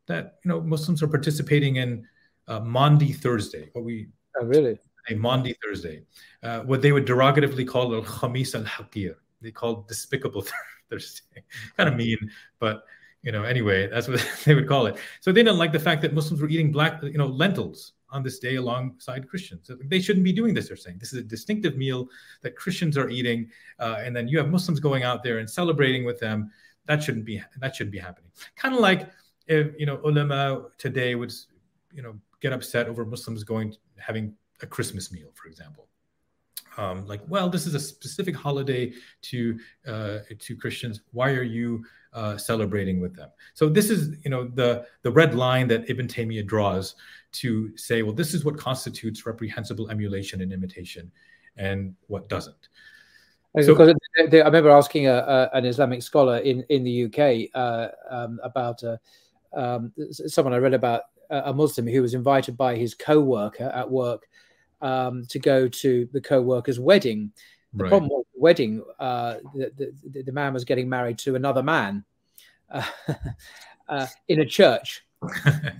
that 0.07 0.35
you 0.43 0.49
know 0.49 0.61
Muslims 0.61 1.03
are 1.03 1.07
participating 1.07 1.77
in 1.77 2.07
uh, 2.47 2.59
Maundy 2.59 3.11
Thursday, 3.11 3.69
what 3.73 3.83
we 3.83 4.07
oh, 4.39 4.45
really 4.45 4.77
a 5.09 5.15
Maundy 5.15 5.55
Thursday, 5.63 6.03
uh, 6.43 6.61
what 6.61 6.81
they 6.81 6.91
would 6.91 7.05
derogatively 7.05 7.67
call 7.67 7.95
al 7.95 8.03
Khamis 8.03 8.55
al 8.55 8.63
Haqir. 8.63 9.15
They 9.41 9.51
call 9.51 9.85
despicable 9.87 10.45
Thursday. 10.91 11.43
kind 11.77 11.89
of 11.89 11.95
mean, 11.95 12.17
but 12.59 12.83
you 13.21 13.31
know, 13.31 13.43
anyway, 13.43 13.87
that's 13.87 14.07
what 14.07 14.25
they 14.45 14.55
would 14.55 14.67
call 14.67 14.85
it. 14.85 14.97
So 15.19 15.31
they 15.31 15.43
didn't 15.43 15.57
like 15.57 15.71
the 15.71 15.79
fact 15.79 16.01
that 16.03 16.13
Muslims 16.13 16.41
were 16.41 16.49
eating 16.49 16.71
black, 16.71 17.01
you 17.03 17.17
know, 17.17 17.27
lentils 17.27 17.93
on 18.11 18.23
this 18.23 18.39
day 18.39 18.55
alongside 18.55 19.27
Christians. 19.27 19.69
They 19.85 19.99
shouldn't 19.99 20.23
be 20.23 20.33
doing 20.33 20.53
this. 20.53 20.67
They're 20.67 20.77
saying 20.77 20.97
this 20.99 21.13
is 21.13 21.19
a 21.19 21.23
distinctive 21.23 21.77
meal 21.77 22.07
that 22.41 22.55
Christians 22.55 22.97
are 22.97 23.09
eating, 23.09 23.49
uh, 23.79 23.97
and 23.99 24.15
then 24.15 24.27
you 24.27 24.37
have 24.37 24.49
Muslims 24.49 24.79
going 24.79 25.03
out 25.03 25.23
there 25.23 25.39
and 25.39 25.49
celebrating 25.49 26.05
with 26.05 26.19
them. 26.19 26.51
That 26.85 27.03
shouldn't 27.03 27.25
be 27.25 27.41
that 27.59 27.75
shouldn't 27.75 27.91
be 27.91 27.99
happening. 27.99 28.31
Kind 28.55 28.73
of 28.73 28.81
like 28.81 29.09
if 29.47 29.67
you 29.77 29.85
know 29.85 29.99
ulama 30.03 30.69
today 30.77 31.15
would 31.15 31.33
you 31.93 32.01
know 32.01 32.15
get 32.41 32.53
upset 32.53 32.87
over 32.87 33.05
Muslims 33.05 33.43
going 33.43 33.75
having 33.97 34.33
a 34.61 34.65
Christmas 34.65 35.11
meal, 35.11 35.29
for 35.35 35.47
example. 35.47 35.87
Um, 36.77 37.05
like, 37.07 37.21
well, 37.27 37.49
this 37.49 37.65
is 37.65 37.75
a 37.75 37.79
specific 37.79 38.35
holiday 38.35 38.93
to 39.23 39.59
uh, 39.87 40.19
to 40.37 40.55
Christians. 40.55 41.01
Why 41.11 41.31
are 41.31 41.43
you 41.43 41.83
uh, 42.13 42.37
celebrating 42.37 42.99
with 42.99 43.15
them? 43.15 43.29
So 43.53 43.69
this 43.69 43.89
is, 43.89 44.17
you 44.23 44.31
know, 44.31 44.47
the 44.47 44.85
the 45.01 45.11
red 45.11 45.35
line 45.35 45.67
that 45.69 45.89
Ibn 45.89 46.07
Taymiyyah 46.07 46.45
draws 46.45 46.95
to 47.31 47.75
say, 47.77 48.01
well, 48.01 48.13
this 48.13 48.33
is 48.33 48.45
what 48.45 48.57
constitutes 48.57 49.25
reprehensible 49.25 49.89
emulation 49.89 50.41
and 50.41 50.53
imitation, 50.53 51.11
and 51.57 51.95
what 52.07 52.29
doesn't. 52.29 52.69
So, 53.61 53.73
because 53.73 53.95
I 54.17 54.35
remember 54.37 54.69
asking 54.69 55.07
a, 55.07 55.15
a, 55.15 55.57
an 55.57 55.65
Islamic 55.65 56.03
scholar 56.03 56.37
in 56.37 56.63
in 56.69 56.83
the 56.83 57.05
UK 57.05 57.49
uh, 57.55 57.87
um, 58.09 58.39
about 58.43 58.83
uh, 58.83 58.97
um, 59.53 59.91
someone 60.11 60.53
I 60.53 60.57
read 60.57 60.75
about 60.75 61.03
a 61.31 61.53
Muslim 61.53 61.87
who 61.87 62.01
was 62.01 62.13
invited 62.13 62.57
by 62.57 62.75
his 62.75 62.93
co-worker 62.93 63.71
at 63.73 63.89
work 63.89 64.27
um, 64.81 65.25
to 65.27 65.39
go 65.39 65.67
to 65.67 66.07
the 66.11 66.21
co-worker's 66.21 66.79
wedding. 66.79 67.31
The 67.73 67.83
right. 67.83 67.89
problem 67.89 68.09
was 68.09 68.25
the 68.33 68.41
wedding, 68.41 68.83
uh, 68.99 69.35
the, 69.53 69.93
the, 70.09 70.23
the, 70.23 70.31
man 70.31 70.53
was 70.53 70.65
getting 70.65 70.89
married 70.89 71.19
to 71.19 71.35
another 71.35 71.61
man 71.61 72.03
uh, 72.71 72.83
uh, 73.87 74.07
in 74.27 74.41
a 74.41 74.45
church, 74.45 75.05
a 75.45 75.73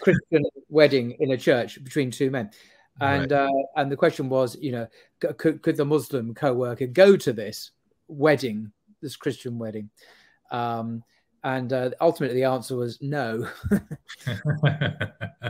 Christian 0.00 0.44
wedding 0.68 1.12
in 1.20 1.32
a 1.32 1.36
church 1.36 1.82
between 1.84 2.10
two 2.10 2.30
men. 2.30 2.50
And 3.00 3.30
right. 3.30 3.42
Uh, 3.42 3.62
and 3.76 3.92
the 3.92 3.96
question 3.96 4.28
was, 4.28 4.56
you 4.56 4.72
know, 4.72 4.88
could, 5.20 5.62
could 5.62 5.76
the 5.76 5.84
Muslim 5.84 6.34
co-worker 6.34 6.86
go 6.86 7.16
to 7.16 7.32
this 7.32 7.70
wedding, 8.08 8.72
this 9.02 9.16
Christian 9.16 9.58
wedding? 9.58 9.90
Um, 10.50 11.04
and 11.44 11.72
uh, 11.72 11.90
ultimately, 12.00 12.40
the 12.40 12.48
answer 12.48 12.74
was 12.74 13.00
no. 13.00 13.48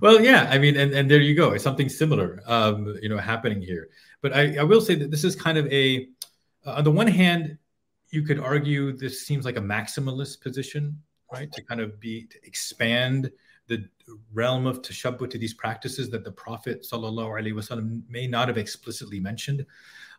well, 0.00 0.20
yeah, 0.20 0.48
I 0.50 0.58
mean, 0.58 0.76
and, 0.76 0.92
and 0.92 1.10
there 1.10 1.20
you 1.20 1.34
go. 1.34 1.52
It's 1.52 1.64
something 1.64 1.88
similar, 1.88 2.42
um, 2.46 2.96
you 3.02 3.08
know, 3.08 3.18
happening 3.18 3.60
here. 3.60 3.88
But 4.22 4.34
I, 4.34 4.56
I 4.58 4.62
will 4.62 4.80
say 4.80 4.94
that 4.96 5.10
this 5.10 5.24
is 5.24 5.36
kind 5.36 5.58
of 5.58 5.66
a, 5.72 6.08
uh, 6.64 6.72
on 6.72 6.84
the 6.84 6.90
one 6.90 7.06
hand, 7.06 7.58
you 8.10 8.22
could 8.22 8.38
argue 8.38 8.92
this 8.92 9.26
seems 9.26 9.44
like 9.44 9.56
a 9.56 9.60
maximalist 9.60 10.40
position, 10.40 11.00
right? 11.32 11.50
To 11.52 11.62
kind 11.62 11.80
of 11.80 12.00
be 12.00 12.26
to 12.26 12.38
expand 12.46 13.30
the 13.68 13.84
realm 14.32 14.66
of 14.66 14.82
tashabbuh 14.82 15.28
to 15.30 15.38
these 15.38 15.54
practices 15.54 16.08
that 16.10 16.24
the 16.24 16.30
Prophet 16.30 16.86
wasallam 16.90 18.02
may 18.08 18.26
not 18.26 18.48
have 18.48 18.58
explicitly 18.58 19.18
mentioned. 19.18 19.66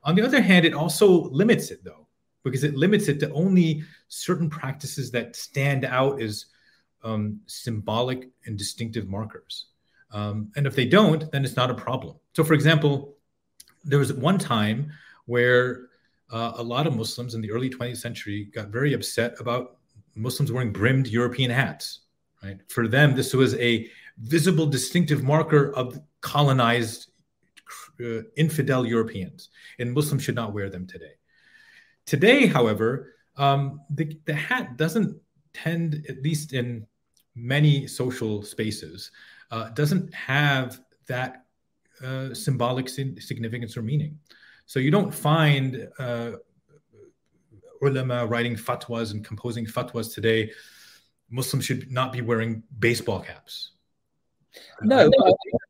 On 0.03 0.15
the 0.15 0.21
other 0.21 0.41
hand, 0.41 0.65
it 0.65 0.73
also 0.73 1.29
limits 1.29 1.71
it 1.71 1.83
though, 1.83 2.07
because 2.43 2.63
it 2.63 2.75
limits 2.75 3.07
it 3.07 3.19
to 3.21 3.31
only 3.31 3.83
certain 4.09 4.49
practices 4.49 5.11
that 5.11 5.35
stand 5.35 5.85
out 5.85 6.21
as 6.21 6.47
um, 7.03 7.39
symbolic 7.45 8.29
and 8.45 8.57
distinctive 8.57 9.07
markers. 9.07 9.67
Um, 10.11 10.51
and 10.55 10.65
if 10.65 10.75
they 10.75 10.85
don't, 10.85 11.29
then 11.31 11.43
it's 11.43 11.55
not 11.55 11.69
a 11.69 11.73
problem. 11.73 12.15
So, 12.33 12.43
for 12.43 12.53
example, 12.53 13.15
there 13.83 13.99
was 13.99 14.13
one 14.13 14.37
time 14.37 14.91
where 15.25 15.87
uh, 16.31 16.53
a 16.55 16.63
lot 16.63 16.87
of 16.87 16.95
Muslims 16.95 17.35
in 17.35 17.41
the 17.41 17.51
early 17.51 17.69
20th 17.69 17.97
century 17.97 18.45
got 18.45 18.67
very 18.67 18.93
upset 18.93 19.35
about 19.39 19.77
Muslims 20.15 20.51
wearing 20.51 20.71
brimmed 20.71 21.07
European 21.07 21.51
hats. 21.51 21.99
Right? 22.43 22.59
For 22.69 22.87
them, 22.87 23.15
this 23.15 23.33
was 23.33 23.55
a 23.55 23.89
visible, 24.19 24.65
distinctive 24.65 25.23
marker 25.23 25.73
of 25.73 25.99
colonized 26.21 27.07
uh, 28.03 28.21
infidel 28.35 28.85
Europeans, 28.85 29.49
and 29.79 29.93
Muslims 29.93 30.23
should 30.23 30.35
not 30.35 30.53
wear 30.53 30.69
them 30.69 30.87
today. 30.87 31.13
Today, 32.05 32.45
however, 32.45 33.13
um, 33.37 33.81
the, 33.89 34.17
the 34.25 34.33
hat 34.33 34.77
doesn't 34.77 35.19
tend, 35.53 36.05
at 36.09 36.21
least 36.21 36.53
in 36.53 36.85
many 37.35 37.87
social 37.87 38.41
spaces, 38.41 39.11
uh, 39.51 39.69
doesn't 39.69 40.13
have 40.13 40.79
that 41.07 41.45
uh, 42.03 42.33
symbolic 42.33 42.89
significance 42.89 43.77
or 43.77 43.81
meaning. 43.81 44.19
So 44.65 44.79
you 44.79 44.91
don't 44.91 45.13
find 45.13 45.87
uh, 45.99 46.31
ulama 47.81 48.25
writing 48.25 48.55
fatwas 48.55 49.11
and 49.11 49.23
composing 49.23 49.65
fatwas 49.65 50.13
today. 50.13 50.51
Muslims 51.29 51.65
should 51.65 51.91
not 51.91 52.11
be 52.11 52.21
wearing 52.21 52.63
baseball 52.79 53.19
caps. 53.19 53.71
No, 54.81 55.09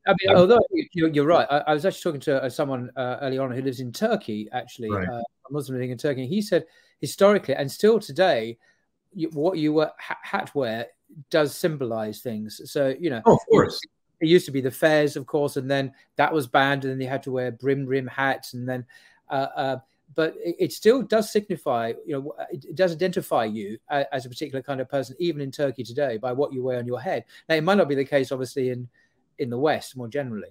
I 0.06 0.14
mean, 0.20 0.34
although 0.34 0.60
you're, 0.92 1.08
you're 1.08 1.26
right, 1.26 1.46
I, 1.50 1.58
I, 1.58 1.74
was 1.74 1.84
actually 1.84 2.00
talking 2.00 2.20
to 2.22 2.42
uh, 2.42 2.48
someone 2.48 2.90
uh, 2.96 3.18
early 3.20 3.36
on 3.36 3.50
who 3.50 3.60
lives 3.60 3.80
in 3.80 3.92
Turkey, 3.92 4.48
actually, 4.52 4.90
right. 4.90 5.06
uh, 5.06 5.18
a 5.18 5.52
Muslim 5.52 5.76
living 5.76 5.90
in 5.90 5.98
Turkey. 5.98 6.26
He 6.26 6.40
said 6.40 6.64
historically 7.00 7.54
and 7.54 7.70
still 7.70 7.98
today, 7.98 8.48
you, 8.48 8.56
what 9.32 9.58
you 9.58 9.72
were 9.72 9.90
hat 9.98 10.54
wear 10.54 10.86
does 11.30 11.56
symbolize 11.56 12.20
things. 12.20 12.60
So 12.70 12.94
you 12.98 13.10
know, 13.10 13.22
oh, 13.26 13.34
of 13.34 13.40
course, 13.50 13.80
it 14.20 14.28
used 14.28 14.46
to 14.46 14.52
be 14.52 14.60
the 14.60 14.70
fairs, 14.70 15.16
of 15.16 15.26
course, 15.26 15.56
and 15.56 15.70
then 15.70 15.92
that 16.16 16.32
was 16.32 16.46
banned, 16.46 16.84
and 16.84 16.92
then 16.92 17.00
you 17.00 17.08
had 17.08 17.22
to 17.24 17.32
wear 17.32 17.52
brim 17.52 17.86
rim 17.86 18.06
hats, 18.06 18.54
and 18.54 18.68
then. 18.68 18.84
Uh, 19.30 19.46
uh, 19.56 19.78
but 20.14 20.34
it, 20.42 20.56
it, 20.58 20.72
still 20.72 21.02
does 21.02 21.30
signify, 21.30 21.92
you 22.06 22.14
know, 22.14 22.34
it, 22.50 22.64
it 22.64 22.74
does 22.74 22.92
identify 22.92 23.44
you 23.44 23.78
as, 23.90 24.06
as 24.10 24.26
a 24.26 24.28
particular 24.30 24.62
kind 24.62 24.80
of 24.80 24.88
person, 24.88 25.14
even 25.18 25.42
in 25.42 25.50
Turkey 25.50 25.84
today, 25.84 26.16
by 26.16 26.32
what 26.32 26.50
you 26.50 26.62
wear 26.62 26.78
on 26.78 26.86
your 26.86 26.98
head. 26.98 27.26
Now, 27.46 27.56
it 27.56 27.62
might 27.62 27.76
not 27.76 27.90
be 27.90 27.94
the 27.94 28.06
case, 28.06 28.32
obviously, 28.32 28.70
in 28.70 28.88
in 29.38 29.50
the 29.50 29.58
West 29.58 29.96
more 29.96 30.08
generally. 30.08 30.48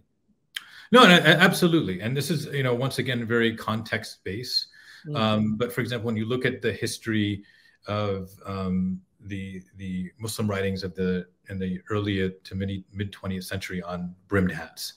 No, 0.91 1.03
no 1.03 1.15
absolutely, 1.15 2.01
and 2.01 2.15
this 2.15 2.29
is, 2.29 2.45
you 2.45 2.63
know, 2.63 2.73
once 2.73 2.99
again, 2.99 3.25
very 3.25 3.55
context 3.55 4.23
based. 4.23 4.67
Mm-hmm. 5.05 5.15
Um, 5.15 5.55
but 5.55 5.73
for 5.73 5.81
example, 5.81 6.05
when 6.05 6.17
you 6.17 6.25
look 6.25 6.45
at 6.45 6.61
the 6.61 6.71
history 6.71 7.43
of 7.87 8.31
um, 8.45 9.01
the 9.21 9.61
the 9.77 10.11
Muslim 10.19 10.49
writings 10.49 10.83
of 10.83 10.95
the 10.95 11.27
in 11.49 11.59
the 11.59 11.79
early 11.89 12.31
to 12.43 12.55
mid 12.55 12.83
mid 12.93 13.11
20th 13.11 13.43
century 13.43 13.81
on 13.81 14.13
brimmed 14.27 14.51
hats. 14.51 14.93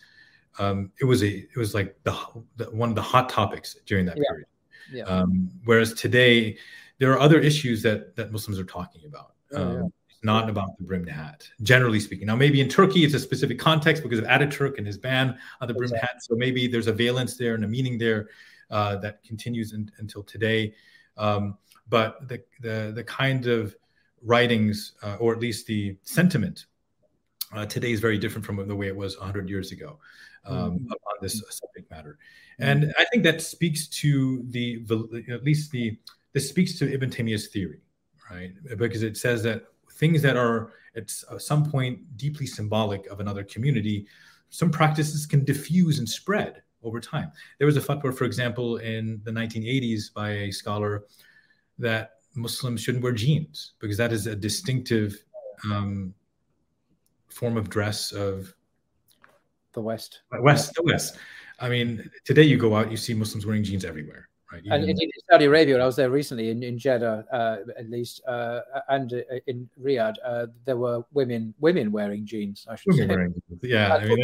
Um, 0.59 0.91
it 1.01 1.05
was 1.05 1.23
a 1.23 1.29
it 1.29 1.57
was 1.57 1.75
like 1.75 1.97
the, 2.03 2.17
the, 2.57 2.65
one 2.67 2.89
of 2.89 2.95
the 2.95 3.03
hot 3.03 3.29
topics 3.29 3.77
during 3.87 4.07
that 4.07 4.17
yeah. 4.17 4.23
period. 4.31 4.47
Yeah. 4.93 5.05
Um, 5.05 5.51
whereas 5.65 5.95
today, 5.95 6.57
there 6.99 7.13
are 7.13 7.21
other 7.21 7.39
issues 7.39 7.83
that 7.83 8.17
that 8.17 8.33
Muslims 8.33 8.59
are 8.59 8.65
talking 8.65 9.03
about. 9.07 9.35
Oh, 9.53 9.63
um, 9.63 9.73
yeah. 9.73 9.89
It's 10.09 10.25
not 10.25 10.51
about 10.51 10.77
the 10.77 10.85
brimmed 10.85 11.09
hat, 11.09 11.49
generally 11.63 12.01
speaking. 12.01 12.27
Now, 12.27 12.37
maybe 12.37 12.61
in 12.61 12.69
Turkey, 12.69 13.05
it's 13.05 13.15
a 13.15 13.21
specific 13.21 13.59
context 13.59 14.03
because 14.03 14.19
of 14.19 14.27
Ataturk 14.27 14.77
and 14.77 14.87
his 14.87 14.99
ban 14.99 15.39
on 15.61 15.69
the 15.69 15.75
brimmed 15.75 15.93
exactly. 15.93 16.09
hat. 16.15 16.23
So 16.23 16.35
maybe 16.35 16.67
there's 16.67 16.89
a 16.89 16.93
valence 16.93 17.37
there 17.37 17.55
and 17.55 17.65
a 17.65 17.69
meaning 17.69 17.97
there 17.97 18.29
uh, 18.71 18.97
that 18.97 19.23
continues 19.25 19.73
in, 19.73 19.91
until 19.99 20.23
today. 20.23 20.75
Um, 21.17 21.57
but 21.91 22.27
the, 22.29 22.43
the 22.61 22.93
the 22.95 23.05
kind 23.05 23.47
of 23.47 23.75
writings, 24.23 24.93
uh, 25.03 25.17
or 25.19 25.33
at 25.33 25.41
least 25.41 25.67
the 25.67 25.97
sentiment 26.03 26.67
uh, 27.53 27.67
today 27.67 27.93
is 27.93 28.01
very 28.01 28.19
different 28.19 28.45
from 28.45 28.67
the 28.67 28.77
way 28.77 28.87
it 28.87 28.97
was 28.97 29.19
100 29.19 29.49
years 29.49 29.73
ago 29.73 29.99
um, 30.45 30.57
mm-hmm. 30.57 30.93
on 30.93 31.17
this 31.21 31.43
subject 31.51 31.91
matter. 31.91 32.19
Mm-hmm. 32.61 32.71
And 32.71 32.95
I 32.99 33.05
think 33.07 33.25
that 33.25 33.43
speaks 33.43 33.89
to 33.89 34.45
the, 34.51 34.85
at 35.31 35.43
least 35.43 35.71
the, 35.73 35.99
this 36.33 36.49
speaks 36.49 36.79
to 36.79 36.93
Ibn 36.93 37.11
Taymiyyah's 37.11 37.49
theory, 37.49 37.81
right? 38.31 38.53
Because 38.77 39.03
it 39.03 39.17
says 39.17 39.43
that 39.45 39.65
things 39.93 40.23
that 40.23 40.37
are 40.37 40.73
at 40.97 41.11
some 41.11 41.71
point 41.71 42.17
deeply 42.17 42.47
symbolic 42.47 43.07
of 43.07 43.21
another 43.21 43.45
community, 43.45 44.07
some 44.51 44.71
practices 44.71 45.27
can 45.27 45.45
diffuse 45.45 45.99
and 45.99 46.09
spread 46.09 46.63
over 46.83 47.01
time. 47.01 47.31
There 47.59 47.67
was 47.67 47.77
a 47.77 47.81
fatwa, 47.81 48.17
for 48.17 48.25
example, 48.25 48.79
in 48.79 49.21
the 49.25 49.31
1980s 49.31 50.13
by 50.13 50.31
a 50.31 50.51
scholar 50.51 51.05
that 51.81 52.13
Muslims 52.35 52.81
shouldn't 52.81 53.03
wear 53.03 53.13
jeans 53.13 53.73
because 53.81 53.97
that 53.97 54.13
is 54.13 54.27
a 54.27 54.37
distinctive 54.37 55.25
um, 55.65 56.15
form 57.29 57.57
of 57.57 57.69
dress 57.69 58.13
of 58.13 58.55
the 59.73 59.81
West. 59.81 60.21
West, 60.41 60.75
the 60.75 60.83
West. 60.83 61.17
I 61.59 61.69
mean, 61.69 62.11
today 62.25 62.43
you 62.43 62.57
go 62.57 62.75
out, 62.75 62.91
you 62.91 62.97
see 62.97 63.15
Muslims 63.15 63.47
wearing 63.47 63.65
jeans 63.65 63.85
everywhere. 63.85 64.29
Right? 64.53 64.63
Even, 64.65 64.81
and 64.81 64.91
in 64.91 65.11
Saudi 65.31 65.45
Arabia, 65.45 65.81
I 65.81 65.87
was 65.87 65.95
there 65.95 66.11
recently 66.11 66.51
in, 66.51 66.63
in 66.65 66.77
Jeddah, 66.77 67.25
uh, 67.33 67.57
at 67.79 67.89
least, 67.89 68.21
uh, 68.27 68.63
and 68.89 69.13
uh, 69.13 69.37
in 69.47 69.69
Riyadh, 69.81 70.17
uh, 70.25 70.47
there 70.65 70.77
were 70.77 71.05
women 71.13 71.55
women 71.61 71.93
wearing 71.93 72.27
jeans. 72.27 72.67
I 72.69 72.75
should 72.75 72.97
say. 72.97 73.07
Wearing, 73.07 73.33
yeah, 73.63 73.95
I 73.95 74.05
mean, 74.05 74.19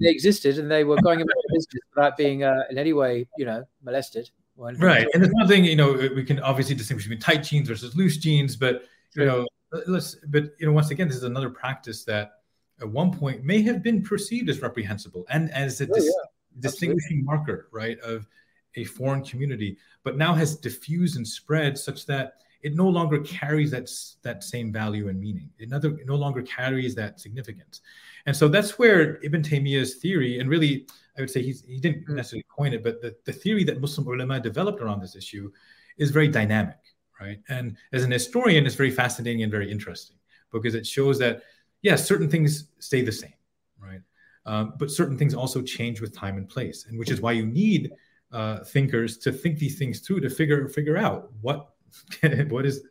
they 0.00 0.10
existed, 0.10 0.58
and 0.58 0.70
they 0.70 0.84
were 0.84 0.96
going 0.96 1.22
about 1.22 1.34
their 1.34 1.56
business 1.56 1.82
without 1.94 2.16
being 2.18 2.44
uh, 2.44 2.64
in 2.68 2.76
any 2.76 2.92
way, 2.92 3.26
you 3.38 3.46
know, 3.46 3.64
molested. 3.82 4.28
Right, 4.56 5.06
and 5.12 5.22
there's 5.22 5.34
nothing, 5.34 5.64
you 5.64 5.76
know, 5.76 5.94
uh, 5.94 6.08
we 6.14 6.24
can 6.24 6.38
obviously 6.40 6.74
distinguish 6.74 7.06
between 7.06 7.20
tight 7.20 7.42
jeans 7.42 7.68
versus 7.68 7.96
loose 7.96 8.18
jeans, 8.18 8.54
but 8.54 8.84
you 9.14 9.24
know, 9.24 9.46
let's, 9.86 10.16
but 10.28 10.44
you 10.58 10.66
know, 10.66 10.72
once 10.72 10.90
again, 10.90 11.08
this 11.08 11.16
is 11.16 11.22
another 11.24 11.50
practice 11.50 12.04
that 12.04 12.32
at 12.80 12.88
one 12.88 13.12
point 13.12 13.44
may 13.44 13.62
have 13.62 13.82
been 13.82 14.02
perceived 14.02 14.48
as 14.48 14.60
reprehensible 14.60 15.24
and 15.30 15.50
as 15.52 15.80
a 15.80 15.88
oh, 15.88 15.94
dis- 15.94 16.04
yeah. 16.04 16.60
distinguishing 16.60 17.24
marker, 17.24 17.68
right, 17.72 17.98
of 18.00 18.28
a 18.76 18.84
foreign 18.84 19.24
community, 19.24 19.76
but 20.04 20.16
now 20.16 20.34
has 20.34 20.56
diffused 20.56 21.16
and 21.16 21.26
spread 21.26 21.78
such 21.78 22.06
that 22.06 22.34
it 22.62 22.74
no 22.74 22.88
longer 22.88 23.18
carries 23.20 23.70
that 23.72 23.90
that 24.22 24.44
same 24.44 24.72
value 24.72 25.08
and 25.08 25.20
meaning. 25.20 25.50
Another, 25.60 25.90
it 25.98 26.06
no 26.06 26.14
longer 26.14 26.42
carries 26.42 26.94
that 26.94 27.20
significance, 27.20 27.80
and 28.26 28.36
so 28.36 28.48
that's 28.48 28.78
where 28.78 29.18
Ibn 29.22 29.42
Taymiyyah's 29.42 29.96
theory, 29.96 30.38
and 30.38 30.48
really, 30.48 30.86
I 31.16 31.20
would 31.20 31.30
say 31.30 31.42
he's, 31.42 31.62
he 31.64 31.78
didn't 31.78 32.08
mm. 32.08 32.14
necessarily 32.14 32.46
coin 32.48 32.72
it, 32.72 32.82
but 32.82 33.00
the, 33.00 33.14
the 33.24 33.32
theory 33.32 33.64
that 33.64 33.80
Muslim 33.80 34.06
ulama 34.06 34.40
developed 34.40 34.80
around 34.80 35.00
this 35.00 35.16
issue 35.16 35.50
is 35.98 36.10
very 36.10 36.28
dynamic, 36.28 36.78
right? 37.20 37.38
And 37.48 37.76
as 37.92 38.04
an 38.04 38.10
historian, 38.10 38.66
it's 38.66 38.74
very 38.74 38.90
fascinating 38.90 39.42
and 39.42 39.50
very 39.50 39.70
interesting 39.70 40.16
because 40.50 40.74
it 40.74 40.86
shows 40.86 41.18
that 41.18 41.42
yes, 41.82 42.06
certain 42.06 42.30
things 42.30 42.68
stay 42.78 43.02
the 43.02 43.12
same, 43.12 43.34
right? 43.78 44.00
Um, 44.46 44.74
but 44.78 44.90
certain 44.90 45.18
things 45.18 45.34
also 45.34 45.62
change 45.62 46.00
with 46.00 46.16
time 46.16 46.36
and 46.36 46.48
place, 46.48 46.86
and 46.88 46.98
which 46.98 47.10
is 47.10 47.20
why 47.20 47.32
you 47.32 47.46
need 47.46 47.92
uh, 48.32 48.64
thinkers 48.64 49.18
to 49.18 49.32
think 49.32 49.58
these 49.58 49.78
things 49.78 50.00
through 50.00 50.20
to 50.20 50.30
figure 50.30 50.68
figure 50.68 50.96
out 50.96 51.30
what 51.42 51.74
what 52.48 52.64
is 52.64 52.82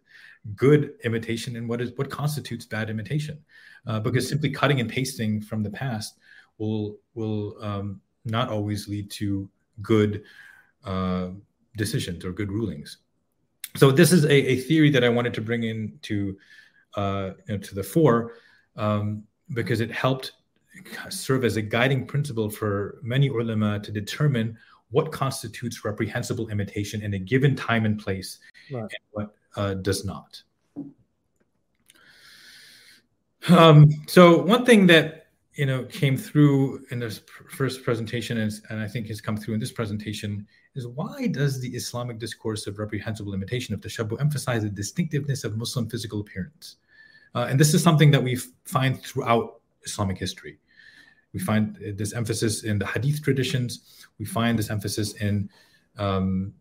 good 0.55 0.93
imitation 1.03 1.55
and 1.55 1.67
what 1.67 1.81
is 1.81 1.91
what 1.95 2.09
constitutes 2.09 2.65
bad 2.65 2.89
imitation 2.89 3.39
uh, 3.87 3.99
because 3.99 4.27
simply 4.27 4.49
cutting 4.49 4.79
and 4.79 4.89
pasting 4.89 5.41
from 5.41 5.63
the 5.63 5.69
past 5.69 6.19
will 6.57 6.97
will 7.15 7.55
um, 7.61 7.99
not 8.25 8.49
always 8.49 8.87
lead 8.87 9.09
to 9.11 9.49
good 9.81 10.23
uh, 10.85 11.29
decisions 11.77 12.25
or 12.25 12.31
good 12.31 12.51
rulings 12.51 12.97
so 13.75 13.91
this 13.91 14.11
is 14.11 14.25
a, 14.25 14.31
a, 14.31 14.55
theory 14.57 14.89
that 14.89 15.03
i 15.03 15.09
wanted 15.09 15.33
to 15.33 15.41
bring 15.41 15.63
into 15.63 16.37
uh, 16.95 17.31
you 17.47 17.55
know, 17.55 17.57
to 17.57 17.75
the 17.75 17.83
fore 17.83 18.33
um, 18.75 19.23
because 19.53 19.79
it 19.79 19.91
helped 19.91 20.33
serve 21.09 21.43
as 21.45 21.57
a 21.57 21.61
guiding 21.61 22.05
principle 22.05 22.49
for 22.49 22.99
many 23.01 23.29
ulama 23.29 23.79
to 23.79 23.91
determine 23.91 24.57
what 24.91 25.11
constitutes 25.11 25.83
reprehensible 25.83 26.49
imitation 26.49 27.01
in 27.01 27.13
a 27.13 27.19
given 27.19 27.55
time 27.55 27.85
and 27.85 27.97
place 27.97 28.39
right. 28.71 28.81
and 28.81 28.91
what 29.11 29.35
uh, 29.55 29.73
does 29.75 30.05
not. 30.05 30.41
Um, 33.49 33.89
so 34.07 34.43
one 34.43 34.65
thing 34.65 34.85
that 34.87 35.20
you 35.55 35.65
know 35.65 35.83
came 35.85 36.17
through 36.17 36.85
in 36.91 36.99
this 36.99 37.21
first 37.49 37.83
presentation 37.83 38.37
is, 38.37 38.61
and 38.69 38.79
I 38.79 38.87
think 38.87 39.07
has 39.07 39.21
come 39.21 39.37
through 39.37 39.55
in 39.55 39.59
this 39.59 39.71
presentation 39.71 40.47
is 40.75 40.87
why 40.87 41.27
does 41.27 41.59
the 41.59 41.69
Islamic 41.69 42.19
discourse 42.19 42.67
of 42.67 42.79
reprehensible 42.79 43.33
imitation 43.33 43.73
of 43.73 43.81
tashabbuh 43.81 44.19
emphasize 44.21 44.63
the 44.63 44.69
distinctiveness 44.69 45.43
of 45.43 45.57
Muslim 45.57 45.89
physical 45.89 46.21
appearance? 46.21 46.77
Uh, 47.35 47.47
and 47.49 47.59
this 47.59 47.73
is 47.73 47.83
something 47.83 48.11
that 48.11 48.23
we 48.23 48.35
find 48.65 49.01
throughout 49.03 49.61
Islamic 49.83 50.17
history. 50.17 50.57
We 51.33 51.39
find 51.39 51.77
this 51.97 52.13
emphasis 52.13 52.63
in 52.63 52.77
the 52.77 52.85
hadith 52.85 53.23
traditions. 53.23 54.05
We 54.19 54.25
find 54.25 54.59
this 54.59 54.69
emphasis 54.69 55.13
in 55.15 55.49
um, 55.97 56.53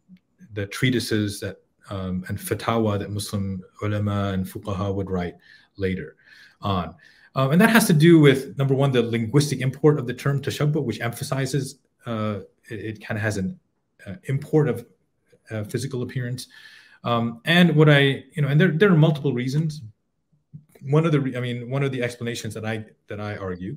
the 0.53 0.67
treatises 0.67 1.41
that 1.41 1.59
um, 1.91 2.25
and 2.29 2.39
fatwa 2.39 2.99
that 2.99 3.11
Muslim 3.11 3.63
ulama 3.83 4.31
and 4.33 4.47
fuqaha 4.47 4.95
would 4.95 5.11
write 5.11 5.35
later 5.77 6.17
on. 6.61 6.95
Um, 7.35 7.53
and 7.53 7.61
that 7.61 7.71
has 7.71 7.87
to 7.87 7.93
do 7.93 8.19
with 8.19 8.59
number 8.59 8.75
one, 8.75 8.91
the 8.91 9.03
linguistic 9.03 9.61
import 9.61 9.99
of 9.99 10.07
the 10.07 10.15
term 10.15 10.43
tashabbuh, 10.43 10.83
which 10.83 11.01
emphasizes 11.01 11.79
uh, 12.07 12.41
it, 12.69 12.81
it 12.81 13.07
kind 13.07 13.17
of 13.17 13.23
has 13.23 13.37
an 13.37 13.59
uh, 14.07 14.15
import 14.25 14.69
of 14.69 14.87
uh, 15.51 15.65
physical 15.65 16.03
appearance. 16.03 16.49
Um, 17.05 17.41
and 17.45 17.75
what 17.77 17.89
I, 17.89 18.25
you 18.33 18.43
know, 18.43 18.49
and 18.49 18.61
there, 18.61 18.69
there 18.69 18.93
are 18.93 18.97
multiple 18.97 19.33
reasons. 19.33 19.83
One 20.83 21.07
of 21.07 21.13
the, 21.13 21.37
I 21.37 21.41
mean, 21.41 21.71
one 21.71 21.83
of 21.83 21.93
the 21.93 22.03
explanations 22.03 22.55
that 22.55 22.65
I 22.65 22.85
that 23.09 23.21
I 23.21 23.37
argue 23.37 23.77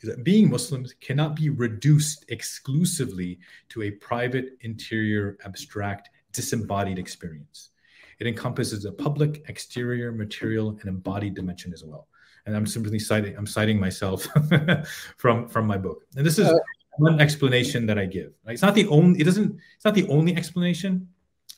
is 0.00 0.08
that 0.08 0.24
being 0.24 0.50
Muslims 0.50 0.94
cannot 1.00 1.34
be 1.34 1.48
reduced 1.48 2.26
exclusively 2.28 3.38
to 3.70 3.82
a 3.82 3.90
private, 3.90 4.56
interior, 4.60 5.38
abstract, 5.44 6.10
disembodied 6.32 6.98
experience. 6.98 7.70
It 8.18 8.26
encompasses 8.26 8.84
a 8.84 8.92
public, 8.92 9.44
exterior, 9.48 10.12
material, 10.12 10.70
and 10.80 10.84
embodied 10.84 11.34
dimension 11.34 11.72
as 11.72 11.82
well. 11.82 12.08
And 12.46 12.54
I'm 12.54 12.66
simply 12.66 12.98
citing, 12.98 13.36
I'm 13.36 13.46
citing 13.46 13.80
myself 13.80 14.26
from 15.16 15.48
from 15.48 15.66
my 15.66 15.78
book. 15.78 16.04
And 16.16 16.26
this 16.26 16.38
is 16.38 16.48
uh, 16.48 16.58
one 16.98 17.20
explanation 17.20 17.86
that 17.86 17.98
I 17.98 18.06
give. 18.06 18.32
Right? 18.44 18.52
It's 18.52 18.62
not 18.62 18.74
the 18.74 18.86
only. 18.88 19.20
It 19.20 19.24
doesn't. 19.24 19.58
It's 19.76 19.84
not 19.84 19.94
the 19.94 20.08
only 20.08 20.36
explanation, 20.36 21.08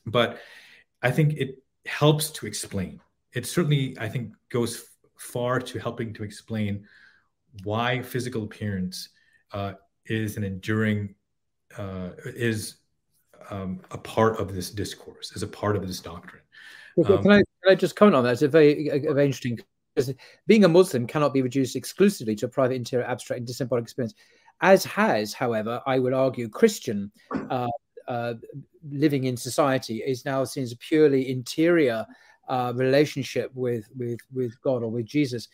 but 0.07 0.39
I 1.03 1.11
think 1.11 1.35
it 1.35 1.63
helps 1.87 2.31
to 2.33 2.47
explain. 2.47 3.01
It 3.33 3.47
certainly, 3.47 3.97
I 4.01 4.09
think, 4.09 4.33
goes 4.49 4.85
far 5.19 5.61
to 5.61 5.79
helping 5.79 6.13
to 6.15 6.23
explain 6.25 6.87
why 7.65 8.03
physical 8.03 8.45
appearance 8.45 9.11
uh, 9.53 9.73
is 10.07 10.37
an 10.37 10.45
enduring 10.45 11.15
uh, 11.77 12.11
is 12.25 12.77
um, 13.51 13.81
a 13.91 13.99
part 13.99 14.39
of 14.39 14.55
this 14.55 14.71
discourse, 14.71 15.33
is 15.33 15.43
a 15.43 15.49
part 15.49 15.77
of 15.77 15.87
this 15.87 16.01
doctrine. 16.01 16.43
Um, 16.99 17.23
can, 17.23 17.31
I, 17.31 17.37
can 17.37 17.73
I 17.73 17.75
just 17.75 17.97
comment 17.97 18.17
on 18.17 18.25
that? 18.25 18.33
It's 18.33 18.43
a 18.43 18.49
very, 18.49 18.89
a, 18.89 19.13
very 19.13 19.27
interesting 19.27 19.59
because 19.97 20.15
being 20.47 20.65
a 20.65 20.69
Muslim 20.69 21.07
cannot 21.07 21.33
be 21.33 21.43
reduced 21.43 21.75
exclusively 21.75 22.37
to 22.37 22.47
a 22.47 22.49
private, 22.49 22.75
interior, 22.75 23.07
abstract, 23.07 23.39
and 23.39 23.47
disembodied 23.47 23.85
experience, 23.85 24.15
as 24.61 24.85
has, 24.85 25.33
however, 25.33 25.81
I 25.87 25.99
would 25.99 26.13
argue, 26.13 26.49
Christian 26.49 27.11
uh, 27.51 27.69
uh, 28.07 28.35
living 28.91 29.25
in 29.25 29.37
society 29.37 30.03
is 30.07 30.25
now 30.25 30.45
seen 30.45 30.65
as 30.65 30.73
a 30.73 30.77
purely 30.77 31.31
interior 31.31 32.07
uh, 32.49 32.73
relationship 32.77 33.51
with 33.55 33.89
with 33.97 34.21
with 34.33 34.61
God 34.63 34.83
or 34.83 34.91
with 34.91 35.07
Jesus. 35.07 35.49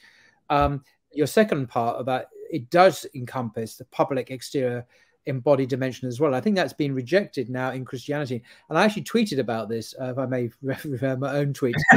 Um, 0.50 0.82
your 1.12 1.26
second 1.26 1.68
part 1.68 2.00
about 2.00 2.26
it 2.50 2.68
does 2.68 3.06
encompass 3.14 3.76
the 3.76 3.84
public 3.86 4.30
exterior 4.30 4.86
embodied 5.26 5.68
dimension 5.68 6.08
as 6.08 6.20
well. 6.20 6.34
I 6.34 6.40
think 6.40 6.56
that's 6.56 6.72
been 6.72 6.94
rejected 6.94 7.48
now 7.48 7.70
in 7.70 7.84
Christianity. 7.84 8.42
And 8.68 8.78
I 8.78 8.84
actually 8.84 9.04
tweeted 9.04 9.38
about 9.38 9.68
this, 9.68 9.94
uh, 10.00 10.10
if 10.10 10.18
I 10.18 10.26
may 10.26 10.50
refer 10.62 11.16
my 11.16 11.36
own 11.36 11.52
tweet, 11.52 11.76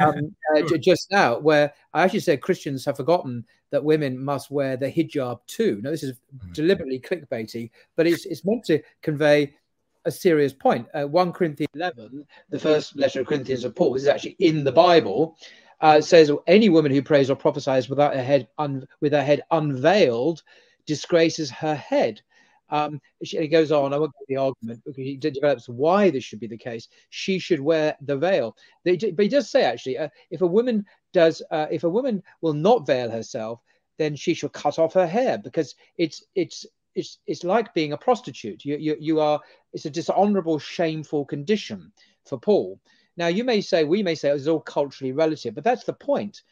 um, 0.00 0.34
uh, 0.54 0.76
just 0.78 1.10
now, 1.10 1.38
where 1.38 1.72
I 1.94 2.02
actually 2.02 2.20
said 2.20 2.40
Christians 2.40 2.84
have 2.84 2.96
forgotten 2.96 3.44
that 3.70 3.84
women 3.84 4.22
must 4.22 4.50
wear 4.50 4.76
the 4.76 4.90
hijab 4.90 5.40
too. 5.46 5.80
Now, 5.82 5.90
this 5.90 6.02
is 6.02 6.12
mm-hmm. 6.12 6.52
deliberately 6.52 7.00
clickbaity, 7.00 7.70
but 7.96 8.06
it's, 8.06 8.26
it's 8.26 8.44
meant 8.44 8.64
to 8.66 8.80
convey 9.02 9.54
a 10.04 10.10
serious 10.10 10.52
point. 10.52 10.86
Uh, 10.94 11.04
1 11.04 11.32
Corinthians 11.32 11.70
11, 11.74 12.26
the 12.50 12.58
first 12.58 12.96
letter 12.96 13.20
of 13.20 13.26
Corinthians 13.26 13.64
of 13.64 13.74
Paul, 13.74 13.94
this 13.94 14.02
is 14.02 14.08
actually 14.08 14.36
in 14.38 14.64
the 14.64 14.72
Bible 14.72 15.36
uh, 15.80 16.00
says 16.00 16.30
any 16.46 16.68
woman 16.68 16.92
who 16.92 17.02
prays 17.02 17.30
or 17.30 17.36
prophesies 17.36 17.88
without 17.88 18.14
her 18.14 18.22
head 18.22 18.48
un- 18.58 18.86
with 19.00 19.12
her 19.12 19.22
head 19.22 19.42
unveiled 19.50 20.42
disgraces 20.86 21.50
her 21.50 21.74
head. 21.74 22.20
Um, 22.68 23.00
she, 23.22 23.46
goes 23.46 23.70
on. 23.70 23.92
I 23.92 23.98
won't 23.98 24.12
get 24.18 24.34
the 24.34 24.40
argument 24.40 24.82
because 24.84 24.96
he 24.96 25.16
develops 25.16 25.68
why 25.68 26.10
this 26.10 26.24
should 26.24 26.40
be 26.40 26.48
the 26.48 26.56
case. 26.56 26.88
She 27.10 27.38
should 27.38 27.60
wear 27.60 27.96
the 28.00 28.16
veil. 28.16 28.56
They, 28.84 28.96
but 28.96 29.24
he 29.24 29.28
does 29.28 29.50
say 29.50 29.62
actually, 29.62 29.98
uh, 29.98 30.08
if 30.30 30.42
a 30.42 30.46
woman 30.46 30.84
does, 31.12 31.42
uh, 31.50 31.66
if 31.70 31.84
a 31.84 31.88
woman 31.88 32.22
will 32.40 32.54
not 32.54 32.86
veil 32.86 33.10
herself, 33.10 33.60
then 33.98 34.16
she 34.16 34.34
shall 34.34 34.48
cut 34.48 34.78
off 34.78 34.94
her 34.94 35.06
hair 35.06 35.38
because 35.38 35.76
it's 35.96 36.24
it's 36.34 36.66
it's 36.94 37.18
it's 37.26 37.44
like 37.44 37.72
being 37.72 37.92
a 37.92 37.98
prostitute. 37.98 38.64
You 38.64 38.76
you 38.76 38.96
you 38.98 39.20
are. 39.20 39.40
It's 39.72 39.84
a 39.84 39.90
dishonorable, 39.90 40.58
shameful 40.58 41.24
condition 41.24 41.92
for 42.24 42.38
Paul. 42.38 42.80
Now, 43.16 43.28
you 43.28 43.44
may 43.44 43.60
say, 43.60 43.84
we 43.84 44.02
may 44.02 44.14
say 44.14 44.30
it's 44.30 44.46
all 44.46 44.60
culturally 44.60 45.12
relative, 45.12 45.54
but 45.54 45.64
that's 45.64 45.84
the 45.84 45.92
point. 45.92 46.42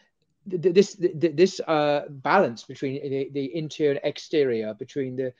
This 0.47 0.97
this 0.99 1.61
uh, 1.61 2.03
balance 2.09 2.65
between 2.65 3.03
the, 3.03 3.31
the 3.33 3.57
interior 3.57 3.93
and 3.93 4.01
exterior, 4.05 4.75
between 4.75 5.17
the 5.17 5.33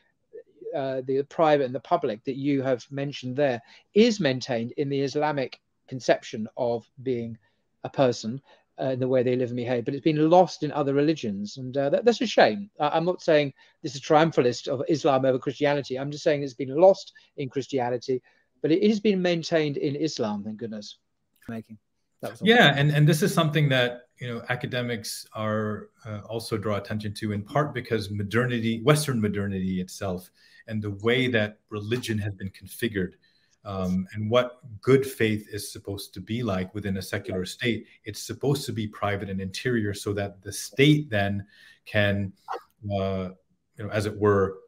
uh, 0.75 1.03
the 1.07 1.23
private 1.25 1.67
and 1.67 1.75
the 1.75 1.81
public 1.81 2.25
that 2.25 2.37
you 2.37 2.63
have 2.63 2.85
mentioned 2.91 3.37
there, 3.37 3.63
is 3.95 4.19
maintained 4.21 4.73
in 4.73 4.89
the 4.89 5.01
Islamic 5.01 5.61
conception 5.89 6.49
of 6.57 6.89
being 7.03 7.39
a 7.85 7.89
person 7.89 8.41
uh, 8.81 8.87
in 8.87 8.99
the 8.99 9.07
way 9.07 9.23
they 9.23 9.37
live 9.37 9.51
and 9.51 9.57
behave, 9.57 9.85
but 9.85 9.95
it's 9.95 10.03
been 10.03 10.31
lost 10.31 10.63
in 10.63 10.73
other 10.73 10.95
religions, 10.95 11.59
and 11.59 11.77
uh, 11.77 11.91
that, 11.91 12.05
that's 12.05 12.21
a 12.21 12.27
shame. 12.27 12.71
I'm 12.81 13.05
not 13.05 13.23
saying 13.23 13.53
this 13.83 13.95
is 13.95 14.01
triumphalist 14.01 14.67
of 14.69 14.83
Islam 14.89 15.25
over 15.25 15.39
Christianity. 15.39 15.99
I'm 15.99 16.11
just 16.11 16.25
saying 16.25 16.43
it's 16.43 16.55
been 16.55 16.75
lost 16.75 17.13
in 17.37 17.49
Christianity, 17.49 18.21
but 18.63 18.73
it 18.73 18.83
has 18.89 19.01
been 19.01 19.23
maintained 19.23 19.77
in 19.77 19.95
Islam. 19.95 20.43
Thank 20.43 20.57
goodness. 20.57 20.99
Making. 21.49 21.79
Yeah, 22.43 22.75
and 22.77 22.91
and 22.91 23.09
this 23.09 23.23
is 23.23 23.33
something 23.33 23.69
that 23.71 24.09
you 24.19 24.29
know 24.29 24.43
academics 24.49 25.27
are 25.33 25.89
uh, 26.07 26.21
also 26.27 26.57
draw 26.57 26.77
attention 26.77 27.15
to 27.15 27.33
in 27.33 27.43
part 27.43 27.75
because 27.75 28.11
modernity, 28.11 28.83
Western 28.83 29.21
modernity 29.21 29.81
itself, 29.81 30.31
and 30.69 30.83
the 30.83 30.93
way 31.03 31.29
that 31.29 31.59
religion 31.71 32.19
has 32.19 32.35
been 32.35 32.51
configured 32.51 33.13
um, 33.65 34.07
and 34.13 34.31
what 34.31 34.61
good 34.81 35.07
faith 35.07 35.49
is 35.51 35.73
supposed 35.73 36.13
to 36.15 36.21
be 36.21 36.43
like 36.43 36.75
within 36.75 36.99
a 36.99 37.03
secular 37.03 37.45
state. 37.45 37.87
It's 38.05 38.21
supposed 38.21 38.67
to 38.67 38.73
be 38.73 38.87
private 38.87 39.31
and 39.31 39.41
interior, 39.41 39.95
so 39.95 40.13
that 40.15 40.43
the 40.43 40.53
state 40.53 41.09
then 41.09 41.47
can, 41.87 42.33
uh, 42.93 43.31
you 43.77 43.85
know, 43.85 43.91
as 43.91 44.07
it 44.07 44.17
were, 44.17 44.59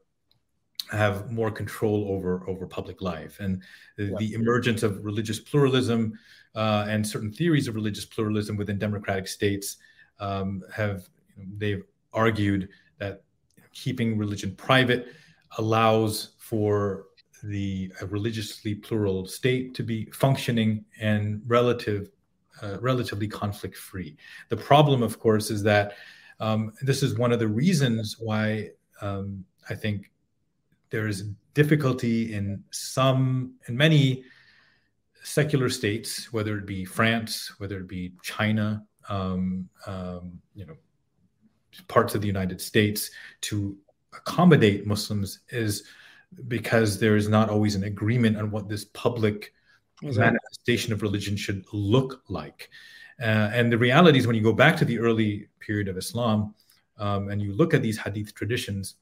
have 0.91 1.31
more 1.31 1.51
control 1.51 2.09
over 2.09 2.49
over 2.49 2.67
public 2.67 3.03
life. 3.03 3.39
And 3.41 3.63
the, 3.97 4.15
the 4.19 4.33
emergence 4.35 4.83
of 4.83 5.05
religious 5.05 5.41
pluralism 5.41 6.19
uh, 6.57 6.87
and 6.89 7.07
certain 7.07 7.31
theories 7.31 7.69
of 7.69 7.75
religious 7.75 8.05
pluralism 8.05 8.57
within 8.57 8.79
democratic 8.79 9.29
states 9.29 9.77
um, 10.19 10.63
have 10.75 11.09
they've 11.59 11.85
argued 12.13 12.69
that 12.99 13.23
keeping 13.73 14.17
religion 14.17 14.55
private 14.57 15.09
allows 15.59 16.31
for 16.39 17.05
the 17.45 17.93
religiously 18.09 18.75
plural 18.75 19.27
state 19.27 19.75
to 19.75 19.83
be 19.83 20.07
functioning 20.07 20.85
and 21.01 21.43
relative, 21.47 22.11
uh, 22.63 22.79
relatively 22.81 23.29
conflict 23.29 23.77
free. 23.77 24.17
The 24.49 24.57
problem, 24.57 25.03
of 25.03 25.19
course, 25.21 25.51
is 25.51 25.63
that 25.65 25.93
um, 26.41 26.73
this 26.83 27.03
is 27.03 27.19
one 27.19 27.33
of 27.33 27.39
the 27.39 27.49
reasons 27.49 28.17
why 28.19 28.71
um, 29.03 29.45
I 29.69 29.75
think 29.75 30.11
there 30.91 31.07
is 31.07 31.29
difficulty 31.55 32.33
in 32.33 32.63
some, 32.71 33.55
in 33.69 33.77
many 33.77 34.25
secular 35.27 35.69
states, 35.69 36.33
whether 36.33 36.57
it 36.57 36.67
be 36.67 36.85
France, 36.85 37.53
whether 37.59 37.79
it 37.79 37.89
be 37.89 38.13
China, 38.23 38.87
um, 39.09 39.69
um 39.87 40.41
you 40.55 40.65
know, 40.65 40.77
parts 41.89 42.15
of 42.15 42.21
the 42.21 42.29
United 42.29 42.61
States, 42.61 43.11
to 43.41 43.77
accommodate 44.15 44.87
Muslims 44.87 45.41
is 45.49 45.85
because 46.47 47.01
there 47.01 47.17
is 47.17 47.29
not 47.29 47.51
always 47.51 47.75
an 47.75 47.85
agreement 47.85 48.37
on 48.37 48.53
what 48.53 48.69
this 48.69 48.85
public 48.85 49.53
exactly. 50.01 50.31
manifestation 50.31 50.93
of 50.93 51.03
religion 51.03 51.37
should 51.37 51.65
look 51.73 52.23
like. 52.29 52.71
Uh, 53.21 53.51
and 53.53 53.73
the 53.73 53.79
reality 53.79 54.19
is, 54.19 54.27
when 54.29 54.37
you 54.37 54.43
go 54.43 54.53
back 54.53 54.77
to 54.77 54.85
the 54.85 54.99
early 54.99 55.49
period 55.59 55.89
of 55.89 55.97
Islam 55.97 56.55
um, 56.99 57.31
and 57.31 57.43
you 57.43 57.53
look 57.53 57.75
at 57.75 57.83
these 57.83 57.99
hadith 57.99 58.33
traditions 58.33 58.95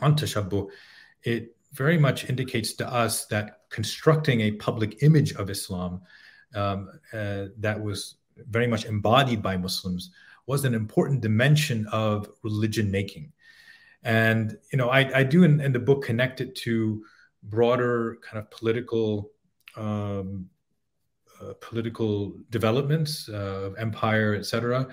on 0.00 0.14
tashabbuh, 0.14 0.68
it 1.24 1.56
very 1.72 1.98
much 1.98 2.30
indicates 2.30 2.74
to 2.74 2.86
us 2.86 3.26
that 3.26 3.57
constructing 3.70 4.42
a 4.42 4.52
public 4.52 5.02
image 5.02 5.32
of 5.34 5.50
Islam 5.50 6.00
um, 6.54 6.90
uh, 7.12 7.46
that 7.58 7.80
was 7.80 8.16
very 8.36 8.66
much 8.66 8.84
embodied 8.84 9.42
by 9.42 9.56
Muslims 9.56 10.10
was 10.46 10.64
an 10.64 10.74
important 10.74 11.20
dimension 11.20 11.86
of 11.92 12.28
religion 12.42 12.90
making. 12.90 13.32
And 14.02 14.56
you 14.72 14.78
know, 14.78 14.88
I, 14.88 15.18
I 15.18 15.22
do 15.22 15.42
in, 15.42 15.60
in 15.60 15.72
the 15.72 15.78
book 15.78 16.04
connect 16.04 16.40
it 16.40 16.54
to 16.56 17.04
broader 17.42 18.18
kind 18.22 18.38
of 18.38 18.50
political 18.50 19.30
um, 19.76 20.48
uh, 21.40 21.52
political 21.60 22.34
developments 22.50 23.28
uh, 23.28 23.70
empire, 23.78 24.34
et 24.34 24.44
cetera. 24.44 24.88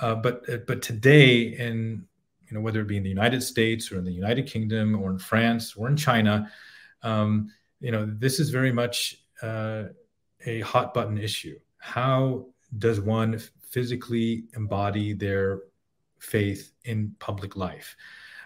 Uh, 0.00 0.14
but 0.14 0.48
uh, 0.48 0.58
but 0.66 0.82
today, 0.82 1.40
in 1.40 2.04
you 2.48 2.54
know 2.54 2.60
whether 2.60 2.80
it 2.80 2.86
be 2.86 2.96
in 2.96 3.02
the 3.02 3.08
United 3.08 3.42
States 3.42 3.90
or 3.90 3.98
in 3.98 4.04
the 4.04 4.12
United 4.12 4.46
Kingdom 4.46 5.00
or 5.00 5.10
in 5.10 5.18
France 5.18 5.74
or 5.76 5.88
in 5.88 5.96
China, 5.96 6.50
um, 7.02 7.50
you 7.80 7.90
know 7.90 8.06
this 8.18 8.40
is 8.40 8.50
very 8.50 8.72
much 8.72 9.16
uh, 9.42 9.84
a 10.46 10.60
hot 10.60 10.94
button 10.94 11.18
issue. 11.18 11.58
How 11.78 12.46
does 12.78 13.00
one 13.00 13.40
physically 13.60 14.44
embody 14.54 15.12
their 15.12 15.62
faith 16.18 16.72
in 16.84 17.14
public 17.18 17.56
life? 17.56 17.96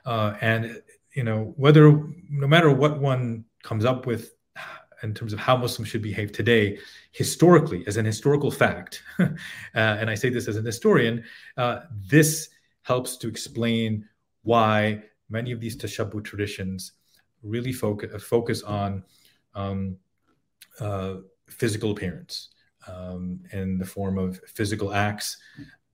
Uh, 0.07 0.35
and 0.41 0.83
you 1.15 1.25
know 1.25 1.55
whether 1.57 1.91
no 2.31 2.47
matter 2.47 2.73
what 2.73 3.01
one 3.01 3.45
comes 3.63 3.85
up 3.85 4.07
with 4.07 4.35
in 5.03 5.13
terms 5.13 5.33
of 5.33 5.39
how 5.39 5.57
Muslims 5.57 5.89
should 5.89 6.03
behave 6.03 6.33
today, 6.33 6.79
historically, 7.13 7.85
as 7.87 7.97
an 7.97 8.07
historical 8.07 8.51
fact, 8.51 9.03
uh, 9.19 9.27
and 9.75 10.09
I 10.09 10.15
say 10.15 10.31
this 10.31 10.49
as 10.49 10.57
an 10.57 10.65
historian, 10.65 11.23
uh, 11.57 11.81
this 12.09 12.49
helps 12.83 13.17
to 13.19 13.29
explain 13.29 14.09
why 14.43 15.03
many 15.29 15.53
of 15.53 15.61
these 15.61 15.77
tashabbuh 15.77 16.25
traditions 16.25 16.93
really 17.43 17.73
focus 17.73 18.23
focus 18.23 18.63
on 18.63 19.05
um, 19.55 19.97
uh, 20.81 21.17
physical 21.49 21.91
appearance 21.93 22.49
um, 22.87 23.41
in 23.53 23.79
the 23.79 23.85
form 23.85 24.19
of 24.19 24.41
physical 24.47 24.93
acts, 24.93 25.37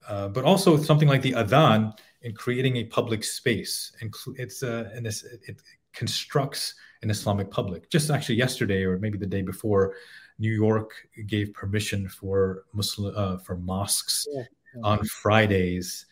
uh, 0.09 0.28
but 0.28 0.45
also 0.45 0.77
something 0.77 1.09
like 1.09 1.23
the 1.23 1.32
adhan 1.32 1.93
in 2.23 2.35
creating 2.35 2.77
a 2.77 2.85
public 2.85 3.24
space. 3.24 3.93
And 4.01 4.15
it's 4.37 4.62
uh, 4.62 4.91
and 4.95 5.05
this 5.07 5.24
it 5.24 5.62
constructs 5.93 6.74
an 7.03 7.11
Islamic 7.11 7.51
public. 7.51 7.91
Just 7.91 8.11
actually 8.11 8.37
yesterday, 8.37 8.85
or 8.85 8.99
maybe 8.99 9.19
the 9.19 9.27
day 9.27 9.43
before, 9.43 9.95
New 10.39 10.53
York 10.53 10.93
gave 11.27 11.53
permission 11.53 12.09
for 12.09 12.65
Muslim 12.73 13.15
uh, 13.16 13.39
for 13.39 13.57
mosques 13.57 14.27
yeah. 14.32 14.43
on 14.82 15.05
Fridays 15.05 16.07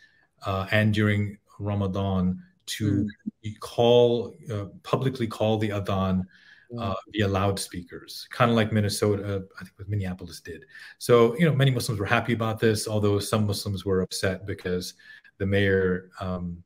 uh, 0.45 0.67
and 0.71 0.93
during 0.93 1.39
Ramadan 1.59 2.43
to 2.67 3.09
mm. 3.45 3.61
call 3.61 4.35
uh, 4.53 4.67
publicly 4.83 5.27
call 5.27 5.59
the 5.59 5.71
adhan 5.71 6.25
uh, 6.79 6.95
via 7.13 7.29
loudspeakers, 7.29 8.27
kind 8.31 8.51
of 8.51 8.57
like 8.57 8.73
Minnesota, 8.73 9.45
I 9.57 9.65
think 9.65 9.79
what 9.79 9.89
Minneapolis 9.89 10.41
did. 10.41 10.65
So, 10.99 11.37
you 11.39 11.45
know, 11.47 11.55
many 11.55 11.71
Muslims 11.71 11.99
were 12.01 12.07
happy 12.07 12.33
about 12.33 12.59
this, 12.59 12.89
although 12.89 13.19
some 13.19 13.47
Muslims 13.47 13.85
were 13.85 14.03
upset 14.03 14.47
because 14.47 14.95
the 15.39 15.47
mayor 15.47 16.11
um, 16.21 16.63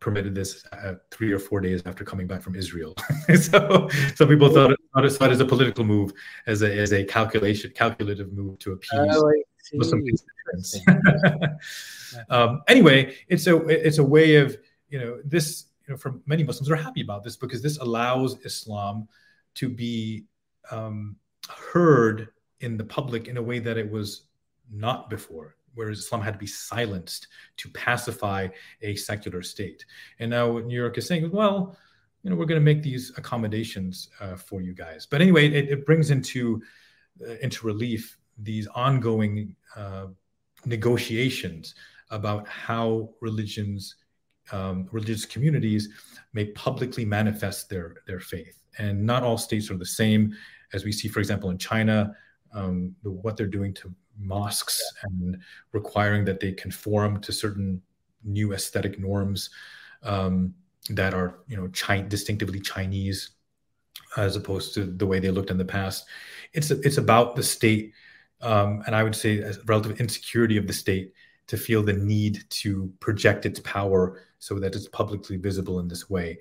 permitted 0.00 0.34
this 0.34 0.64
uh, 0.72 0.94
three 1.10 1.32
or 1.32 1.38
four 1.38 1.60
days 1.60 1.82
after 1.84 2.04
coming 2.04 2.26
back 2.26 2.42
from 2.42 2.54
Israel. 2.54 2.94
so 3.40 3.88
some 4.14 4.28
people 4.28 4.48
thought 4.48 4.72
it, 4.72 4.78
thought 4.94 5.04
it, 5.04 5.12
thought 5.12 5.30
it 5.30 5.32
as 5.32 5.40
a 5.40 5.44
political 5.44 5.84
move, 5.84 6.12
as 6.46 6.62
a 6.62 6.78
as 6.78 6.92
a 6.92 7.04
calculation 7.04 7.72
calculative 7.74 8.32
move 8.32 8.58
to 8.60 8.72
appease 8.72 8.90
oh, 8.92 9.32
Muslim 9.74 10.04
constituents. 10.04 10.80
um, 12.30 12.62
anyway, 12.68 13.16
it's 13.28 13.46
a 13.46 13.56
it's 13.68 13.98
a 13.98 14.04
way 14.04 14.36
of 14.36 14.56
you 14.88 14.98
know 14.98 15.20
this 15.24 15.66
you 15.86 15.94
know 15.94 15.98
for 15.98 16.20
many 16.26 16.44
Muslims 16.44 16.70
are 16.70 16.76
happy 16.76 17.00
about 17.00 17.24
this 17.24 17.36
because 17.36 17.62
this 17.62 17.78
allows 17.78 18.38
Islam 18.44 19.08
to 19.56 19.68
be 19.68 20.24
um, 20.70 21.16
heard 21.48 22.28
in 22.60 22.76
the 22.76 22.84
public 22.84 23.28
in 23.28 23.36
a 23.36 23.42
way 23.42 23.58
that 23.58 23.76
it 23.76 23.90
was 23.90 24.22
not 24.70 25.10
before 25.10 25.56
whereas 25.76 25.98
Islam 25.98 26.22
had 26.22 26.32
to 26.32 26.38
be 26.38 26.46
silenced 26.46 27.28
to 27.58 27.68
pacify 27.68 28.48
a 28.82 28.96
secular 28.96 29.42
state. 29.42 29.84
And 30.18 30.30
now 30.30 30.58
New 30.58 30.74
York 30.74 30.98
is 30.98 31.06
saying, 31.06 31.30
well, 31.30 31.76
you 32.22 32.30
know, 32.30 32.36
we're 32.36 32.46
going 32.46 32.60
to 32.60 32.64
make 32.64 32.82
these 32.82 33.12
accommodations 33.16 34.08
uh, 34.20 34.34
for 34.34 34.60
you 34.60 34.74
guys. 34.74 35.06
But 35.06 35.20
anyway, 35.20 35.46
it, 35.46 35.70
it 35.70 35.86
brings 35.86 36.10
into 36.10 36.60
uh, 37.24 37.34
into 37.40 37.66
relief 37.66 38.18
these 38.38 38.66
ongoing 38.68 39.54
uh, 39.76 40.06
negotiations 40.64 41.74
about 42.10 42.48
how 42.48 43.10
religions, 43.20 43.94
um, 44.50 44.88
religious 44.90 45.24
communities, 45.24 45.88
may 46.32 46.46
publicly 46.46 47.04
manifest 47.04 47.68
their 47.68 47.96
their 48.06 48.20
faith. 48.20 48.60
And 48.78 49.04
not 49.04 49.22
all 49.22 49.38
states 49.38 49.70
are 49.70 49.76
the 49.76 49.86
same, 49.86 50.34
as 50.72 50.84
we 50.84 50.92
see, 50.92 51.08
for 51.08 51.20
example, 51.20 51.50
in 51.50 51.58
China, 51.58 52.14
um, 52.52 52.94
the, 53.02 53.10
what 53.10 53.36
they're 53.36 53.46
doing 53.46 53.74
to 53.74 53.92
mosques 54.18 54.80
and 55.04 55.38
requiring 55.72 56.24
that 56.24 56.40
they 56.40 56.52
conform 56.52 57.20
to 57.20 57.32
certain 57.32 57.80
new 58.24 58.52
aesthetic 58.52 58.98
norms 58.98 59.50
um, 60.02 60.54
that 60.90 61.14
are 61.14 61.38
you 61.48 61.56
know 61.56 61.68
chi- 61.68 62.02
distinctively 62.02 62.60
Chinese 62.60 63.30
as 64.16 64.36
opposed 64.36 64.74
to 64.74 64.84
the 64.84 65.06
way 65.06 65.18
they 65.18 65.30
looked 65.30 65.50
in 65.50 65.58
the 65.58 65.64
past. 65.64 66.06
It's 66.52 66.70
it's 66.70 66.98
about 66.98 67.36
the 67.36 67.42
state, 67.42 67.92
um, 68.40 68.82
and 68.86 68.94
I 68.94 69.02
would 69.02 69.14
say 69.14 69.40
as 69.40 69.60
relative 69.66 70.00
insecurity 70.00 70.56
of 70.56 70.66
the 70.66 70.72
state 70.72 71.12
to 71.48 71.56
feel 71.56 71.82
the 71.82 71.92
need 71.92 72.44
to 72.48 72.92
project 73.00 73.46
its 73.46 73.60
power 73.60 74.22
so 74.38 74.58
that 74.58 74.74
it's 74.74 74.88
publicly 74.88 75.36
visible 75.36 75.78
in 75.80 75.88
this 75.88 76.10
way. 76.10 76.38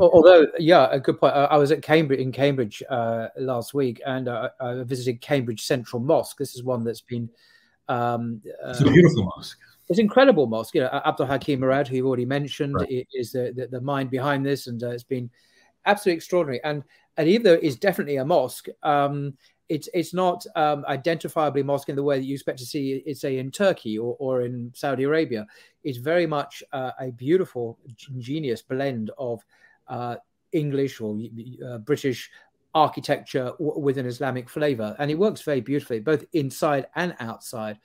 Although, 0.00 0.46
yeah, 0.58 0.88
a 0.90 1.00
good 1.00 1.18
point. 1.18 1.34
I 1.34 1.56
was 1.56 1.72
at 1.72 1.82
Cambridge 1.82 2.20
in 2.20 2.32
Cambridge 2.32 2.82
uh, 2.88 3.28
last 3.36 3.74
week, 3.74 4.00
and 4.06 4.28
uh, 4.28 4.50
I 4.60 4.82
visited 4.82 5.20
Cambridge 5.20 5.62
Central 5.62 6.00
Mosque. 6.02 6.38
This 6.38 6.54
is 6.54 6.62
one 6.62 6.84
that's 6.84 7.00
been 7.00 7.28
Um, 7.88 8.42
it's 8.64 8.80
a 8.80 8.84
beautiful 8.84 9.24
mosque. 9.24 9.58
It's 9.88 10.00
incredible 10.00 10.46
mosque. 10.46 10.74
You 10.74 10.82
know, 10.82 11.00
Abdul 11.04 11.26
Hakim 11.26 11.60
Murad, 11.60 11.86
who 11.86 11.96
you've 11.96 12.06
already 12.06 12.24
mentioned, 12.24 12.74
right. 12.74 13.06
is 13.14 13.30
the, 13.32 13.52
the, 13.54 13.68
the 13.68 13.80
mind 13.80 14.10
behind 14.10 14.44
this, 14.44 14.66
and 14.66 14.82
uh, 14.82 14.90
it's 14.90 15.04
been 15.04 15.30
absolutely 15.84 16.16
extraordinary. 16.16 16.60
And 16.64 16.82
and 17.16 17.28
even 17.28 17.44
though 17.44 17.54
it 17.54 17.62
is 17.62 17.76
definitely 17.76 18.16
a 18.16 18.24
mosque, 18.24 18.66
um, 18.82 19.34
it's 19.68 19.88
it's 19.94 20.12
not 20.12 20.44
um, 20.56 20.84
identifiably 20.88 21.64
mosque 21.64 21.88
in 21.88 21.96
the 21.96 22.02
way 22.02 22.18
that 22.18 22.24
you 22.24 22.34
expect 22.34 22.58
to 22.58 22.66
see 22.66 23.04
it, 23.06 23.16
say 23.16 23.38
in 23.38 23.50
Turkey 23.50 23.98
or, 23.98 24.16
or 24.18 24.42
in 24.42 24.72
Saudi 24.74 25.04
Arabia. 25.04 25.46
It's 25.84 25.98
very 25.98 26.26
much 26.26 26.64
uh, 26.72 26.90
a 26.98 27.12
beautiful, 27.12 27.78
ingenious 28.12 28.62
blend 28.62 29.12
of 29.18 29.44
uh, 29.88 30.16
English 30.52 31.00
or 31.00 31.18
uh, 31.66 31.78
British 31.78 32.30
architecture 32.74 33.52
w- 33.58 33.78
with 33.78 33.98
an 33.98 34.06
Islamic 34.06 34.48
flavor, 34.48 34.94
and 34.98 35.10
it 35.10 35.18
works 35.18 35.42
very 35.42 35.60
beautifully 35.60 36.00
both 36.00 36.24
inside 36.32 36.86
and 36.94 37.14
outside. 37.20 37.78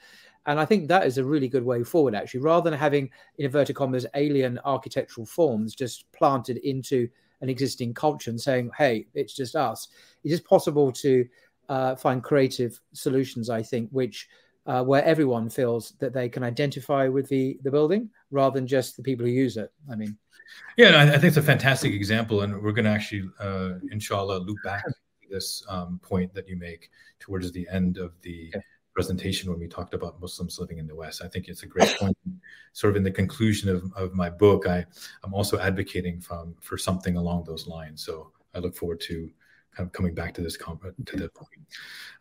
And 0.48 0.60
I 0.60 0.66
think 0.66 0.88
that 0.88 1.06
is 1.06 1.18
a 1.18 1.24
really 1.24 1.48
good 1.48 1.64
way 1.64 1.84
forward, 1.84 2.16
actually, 2.16 2.42
rather 2.42 2.70
than 2.70 2.80
having, 2.80 3.10
in 3.38 3.46
inverted 3.46 3.76
commas, 3.76 4.08
alien 4.16 4.60
architectural 4.66 5.26
forms 5.26 5.76
just 5.76 6.12
planted 6.14 6.58
into 6.58 7.08
an 7.42 7.50
existing 7.50 7.94
culture 7.94 8.32
and 8.32 8.42
saying, 8.42 8.72
hey, 8.78 9.06
it's 9.14 9.36
just 9.36 9.56
us. 9.56 9.88
It 10.24 10.32
is 10.32 10.42
possible 10.42 10.92
to 10.94 11.28
uh, 11.70 11.96
find 11.96 12.24
creative 12.24 12.80
solutions, 12.94 13.50
I 13.50 13.62
think, 13.62 13.90
which 13.92 14.28
uh, 14.66 14.84
where 14.84 15.04
everyone 15.04 15.50
feels 15.50 15.94
that 16.00 16.14
they 16.14 16.28
can 16.30 16.44
identify 16.44 17.08
with 17.08 17.28
the, 17.30 17.60
the 17.64 17.72
building 17.72 18.10
rather 18.32 18.60
than 18.60 18.68
just 18.68 18.98
the 18.98 19.04
people 19.04 19.26
who 19.26 19.32
use 19.32 19.58
it. 19.58 19.72
I 19.92 19.96
mean, 19.96 20.18
yeah, 20.78 21.02
I, 21.02 21.12
think 21.12 21.26
it's 21.26 21.38
a 21.38 21.42
fantastic 21.42 21.94
example, 21.94 22.42
and 22.42 22.62
we're 22.62 22.72
going 22.72 22.86
to 22.86 22.92
actually, 22.92 23.30
uh, 23.40 23.74
inshallah, 23.92 24.40
loop 24.40 24.58
back 24.64 24.86
to 24.86 24.94
this 25.30 25.64
um, 25.68 26.00
point 26.02 26.34
that 26.34 26.48
you 26.48 26.58
make 26.58 26.90
towards 27.20 27.52
the 27.52 27.68
end 27.72 27.98
of 27.98 28.14
the 28.22 28.54
presentation 28.94 29.50
when 29.50 29.60
we 29.60 29.68
talked 29.68 29.94
about 29.94 30.20
Muslims 30.20 30.60
living 30.60 30.78
in 30.78 30.88
the 30.88 30.96
West. 30.96 31.22
I 31.24 31.28
think 31.28 31.48
it's 31.48 31.64
a 31.64 31.68
great 31.68 31.96
point. 32.00 32.18
sort 32.74 32.92
of 32.92 32.98
in 32.98 33.04
the 33.04 33.12
conclusion 33.12 33.70
of, 33.70 33.92
of 33.96 34.14
my 34.14 34.30
book, 34.30 34.68
I, 34.68 34.86
I'm 35.24 35.34
also 35.34 35.60
advocating 35.60 36.20
from 36.20 36.56
for 36.62 36.78
something 36.78 37.16
along 37.16 37.46
those 37.46 37.68
lines. 37.68 38.04
So 38.04 38.32
I 38.54 38.60
look 38.60 38.76
forward 38.76 39.02
to 39.02 39.30
kind 39.76 39.88
of 39.88 39.94
coming 39.94 40.14
back 40.14 40.34
to 40.34 40.42
this 40.42 40.58
to 40.58 41.18
that 41.18 41.34
point. 41.34 41.62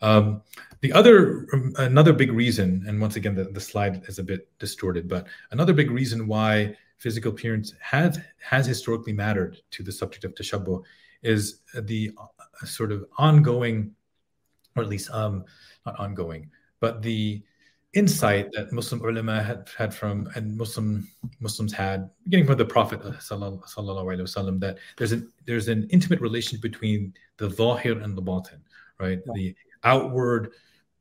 Um, 0.01 0.43
the 0.81 0.93
other 0.93 1.48
um, 1.52 1.73
another 1.78 2.12
big 2.12 2.32
reason, 2.32 2.85
and 2.86 3.01
once 3.01 3.16
again 3.16 3.35
the, 3.35 3.44
the 3.44 3.61
slide 3.61 4.02
is 4.07 4.19
a 4.19 4.23
bit 4.23 4.48
distorted, 4.59 5.09
but 5.09 5.27
another 5.51 5.73
big 5.73 5.90
reason 5.90 6.27
why 6.27 6.77
physical 7.01 7.33
appearance 7.33 7.75
has 7.81 8.21
has 8.39 8.67
historically 8.67 9.13
mattered 9.13 9.57
to 9.71 9.83
the 9.83 9.91
subject 9.91 10.25
of 10.25 10.35
tashabbuh 10.35 10.81
is 11.23 11.61
the 11.75 12.11
uh, 12.19 12.67
sort 12.67 12.93
of 12.93 13.05
ongoing, 13.19 13.95
or 14.77 14.83
at 14.83 14.89
least 14.89 15.11
um, 15.11 15.45
not 15.85 15.99
ongoing, 15.99 16.51
but 16.79 17.03
the 17.03 17.43
insight 17.95 18.53
that 18.53 18.71
Muslim 18.71 19.01
ulama 19.01 19.43
had, 19.43 19.69
had 19.77 19.93
from 19.93 20.29
and 20.37 20.57
Muslim 20.57 21.09
Muslims 21.41 21.73
had, 21.73 22.09
beginning 22.25 22.47
from 22.47 22.59
the 22.59 22.65
Prophet 22.65 23.01
uh, 23.03 23.13
sallallahu 23.13 23.65
alaihi 23.75 24.21
wasallam, 24.21 24.61
that 24.61 24.77
there's 24.97 25.13
an 25.13 25.33
there's 25.47 25.69
an 25.69 25.89
intimate 25.91 26.21
relation 26.21 26.61
between 26.61 27.15
the 27.39 27.51
zahir 27.51 27.99
and 27.99 28.17
the 28.17 28.23
batin, 28.23 28.61
right? 28.99 29.21
Yeah. 29.27 29.33
The 29.35 29.55
outward 29.85 30.53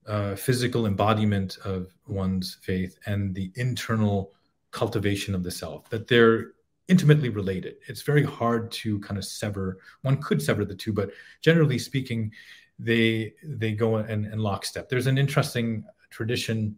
uh, 0.08 0.36
physical 0.36 0.88
embodiment 0.88 1.58
of 1.66 1.94
one's 2.08 2.58
faith 2.62 2.98
and 3.06 3.36
the 3.36 3.52
internal 3.56 4.32
cultivation 4.71 5.35
of 5.35 5.43
the 5.43 5.51
self. 5.51 5.89
That 5.91 6.09
they're 6.09 6.53
intimately 6.89 7.29
related. 7.29 7.77
It's 7.89 8.03
very 8.03 8.23
hard 8.23 8.71
to 8.73 9.01
kind 9.01 9.19
of 9.19 9.25
sever. 9.25 9.79
One 10.03 10.21
could 10.21 10.43
sever 10.43 10.65
the 10.65 10.75
two, 10.75 10.93
but 10.93 11.11
generally 11.41 11.79
speaking, 11.79 12.33
they 12.79 13.35
they 13.43 13.73
go 13.73 13.99
in, 13.99 14.25
in 14.25 14.39
lockstep. 14.39 14.89
There's 14.89 15.07
an 15.07 15.19
interesting 15.19 15.85
tradition 16.11 16.77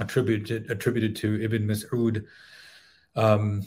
attributed 0.00 0.70
attributed 0.70 1.16
to 1.16 1.42
Ibn 1.42 1.66
Mas'ud. 1.66 2.24
Um, 3.14 3.64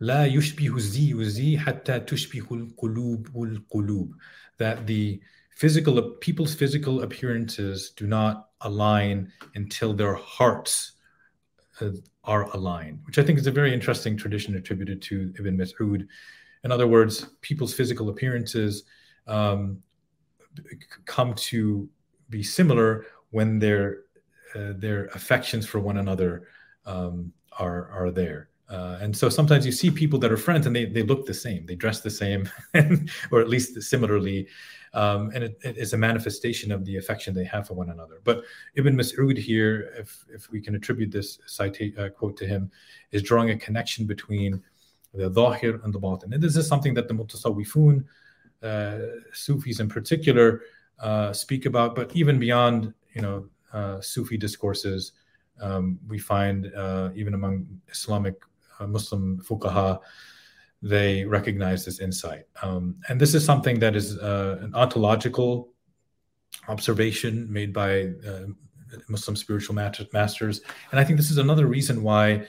لا 0.00 0.26
يشبه 0.26 0.76
الزي 0.76 1.12
الزي 1.12 1.58
حتى 1.58 2.00
تشبه 2.00 2.46
القلوب 2.50 3.44
القلوب 3.44 4.14
that 4.58 4.86
the 4.86 5.20
physical 5.61 5.95
people's 6.25 6.55
physical 6.55 7.03
appearances 7.03 7.91
do 7.91 8.07
not 8.07 8.49
align 8.61 9.31
until 9.55 9.93
their 9.93 10.15
hearts 10.15 10.93
uh, 11.81 11.89
are 12.23 12.43
aligned 12.55 12.99
which 13.05 13.19
i 13.19 13.23
think 13.23 13.37
is 13.37 13.47
a 13.47 13.51
very 13.59 13.71
interesting 13.73 14.17
tradition 14.17 14.55
attributed 14.55 15.01
to 15.01 15.33
ibn 15.39 15.55
mas'ud 15.57 16.07
in 16.63 16.71
other 16.71 16.87
words 16.87 17.27
people's 17.41 17.73
physical 17.73 18.09
appearances 18.09 18.83
um, 19.27 19.81
come 21.05 21.33
to 21.33 21.87
be 22.29 22.43
similar 22.43 23.05
when 23.31 23.59
their 23.59 24.03
uh, 24.55 24.73
their 24.75 25.05
affections 25.07 25.65
for 25.65 25.79
one 25.79 25.97
another 25.97 26.47
um, 26.85 27.31
are 27.59 27.89
are 27.91 28.11
there. 28.11 28.49
Uh, 28.69 28.97
and 29.01 29.15
so 29.15 29.27
sometimes 29.27 29.65
you 29.65 29.71
see 29.71 29.91
people 29.91 30.17
that 30.17 30.31
are 30.31 30.37
friends 30.37 30.65
and 30.65 30.73
they, 30.73 30.85
they 30.85 31.03
look 31.03 31.25
the 31.25 31.33
same, 31.33 31.65
they 31.65 31.75
dress 31.75 31.99
the 31.99 32.09
same, 32.09 32.49
or 33.31 33.41
at 33.41 33.49
least 33.49 33.81
similarly. 33.81 34.47
Um, 34.93 35.31
and 35.33 35.43
it, 35.43 35.57
it 35.63 35.77
is 35.77 35.93
a 35.93 35.97
manifestation 35.97 36.71
of 36.71 36.83
the 36.83 36.97
affection 36.97 37.33
they 37.33 37.45
have 37.45 37.67
for 37.67 37.75
one 37.75 37.89
another. 37.89 38.19
But 38.23 38.43
Ibn 38.75 38.95
Mas'ud 38.95 39.37
here, 39.37 39.93
if, 39.97 40.25
if 40.33 40.51
we 40.51 40.59
can 40.59 40.75
attribute 40.75 41.11
this 41.11 41.39
uh, 41.59 42.09
quote 42.09 42.35
to 42.37 42.45
him, 42.45 42.69
is 43.11 43.23
drawing 43.23 43.51
a 43.51 43.57
connection 43.57 44.05
between 44.05 44.61
the 45.13 45.29
dhahir 45.29 45.83
and 45.83 45.93
the 45.93 45.99
batin. 45.99 46.33
And 46.33 46.43
this 46.43 46.55
is 46.55 46.67
something 46.67 46.93
that 46.95 47.07
the 47.07 47.13
mutasawwifun, 47.13 48.03
uh, 48.63 48.99
Sufis 49.33 49.79
in 49.79 49.89
particular, 49.89 50.61
uh, 50.99 51.33
speak 51.33 51.65
about, 51.65 51.95
but 51.95 52.15
even 52.15 52.37
beyond, 52.37 52.93
you 53.13 53.21
know, 53.21 53.45
uh, 53.73 54.01
Sufi 54.01 54.37
discourses, 54.37 55.13
um, 55.59 55.99
we 56.07 56.19
find 56.19 56.73
uh, 56.75 57.09
even 57.15 57.33
among 57.33 57.67
Islamic 57.89 58.35
uh, 58.79 58.87
Muslim 58.87 59.41
fuqaha, 59.41 59.99
they 60.81 61.25
recognize 61.25 61.85
this 61.85 61.99
insight. 61.99 62.45
Um, 62.61 62.95
and 63.07 63.19
this 63.19 63.35
is 63.35 63.45
something 63.45 63.79
that 63.79 63.95
is 63.95 64.17
uh, 64.17 64.59
an 64.61 64.73
ontological 64.73 65.69
observation 66.67 67.51
made 67.51 67.71
by 67.71 68.11
uh, 68.27 68.47
Muslim 69.07 69.35
spiritual 69.35 69.75
masters. 69.75 70.61
And 70.91 70.99
I 70.99 71.03
think 71.03 71.17
this 71.17 71.31
is 71.31 71.37
another 71.37 71.67
reason 71.67 72.03
why 72.03 72.47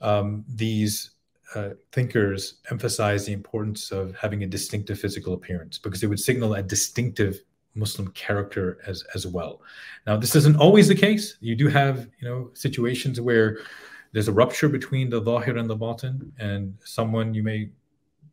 um, 0.00 0.44
these 0.48 1.12
uh, 1.54 1.70
thinkers 1.92 2.54
emphasize 2.70 3.26
the 3.26 3.32
importance 3.32 3.90
of 3.90 4.14
having 4.16 4.42
a 4.42 4.46
distinctive 4.46 4.98
physical 4.98 5.34
appearance 5.34 5.78
because 5.78 6.02
it 6.02 6.08
would 6.08 6.20
signal 6.20 6.54
a 6.54 6.62
distinctive 6.62 7.40
Muslim 7.74 8.08
character 8.12 8.78
as 8.86 9.04
as 9.14 9.26
well. 9.26 9.60
Now, 10.06 10.16
this 10.16 10.36
isn't 10.36 10.56
always 10.56 10.88
the 10.88 10.94
case. 10.94 11.36
You 11.40 11.56
do 11.56 11.68
have 11.68 12.08
you 12.20 12.28
know 12.28 12.50
situations 12.54 13.20
where 13.20 13.58
there's 14.14 14.28
a 14.28 14.32
rupture 14.32 14.68
between 14.68 15.10
the 15.10 15.22
zahir 15.22 15.56
and 15.58 15.68
the 15.68 15.74
batin, 15.74 16.32
and 16.38 16.72
someone 16.84 17.34
you 17.34 17.42
may 17.42 17.70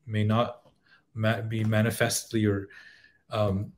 may 0.05 0.23
not 0.23 0.61
ma- 1.15 1.41
be 1.41 1.63
manifestly 1.63 2.45
or 2.45 2.69
um, 3.31 3.73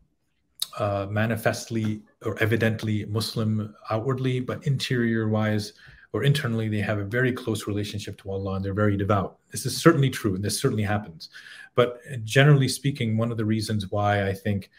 uh, 0.77 1.07
manifestly 1.09 2.01
or 2.25 2.37
evidently 2.39 3.05
Muslim 3.05 3.73
outwardly, 3.89 4.41
but 4.41 4.67
interior 4.67 5.29
wise 5.29 5.73
or 6.11 6.23
internally, 6.23 6.67
they 6.67 6.79
have 6.79 6.99
a 6.99 7.05
very 7.05 7.31
close 7.31 7.67
relationship 7.67 8.17
to 8.21 8.29
Allah 8.31 8.55
and 8.55 8.65
they're 8.65 8.73
very 8.73 8.97
devout. 8.97 9.37
This 9.49 9.65
is 9.65 9.75
certainly 9.75 10.09
true, 10.09 10.35
and 10.35 10.43
this 10.43 10.59
certainly 10.59 10.83
happens. 10.83 11.29
But 11.73 12.01
generally 12.25 12.67
speaking, 12.67 13.17
one 13.17 13.31
of 13.31 13.37
the 13.37 13.45
reasons 13.45 13.89
why 13.91 14.27
I 14.27 14.33
think 14.33 14.69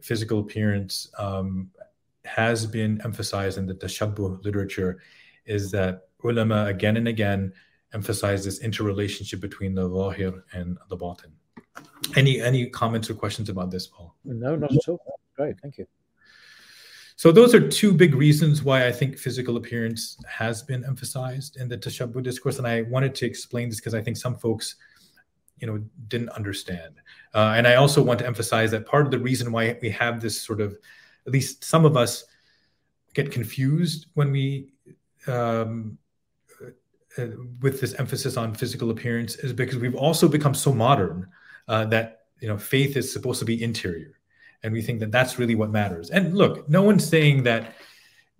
physical 0.00 0.38
appearance 0.40 1.12
um, 1.18 1.70
has 2.24 2.64
been 2.64 2.98
emphasized 3.04 3.58
in 3.58 3.66
the 3.66 3.74
tashabbuh 3.74 4.42
literature 4.42 5.02
is 5.44 5.70
that 5.72 6.08
ulama 6.24 6.66
again 6.66 6.96
and 6.96 7.08
again 7.08 7.52
emphasize 7.92 8.44
this 8.44 8.60
interrelationship 8.60 9.40
between 9.40 9.74
the 9.74 9.88
zahir 9.88 10.44
and 10.52 10.78
the 10.88 10.96
batin. 10.96 11.32
Any 12.16 12.40
any 12.40 12.66
comments 12.66 13.10
or 13.10 13.14
questions 13.14 13.48
about 13.48 13.70
this, 13.70 13.86
Paul? 13.86 14.14
No, 14.24 14.56
not 14.56 14.72
at 14.72 14.88
all. 14.88 15.20
Great, 15.36 15.60
thank 15.60 15.78
you. 15.78 15.86
So 17.16 17.30
those 17.30 17.54
are 17.54 17.68
two 17.68 17.92
big 17.92 18.14
reasons 18.14 18.64
why 18.64 18.86
I 18.86 18.92
think 18.92 19.18
physical 19.18 19.56
appearance 19.56 20.16
has 20.26 20.62
been 20.62 20.84
emphasized 20.84 21.56
in 21.56 21.68
the 21.68 21.78
tashabbuh 21.78 22.22
discourse, 22.22 22.58
and 22.58 22.66
I 22.66 22.82
wanted 22.82 23.14
to 23.16 23.26
explain 23.26 23.68
this 23.68 23.78
because 23.78 23.94
I 23.94 24.02
think 24.02 24.16
some 24.16 24.34
folks 24.34 24.76
you 25.62 25.68
know 25.68 25.78
didn't 26.08 26.30
understand 26.30 26.94
uh, 27.34 27.54
and 27.56 27.68
i 27.68 27.76
also 27.76 28.02
want 28.02 28.18
to 28.18 28.26
emphasize 28.26 28.72
that 28.72 28.84
part 28.84 29.04
of 29.04 29.12
the 29.12 29.18
reason 29.18 29.52
why 29.52 29.78
we 29.80 29.88
have 29.88 30.20
this 30.20 30.38
sort 30.40 30.60
of 30.60 30.76
at 31.24 31.32
least 31.32 31.62
some 31.62 31.84
of 31.84 31.96
us 31.96 32.24
get 33.14 33.30
confused 33.30 34.06
when 34.14 34.32
we 34.32 34.72
um, 35.28 35.96
uh, 37.18 37.26
with 37.60 37.80
this 37.80 37.94
emphasis 37.94 38.36
on 38.36 38.54
physical 38.54 38.90
appearance 38.90 39.36
is 39.36 39.52
because 39.52 39.78
we've 39.78 39.94
also 39.94 40.28
become 40.28 40.54
so 40.54 40.72
modern 40.72 41.26
uh, 41.68 41.84
that 41.86 42.20
you 42.40 42.48
know 42.48 42.58
faith 42.58 42.96
is 42.96 43.12
supposed 43.12 43.38
to 43.38 43.44
be 43.44 43.62
interior 43.62 44.18
and 44.62 44.72
we 44.72 44.82
think 44.82 45.00
that 45.00 45.12
that's 45.12 45.38
really 45.38 45.54
what 45.54 45.70
matters 45.70 46.10
and 46.10 46.36
look 46.36 46.68
no 46.68 46.82
one's 46.82 47.06
saying 47.06 47.42
that 47.42 47.74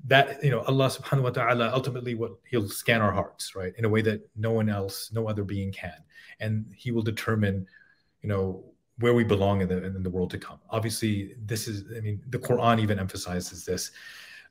that 0.05 0.43
you 0.43 0.51
know 0.51 0.63
allah 0.63 0.89
subhanahu 0.89 1.23
wa 1.23 1.31
ta'ala 1.31 1.71
ultimately 1.73 2.15
what 2.15 2.33
he'll 2.49 2.69
scan 2.69 3.01
our 3.01 3.13
hearts 3.13 3.55
right 3.55 3.73
in 3.79 3.85
a 3.85 3.89
way 3.89 4.03
that 4.03 4.29
no 4.37 4.51
one 4.51 4.69
else 4.69 5.11
no 5.13 5.29
other 5.29 5.45
being 5.45 5.71
can 5.71 6.03
and 6.41 6.67
he 6.77 6.91
will 6.91 7.03
determine 7.03 7.67
you 8.23 8.29
know 8.29 8.65
where 8.99 9.15
we 9.15 9.25
belong 9.25 9.61
in 9.61 9.69
the 9.69 9.85
in 9.85 10.03
the 10.03 10.11
world 10.11 10.31
to 10.31 10.39
come. 10.39 10.59
Obviously, 10.71 11.35
this 11.45 11.69
is 11.69 11.85
I 11.97 12.01
mean 12.01 12.23
the 12.29 12.39
Quran 12.39 12.81
even 12.81 12.99
emphasizes 12.99 13.65
this. 13.65 13.91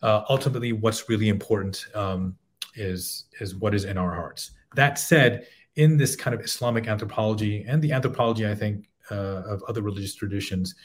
Uh, 0.01 0.23
ultimately, 0.29 0.73
what's 0.73 1.09
really 1.09 1.29
important 1.29 1.85
um, 1.93 2.35
is 2.75 3.25
is 3.39 3.55
what 3.55 3.75
is 3.75 3.85
in 3.85 3.97
our 3.97 4.13
hearts. 4.13 4.51
That 4.75 4.97
said, 4.97 5.47
in 5.75 5.97
this 5.97 6.15
kind 6.15 6.33
of 6.33 6.41
Islamic 6.41 6.87
anthropology 6.87 7.65
and 7.67 7.81
the 7.81 7.91
anthropology, 7.91 8.47
I 8.47 8.55
think, 8.55 8.89
uh, 9.09 9.43
of 9.47 9.63
other 9.67 9.81
religious 9.81 10.15
traditions, 10.15 10.75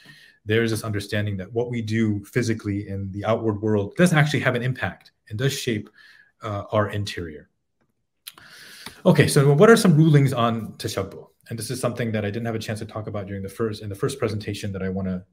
there's 0.45 0.71
this 0.71 0.83
understanding 0.83 1.37
that 1.37 1.51
what 1.51 1.69
we 1.69 1.81
do 1.81 2.23
physically 2.25 2.87
in 2.87 3.11
the 3.11 3.25
outward 3.25 3.61
world 3.61 3.95
does 3.97 4.13
actually 4.13 4.39
have 4.41 4.55
an 4.55 4.63
impact 4.63 5.11
and 5.29 5.37
does 5.37 5.57
shape 5.57 5.89
uh, 6.41 6.63
our 6.71 6.89
interior. 6.89 7.49
Okay, 9.05 9.27
so 9.27 9.53
what 9.53 9.69
are 9.69 9.77
some 9.77 9.95
rulings 9.95 10.33
on 10.33 10.73
tashabbuh? 10.73 11.27
And 11.49 11.57
this 11.57 11.69
is 11.69 11.79
something 11.79 12.11
that 12.11 12.25
I 12.25 12.29
didn't 12.29 12.45
have 12.45 12.55
a 12.55 12.59
chance 12.59 12.79
to 12.79 12.85
talk 12.85 13.07
about 13.07 13.27
during 13.27 13.41
the 13.41 13.49
first 13.49 13.81
in 13.81 13.89
the 13.89 13.95
first 13.95 14.19
presentation 14.19 14.71
that 14.73 14.81
I 14.81 14.89
want 14.89 15.07
to 15.07 15.25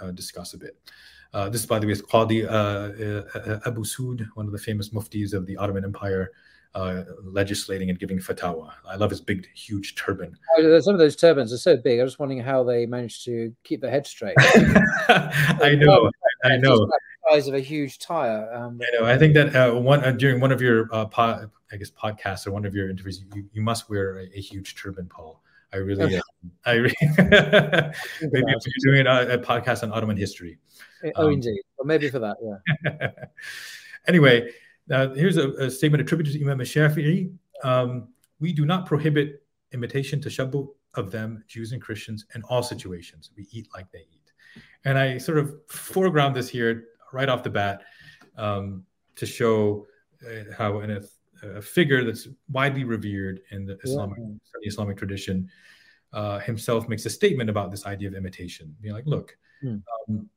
uh, 0.00 0.10
discuss 0.12 0.54
a 0.54 0.58
bit. 0.58 0.78
Uh, 1.34 1.48
this, 1.48 1.66
by 1.66 1.78
the 1.78 1.86
way, 1.86 1.92
is 1.92 2.02
Qadi 2.02 2.44
uh, 2.44 3.38
uh, 3.38 3.60
Abu 3.66 3.84
Su'ud, 3.84 4.26
one 4.34 4.46
of 4.46 4.52
the 4.52 4.58
famous 4.58 4.90
muftis 4.90 5.34
of 5.34 5.46
the 5.46 5.56
Ottoman 5.56 5.84
Empire, 5.84 6.32
uh, 6.74 7.04
legislating 7.22 7.90
and 7.90 7.98
giving 7.98 8.18
fatwa. 8.18 8.72
I 8.88 8.96
love 8.96 9.10
his 9.10 9.20
big, 9.20 9.46
huge 9.54 9.94
turban. 9.94 10.36
Oh, 10.56 10.80
some 10.80 10.94
of 10.94 10.98
those 10.98 11.16
turbans 11.16 11.52
are 11.52 11.58
so 11.58 11.76
big. 11.76 12.00
I 12.00 12.02
was 12.02 12.18
wondering 12.18 12.40
how 12.40 12.64
they 12.64 12.86
managed 12.86 13.24
to 13.26 13.54
keep 13.64 13.80
their 13.80 13.90
head 13.90 14.06
straight. 14.06 14.34
I 14.38 15.76
know, 15.78 16.10
I 16.44 16.56
know. 16.56 16.88
Size 17.30 17.48
of 17.48 17.54
a 17.54 17.60
huge 17.60 17.98
tire. 17.98 18.50
Um, 18.54 18.80
I 18.82 18.98
know. 18.98 19.06
I 19.06 19.18
think 19.18 19.34
that 19.34 19.54
uh, 19.54 19.74
one 19.74 20.02
uh, 20.02 20.12
during 20.12 20.40
one 20.40 20.52
of 20.52 20.62
your 20.62 20.88
uh, 20.92 21.04
pod, 21.06 21.50
I 21.70 21.76
guess 21.76 21.90
podcasts 21.90 22.46
or 22.46 22.52
one 22.52 22.64
of 22.64 22.74
your 22.74 22.88
interviews, 22.88 23.22
you, 23.34 23.44
you 23.52 23.60
must 23.60 23.90
wear 23.90 24.20
a, 24.20 24.22
a 24.34 24.40
huge 24.40 24.74
turban, 24.76 25.08
Paul. 25.08 25.42
I 25.72 25.76
really, 25.76 26.16
uh, 26.16 26.22
I 26.64 26.72
really, 26.72 26.94
maybe 27.18 27.92
if 28.20 28.66
you're 28.66 28.94
doing 28.94 29.06
a, 29.06 29.34
a, 29.34 29.38
podcast 29.38 29.82
on 29.82 29.92
Ottoman 29.92 30.16
history. 30.16 30.58
Oh, 31.16 31.26
um, 31.26 31.32
indeed. 31.34 31.60
Well, 31.76 31.86
maybe 31.86 32.08
for 32.08 32.18
that, 32.20 32.36
yeah. 32.42 33.10
anyway, 34.08 34.50
now 34.86 35.12
here's 35.12 35.36
a, 35.36 35.50
a, 35.52 35.70
statement 35.70 36.00
attributed 36.00 36.32
to 36.32 36.42
Imam 36.42 36.58
Shafi'i. 36.60 37.32
Um, 37.64 38.08
we 38.40 38.52
do 38.52 38.64
not 38.64 38.86
prohibit 38.86 39.42
imitation 39.72 40.20
tashabbuh 40.20 40.66
of 40.94 41.10
them, 41.10 41.44
Jews 41.46 41.72
and 41.72 41.82
Christians, 41.82 42.24
in 42.34 42.42
all 42.44 42.62
situations. 42.62 43.30
We 43.36 43.46
eat 43.52 43.68
like 43.74 43.90
they 43.92 44.06
eat. 44.10 44.32
And 44.84 44.98
I 44.98 45.18
sort 45.18 45.38
of 45.38 45.54
foreground 45.68 46.34
this 46.34 46.48
here 46.48 46.84
right 47.12 47.28
off 47.28 47.42
the 47.42 47.50
bat 47.50 47.82
um, 48.36 48.84
to 49.16 49.26
show 49.26 49.86
uh, 50.26 50.54
how 50.56 50.80
in 50.80 50.90
a 51.42 51.62
figure 51.62 52.04
that's 52.04 52.28
widely 52.50 52.84
revered 52.84 53.40
in 53.50 53.64
the 53.64 53.78
Islamic 53.82 54.18
yeah. 54.18 54.68
Islamic 54.68 54.96
tradition, 54.96 55.48
uh, 56.12 56.38
himself 56.40 56.88
makes 56.88 57.06
a 57.06 57.10
statement 57.10 57.50
about 57.50 57.70
this 57.70 57.86
idea 57.86 58.08
of 58.08 58.14
imitation, 58.14 58.74
being 58.80 58.94
like, 58.94 59.06
"Look, 59.06 59.36
mm. 59.62 59.82
um, 60.08 60.28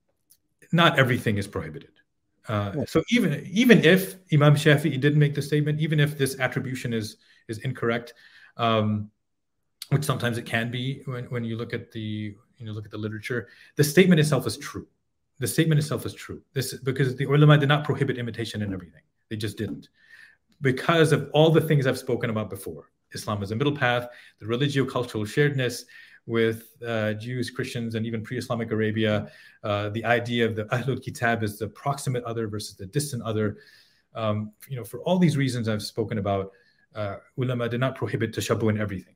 not 0.71 0.99
everything 0.99 1.37
is 1.37 1.47
prohibited." 1.47 1.91
Uh, 2.47 2.73
yeah. 2.75 2.83
So 2.87 3.03
even 3.09 3.45
even 3.51 3.83
if 3.83 4.15
Imam 4.33 4.55
Shafi'i 4.55 4.99
didn't 4.99 5.19
make 5.19 5.35
the 5.35 5.41
statement, 5.41 5.79
even 5.79 5.99
if 5.99 6.17
this 6.17 6.39
attribution 6.39 6.93
is 6.93 7.17
is 7.47 7.59
incorrect, 7.59 8.13
um, 8.57 9.09
which 9.89 10.03
sometimes 10.03 10.37
it 10.37 10.45
can 10.45 10.71
be 10.71 11.01
when, 11.05 11.25
when 11.25 11.43
you 11.43 11.55
look 11.55 11.73
at 11.73 11.91
the 11.91 12.35
you 12.57 12.65
know 12.65 12.71
look 12.71 12.85
at 12.85 12.91
the 12.91 12.97
literature, 12.97 13.47
the 13.75 13.83
statement 13.83 14.19
itself 14.19 14.47
is 14.47 14.57
true. 14.57 14.87
The 15.39 15.47
statement 15.47 15.79
itself 15.79 16.05
is 16.05 16.13
true. 16.13 16.41
This 16.53 16.73
because 16.75 17.15
the 17.15 17.25
ulama 17.25 17.57
did 17.57 17.69
not 17.69 17.83
prohibit 17.83 18.17
imitation 18.17 18.61
in 18.61 18.73
everything; 18.73 19.01
they 19.29 19.35
just 19.35 19.57
didn't 19.57 19.89
because 20.61 21.11
of 21.11 21.29
all 21.33 21.49
the 21.49 21.61
things 21.61 21.87
I've 21.87 21.97
spoken 21.97 22.29
about 22.29 22.49
before. 22.49 22.91
Islam 23.13 23.43
is 23.43 23.51
a 23.51 23.55
middle 23.55 23.75
path, 23.75 24.07
the 24.39 24.47
religio-cultural 24.47 25.25
sharedness 25.25 25.83
with 26.25 26.75
uh, 26.85 27.13
Jews, 27.13 27.49
Christians, 27.49 27.95
and 27.95 28.05
even 28.05 28.23
pre-Islamic 28.23 28.71
Arabia, 28.71 29.31
uh, 29.63 29.89
the 29.89 30.05
idea 30.05 30.45
of 30.45 30.55
the 30.55 30.65
Ahlul 30.65 31.03
Kitab 31.03 31.43
as 31.43 31.57
the 31.57 31.67
proximate 31.67 32.23
other 32.23 32.47
versus 32.47 32.75
the 32.77 32.85
distant 32.85 33.23
other. 33.23 33.57
Um, 34.13 34.51
you 34.69 34.77
know, 34.77 34.83
for 34.83 35.01
all 35.01 35.17
these 35.17 35.35
reasons 35.35 35.67
I've 35.67 35.81
spoken 35.81 36.19
about, 36.19 36.51
uh, 36.95 37.17
ulama 37.37 37.69
did 37.69 37.79
not 37.79 37.95
prohibit 37.95 38.33
tashabbuh 38.33 38.69
in 38.69 38.79
everything. 38.79 39.15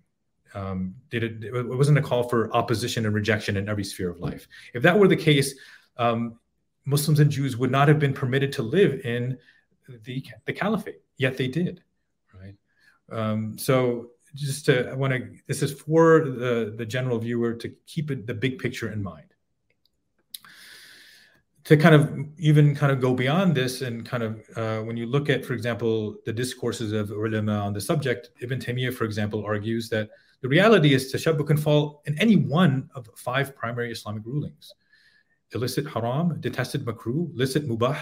Um, 0.54 0.96
it, 1.12 1.24
it, 1.24 1.68
wasn't 1.68 1.98
a 1.98 2.02
call 2.02 2.24
for 2.24 2.54
opposition 2.56 3.06
and 3.06 3.14
rejection 3.14 3.58
in 3.58 3.68
every 3.68 3.84
sphere 3.84 4.10
of 4.10 4.20
life. 4.20 4.48
If 4.74 4.84
that 4.84 4.98
were 4.98 5.10
the 5.10 5.16
case, 5.16 5.54
um, 5.98 6.40
Muslims 6.86 7.20
and 7.20 7.30
Jews 7.30 7.58
would 7.58 7.72
not 7.72 7.90
have 7.90 8.00
been 8.00 8.14
permitted 8.14 8.54
to 8.54 8.64
live 8.64 9.02
in 9.06 9.38
the, 9.88 10.26
the 10.46 10.54
caliphate. 10.54 11.02
Yet 11.18 11.38
they 11.38 11.48
did 11.48 11.82
right? 12.42 12.56
Um, 13.12 13.58
so 13.58 14.12
just 14.34 14.66
to 14.66 14.90
i 14.90 14.94
want 14.94 15.14
to 15.14 15.30
this 15.48 15.62
is 15.62 15.72
for 15.72 16.26
the 16.26 16.74
the 16.78 16.86
general 16.86 17.18
viewer 17.18 17.54
to 17.54 17.70
keep 17.88 18.12
it 18.12 18.28
the 18.28 18.34
big 18.34 18.60
picture 18.60 18.92
in 18.92 19.02
mind. 19.02 19.28
To 21.66 21.78
kind 21.78 21.96
of 21.96 22.14
even 22.38 22.76
kind 22.76 22.92
of 22.92 23.02
go 23.02 23.16
beyond 23.16 23.56
this 23.56 23.82
and 23.82 24.06
kind 24.06 24.22
of 24.22 24.44
uh, 24.56 24.82
when 24.82 24.98
you 24.98 25.08
look 25.08 25.30
at 25.30 25.46
for 25.46 25.54
example 25.54 26.16
the 26.26 26.34
discourses 26.34 26.92
of 26.92 27.12
ulama 27.12 27.54
on 27.54 27.74
the 27.74 27.82
subject 27.82 28.30
ibn 28.42 28.60
taymiyyah 28.60 28.94
for 28.94 29.06
example 29.06 29.44
argues 29.44 29.90
that 29.90 30.10
the 30.42 30.48
reality 30.48 30.94
is 30.94 31.12
tashabbuh 31.12 31.48
can 31.48 31.58
fall 31.58 32.04
in 32.06 32.20
any 32.20 32.36
one 32.36 32.90
of 32.94 33.10
five 33.16 33.56
primary 33.56 33.92
islamic 33.92 34.26
rulings. 34.26 34.74
Illicit 35.54 35.88
haram 35.88 36.40
detested 36.42 36.86
makruh 36.86 37.32
licit 37.34 37.68
mubah 37.68 37.98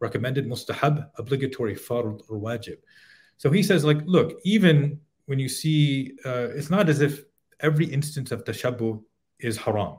recommended 0.00 0.46
mustahab, 0.46 1.08
obligatory 1.18 1.76
fard 1.76 2.20
or 2.28 2.40
wajib. 2.40 2.78
So 3.36 3.50
he 3.50 3.62
says, 3.62 3.84
like, 3.84 4.00
look, 4.06 4.38
even 4.44 5.00
when 5.26 5.38
you 5.38 5.48
see, 5.48 6.12
uh, 6.24 6.48
it's 6.50 6.70
not 6.70 6.88
as 6.88 7.00
if 7.00 7.22
every 7.60 7.86
instance 7.86 8.32
of 8.32 8.44
tashabbuh 8.44 9.00
is 9.38 9.56
haram. 9.56 9.98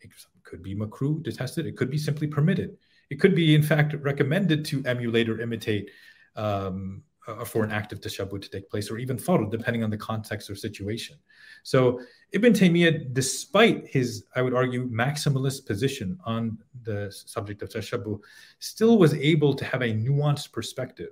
It 0.00 0.10
could 0.42 0.62
be 0.62 0.74
makruh, 0.74 1.22
detested. 1.22 1.66
It 1.66 1.76
could 1.76 1.90
be 1.90 1.98
simply 1.98 2.26
permitted. 2.26 2.76
It 3.10 3.20
could 3.20 3.34
be, 3.34 3.54
in 3.54 3.62
fact, 3.62 3.94
recommended 3.94 4.64
to 4.66 4.82
emulate 4.84 5.28
or 5.28 5.40
imitate 5.40 5.90
um, 6.34 7.02
uh, 7.26 7.44
for 7.44 7.64
an 7.64 7.70
act 7.70 7.92
of 7.92 8.00
tashabbuh 8.00 8.40
to 8.42 8.50
take 8.50 8.68
place, 8.68 8.90
or 8.90 8.98
even 8.98 9.16
fard, 9.16 9.50
depending 9.50 9.84
on 9.84 9.90
the 9.90 9.96
context 9.96 10.50
or 10.50 10.54
situation. 10.54 11.16
So 11.62 12.00
Ibn 12.32 12.52
Taymiyyah, 12.52 13.12
despite 13.12 13.86
his, 13.86 14.24
I 14.34 14.42
would 14.42 14.54
argue, 14.54 14.88
maximalist 14.90 15.66
position 15.66 16.18
on 16.24 16.58
the 16.82 17.12
subject 17.12 17.62
of 17.62 17.68
tashabbuh, 17.68 18.18
still 18.58 18.98
was 18.98 19.14
able 19.14 19.54
to 19.54 19.64
have 19.64 19.82
a 19.82 19.92
nuanced 19.92 20.52
perspective, 20.52 21.10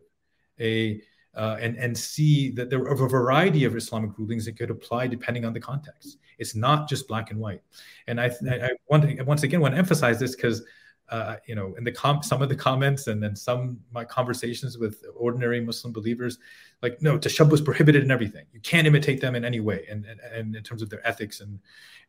a 0.58 1.00
uh, 1.36 1.56
and 1.60 1.76
and 1.76 1.96
see 1.96 2.50
that 2.50 2.70
there 2.70 2.80
are 2.80 3.04
a 3.04 3.08
variety 3.08 3.64
of 3.64 3.76
Islamic 3.76 4.18
rulings 4.18 4.44
that 4.46 4.58
could 4.58 4.70
apply 4.70 5.06
depending 5.06 5.44
on 5.44 5.52
the 5.52 5.60
context. 5.60 6.18
It's 6.38 6.56
not 6.56 6.88
just 6.88 7.06
black 7.06 7.30
and 7.30 7.38
white. 7.38 7.62
And 8.08 8.20
I, 8.20 8.32
I, 8.50 8.54
I 8.54 8.70
want 8.88 9.04
to, 9.04 9.22
once 9.22 9.44
again 9.44 9.60
want 9.60 9.74
to 9.74 9.78
emphasize 9.78 10.18
this 10.18 10.34
because 10.34 10.64
uh, 11.10 11.36
you 11.46 11.54
know, 11.54 11.74
in 11.76 11.84
the 11.84 11.92
com- 11.92 12.22
some 12.22 12.40
of 12.40 12.48
the 12.48 12.56
comments 12.56 13.08
and 13.08 13.22
then 13.22 13.34
some 13.34 13.80
my 13.92 14.04
conversations 14.04 14.78
with 14.78 15.04
ordinary 15.16 15.60
Muslim 15.60 15.92
believers, 15.92 16.38
like 16.82 17.02
no, 17.02 17.18
tashabbus 17.18 17.54
is 17.54 17.60
prohibited 17.60 18.02
in 18.02 18.10
everything. 18.10 18.46
You 18.52 18.60
can't 18.60 18.86
imitate 18.86 19.20
them 19.20 19.34
in 19.34 19.44
any 19.44 19.60
way, 19.60 19.86
and 19.90 20.04
and, 20.06 20.20
and 20.20 20.56
in 20.56 20.62
terms 20.62 20.82
of 20.82 20.88
their 20.88 21.06
ethics, 21.06 21.40
and, 21.40 21.58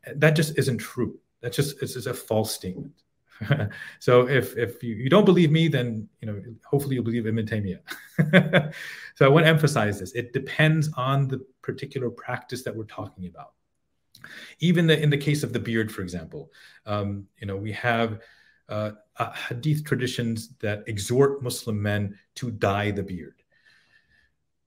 and 0.06 0.22
that 0.22 0.36
just 0.36 0.58
isn't 0.58 0.78
true. 0.78 1.20
That 1.42 1.52
just 1.52 1.82
is 1.82 2.06
a 2.06 2.14
false 2.14 2.54
statement. 2.54 2.94
so 4.00 4.28
if 4.28 4.56
if 4.56 4.84
you, 4.84 4.96
you 4.96 5.10
don't 5.10 5.26
believe 5.26 5.52
me, 5.52 5.68
then 5.68 6.08
you 6.22 6.28
know 6.28 6.42
hopefully 6.64 6.96
you'll 6.96 7.04
believe 7.04 7.26
Ibn 7.26 7.46
Taymiyyah. 7.46 8.74
so 9.16 9.26
I 9.26 9.30
want 9.30 9.46
to 9.46 9.50
emphasize 9.50 10.00
this. 10.00 10.12
It 10.14 10.32
depends 10.32 10.90
on 10.96 11.28
the 11.28 11.44
particular 11.64 12.10
practice 12.12 12.64
that 12.64 12.76
we're 12.76 12.84
talking 12.84 13.28
about. 13.28 13.54
Even 14.60 14.86
the, 14.86 15.02
in 15.02 15.10
the 15.10 15.18
case 15.18 15.42
of 15.42 15.54
the 15.54 15.60
beard, 15.60 15.92
for 15.92 16.04
example, 16.04 16.52
um, 16.86 17.26
you 17.40 17.48
know 17.48 17.58
we 17.58 17.72
have 17.72 18.20
uh, 18.72 18.92
uh, 19.18 19.32
hadith 19.34 19.84
traditions 19.84 20.50
that 20.60 20.84
exhort 20.88 21.44
Muslim 21.44 21.82
men 21.82 22.18
to 22.36 22.50
dye 22.50 22.92
the 22.92 23.04
beard. 23.04 23.36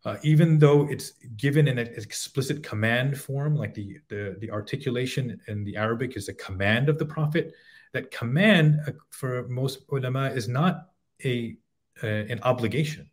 Uh, 0.04 0.18
even 0.22 0.58
though 0.58 0.86
it's 0.90 1.12
given 1.38 1.66
in 1.66 1.78
an 1.78 1.88
explicit 1.96 2.62
command 2.62 3.18
form, 3.18 3.56
like 3.56 3.72
the, 3.72 3.98
the, 4.08 4.36
the 4.40 4.50
articulation 4.50 5.40
in 5.48 5.64
the 5.64 5.76
Arabic 5.76 6.14
is 6.16 6.28
a 6.28 6.34
command 6.34 6.90
of 6.90 6.98
the 6.98 7.06
Prophet, 7.06 7.54
that 7.94 8.10
command 8.10 8.80
uh, 8.86 8.92
for 9.08 9.48
most 9.48 9.84
ulama 9.90 10.26
is 10.26 10.46
not 10.46 10.90
a 11.24 11.56
uh, 12.02 12.06
an 12.06 12.40
obligation. 12.42 13.08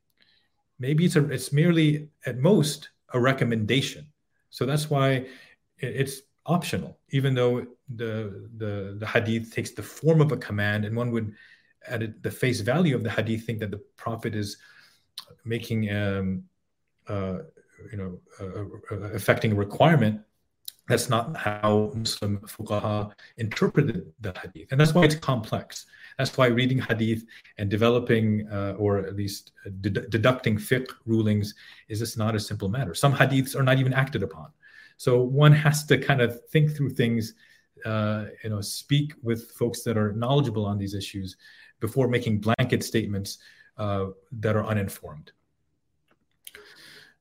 Maybe 0.80 1.06
it's 1.06 1.16
a 1.16 1.24
it's 1.30 1.54
merely 1.54 2.10
at 2.26 2.40
most 2.40 2.90
a 3.14 3.20
recommendation. 3.20 4.08
So 4.50 4.66
that's 4.66 4.90
why 4.90 5.28
it's 5.78 6.22
optional, 6.46 6.98
even 7.10 7.34
though 7.34 7.66
the, 7.96 8.50
the, 8.58 8.96
the 9.00 9.08
hadith 9.08 9.54
takes 9.54 9.72
the 9.72 9.84
form 9.84 10.22
of 10.22 10.32
a 10.32 10.38
command, 10.38 10.86
and 10.86 10.96
one 10.96 11.12
would, 11.12 11.34
at 11.88 12.24
the 12.24 12.32
face 12.32 12.62
value 12.62 12.96
of 12.96 13.04
the 13.04 13.10
hadith, 13.10 13.46
think 13.46 13.60
that 13.60 13.72
the 13.72 13.82
Prophet 13.98 14.36
is 14.36 14.58
making, 15.46 15.90
um, 15.92 16.44
uh, 17.08 17.40
you 17.92 17.98
know, 17.98 18.20
uh, 18.40 18.96
uh, 18.96 19.10
affecting 19.14 19.52
a 19.52 19.56
requirement. 19.56 20.22
That's 20.88 21.10
not 21.10 21.38
how 21.38 21.92
Muslim 21.96 22.40
fuqaha 22.40 23.14
interpreted 23.38 24.12
the 24.20 24.34
hadith, 24.42 24.72
and 24.72 24.82
that's 24.82 24.94
why 24.94 25.04
it's 25.04 25.16
complex. 25.16 25.86
That's 26.18 26.36
why 26.38 26.48
reading 26.48 26.80
hadith 26.80 27.24
and 27.58 27.70
developing, 27.70 28.48
uh, 28.52 28.76
or 28.78 28.98
at 28.98 29.16
least 29.16 29.54
deducting 29.80 30.58
fiqh 30.58 30.90
rulings, 31.06 31.54
is 31.88 32.00
just 32.00 32.18
not 32.18 32.36
a 32.36 32.40
simple 32.40 32.68
matter. 32.68 32.94
Some 32.94 33.14
hadiths 33.14 33.56
are 33.56 33.64
not 33.64 33.80
even 33.80 33.94
acted 33.94 34.22
upon. 34.22 34.52
So 35.02 35.20
one 35.20 35.52
has 35.54 35.84
to 35.88 35.98
kind 35.98 36.22
of 36.22 36.40
think 36.52 36.76
through 36.76 36.92
things 36.92 37.34
uh, 37.86 38.26
you 38.44 38.52
know 38.52 38.62
speak 38.62 39.14
with 39.24 39.50
folks 39.54 39.82
that 39.82 39.98
are 39.98 40.14
knowledgeable 40.14 40.64
on 40.64 40.78
these 40.78 40.94
issues 40.94 41.38
before 41.80 42.08
making 42.08 42.40
blanket 42.40 42.84
statements 42.84 43.40
uh, 43.78 44.10
that 44.34 44.56
are 44.56 44.64
uninformed. 44.64 45.32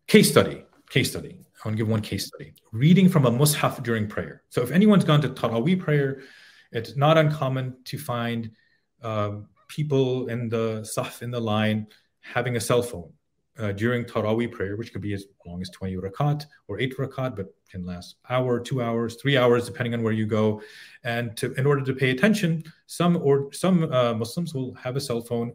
Case 0.06 0.30
study. 0.30 0.62
Case 0.90 1.08
study. 1.08 1.40
I 1.40 1.68
want 1.68 1.78
to 1.78 1.82
give 1.82 1.88
one 1.88 2.02
case 2.02 2.26
study. 2.26 2.52
Reading 2.70 3.08
from 3.08 3.24
a 3.24 3.30
mushaf 3.30 3.82
during 3.82 4.06
prayer. 4.06 4.42
So 4.50 4.60
if 4.60 4.72
anyone's 4.72 5.04
gone 5.04 5.22
to 5.22 5.30
Taraweeh 5.30 5.80
prayer, 5.80 6.20
it's 6.72 6.96
not 6.96 7.16
uncommon 7.16 7.76
to 7.84 7.96
find 7.96 8.50
uh, 9.02 9.30
people 9.68 10.28
in 10.28 10.50
the 10.50 10.82
saf 10.82 11.22
in 11.22 11.30
the 11.30 11.40
line 11.40 11.86
having 12.20 12.56
a 12.56 12.60
cell 12.60 12.82
phone 12.82 13.10
uh, 13.58 13.72
during 13.72 14.04
Taraweeh 14.04 14.50
prayer, 14.50 14.76
which 14.76 14.92
could 14.92 15.02
be 15.02 15.12
as 15.12 15.24
long 15.46 15.60
as 15.60 15.70
20 15.70 15.96
rakat 15.96 16.46
or 16.68 16.80
8 16.80 16.96
rakat, 16.96 17.36
but 17.36 17.46
can 17.70 17.84
last 17.84 18.16
hour, 18.28 18.58
two 18.58 18.82
hours, 18.82 19.16
three 19.16 19.36
hours, 19.36 19.66
depending 19.66 19.94
on 19.94 20.02
where 20.02 20.12
you 20.12 20.26
go. 20.26 20.60
And 21.04 21.36
to, 21.36 21.52
in 21.54 21.66
order 21.66 21.82
to 21.84 21.94
pay 21.94 22.10
attention, 22.10 22.64
some 22.86 23.16
or 23.16 23.52
some 23.52 23.92
uh, 23.92 24.14
Muslims 24.14 24.54
will 24.54 24.74
have 24.74 24.96
a 24.96 25.00
cell 25.00 25.20
phone 25.20 25.52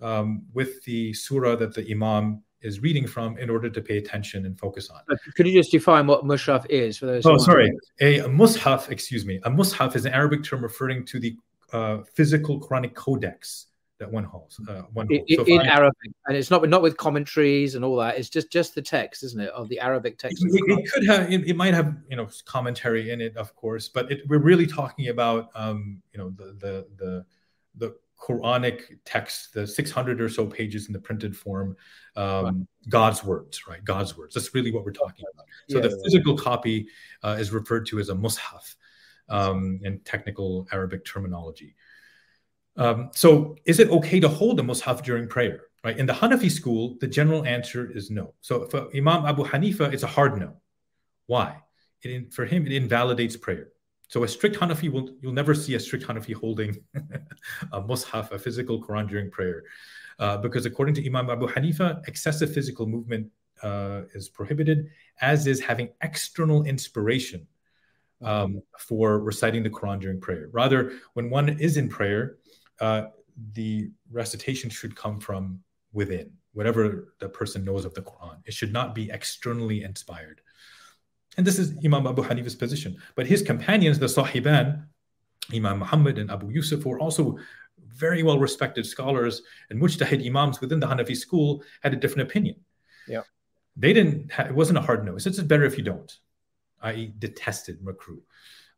um, 0.00 0.42
with 0.52 0.82
the 0.84 1.12
surah 1.14 1.56
that 1.56 1.74
the 1.74 1.90
imam 1.90 2.42
is 2.60 2.80
reading 2.80 3.06
from 3.06 3.38
in 3.38 3.50
order 3.50 3.70
to 3.70 3.80
pay 3.80 3.98
attention 3.98 4.44
and 4.44 4.58
focus 4.58 4.90
on. 4.90 5.00
Could 5.36 5.46
you 5.46 5.52
just 5.52 5.70
define 5.70 6.06
what 6.06 6.24
mushaf 6.24 6.66
is 6.66 6.98
for 6.98 7.06
those? 7.06 7.24
Oh, 7.24 7.38
sorry. 7.38 7.72
A, 8.00 8.18
a, 8.20 8.28
mushaf, 8.28 8.90
excuse 8.90 9.24
me. 9.24 9.40
A 9.44 9.50
mushaf 9.50 9.94
is 9.94 10.04
an 10.04 10.12
Arabic 10.12 10.42
term 10.42 10.62
referring 10.62 11.06
to 11.06 11.20
the 11.20 11.36
uh, 11.72 11.98
physical 12.14 12.60
Quranic 12.60 12.94
codex 12.94 13.66
that 13.98 14.10
one 14.10 14.24
holds. 14.24 14.60
Uh, 14.68 14.82
one 14.92 15.08
so 15.08 15.44
in 15.44 15.60
I, 15.60 15.66
Arabic, 15.66 16.12
and 16.26 16.36
it's 16.36 16.50
not 16.50 16.68
not 16.68 16.82
with 16.82 16.96
commentaries 16.96 17.74
and 17.74 17.84
all 17.84 17.96
that. 17.96 18.16
It's 18.18 18.28
just 18.28 18.50
just 18.50 18.74
the 18.74 18.82
text, 18.82 19.22
isn't 19.24 19.40
it, 19.40 19.50
of 19.50 19.68
the 19.68 19.80
Arabic 19.80 20.18
text? 20.18 20.44
It, 20.44 20.62
it 20.66 20.92
could 20.92 21.06
have. 21.06 21.32
It, 21.32 21.48
it, 21.48 21.56
might 21.56 21.74
have 21.74 21.96
you 22.08 22.16
know 22.16 22.28
commentary 22.44 23.10
in 23.10 23.20
it, 23.20 23.36
of 23.36 23.54
course, 23.54 23.88
but 23.88 24.10
we're 24.26 24.38
really 24.38 24.66
talking 24.66 25.08
about 25.08 25.50
um, 25.54 26.00
you 26.12 26.18
know 26.18 26.30
the 26.30 26.56
the 26.58 26.86
the 26.96 27.24
the 27.76 27.94
Quranic 28.20 28.98
text, 29.04 29.54
the 29.54 29.66
600 29.66 30.20
or 30.20 30.28
so 30.28 30.44
pages 30.44 30.88
in 30.88 30.92
the 30.92 30.98
printed 30.98 31.36
form, 31.36 31.76
um, 32.16 32.44
right. 32.44 32.54
God's 32.88 33.22
words, 33.22 33.66
right? 33.68 33.82
God's 33.84 34.16
words. 34.16 34.34
That's 34.34 34.52
really 34.54 34.72
what 34.72 34.84
we're 34.84 34.92
talking 34.92 35.24
about. 35.32 35.46
So 35.68 35.76
yeah, 35.76 35.82
the 35.82 36.00
physical 36.04 36.36
copy 36.36 36.88
uh, 37.22 37.36
is 37.38 37.52
referred 37.52 37.86
to 37.86 38.00
as 38.00 38.08
a 38.08 38.14
mushaf 38.14 38.74
um, 39.28 39.78
in 39.82 40.00
technical 40.00 40.66
Arabic 40.72 41.04
terminology. 41.04 41.76
Um, 42.78 43.10
so 43.12 43.56
is 43.64 43.80
it 43.80 43.90
okay 43.90 44.20
to 44.20 44.28
hold 44.28 44.60
a 44.60 44.62
mushaf 44.62 45.02
during 45.02 45.28
prayer? 45.28 45.62
Right. 45.84 45.98
In 45.98 46.06
the 46.06 46.12
Hanafi 46.12 46.50
school, 46.50 46.96
the 47.00 47.06
general 47.06 47.44
answer 47.44 47.90
is 47.90 48.10
no. 48.10 48.34
So 48.40 48.66
for 48.66 48.88
Imam 48.96 49.26
Abu 49.26 49.44
Hanifa, 49.44 49.92
it's 49.92 50.02
a 50.02 50.08
hard 50.08 50.38
no. 50.38 50.54
Why? 51.26 51.58
It, 52.02 52.32
for 52.32 52.44
him, 52.44 52.66
it 52.66 52.72
invalidates 52.72 53.36
prayer. 53.36 53.68
So 54.08 54.24
a 54.24 54.28
strict 54.28 54.56
Hanafi 54.56 54.90
will 54.90 55.10
you'll 55.20 55.32
never 55.32 55.54
see 55.54 55.74
a 55.74 55.80
strict 55.80 56.06
Hanafi 56.06 56.34
holding 56.34 56.78
a 57.72 57.80
mushaf, 57.80 58.32
a 58.32 58.38
physical 58.38 58.82
Quran 58.82 59.08
during 59.08 59.30
prayer, 59.30 59.64
uh, 60.18 60.38
because 60.38 60.66
according 60.66 60.94
to 60.96 61.06
Imam 61.06 61.30
Abu 61.30 61.46
Hanifa, 61.46 62.06
excessive 62.08 62.52
physical 62.52 62.86
movement 62.86 63.28
uh, 63.62 64.02
is 64.14 64.28
prohibited, 64.28 64.88
as 65.20 65.46
is 65.46 65.60
having 65.60 65.90
external 66.02 66.64
inspiration 66.64 67.46
um, 68.22 68.62
for 68.78 69.20
reciting 69.20 69.62
the 69.62 69.70
Quran 69.70 70.00
during 70.00 70.20
prayer. 70.20 70.48
Rather, 70.52 70.92
when 71.14 71.30
one 71.30 71.48
is 71.48 71.76
in 71.76 71.88
prayer, 71.88 72.38
uh, 72.80 73.06
the 73.52 73.90
recitation 74.10 74.70
should 74.70 74.96
come 74.96 75.20
from 75.20 75.60
within, 75.92 76.30
whatever 76.52 77.14
the 77.20 77.28
person 77.28 77.64
knows 77.64 77.84
of 77.84 77.94
the 77.94 78.02
Quran. 78.02 78.38
It 78.44 78.54
should 78.54 78.72
not 78.72 78.94
be 78.94 79.10
externally 79.10 79.82
inspired. 79.82 80.40
And 81.36 81.46
this 81.46 81.58
is 81.58 81.78
Imam 81.84 82.06
Abu 82.06 82.22
Hanifa's 82.22 82.56
position. 82.56 82.96
But 83.14 83.26
his 83.26 83.42
companions, 83.42 83.98
the 83.98 84.06
Sahiban, 84.06 84.86
Imam 85.54 85.78
Muhammad 85.78 86.18
and 86.18 86.30
Abu 86.30 86.50
Yusuf, 86.50 86.84
were 86.84 86.98
also 86.98 87.38
very 87.78 88.22
well 88.22 88.38
respected 88.38 88.86
scholars 88.86 89.42
and 89.70 89.80
mujtahid 89.80 90.24
imams 90.26 90.60
within 90.60 90.80
the 90.80 90.86
Hanafi 90.86 91.16
school 91.16 91.62
had 91.82 91.92
a 91.92 91.96
different 91.96 92.28
opinion. 92.28 92.56
Yeah. 93.06 93.22
They 93.76 93.92
didn't, 93.92 94.32
it 94.38 94.54
wasn't 94.54 94.78
a 94.78 94.82
hard 94.82 95.04
no. 95.04 95.14
It's 95.14 95.24
just 95.24 95.46
better 95.46 95.64
if 95.64 95.78
you 95.78 95.84
don't, 95.84 96.12
i.e., 96.82 97.12
detested 97.18 97.80
makruh. 97.80 98.20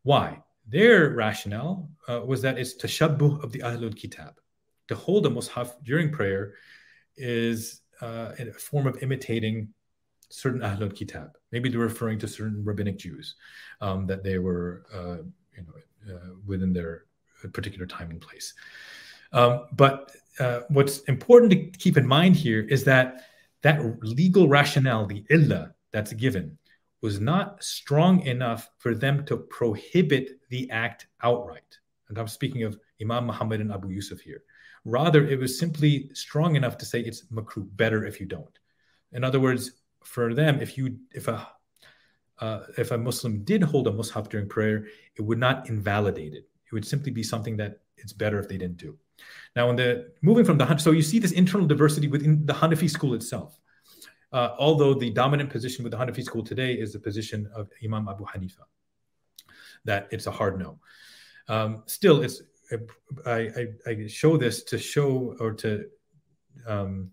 Why? 0.02 0.43
Their 0.69 1.11
rationale 1.11 1.89
uh, 2.09 2.20
was 2.24 2.43
that 2.43 2.59
it's 2.59 2.74
tashabbuh 2.74 3.43
of 3.43 3.53
the 3.53 3.61
Ahlul 3.61 3.97
Kitab. 3.97 4.35
To 4.89 4.95
hold 4.95 5.27
a 5.27 5.28
mushaf 5.28 5.73
during 5.85 6.11
prayer 6.11 6.55
is 7.16 7.81
uh, 8.01 8.32
a 8.39 8.53
form 8.53 8.87
of 8.87 9.03
imitating 9.03 9.69
certain 10.31 10.61
Ahlul 10.61 10.95
Kitab. 10.95 11.37
Maybe 11.53 11.69
they're 11.69 11.81
referring 11.81 12.19
to 12.20 12.28
certain 12.28 12.65
rabbinic 12.65 12.99
Jews 12.99 13.35
um, 13.81 14.07
that 14.07 14.23
they 14.23 14.39
were, 14.39 14.87
uh, 14.93 15.23
you 15.57 15.65
know, 15.66 16.15
uh, 16.15 16.31
within 16.47 16.73
their 16.73 17.05
particular 17.53 17.87
time 17.87 18.11
and 18.11 18.20
place. 18.20 18.55
Um, 19.32 19.66
but 19.73 20.12
uh, 20.39 20.61
what's 20.69 21.01
important 21.01 21.51
to 21.53 21.78
keep 21.78 21.97
in 21.97 22.07
mind 22.07 22.37
here 22.37 22.61
is 22.61 22.85
that 22.85 23.27
that 23.62 23.81
legal 24.03 24.49
rationale, 24.49 25.07
the 25.07 25.24
illa 25.31 25.74
that's 25.93 26.12
given, 26.15 26.59
was 27.02 27.20
not 27.20 27.62
strong 27.62 28.22
enough 28.22 28.70
for 28.78 28.94
them 28.94 29.24
to 29.27 29.36
prohibit 29.36 30.40
the 30.51 30.70
act 30.70 31.06
outright. 31.22 31.78
And 32.09 32.18
I'm 32.18 32.28
speaking 32.28 32.64
of 32.64 32.78
Imam 33.01 33.27
Muhammad 33.27 33.60
and 33.60 33.72
Abu 33.72 33.89
Yusuf 33.89 34.20
here. 34.20 34.43
Rather, 34.85 35.27
it 35.27 35.39
was 35.39 35.59
simply 35.59 36.10
strong 36.14 36.56
enough 36.56 36.77
to 36.78 36.85
say 36.85 37.01
it's 37.01 37.24
makruh, 37.27 37.68
better 37.77 38.05
if 38.05 38.20
you 38.20 38.27
don't. 38.27 38.59
In 39.12 39.24
other 39.24 39.40
words, 39.40 39.72
for 40.05 40.35
them, 40.35 40.60
if 40.60 40.78
you 40.78 40.97
if 41.12 41.28
a 41.28 41.47
uh, 42.40 42.60
if 42.78 42.90
a 42.90 42.98
Muslim 42.98 43.44
did 43.44 43.62
hold 43.62 43.86
a 43.86 43.90
mushaf 43.90 44.28
during 44.28 44.48
prayer, 44.48 44.86
it 45.16 45.22
would 45.22 45.39
not 45.39 45.68
invalidate 45.68 46.32
it. 46.32 46.48
It 46.66 46.72
would 46.72 46.86
simply 46.86 47.12
be 47.12 47.22
something 47.22 47.56
that 47.59 47.81
it's 47.98 48.14
better 48.14 48.39
if 48.39 48.48
they 48.48 48.56
didn't 48.56 48.78
do. 48.78 48.97
Now, 49.55 49.68
in 49.68 49.77
the 49.77 50.12
moving 50.22 50.44
from 50.44 50.56
the 50.56 50.77
so 50.78 50.93
you 50.93 51.02
see 51.02 51.18
this 51.18 51.32
internal 51.32 51.66
diversity 51.66 52.09
within 52.09 52.47
the 52.47 52.55
Hanafi 52.55 52.89
school 52.89 53.14
itself. 53.14 53.59
Uh, 54.32 54.51
although 54.59 54.94
the 54.94 55.11
dominant 55.11 55.51
position 55.51 55.82
with 55.82 55.93
the 55.93 55.98
Hanafi 55.98 56.23
school 56.23 56.44
today 56.44 56.74
is 56.74 56.93
the 56.93 57.01
position 57.01 57.51
of 57.55 57.69
Imam 57.85 58.09
Abu 58.09 58.24
Hanifa, 58.24 58.65
that 59.85 60.09
it's 60.11 60.27
a 60.27 60.31
hard 60.31 60.59
no. 60.59 60.78
Um, 61.48 61.82
still, 61.86 62.23
it's 62.23 62.43
I, 63.27 63.66
I, 63.86 63.90
I, 63.90 64.07
show 64.07 64.36
this 64.36 64.62
to 64.65 64.78
show 64.78 65.35
or 65.40 65.52
to 65.55 65.86
um, 66.69 67.11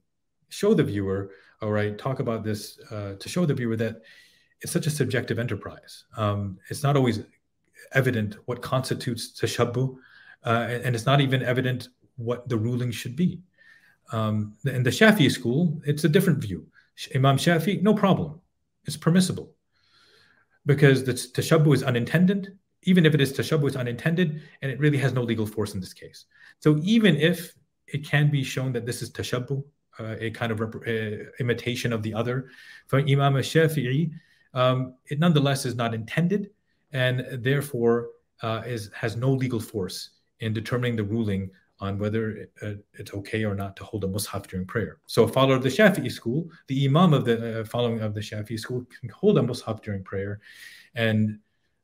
show 0.50 0.76
the 0.76 0.84
viewer 0.84 1.32
all 1.62 1.72
right, 1.72 1.98
talk 1.98 2.20
about 2.20 2.44
this 2.44 2.80
uh, 2.92 3.14
to 3.20 3.30
show 3.30 3.46
the 3.46 3.54
viewer 3.54 3.76
that 3.78 4.02
it's 4.62 4.72
such 4.72 4.88
a 4.88 4.92
subjective 4.92 5.40
enterprise. 5.40 6.06
Um, 6.16 6.58
it's 6.70 6.84
not 6.84 6.96
always 6.96 7.24
evident 7.94 8.38
what 8.46 8.62
constitutes 8.62 9.40
tashabbuh, 9.40 9.96
uh, 10.46 10.68
and, 10.84 10.96
it's 10.96 11.06
not 11.06 11.22
even 11.22 11.42
evident 11.44 11.90
what 12.16 12.48
the 12.48 12.58
ruling 12.58 12.92
should 12.92 13.16
be. 13.16 13.42
Um, 14.12 14.56
in 14.66 14.84
the 14.84 14.90
Shafi'i 14.90 15.32
school, 15.32 15.82
it's 15.86 16.04
a 16.04 16.10
different 16.10 16.40
view. 16.40 16.66
Imam 17.16 17.38
Shafi, 17.38 17.82
no 17.82 17.94
problem. 17.94 18.42
It's 18.86 18.98
permissible 18.98 19.54
because 20.66 21.04
the 21.04 21.14
tashabbuh 21.14 21.74
is 21.74 21.84
unintended. 21.84 22.58
Even 22.84 23.06
if 23.06 23.14
it 23.14 23.22
is 23.22 23.34
tashabbuh, 23.34 23.68
it's 23.68 23.76
unintended, 23.76 24.42
and 24.62 24.72
it 24.72 24.80
really 24.80 24.98
has 24.98 25.14
no 25.14 25.22
legal 25.22 25.46
force 25.46 25.74
in 25.74 25.80
this 25.80 25.94
case. 25.94 26.26
So 26.60 26.80
even 26.84 27.18
if 27.18 27.54
it 27.88 28.06
can 28.06 28.30
be 28.32 28.44
shown 28.44 28.72
that 28.74 28.86
this 28.86 29.02
is 29.02 29.12
tashabbuh, 29.12 29.64
uh, 30.00 30.16
a 30.20 30.30
kind 30.32 30.52
of 30.52 30.60
rep- 30.60 30.88
uh, 30.88 31.32
imitation 31.40 31.92
of 31.92 32.04
the 32.04 32.14
other. 32.14 32.50
For 32.88 33.00
Imam 33.00 33.34
Shafi'i, 33.34 34.12
um, 34.54 34.96
it 35.08 35.20
nonetheless 35.20 35.66
is 35.66 35.76
not 35.76 35.94
intended 35.94 36.52
and 36.92 37.26
therefore 37.44 38.10
uh, 38.42 38.62
is 38.66 38.92
has 38.94 39.16
no 39.16 39.32
legal 39.32 39.60
force 39.60 40.12
in 40.40 40.54
determining 40.54 40.96
the 40.96 41.04
ruling 41.04 41.50
on 41.80 42.00
whether 42.00 42.50
uh, 42.62 42.74
it's 42.94 43.14
okay 43.14 43.44
or 43.44 43.54
not 43.54 43.76
to 43.76 43.84
hold 43.84 44.04
a 44.04 44.08
mushaf 44.08 44.48
during 44.48 44.66
prayer. 44.66 44.98
So, 45.06 45.24
a 45.24 45.28
follower 45.28 45.56
of 45.56 45.64
the 45.64 45.70
Shafi'i 45.70 46.12
school, 46.12 46.50
the 46.68 46.86
imam 46.86 47.14
of 47.14 47.26
the 47.26 47.62
uh, 47.62 47.66
following 47.66 48.00
of 48.02 48.14
the 48.14 48.20
Shafi'i 48.20 48.60
school, 48.60 48.86
can 49.00 49.10
hold 49.10 49.38
a 49.38 49.42
mushaf 49.42 49.82
during 49.84 50.04
prayer, 50.04 50.40
and 50.96 51.40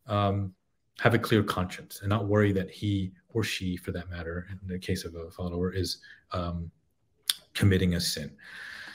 um, 0.08 0.54
have 1.00 1.14
a 1.14 1.20
clear 1.20 1.44
conscience 1.44 2.02
and 2.02 2.10
not 2.10 2.28
worry 2.28 2.52
that 2.52 2.70
he 2.70 3.12
or 3.30 3.44
she, 3.44 3.78
for 3.78 3.92
that 3.92 4.10
matter, 4.10 4.48
in 4.52 4.68
the 4.68 4.80
case 4.80 5.06
of 5.06 5.16
a 5.16 5.30
follower, 5.32 5.72
is 5.72 5.98
um, 6.32 6.72
committing 7.54 7.96
a 7.96 8.00
sin. 8.00 8.32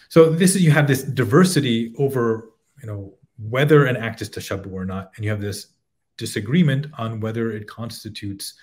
So 0.09 0.31
this 0.31 0.57
is 0.57 0.63
you 0.63 0.71
have 0.71 0.87
this 0.87 1.03
diversity 1.03 1.95
over 1.99 2.51
you 2.81 2.87
know 2.87 3.15
whether 3.39 3.85
an 3.87 3.97
act 3.97 4.21
is 4.21 4.31
tashabbuh 4.31 4.73
or 4.73 4.85
not, 4.85 5.13
and 5.17 5.25
you 5.25 5.31
have 5.31 5.41
this 5.41 5.69
disagreement 6.17 6.89
on 6.99 7.21
whether 7.21 7.53
it 7.53 7.69
constitutes 7.69 8.55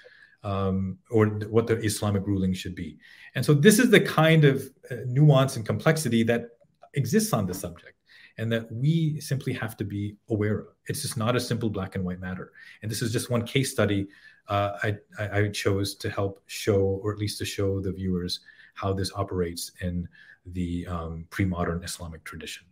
um, 0.46 1.00
or 1.10 1.26
what 1.50 1.66
the 1.66 1.78
Islamic 1.80 2.26
ruling 2.26 2.54
should 2.54 2.76
be. 2.76 2.98
And 3.34 3.44
so 3.44 3.54
this 3.54 3.80
is 3.80 3.90
the 3.90 4.00
kind 4.00 4.46
of 4.46 4.70
uh, 4.92 4.98
nuance 5.08 5.58
and 5.58 5.66
complexity 5.66 6.22
that 6.24 6.50
exists 6.94 7.34
on 7.34 7.48
the 7.48 7.54
subject 7.54 7.98
and 8.38 8.52
that 8.52 8.72
we 8.72 9.20
simply 9.20 9.54
have 9.54 9.76
to 9.78 9.84
be 9.84 10.16
aware 10.30 10.60
of. 10.60 10.68
It's 10.88 11.02
just 11.02 11.18
not 11.18 11.36
a 11.36 11.40
simple 11.40 11.70
black 11.70 11.96
and 11.96 12.06
white 12.06 12.20
matter. 12.20 12.52
And 12.82 12.92
this 12.92 13.02
is 13.02 13.12
just 13.12 13.30
one 13.30 13.46
case 13.46 13.72
study 13.72 14.08
uh, 14.48 14.78
I, 14.84 14.98
I, 15.20 15.48
chose 15.48 15.96
to 15.96 16.08
help 16.08 16.40
show, 16.46 17.00
or 17.02 17.12
at 17.12 17.18
least 17.18 17.40
to 17.40 17.46
show 17.46 17.82
the 17.82 17.92
viewers, 17.92 18.42
how 18.76 18.94
this 18.94 19.12
operates 19.16 19.72
in 19.82 20.08
the 20.46 20.86
um, 20.86 21.26
pre-modern 21.32 21.84
Islamic 21.84 22.24
tradition. 22.24 22.68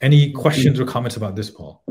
Any 0.00 0.32
questions 0.32 0.80
or 0.80 0.84
comments 0.84 1.16
about 1.16 1.36
this, 1.36 1.48
Paul? 1.48 1.84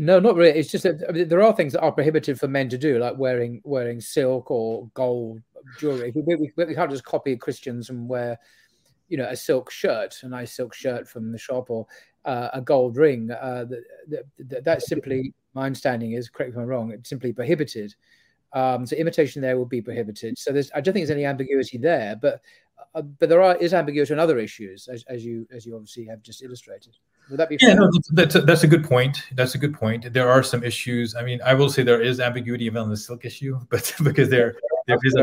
No, 0.00 0.18
not 0.18 0.34
really. 0.34 0.58
It's 0.58 0.70
just 0.70 0.84
that 0.84 1.04
I 1.06 1.12
mean, 1.12 1.28
there 1.28 1.42
are 1.42 1.52
things 1.52 1.74
that 1.74 1.82
are 1.82 1.92
prohibited 1.92 2.40
for 2.40 2.48
men 2.48 2.70
to 2.70 2.78
do, 2.78 2.98
like 2.98 3.18
wearing 3.18 3.60
wearing 3.64 4.00
silk 4.00 4.50
or 4.50 4.88
gold 4.94 5.42
jewelry. 5.78 6.10
We, 6.14 6.22
we, 6.22 6.50
we 6.56 6.74
can't 6.74 6.90
just 6.90 7.04
copy 7.04 7.36
Christians 7.36 7.90
and 7.90 8.08
wear, 8.08 8.38
you 9.08 9.18
know, 9.18 9.26
a 9.28 9.36
silk 9.36 9.70
shirt, 9.70 10.16
a 10.22 10.28
nice 10.28 10.54
silk 10.54 10.72
shirt 10.72 11.06
from 11.06 11.32
the 11.32 11.36
shop, 11.36 11.68
or 11.68 11.86
uh, 12.24 12.48
a 12.54 12.62
gold 12.62 12.96
ring. 12.96 13.30
Uh, 13.30 13.66
that, 14.08 14.24
that, 14.38 14.64
that's 14.64 14.88
simply 14.88 15.34
my 15.52 15.66
understanding 15.66 16.12
is 16.12 16.30
correct 16.30 16.52
if 16.52 16.56
I'm 16.56 16.64
wrong. 16.64 16.92
It's 16.92 17.10
simply 17.10 17.34
prohibited. 17.34 17.94
Um, 18.54 18.86
so 18.86 18.96
imitation 18.96 19.42
there 19.42 19.58
will 19.58 19.66
be 19.66 19.82
prohibited. 19.82 20.38
So 20.38 20.50
there's 20.50 20.70
I 20.74 20.80
don't 20.80 20.94
think 20.94 21.06
there's 21.06 21.14
any 21.14 21.26
ambiguity 21.26 21.76
there, 21.76 22.16
but 22.16 22.40
uh, 22.94 23.02
but 23.02 23.28
there 23.28 23.42
are 23.42 23.56
is 23.56 23.74
ambiguity 23.74 24.12
on 24.12 24.18
other 24.18 24.38
issues, 24.38 24.88
as, 24.88 25.04
as 25.08 25.24
you 25.24 25.46
as 25.50 25.66
you 25.66 25.74
obviously 25.74 26.04
have 26.06 26.22
just 26.22 26.42
illustrated. 26.42 26.96
Would 27.30 27.38
that 27.38 27.48
be? 27.48 27.58
Yeah, 27.60 27.74
no, 27.74 27.90
that's 28.12 28.34
a, 28.34 28.40
that's 28.40 28.64
a 28.64 28.66
good 28.66 28.84
point. 28.84 29.22
That's 29.32 29.54
a 29.54 29.58
good 29.58 29.74
point. 29.74 30.12
There 30.12 30.30
are 30.30 30.42
some 30.42 30.64
issues. 30.64 31.14
I 31.14 31.22
mean, 31.22 31.40
I 31.44 31.54
will 31.54 31.70
say 31.70 31.82
there 31.82 32.02
is 32.02 32.20
ambiguity 32.20 32.64
even 32.64 32.82
on 32.82 32.90
the 32.90 32.96
silk 32.96 33.24
issue, 33.24 33.58
but 33.70 33.92
because 34.02 34.28
there 34.28 34.56
there 34.86 34.98
is 35.02 35.14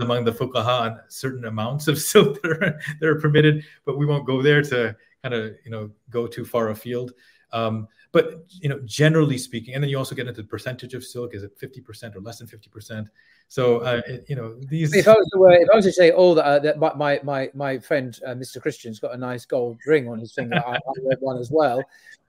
among 0.00 0.24
the 0.24 0.32
fuqaha 0.32 0.80
on 0.82 1.00
certain 1.08 1.46
amounts 1.46 1.88
of 1.88 1.98
silk 2.12 2.40
that 2.42 2.52
are, 2.52 2.80
that 3.00 3.08
are 3.08 3.20
permitted, 3.20 3.64
but 3.84 3.98
we 3.98 4.06
won't 4.06 4.26
go 4.26 4.42
there 4.42 4.62
to 4.62 4.96
kind 5.22 5.34
of 5.34 5.54
you 5.64 5.70
know 5.70 5.90
go 6.10 6.26
too 6.26 6.44
far 6.44 6.70
afield. 6.70 7.12
Um, 7.52 7.88
but 8.12 8.46
you 8.48 8.68
know, 8.68 8.80
generally 8.84 9.38
speaking, 9.38 9.74
and 9.74 9.82
then 9.82 9.90
you 9.90 9.98
also 9.98 10.14
get 10.14 10.28
into 10.28 10.42
the 10.42 10.48
percentage 10.48 10.94
of 10.94 11.04
silk. 11.04 11.34
Is 11.34 11.42
it 11.42 11.52
fifty 11.58 11.80
percent 11.80 12.16
or 12.16 12.20
less 12.20 12.38
than 12.38 12.46
fifty 12.46 12.68
percent? 12.68 13.08
So 13.48 13.78
uh, 13.78 14.02
you 14.28 14.34
know 14.34 14.58
these. 14.68 14.94
If 14.94 15.06
I 15.06 15.12
was 15.12 15.28
to, 15.32 15.38
wear, 15.38 15.62
if 15.62 15.68
I 15.72 15.76
was 15.76 15.84
to 15.84 15.92
say, 15.92 16.12
oh, 16.12 16.34
that, 16.34 16.44
uh, 16.44 16.58
that 16.60 16.78
my 16.78 17.20
my 17.22 17.50
my 17.54 17.78
friend 17.78 18.18
uh, 18.26 18.30
Mr. 18.30 18.60
Christian's 18.60 18.98
got 18.98 19.14
a 19.14 19.16
nice 19.16 19.44
gold 19.44 19.78
ring 19.86 20.08
on 20.08 20.18
his 20.18 20.32
finger, 20.32 20.56
I, 20.66 20.74
I 20.74 20.80
wear 21.02 21.16
one 21.20 21.38
as 21.38 21.50
well. 21.50 21.82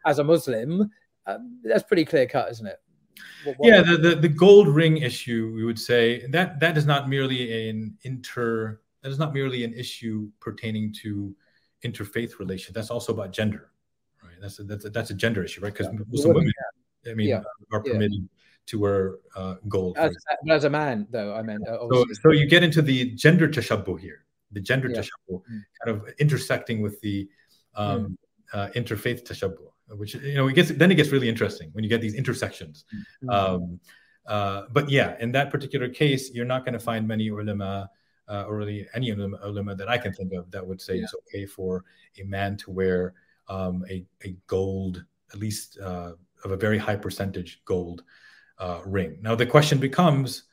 As 0.06 0.20
a 0.20 0.24
Muslim, 0.24 0.92
um, 1.26 1.60
that's 1.64 1.84
pretty 1.84 2.06
clear 2.06 2.28
cut, 2.28 2.52
isn't 2.52 2.68
it? 2.68 2.80
What, 3.44 3.56
what 3.58 3.68
yeah, 3.68 3.82
the, 3.82 3.98
the 3.98 4.16
the 4.16 4.30
gold 4.30 4.68
ring 4.68 4.98
issue, 4.98 5.52
we 5.56 5.66
would 5.66 5.80
say 5.80 6.28
that 6.28 6.60
that 6.60 6.78
is 6.78 6.86
not 6.86 7.10
merely 7.10 7.70
an 7.70 7.98
inter. 8.04 8.80
That 9.02 9.10
is 9.10 9.20
not 9.20 9.34
merely 9.34 9.64
an 9.64 9.74
issue 9.74 10.30
pertaining 10.40 10.94
to 11.02 11.36
interfaith 11.84 12.40
relation. 12.40 12.74
That's 12.74 12.90
also 12.92 13.14
about 13.14 13.32
gender, 13.32 13.72
right? 14.24 14.34
That's 14.42 14.60
a, 14.60 14.64
that's 14.64 14.86
a, 14.86 14.90
that's 14.90 15.10
a 15.10 15.14
gender 15.14 15.44
issue, 15.44 15.62
right? 15.62 15.74
Because 15.74 15.88
yeah. 15.92 16.00
Muslim 16.10 16.36
women, 16.36 16.54
I 17.10 17.14
mean, 17.14 17.28
yeah. 17.28 17.42
are 17.72 17.82
permitted. 17.82 18.28
To 18.68 18.80
wear 18.80 19.16
uh, 19.36 19.56
gold. 19.70 19.98
As, 19.98 20.14
as, 20.50 20.66
a 20.66 20.70
man, 20.70 21.08
though, 21.10 21.34
I 21.34 21.42
mean. 21.42 21.60
Uh, 21.66 21.88
so, 21.90 22.06
so 22.22 22.32
you 22.32 22.46
get 22.46 22.64
into 22.64 22.82
the 22.82 23.12
gender 23.12 23.48
tashabbuh 23.48 23.98
here, 23.98 24.26
the 24.52 24.60
gender 24.60 24.90
yeah. 24.90 25.00
tashabbuh, 25.00 25.42
mm. 25.50 25.62
kind 25.82 25.98
of 25.98 26.10
intersecting 26.20 26.82
with 26.82 27.00
the 27.00 27.30
um, 27.76 28.18
mm. 28.54 28.60
uh, 28.60 28.70
interfaith 28.76 29.24
tashabbuh, 29.24 29.70
which 29.98 30.16
you 30.16 30.36
know 30.36 30.50
it 30.50 30.54
gets 30.54 30.70
then 30.72 30.92
it 30.92 30.96
gets 30.96 31.12
really 31.12 31.30
interesting 31.30 31.70
when 31.72 31.86
you 31.86 31.90
get 31.90 32.02
these 32.02 32.16
intersections. 32.16 32.84
Mm. 33.24 33.34
Um, 33.34 33.80
uh, 34.26 34.64
but 34.74 34.90
yeah, 34.90 35.16
in 35.22 35.32
that 35.32 35.50
particular 35.50 35.88
case, 35.88 36.32
you're 36.34 36.46
not 36.46 36.66
going 36.66 36.74
to 36.74 36.80
find 36.80 37.08
many 37.08 37.30
ulama. 37.30 37.90
Uh, 38.30 38.44
or 38.50 38.58
really 38.58 38.86
any 38.94 39.12
ulama, 39.12 39.40
ulama 39.44 39.74
that 39.74 39.88
I 39.88 39.98
can 39.98 40.12
think 40.12 40.34
of 40.34 40.52
that 40.52 40.68
would 40.68 40.82
say 40.82 40.96
yeah. 40.96 41.04
it's 41.04 41.16
okay 41.16 41.46
for 41.46 41.86
a 42.20 42.24
man 42.26 42.58
to 42.58 42.72
wear 42.72 43.14
um, 43.48 43.86
a, 43.90 44.06
a 44.26 44.36
gold, 44.48 45.06
at 45.32 45.40
least 45.40 45.80
uh, 45.80 46.12
of 46.44 46.52
a 46.52 46.58
very 46.58 46.78
high 46.78 46.98
percentage 46.98 47.62
gold 47.64 48.04
uh, 48.60 48.80
ring. 48.86 49.18
Now 49.22 49.36
the 49.36 49.46
question 49.46 49.80
becomes, 49.80 50.44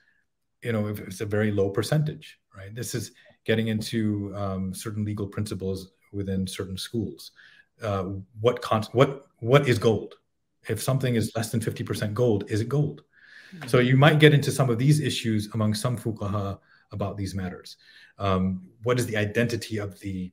you 0.63 0.73
know, 0.73 0.89
if 0.89 1.01
it's 1.01 1.21
a 1.21 1.27
very 1.27 1.51
low 1.51 1.71
percentage, 1.71 2.39
right? 2.57 2.75
This 2.75 2.95
is 2.95 3.13
getting 3.45 3.69
into 3.69 4.33
um, 4.35 4.75
certain 4.75 5.05
legal 5.05 5.27
principles 5.27 5.93
within 6.13 6.47
certain 6.47 6.79
schools. 6.79 7.33
Uh, 7.83 8.05
what 8.41 8.63
con- 8.63 8.87
what 8.93 9.27
what 9.41 9.69
is 9.69 9.79
gold? 9.79 10.15
If 10.69 10.83
something 10.83 11.17
is 11.17 11.33
less 11.37 11.51
than 11.51 11.61
fifty 11.61 11.85
percent 11.85 12.15
gold, 12.15 12.45
is 12.49 12.61
it 12.61 12.69
gold? 12.69 13.03
Mm-hmm. 13.55 13.69
So 13.69 13.79
you 13.79 13.97
might 13.97 14.21
get 14.21 14.33
into 14.33 14.51
some 14.51 14.71
of 14.71 14.79
these 14.79 15.01
issues 15.01 15.51
among 15.55 15.75
some 15.75 15.99
fuqaha 15.99 16.59
about 16.93 17.17
these 17.17 17.35
matters. 17.35 17.77
Um, 18.19 18.69
what 18.85 18.99
is 18.99 19.07
the 19.07 19.17
identity 19.17 19.79
of 19.79 19.99
the 20.01 20.33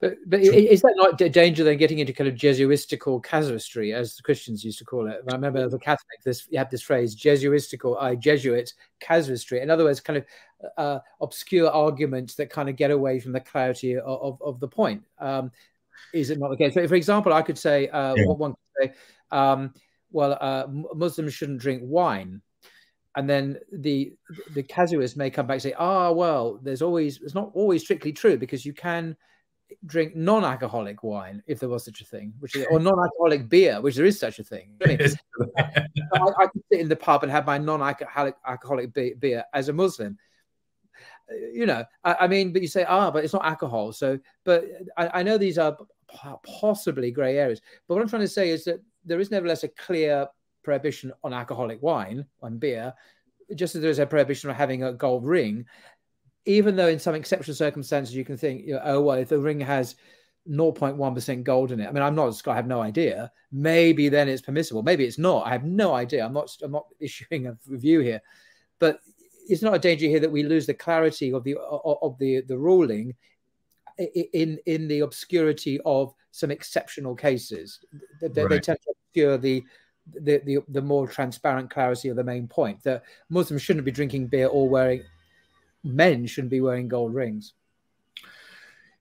but 0.00 0.16
but 0.26 0.40
is 0.40 0.82
that 0.82 0.94
not 0.96 1.20
a 1.20 1.28
danger 1.28 1.64
then 1.64 1.78
getting 1.78 1.98
into 1.98 2.12
kind 2.12 2.28
of 2.28 2.34
Jesuitical 2.34 3.20
casuistry, 3.20 3.94
as 3.94 4.16
the 4.16 4.22
Christians 4.22 4.64
used 4.64 4.78
to 4.78 4.84
call 4.84 5.08
it? 5.08 5.22
I 5.30 5.34
remember 5.34 5.64
as 5.64 5.72
a 5.72 5.78
Catholic, 5.78 6.22
this 6.24 6.46
you 6.50 6.58
have 6.58 6.70
this 6.70 6.82
phrase 6.82 7.14
Jesuitical, 7.14 7.96
I 7.98 8.14
Jesuit 8.14 8.72
casuistry. 9.00 9.60
In 9.60 9.70
other 9.70 9.84
words, 9.84 10.00
kind 10.00 10.18
of 10.18 10.24
uh, 10.76 10.98
obscure 11.20 11.70
arguments 11.70 12.34
that 12.34 12.50
kind 12.50 12.68
of 12.68 12.76
get 12.76 12.90
away 12.90 13.20
from 13.20 13.32
the 13.32 13.40
clarity 13.40 13.96
of, 13.96 14.04
of, 14.04 14.42
of 14.42 14.60
the 14.60 14.68
point. 14.68 15.02
Um, 15.18 15.50
is 16.12 16.30
it 16.30 16.38
not 16.38 16.50
the 16.50 16.56
case? 16.56 16.74
For, 16.74 16.86
for 16.86 16.94
example, 16.94 17.32
I 17.32 17.42
could 17.42 17.58
say 17.58 17.88
uh, 17.88 18.14
yeah. 18.14 18.26
what 18.26 18.38
one 18.38 18.52
could 18.52 18.90
say. 18.90 18.94
Um, 19.30 19.72
well, 20.12 20.36
uh, 20.40 20.66
Muslims 20.94 21.34
shouldn't 21.34 21.60
drink 21.60 21.82
wine 21.84 22.42
and 23.16 23.28
then 23.28 23.58
the 23.72 24.12
the 24.54 24.62
casuist 24.62 25.16
may 25.16 25.30
come 25.30 25.46
back 25.46 25.54
and 25.54 25.62
say, 25.62 25.74
ah, 25.78 26.10
well, 26.10 26.60
there's 26.62 26.82
always 26.82 27.18
it's 27.22 27.34
not 27.34 27.50
always 27.54 27.82
strictly 27.82 28.12
true 28.12 28.36
because 28.36 28.64
you 28.64 28.74
can 28.74 29.16
drink 29.84 30.14
non-alcoholic 30.14 31.02
wine 31.02 31.42
if 31.46 31.60
there 31.60 31.68
was 31.68 31.84
such 31.84 32.00
a 32.00 32.04
thing, 32.04 32.32
which 32.38 32.56
is, 32.56 32.66
or 32.70 32.78
non-alcoholic 32.78 33.48
beer, 33.48 33.80
which 33.80 33.96
there 33.96 34.04
is 34.04 34.18
such 34.18 34.38
a 34.38 34.44
thing. 34.44 34.70
I, 34.84 34.88
mean, 34.88 35.00
I, 35.58 36.20
I, 36.20 36.46
could 36.46 36.62
sit 36.70 36.80
in 36.80 36.88
the 36.88 36.96
pub 36.96 37.22
and 37.22 37.32
have 37.32 37.46
my 37.46 37.58
non-alcoholic 37.58 38.36
alcoholic 38.46 38.92
beer 38.92 39.44
as 39.52 39.68
a 39.68 39.72
Muslim. 39.72 40.18
You 41.52 41.66
know, 41.66 41.84
I, 42.04 42.16
I, 42.20 42.28
mean, 42.28 42.52
but 42.52 42.62
you 42.62 42.68
say, 42.68 42.84
ah, 42.84 43.10
but 43.10 43.24
it's 43.24 43.32
not 43.32 43.44
alcohol. 43.44 43.92
So, 43.92 44.18
but 44.44 44.64
I, 44.96 45.22
know 45.22 45.38
these 45.38 45.58
are 45.58 45.76
possibly 46.60 47.10
grey 47.10 47.38
areas. 47.38 47.60
But 47.86 47.94
what 47.94 48.02
I'm 48.02 48.08
trying 48.08 48.22
to 48.22 48.28
say 48.28 48.50
is 48.50 48.64
that 48.64 48.80
there 49.04 49.20
is 49.20 49.30
nevertheless 49.30 49.64
a 49.64 49.68
clear 49.68 50.28
prohibition 50.62 51.12
on 51.24 51.32
alcoholic 51.32 51.82
wine, 51.82 52.26
on 52.42 52.58
beer, 52.58 52.94
just 53.54 53.74
as 53.74 53.80
there 53.80 53.90
is 53.90 53.98
a 53.98 54.06
prohibition 54.06 54.50
on 54.50 54.56
having 54.56 54.82
a 54.82 54.92
gold 54.92 55.24
ring 55.24 55.64
even 56.46 56.76
though 56.76 56.88
in 56.88 56.98
some 56.98 57.14
exceptional 57.14 57.54
circumstances 57.54 58.14
you 58.14 58.24
can 58.24 58.36
think, 58.36 58.66
you 58.66 58.74
know, 58.74 58.82
oh 58.84 59.00
well, 59.02 59.18
if 59.18 59.28
the 59.28 59.38
ring 59.38 59.60
has 59.60 59.96
0.1% 60.48 61.42
gold 61.42 61.72
in 61.72 61.80
it. 61.80 61.88
I 61.88 61.92
mean, 61.92 62.02
I'm 62.02 62.14
not, 62.14 62.40
I 62.46 62.54
have 62.54 62.66
no 62.66 62.80
idea. 62.80 63.32
Maybe 63.50 64.08
then 64.08 64.28
it's 64.28 64.42
permissible. 64.42 64.82
Maybe 64.82 65.04
it's 65.04 65.18
not. 65.18 65.46
I 65.46 65.50
have 65.50 65.64
no 65.64 65.94
idea. 65.94 66.24
I'm 66.24 66.32
not, 66.32 66.50
I'm 66.62 66.72
not 66.72 66.86
issuing 67.00 67.46
a 67.46 67.56
review 67.66 68.00
here, 68.00 68.22
but 68.78 69.00
it's 69.48 69.62
not 69.62 69.74
a 69.74 69.78
danger 69.78 70.06
here 70.06 70.20
that 70.20 70.30
we 70.30 70.42
lose 70.42 70.66
the 70.66 70.74
clarity 70.74 71.32
of 71.32 71.44
the 71.44 71.56
of 71.56 72.18
the 72.18 72.40
the 72.42 72.58
ruling 72.58 73.14
in 73.98 74.58
in 74.66 74.88
the 74.88 75.00
obscurity 75.00 75.78
of 75.86 76.12
some 76.32 76.50
exceptional 76.50 77.14
cases. 77.14 77.78
They, 78.20 78.42
right. 78.42 78.50
they 78.50 78.60
tend 78.60 78.78
to 78.82 78.90
obscure 78.90 79.38
the, 79.38 79.64
the 80.20 80.42
the 80.44 80.58
the 80.68 80.82
more 80.82 81.06
transparent 81.06 81.70
clarity 81.70 82.08
of 82.08 82.16
the 82.16 82.24
main 82.24 82.48
point 82.48 82.82
that 82.82 83.04
Muslims 83.30 83.62
shouldn't 83.62 83.84
be 83.84 83.92
drinking 83.92 84.26
beer 84.26 84.48
or 84.48 84.68
wearing 84.68 85.04
men 85.86 86.26
shouldn't 86.26 86.50
be 86.50 86.60
wearing 86.60 86.88
gold 86.88 87.14
rings. 87.14 87.54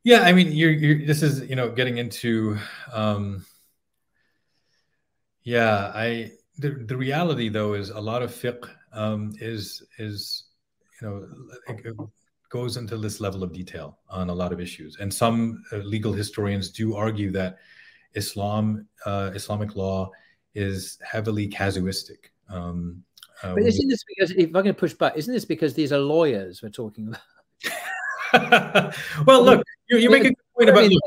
Yeah, 0.03 0.21
I 0.21 0.33
mean, 0.33 0.51
you're, 0.51 0.71
you're 0.71 1.05
this 1.05 1.23
is 1.23 1.49
you 1.49 1.55
know 1.55 1.71
getting 1.71 1.97
into, 1.97 2.57
um, 2.93 3.43
yeah, 5.43 5.91
I 5.95 6.31
the, 6.57 6.69
the 6.69 6.95
reality 6.95 7.49
though 7.49 7.73
is 7.73 7.89
a 7.89 7.99
lot 7.99 8.21
of 8.21 8.31
fiqh 8.31 8.69
um, 8.93 9.33
is 9.39 9.83
is 9.97 10.43
you 11.01 11.07
know 11.07 12.11
goes 12.49 12.77
into 12.77 12.97
this 12.97 13.19
level 13.19 13.43
of 13.43 13.51
detail 13.51 13.97
on 14.09 14.29
a 14.29 14.33
lot 14.33 14.53
of 14.53 14.61
issues, 14.61 14.97
and 14.99 15.11
some 15.11 15.63
uh, 15.73 15.77
legal 15.77 16.13
historians 16.13 16.69
do 16.69 16.95
argue 16.95 17.31
that 17.31 17.57
Islam 18.13 18.87
uh, 19.05 19.31
Islamic 19.33 19.75
law 19.75 20.11
is 20.53 20.99
heavily 21.03 21.47
casuistic. 21.49 22.31
Um, 22.47 23.03
Um, 23.43 23.55
but 23.55 23.63
isn't 23.63 23.89
this 23.89 24.03
because 24.15 24.31
if 24.31 24.45
I'm 24.47 24.51
going 24.51 24.65
to 24.67 24.73
push 24.73 24.93
back, 24.93 25.17
isn't 25.17 25.33
this 25.33 25.45
because 25.45 25.73
these 25.73 25.91
are 25.91 25.99
lawyers 25.99 26.61
we're 26.61 26.69
talking 26.69 27.07
about? 27.07 27.19
well, 29.25 29.43
look, 29.43 29.63
you, 29.89 29.97
you 29.97 30.09
make 30.09 30.23
a 30.23 30.29
good 30.29 30.35
point 30.57 30.69
about. 30.69 30.83
I 30.85 30.87
mean, 30.87 30.99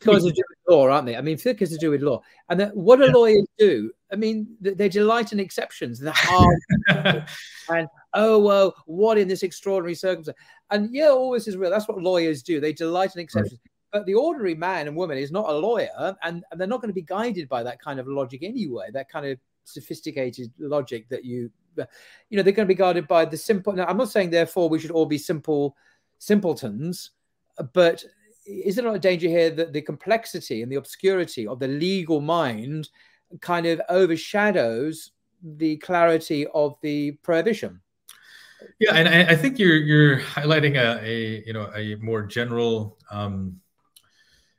because 0.00 0.24
to 0.24 0.30
do 0.30 0.42
with 0.48 0.58
law, 0.68 0.88
aren't 0.88 1.06
they? 1.06 1.16
I 1.16 1.20
mean, 1.20 1.36
fiqh 1.36 1.60
is 1.62 1.70
to 1.70 1.76
do 1.78 1.90
with 1.90 2.02
law, 2.02 2.22
and 2.48 2.60
that, 2.60 2.76
what 2.76 2.98
do 2.98 3.06
lawyers 3.06 3.46
do? 3.58 3.90
I 4.12 4.16
mean, 4.16 4.56
they, 4.60 4.74
they 4.74 4.88
delight 4.88 5.32
in 5.32 5.40
exceptions. 5.40 5.98
The 5.98 6.12
hard 6.12 6.58
and 7.68 7.88
oh 8.14 8.38
well, 8.38 8.74
what 8.86 9.18
in 9.18 9.28
this 9.28 9.42
extraordinary 9.42 9.94
circumstance? 9.94 10.38
And 10.70 10.94
yeah, 10.94 11.10
all 11.10 11.32
this 11.32 11.48
is 11.48 11.56
real. 11.56 11.70
That's 11.70 11.88
what 11.88 11.98
lawyers 11.98 12.42
do. 12.42 12.60
They 12.60 12.72
delight 12.72 13.14
in 13.14 13.20
exceptions. 13.20 13.52
Right. 13.52 13.70
But 13.92 14.06
the 14.06 14.14
ordinary 14.14 14.54
man 14.54 14.86
and 14.86 14.96
woman 14.96 15.18
is 15.18 15.30
not 15.30 15.50
a 15.50 15.52
lawyer, 15.52 16.16
and, 16.22 16.42
and 16.50 16.60
they're 16.60 16.66
not 16.66 16.80
going 16.80 16.88
to 16.88 16.94
be 16.94 17.02
guided 17.02 17.48
by 17.48 17.62
that 17.62 17.80
kind 17.80 18.00
of 18.00 18.08
logic 18.08 18.42
anyway. 18.42 18.88
That 18.92 19.10
kind 19.10 19.26
of 19.26 19.38
sophisticated 19.64 20.50
logic 20.58 21.08
that 21.10 21.24
you 21.24 21.50
you 21.76 22.36
know 22.36 22.42
they're 22.42 22.52
going 22.52 22.66
to 22.66 22.74
be 22.74 22.78
guided 22.78 23.06
by 23.08 23.24
the 23.24 23.36
simple 23.36 23.72
now 23.72 23.86
i'm 23.86 23.96
not 23.96 24.10
saying 24.10 24.30
therefore 24.30 24.68
we 24.68 24.78
should 24.78 24.90
all 24.90 25.06
be 25.06 25.18
simple 25.18 25.76
simpletons 26.18 27.10
but 27.72 28.04
is 28.46 28.74
there 28.74 28.84
not 28.84 28.94
a 28.94 28.98
danger 28.98 29.28
here 29.28 29.50
that 29.50 29.72
the 29.72 29.82
complexity 29.82 30.62
and 30.62 30.70
the 30.70 30.76
obscurity 30.76 31.46
of 31.46 31.58
the 31.58 31.68
legal 31.68 32.20
mind 32.20 32.88
kind 33.40 33.66
of 33.66 33.80
overshadows 33.88 35.12
the 35.42 35.76
clarity 35.78 36.46
of 36.54 36.76
the 36.82 37.12
prohibition? 37.22 37.80
Yeah 38.78 38.94
and 38.94 39.08
i, 39.28 39.34
think 39.34 39.58
you're 39.58 39.76
you're 39.76 40.20
highlighting 40.20 40.76
a, 40.76 41.04
a 41.04 41.42
you 41.44 41.52
know 41.52 41.70
a 41.74 41.96
more 41.96 42.22
general 42.22 42.96
um, 43.10 43.60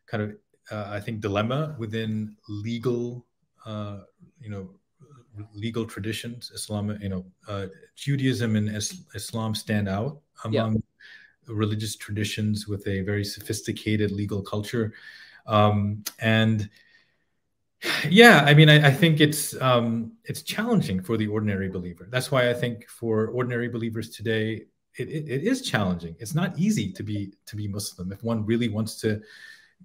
kind 0.07 0.23
of 0.23 0.35
uh, 0.71 0.91
i 0.91 0.99
think 0.99 1.21
dilemma 1.21 1.73
within 1.79 2.35
legal 2.49 3.25
uh, 3.65 3.99
you 4.41 4.49
know 4.49 4.71
legal 5.53 5.85
traditions. 5.85 6.51
Islam, 6.53 6.97
you 7.01 7.09
know, 7.09 7.25
uh, 7.47 7.67
Judaism 7.95 8.55
and 8.55 8.69
Islam 8.69 9.55
stand 9.55 9.89
out 9.89 10.19
among 10.43 10.75
yeah. 10.75 11.53
religious 11.53 11.95
traditions 11.95 12.67
with 12.67 12.87
a 12.87 13.01
very 13.01 13.23
sophisticated 13.23 14.11
legal 14.11 14.41
culture, 14.41 14.93
um, 15.47 16.03
and 16.19 16.69
yeah, 18.09 18.43
I 18.45 18.53
mean, 18.53 18.69
I, 18.69 18.87
I 18.87 18.91
think 18.91 19.19
it's 19.19 19.59
um, 19.61 20.13
it's 20.25 20.41
challenging 20.41 21.01
for 21.01 21.17
the 21.17 21.27
ordinary 21.27 21.69
believer. 21.69 22.07
That's 22.09 22.31
why 22.31 22.49
I 22.49 22.53
think 22.53 22.87
for 22.87 23.27
ordinary 23.27 23.67
believers 23.67 24.09
today, 24.09 24.65
it, 24.97 25.09
it, 25.09 25.29
it 25.29 25.43
is 25.43 25.61
challenging. 25.61 26.15
It's 26.19 26.35
not 26.35 26.57
easy 26.57 26.91
to 26.93 27.03
be 27.03 27.33
to 27.45 27.55
be 27.55 27.67
Muslim 27.67 28.11
if 28.11 28.23
one 28.23 28.45
really 28.45 28.69
wants 28.69 28.99
to 29.01 29.21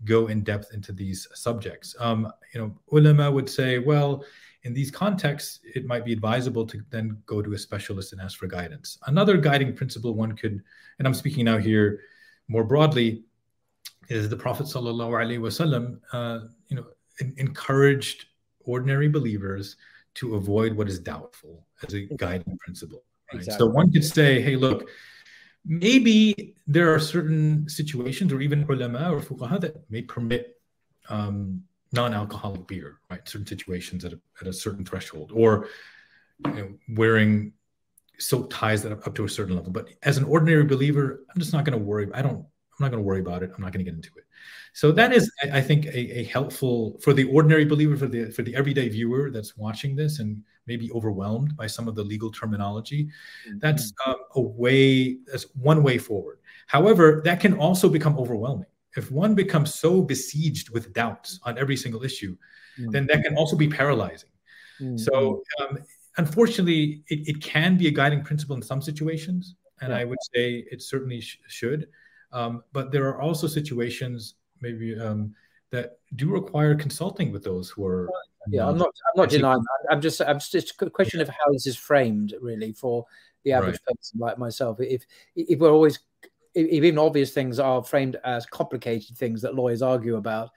go 0.04 0.28
in 0.28 0.42
depth 0.44 0.72
into 0.72 0.92
these 0.92 1.26
subjects. 1.34 1.96
Um, 1.98 2.30
you 2.54 2.60
know, 2.60 2.74
ulama 2.92 3.30
would 3.30 3.48
say, 3.48 3.78
well, 3.78 4.24
in 4.64 4.74
these 4.74 4.90
contexts, 4.90 5.60
it 5.62 5.86
might 5.86 6.04
be 6.04 6.12
advisable 6.12 6.66
to 6.66 6.80
then 6.90 7.16
go 7.26 7.40
to 7.40 7.52
a 7.52 7.58
specialist 7.58 8.12
and 8.12 8.20
ask 8.20 8.38
for 8.38 8.46
guidance. 8.46 8.98
Another 9.06 9.36
guiding 9.36 9.74
principle 9.74 10.14
one 10.14 10.36
could, 10.36 10.62
and 10.98 11.06
I'm 11.06 11.14
speaking 11.14 11.44
now 11.44 11.58
here 11.58 12.00
more 12.48 12.64
broadly, 12.64 13.24
is 14.08 14.28
the 14.28 14.36
Prophet 14.36 14.66
sallallahu 14.66 15.10
alaihi 15.10 15.38
wasallam, 15.38 16.00
uh, 16.12 16.46
you 16.68 16.76
know, 16.76 16.86
encouraged 17.36 18.26
ordinary 18.60 19.08
believers 19.08 19.76
to 20.14 20.34
avoid 20.34 20.72
what 20.72 20.88
is 20.88 20.98
doubtful 20.98 21.64
as 21.86 21.94
a 21.94 22.06
guiding 22.16 22.56
principle. 22.58 23.04
Right? 23.32 23.40
Exactly. 23.40 23.66
So 23.66 23.70
one 23.70 23.92
could 23.92 24.04
say, 24.04 24.40
hey, 24.40 24.56
look, 24.56 24.88
maybe 25.64 26.54
there 26.66 26.92
are 26.92 26.98
certain 26.98 27.68
situations 27.68 28.32
or 28.32 28.40
even 28.40 28.64
ulama 28.68 29.12
or 29.12 29.20
fuqaha 29.20 29.60
that 29.60 29.90
may 29.90 30.02
permit 30.02 30.58
um, 31.08 31.62
non-alcoholic 31.92 32.66
beer, 32.66 32.98
right? 33.10 33.26
Certain 33.28 33.46
situations 33.46 34.04
at 34.04 34.12
a, 34.12 34.20
at 34.40 34.46
a 34.46 34.52
certain 34.52 34.84
threshold, 34.84 35.32
or 35.34 35.68
you 36.44 36.52
know, 36.52 36.68
wearing 36.90 37.52
silk 38.18 38.50
ties 38.50 38.82
that 38.82 38.92
up, 38.92 39.06
up 39.06 39.14
to 39.14 39.24
a 39.24 39.28
certain 39.28 39.56
level. 39.56 39.72
But 39.72 39.88
as 40.02 40.18
an 40.18 40.24
ordinary 40.24 40.64
believer, 40.64 41.24
I'm 41.32 41.40
just 41.40 41.52
not 41.52 41.64
going 41.64 41.78
to 41.78 41.84
worry. 41.84 42.08
I 42.12 42.22
don't. 42.22 42.44
I'm 42.80 42.84
not 42.84 42.90
going 42.92 43.02
to 43.02 43.06
worry 43.06 43.20
about 43.20 43.42
it. 43.42 43.50
I'm 43.56 43.62
not 43.62 43.72
going 43.72 43.84
to 43.84 43.90
get 43.90 43.96
into 43.96 44.10
it. 44.16 44.24
So 44.72 44.92
that 44.92 45.12
is, 45.12 45.28
I 45.52 45.60
think, 45.60 45.86
a, 45.86 46.20
a, 46.20 46.24
helpful 46.24 46.96
for 47.02 47.12
the 47.12 47.24
ordinary 47.24 47.64
believer, 47.64 47.96
for 47.96 48.06
the 48.06 48.30
for 48.30 48.42
the 48.42 48.54
everyday 48.54 48.88
viewer 48.88 49.32
that's 49.32 49.56
watching 49.56 49.96
this 49.96 50.20
and 50.20 50.44
maybe 50.68 50.92
overwhelmed 50.92 51.56
by 51.56 51.66
some 51.66 51.88
of 51.88 51.96
the 51.96 52.04
legal 52.04 52.30
terminology. 52.30 53.08
Mm-hmm. 53.48 53.58
That's 53.58 53.92
um, 54.06 54.14
a 54.36 54.40
way. 54.40 55.18
That's 55.26 55.46
one 55.56 55.82
way 55.82 55.98
forward. 55.98 56.38
However, 56.68 57.20
that 57.24 57.40
can 57.40 57.54
also 57.58 57.88
become 57.88 58.16
overwhelming 58.16 58.68
if 58.96 59.10
one 59.10 59.34
becomes 59.34 59.74
so 59.74 60.02
besieged 60.02 60.70
with 60.70 60.92
doubts 60.92 61.40
on 61.44 61.58
every 61.58 61.76
single 61.76 62.02
issue, 62.02 62.36
mm-hmm. 62.78 62.90
then 62.90 63.06
that 63.06 63.22
can 63.22 63.36
also 63.36 63.56
be 63.56 63.68
paralyzing. 63.68 64.30
Mm-hmm. 64.80 64.96
So, 64.96 65.42
um, 65.60 65.78
unfortunately, 66.16 67.02
it, 67.08 67.28
it, 67.28 67.42
can 67.42 67.76
be 67.76 67.88
a 67.88 67.90
guiding 67.90 68.22
principle 68.22 68.56
in 68.56 68.62
some 68.62 68.80
situations, 68.80 69.56
and 69.80 69.90
yeah. 69.90 69.98
I 69.98 70.04
would 70.04 70.18
say 70.34 70.64
it 70.70 70.82
certainly 70.82 71.20
sh- 71.20 71.40
should. 71.48 71.88
Um, 72.32 72.62
but 72.72 72.92
there 72.92 73.08
are 73.08 73.20
also 73.20 73.46
situations, 73.46 74.34
maybe 74.60 74.98
um, 74.98 75.34
that 75.70 75.98
do 76.16 76.30
require 76.30 76.74
consulting 76.74 77.32
with 77.32 77.44
those 77.44 77.70
who 77.70 77.84
are. 77.86 78.08
Yeah, 78.50 78.66
I'm 78.66 78.78
not. 78.78 78.88
I'm 78.88 79.22
not 79.22 79.30
denying 79.30 79.60
that. 79.60 79.92
I'm 79.92 80.00
just. 80.00 80.20
I'm 80.20 80.38
just 80.38 80.80
a 80.80 80.90
question 80.90 81.20
of 81.20 81.28
how 81.28 81.52
this 81.52 81.66
is 81.66 81.76
framed, 81.76 82.34
really, 82.40 82.72
for 82.72 83.04
the 83.44 83.52
average 83.52 83.78
right. 83.86 83.96
person 83.96 84.20
like 84.20 84.38
myself. 84.38 84.78
If 84.80 85.04
if 85.34 85.58
we're 85.58 85.72
always 85.72 85.98
even 86.58 86.98
obvious 86.98 87.32
things 87.32 87.58
are 87.58 87.82
framed 87.82 88.16
as 88.24 88.46
complicated 88.46 89.16
things 89.16 89.42
that 89.42 89.54
lawyers 89.54 89.82
argue 89.82 90.16
about, 90.16 90.50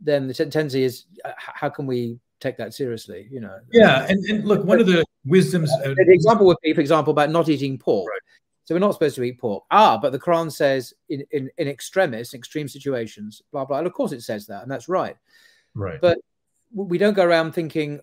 then 0.00 0.26
the 0.26 0.34
tendency 0.34 0.84
is 0.84 1.04
uh, 1.24 1.32
how 1.36 1.68
can 1.68 1.86
we 1.86 2.18
take 2.40 2.56
that 2.56 2.74
seriously? 2.74 3.28
You 3.30 3.40
know. 3.40 3.58
Yeah, 3.72 4.06
and, 4.08 4.24
and 4.26 4.44
look, 4.44 4.64
one 4.64 4.80
of 4.80 4.86
the 4.86 5.04
wisdoms. 5.24 5.70
Uh, 5.84 5.94
the 5.94 6.04
example 6.08 6.46
would 6.46 6.56
be, 6.62 6.72
for 6.72 6.80
example, 6.80 7.12
about 7.12 7.30
not 7.30 7.48
eating 7.48 7.78
pork. 7.78 8.08
Right. 8.10 8.20
So 8.64 8.74
we're 8.74 8.80
not 8.80 8.94
supposed 8.94 9.16
to 9.16 9.22
eat 9.24 9.40
pork. 9.40 9.64
Ah, 9.70 9.98
but 9.98 10.12
the 10.12 10.18
Quran 10.18 10.50
says 10.50 10.94
in 11.08 11.24
in, 11.30 11.50
in 11.58 11.68
extremis, 11.68 12.34
extreme 12.34 12.68
situations, 12.68 13.42
blah 13.52 13.64
blah. 13.64 13.78
And 13.78 13.86
of 13.86 13.92
course, 13.92 14.12
it 14.12 14.22
says 14.22 14.46
that, 14.46 14.62
and 14.62 14.70
that's 14.70 14.88
right. 14.88 15.16
Right. 15.74 16.00
But 16.00 16.18
we 16.74 16.98
don't 16.98 17.14
go 17.14 17.24
around 17.24 17.52
thinking, 17.52 18.00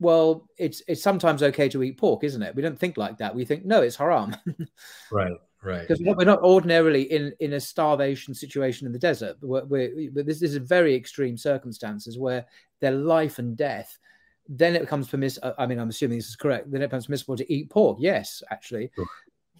well, 0.00 0.48
it's 0.58 0.82
it's 0.86 1.02
sometimes 1.02 1.42
okay 1.42 1.68
to 1.70 1.82
eat 1.82 1.98
pork, 1.98 2.24
isn't 2.24 2.42
it? 2.42 2.54
We 2.54 2.62
don't 2.62 2.78
think 2.78 2.96
like 2.96 3.18
that. 3.18 3.34
We 3.34 3.44
think 3.44 3.64
no, 3.64 3.82
it's 3.82 3.96
haram. 3.96 4.36
right. 5.10 5.32
Right. 5.62 5.86
Because 5.86 6.00
we're 6.00 6.24
not 6.24 6.42
ordinarily 6.42 7.02
in, 7.02 7.32
in 7.38 7.52
a 7.52 7.60
starvation 7.60 8.34
situation 8.34 8.86
in 8.86 8.92
the 8.92 8.98
desert. 8.98 9.36
We're, 9.40 9.64
we're, 9.64 10.10
this, 10.10 10.40
this 10.40 10.50
is 10.50 10.56
very 10.56 10.94
extreme 10.94 11.36
circumstances 11.36 12.18
where 12.18 12.46
they're 12.80 12.90
life 12.90 13.38
and 13.38 13.56
death. 13.56 13.98
Then 14.48 14.74
it 14.74 14.80
becomes 14.80 15.08
permissible. 15.08 15.54
I 15.58 15.66
mean, 15.66 15.78
I'm 15.78 15.88
assuming 15.88 16.18
this 16.18 16.28
is 16.28 16.36
correct. 16.36 16.70
Then 16.70 16.82
it 16.82 16.88
becomes 16.88 17.06
permissible 17.06 17.36
to 17.36 17.52
eat 17.52 17.70
pork. 17.70 17.98
Yes, 18.00 18.42
actually. 18.50 18.90
Sure. 18.96 19.06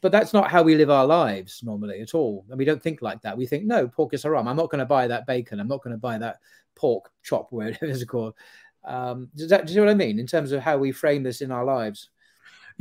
But 0.00 0.10
that's 0.10 0.32
not 0.32 0.50
how 0.50 0.64
we 0.64 0.74
live 0.74 0.90
our 0.90 1.06
lives 1.06 1.60
normally 1.62 2.00
at 2.00 2.14
all. 2.14 2.44
And 2.50 2.58
we 2.58 2.64
don't 2.64 2.82
think 2.82 3.00
like 3.00 3.22
that. 3.22 3.38
We 3.38 3.46
think, 3.46 3.64
no, 3.64 3.86
pork 3.86 4.12
is 4.12 4.24
haram. 4.24 4.48
I'm 4.48 4.56
not 4.56 4.70
going 4.70 4.80
to 4.80 4.84
buy 4.84 5.06
that 5.06 5.28
bacon. 5.28 5.60
I'm 5.60 5.68
not 5.68 5.84
going 5.84 5.94
to 5.94 6.00
buy 6.00 6.18
that 6.18 6.38
pork 6.74 7.10
chop, 7.22 7.46
whatever 7.52 7.86
it's 7.86 8.04
called. 8.04 8.34
Um, 8.84 9.28
does 9.36 9.50
that, 9.50 9.68
do 9.68 9.72
you 9.72 9.78
know 9.78 9.86
what 9.86 9.92
I 9.92 9.94
mean 9.94 10.18
in 10.18 10.26
terms 10.26 10.50
of 10.50 10.60
how 10.60 10.76
we 10.78 10.90
frame 10.90 11.22
this 11.22 11.40
in 11.40 11.52
our 11.52 11.64
lives? 11.64 12.10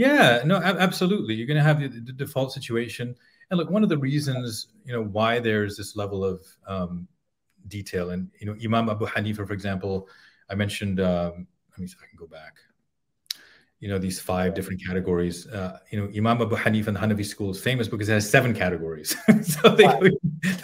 Yeah, 0.01 0.41
no, 0.45 0.55
absolutely. 0.55 1.35
You're 1.35 1.45
going 1.45 1.57
to 1.57 1.63
have 1.63 1.79
the, 1.79 1.87
the, 1.87 2.11
default 2.11 2.51
situation. 2.51 3.15
And 3.49 3.59
look, 3.59 3.69
one 3.69 3.83
of 3.83 3.89
the 3.89 3.97
reasons, 3.97 4.69
you 4.83 4.93
know, 4.93 5.03
why 5.03 5.39
there's 5.39 5.77
this 5.77 5.95
level 5.95 6.25
of 6.25 6.43
um, 6.65 7.07
detail, 7.67 8.09
and 8.09 8.31
you 8.39 8.47
know, 8.47 8.55
Imam 8.63 8.89
Abu 8.89 9.05
Hanifa, 9.05 9.45
for 9.45 9.53
example, 9.53 10.09
I 10.49 10.55
mentioned. 10.55 10.99
Um, 10.99 11.45
let 11.71 11.79
me 11.79 11.87
see 11.87 11.95
if 11.97 12.03
I 12.03 12.07
can 12.07 12.17
go 12.17 12.25
back. 12.25 12.55
You 13.79 13.89
know, 13.89 13.99
these 13.99 14.19
five 14.19 14.55
different 14.55 14.81
categories. 14.83 15.45
Uh, 15.47 15.77
you 15.91 15.99
know, 15.99 16.09
Imam 16.15 16.41
Abu 16.41 16.55
Hanifa 16.55 16.87
and 16.87 16.95
the 16.97 16.99
Hanafi 16.99 17.25
school 17.25 17.51
is 17.51 17.61
famous 17.61 17.87
because 17.87 18.09
it 18.09 18.13
has 18.13 18.27
seven 18.27 18.55
categories. 18.55 19.15
so 19.43 19.69
they 19.69 19.83
go, 19.83 20.01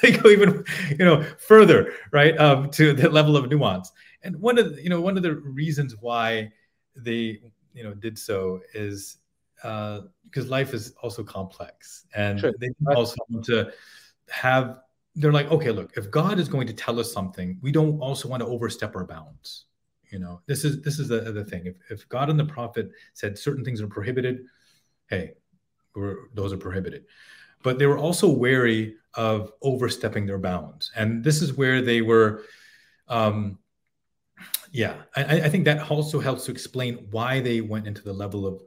they 0.02 0.12
go 0.12 0.30
even, 0.30 0.64
you 0.90 1.06
know, 1.06 1.24
further, 1.38 1.94
right, 2.12 2.36
um, 2.40 2.72
to 2.72 2.94
the 2.94 3.08
level 3.10 3.38
of 3.38 3.50
nuance. 3.50 3.92
And 4.24 4.36
one 4.38 4.58
of 4.58 4.76
the, 4.76 4.82
you 4.82 4.90
know, 4.90 5.00
one 5.00 5.16
of 5.16 5.22
the 5.24 5.36
reasons 5.36 5.96
why 6.00 6.52
they 6.96 7.40
you 7.78 7.84
know 7.84 7.94
did 7.94 8.18
so 8.18 8.60
is 8.74 9.18
uh, 9.64 10.02
because 10.24 10.50
life 10.50 10.74
is 10.74 10.94
also 11.02 11.24
complex, 11.24 12.06
and 12.16 12.40
sure. 12.40 12.54
they 12.60 12.70
also 12.96 13.16
want 13.30 13.46
to 13.46 13.72
have. 14.30 14.80
They're 15.16 15.32
like, 15.32 15.50
okay, 15.52 15.72
look, 15.72 15.94
if 15.98 16.12
God 16.12 16.38
is 16.38 16.48
going 16.48 16.68
to 16.68 16.74
tell 16.74 17.00
us 17.00 17.12
something, 17.12 17.58
we 17.62 17.72
don't 17.72 18.00
also 18.00 18.28
want 18.28 18.42
to 18.42 18.48
overstep 18.48 18.96
our 18.96 19.06
bounds. 19.06 19.66
You 20.12 20.20
know, 20.20 20.42
this 20.46 20.64
is 20.64 20.82
this 20.82 21.00
is 21.00 21.08
the, 21.08 21.20
the 21.22 21.44
thing. 21.44 21.66
If, 21.66 21.76
if 21.90 22.10
God 22.10 22.30
and 22.30 22.40
the 22.40 22.46
prophet 22.46 22.92
said 23.14 23.38
certain 23.38 23.66
things 23.66 23.82
are 23.82 23.88
prohibited, 23.88 24.46
hey, 25.10 25.34
those 26.34 26.54
are 26.54 26.58
prohibited. 26.58 27.06
But 27.64 27.80
they 27.80 27.88
were 27.88 27.98
also 27.98 28.30
wary 28.30 28.96
of 29.16 29.52
overstepping 29.62 30.26
their 30.26 30.38
bounds, 30.38 30.92
and 30.96 31.24
this 31.24 31.42
is 31.42 31.54
where 31.54 31.82
they 31.82 32.02
were. 32.02 32.44
Um, 33.08 33.60
yeah, 34.72 34.96
I, 35.16 35.42
I, 35.42 35.50
think 35.50 35.64
that 35.64 35.90
also 35.90 36.20
helps 36.20 36.44
to 36.46 36.52
explain 36.52 37.08
why 37.10 37.40
they 37.40 37.62
went 37.62 37.88
into 37.88 38.04
the 38.04 38.14
level 38.14 38.46
of. 38.46 38.62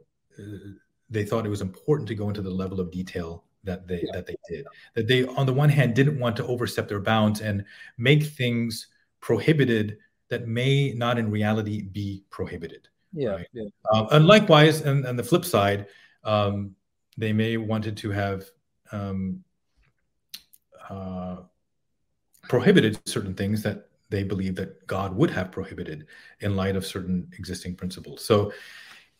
They 1.08 1.24
thought 1.24 1.46
it 1.46 1.50
was 1.50 1.60
important 1.60 2.08
to 2.08 2.14
go 2.14 2.28
into 2.28 2.42
the 2.42 2.50
level 2.50 2.80
of 2.80 2.90
detail 2.90 3.44
that 3.64 3.86
they 3.86 4.02
yeah. 4.04 4.12
that 4.14 4.26
they 4.26 4.36
did. 4.48 4.66
That 4.94 5.08
they, 5.08 5.24
on 5.24 5.46
the 5.46 5.52
one 5.52 5.68
hand, 5.68 5.94
didn't 5.94 6.18
want 6.18 6.36
to 6.36 6.46
overstep 6.46 6.88
their 6.88 7.00
bounds 7.00 7.40
and 7.40 7.64
make 7.98 8.22
things 8.22 8.88
prohibited 9.20 9.98
that 10.28 10.46
may 10.46 10.92
not 10.92 11.18
in 11.18 11.30
reality 11.30 11.82
be 11.82 12.22
prohibited. 12.30 12.88
Yeah. 13.12 13.30
Right? 13.30 13.46
yeah. 13.52 13.68
Um, 13.92 14.08
and 14.12 14.26
likewise, 14.26 14.82
and, 14.82 15.04
and 15.04 15.18
the 15.18 15.24
flip 15.24 15.44
side, 15.44 15.86
um, 16.24 16.76
they 17.16 17.32
may 17.32 17.56
wanted 17.56 17.96
to 17.98 18.10
have 18.10 18.44
um, 18.92 19.42
uh, 20.88 21.36
prohibited 22.48 22.98
certain 23.06 23.34
things 23.34 23.62
that 23.62 23.88
they 24.08 24.22
believe 24.22 24.56
that 24.56 24.86
God 24.86 25.14
would 25.14 25.30
have 25.30 25.52
prohibited 25.52 26.06
in 26.40 26.56
light 26.56 26.76
of 26.76 26.86
certain 26.86 27.28
existing 27.38 27.76
principles. 27.76 28.24
So 28.24 28.52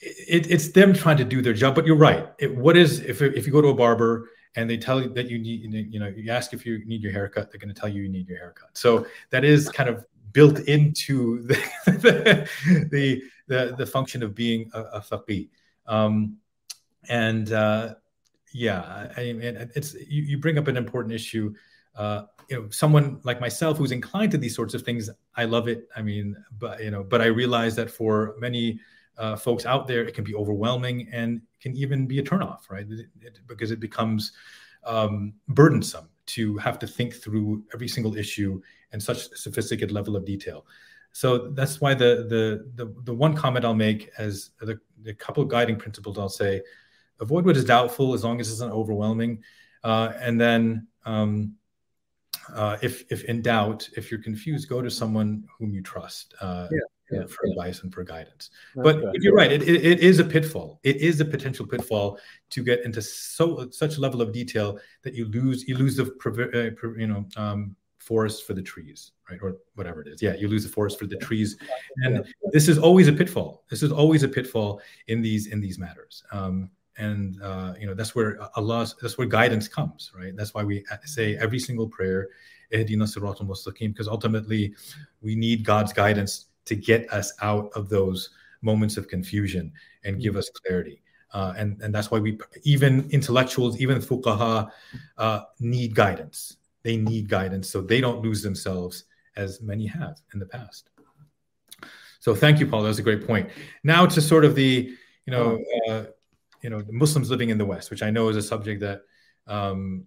it, 0.01 0.51
it's 0.51 0.69
them 0.69 0.93
trying 0.93 1.17
to 1.19 1.25
do 1.25 1.43
their 1.43 1.53
job. 1.53 1.75
But 1.75 1.87
you're 1.87 1.97
right. 1.97 2.29
It, 2.39 2.55
what 2.57 2.77
is 2.77 3.01
if 3.01 3.21
if 3.23 3.47
you 3.47 3.53
go 3.53 3.61
to 3.61 3.69
a 3.69 3.75
barber 3.75 4.31
and 4.57 4.69
they 4.69 4.77
tell 4.77 5.01
you 5.01 5.09
that 5.11 5.31
you 5.31 5.39
need, 5.39 5.93
you 5.93 6.01
know, 6.01 6.09
you 6.09 6.31
ask 6.33 6.53
if 6.53 6.67
you 6.67 6.85
need 6.87 7.03
your 7.03 7.13
haircut, 7.13 7.51
they're 7.51 7.61
going 7.61 7.73
to 7.73 7.79
tell 7.79 7.89
you 7.89 8.03
you 8.03 8.09
need 8.09 8.29
your 8.29 8.39
haircut. 8.39 8.71
So 8.77 9.07
that 9.31 9.45
is 9.45 9.69
kind 9.69 9.89
of 9.89 10.05
built 10.33 10.61
into 10.61 11.43
the 11.87 12.49
the 12.91 13.23
the, 13.47 13.75
the 13.77 13.87
function 13.87 14.23
of 14.23 14.35
being 14.35 14.71
a, 14.75 14.83
a 14.83 15.01
faqih. 15.01 15.49
Um, 15.87 16.37
and 17.09 17.53
uh, 17.53 17.95
yeah, 18.53 19.13
I 19.17 19.33
mean, 19.33 19.71
it's 19.75 19.95
you, 19.95 20.23
you 20.23 20.39
bring 20.39 20.59
up 20.59 20.69
an 20.69 20.77
important 20.77 21.15
issue. 21.15 21.55
Uh, 21.95 22.23
you 22.49 22.57
know 22.57 22.69
someone 22.71 23.21
like 23.23 23.41
myself 23.41 23.79
who's 23.79 23.93
inclined 23.93 24.33
to 24.33 24.39
these 24.39 24.55
sorts 24.57 24.75
of 24.75 24.83
things 24.83 25.09
i 25.37 25.45
love 25.45 25.69
it 25.69 25.89
i 25.97 26.03
mean 26.03 26.37
but 26.59 26.83
you 26.83 26.91
know 26.91 27.05
but 27.05 27.21
i 27.21 27.27
realize 27.27 27.77
that 27.77 27.89
for 27.89 28.35
many 28.39 28.81
uh, 29.21 29.37
folks 29.37 29.67
out 29.67 29.87
there 29.87 30.05
it 30.05 30.15
can 30.15 30.25
be 30.25 30.35
overwhelming 30.35 31.09
and 31.13 31.41
can 31.61 31.77
even 31.77 32.07
be 32.07 32.19
a 32.19 32.23
turnoff 32.23 32.71
right 32.71 32.87
it, 32.89 33.07
it, 33.21 33.39
because 33.47 33.71
it 33.71 33.79
becomes 33.79 34.33
um, 34.85 35.35
burdensome 35.49 36.09
to 36.25 36.57
have 36.57 36.79
to 36.79 36.87
think 36.87 37.15
through 37.15 37.63
every 37.75 37.87
single 37.87 38.17
issue 38.17 38.61
in 38.93 39.01
such 39.01 39.27
a 39.27 39.37
sophisticated 39.37 39.93
level 39.93 40.17
of 40.17 40.25
detail 40.25 40.65
so 41.13 41.51
that's 41.51 41.81
why 41.81 41.95
the, 41.95 42.27
the 42.29 42.85
the 42.85 42.95
the 43.03 43.15
one 43.15 43.35
comment 43.35 43.65
I'll 43.65 43.75
make 43.75 44.11
as 44.17 44.51
the, 44.61 44.79
the 45.03 45.15
couple 45.15 45.43
of 45.43 45.49
guiding 45.49 45.77
principles 45.77 46.19
I'll 46.19 46.29
say, 46.29 46.63
avoid 47.21 47.45
what 47.45 47.57
is 47.57 47.65
doubtful 47.65 48.15
as 48.15 48.23
long 48.23 48.41
as 48.41 48.51
it's 48.51 48.61
not 48.61 48.71
overwhelming, 48.71 49.43
uh, 49.83 50.13
and 50.21 50.41
then 50.41 50.87
um, 51.05 51.57
uh, 52.55 52.77
if 52.81 53.11
if 53.11 53.25
in 53.25 53.43
doubt, 53.43 53.89
if 53.97 54.11
you're 54.11 54.23
confused, 54.23 54.69
go 54.69 54.81
to 54.81 54.91
someone 54.91 55.45
whom 55.59 55.73
you 55.73 55.83
trust. 55.83 56.35
Uh, 56.41 56.69
yeah 56.71 56.79
yeah, 57.11 57.27
for 57.27 57.47
advice 57.47 57.83
and 57.83 57.93
for 57.93 58.05
guidance. 58.05 58.51
But, 58.75 59.03
but 59.03 59.15
you're 59.23 59.35
right; 59.35 59.51
it, 59.51 59.63
it, 59.63 59.85
it 59.85 60.01
is 60.01 60.19
a 60.19 60.25
pitfall. 60.25 60.81
It 60.83 60.97
is 60.97 61.21
a 61.21 61.25
potential 61.25 61.67
pitfall 61.67 62.19
to 62.51 62.63
get 62.63 62.85
into 62.85 63.03
so 63.03 63.69
such 63.71 63.97
a 63.97 64.01
level 64.01 64.23
of 64.23 64.33
detail 64.33 64.79
that 65.03 65.15
you 65.15 65.27
lose 65.27 65.67
you 65.67 65.77
lose 65.77 65.97
the 65.97 66.05
uh, 66.05 66.89
you 66.99 67.07
know 67.07 67.27
um, 67.37 67.77
forest 67.99 68.47
for 68.47 68.55
the 68.55 68.63
trees, 68.63 69.13
right, 69.31 69.39
or 69.43 69.59
whatever 69.75 70.01
it 70.03 70.09
is. 70.09 70.23
Yeah, 70.23 70.35
you 70.35 70.49
lose 70.49 70.65
the 70.65 70.71
forest 70.71 70.99
for 70.99 71.07
the 71.07 71.17
trees, 71.17 71.57
and 72.05 72.25
this 72.53 72.69
is 72.69 72.79
always 72.79 73.09
a 73.09 73.13
pitfall. 73.13 73.65
This 73.71 73.83
is 73.83 73.93
always 73.93 74.23
a 74.23 74.29
pitfall 74.29 74.81
in 75.09 75.23
these 75.23 75.47
in 75.47 75.61
these 75.61 75.79
matters. 75.79 76.23
Um, 76.33 76.71
and 76.99 77.41
uh, 77.43 77.75
you 77.79 77.87
know 77.87 77.95
that's 77.95 78.15
where 78.15 78.39
Allah, 78.57 78.87
that's 79.01 79.17
where 79.17 79.27
guidance 79.27 79.69
comes, 79.69 80.13
right? 80.15 80.37
That's 80.37 80.55
why 80.55 80.65
we 80.65 80.85
say 81.05 81.37
every 81.37 81.59
single 81.59 81.89
prayer, 81.89 82.29
because 82.71 84.09
ultimately 84.09 84.75
we 85.23 85.35
need 85.35 85.65
God's 85.65 85.93
guidance 85.93 86.47
to 86.71 86.77
get 86.77 87.13
us 87.13 87.33
out 87.43 87.69
of 87.75 87.89
those 87.89 88.31
moments 88.63 88.97
of 88.97 89.09
confusion 89.09 89.73
and 90.05 90.23
give 90.23 90.37
us 90.37 90.49
clarity. 90.51 91.03
Uh, 91.33 91.53
and, 91.57 91.83
and 91.83 91.93
that's 91.93 92.13
why 92.13 92.21
we, 92.21 92.39
even 92.63 93.11
intellectuals, 93.11 93.81
even 93.81 93.99
fuqaha, 93.99 94.71
uh, 95.19 95.41
need 95.59 95.97
guidance. 95.97 96.57
They 96.85 96.97
need 96.97 97.29
guidance 97.29 97.69
so 97.69 97.81
they 97.81 98.01
don't 98.01 98.23
lose 98.23 98.41
themselves 98.41 99.05
as 99.37 99.61
many 99.61 99.87
have 99.87 100.17
in 100.33 100.39
the 100.39 100.47
past. 100.47 100.91
So 102.21 102.37
thank 102.37 102.61
you, 102.61 102.67
Paul. 102.69 102.83
That 102.83 102.89
was 102.89 103.01
a 103.01 103.03
great 103.03 103.27
point. 103.27 103.51
Now 103.83 104.07
to 104.07 104.21
sort 104.21 104.45
of 104.45 104.55
the, 104.55 104.95
you 105.27 105.31
know, 105.33 105.59
uh, 105.89 106.05
you 106.63 106.71
know, 106.71 106.83
the 106.83 106.93
Muslims 106.93 107.31
living 107.31 107.51
in 107.51 107.59
the 107.59 107.67
West, 107.67 107.91
which 107.91 108.03
I 108.03 108.11
know 108.11 108.29
is 108.29 108.37
a 108.37 108.43
subject 108.43 108.81
that 108.81 109.03
um, 109.47 110.05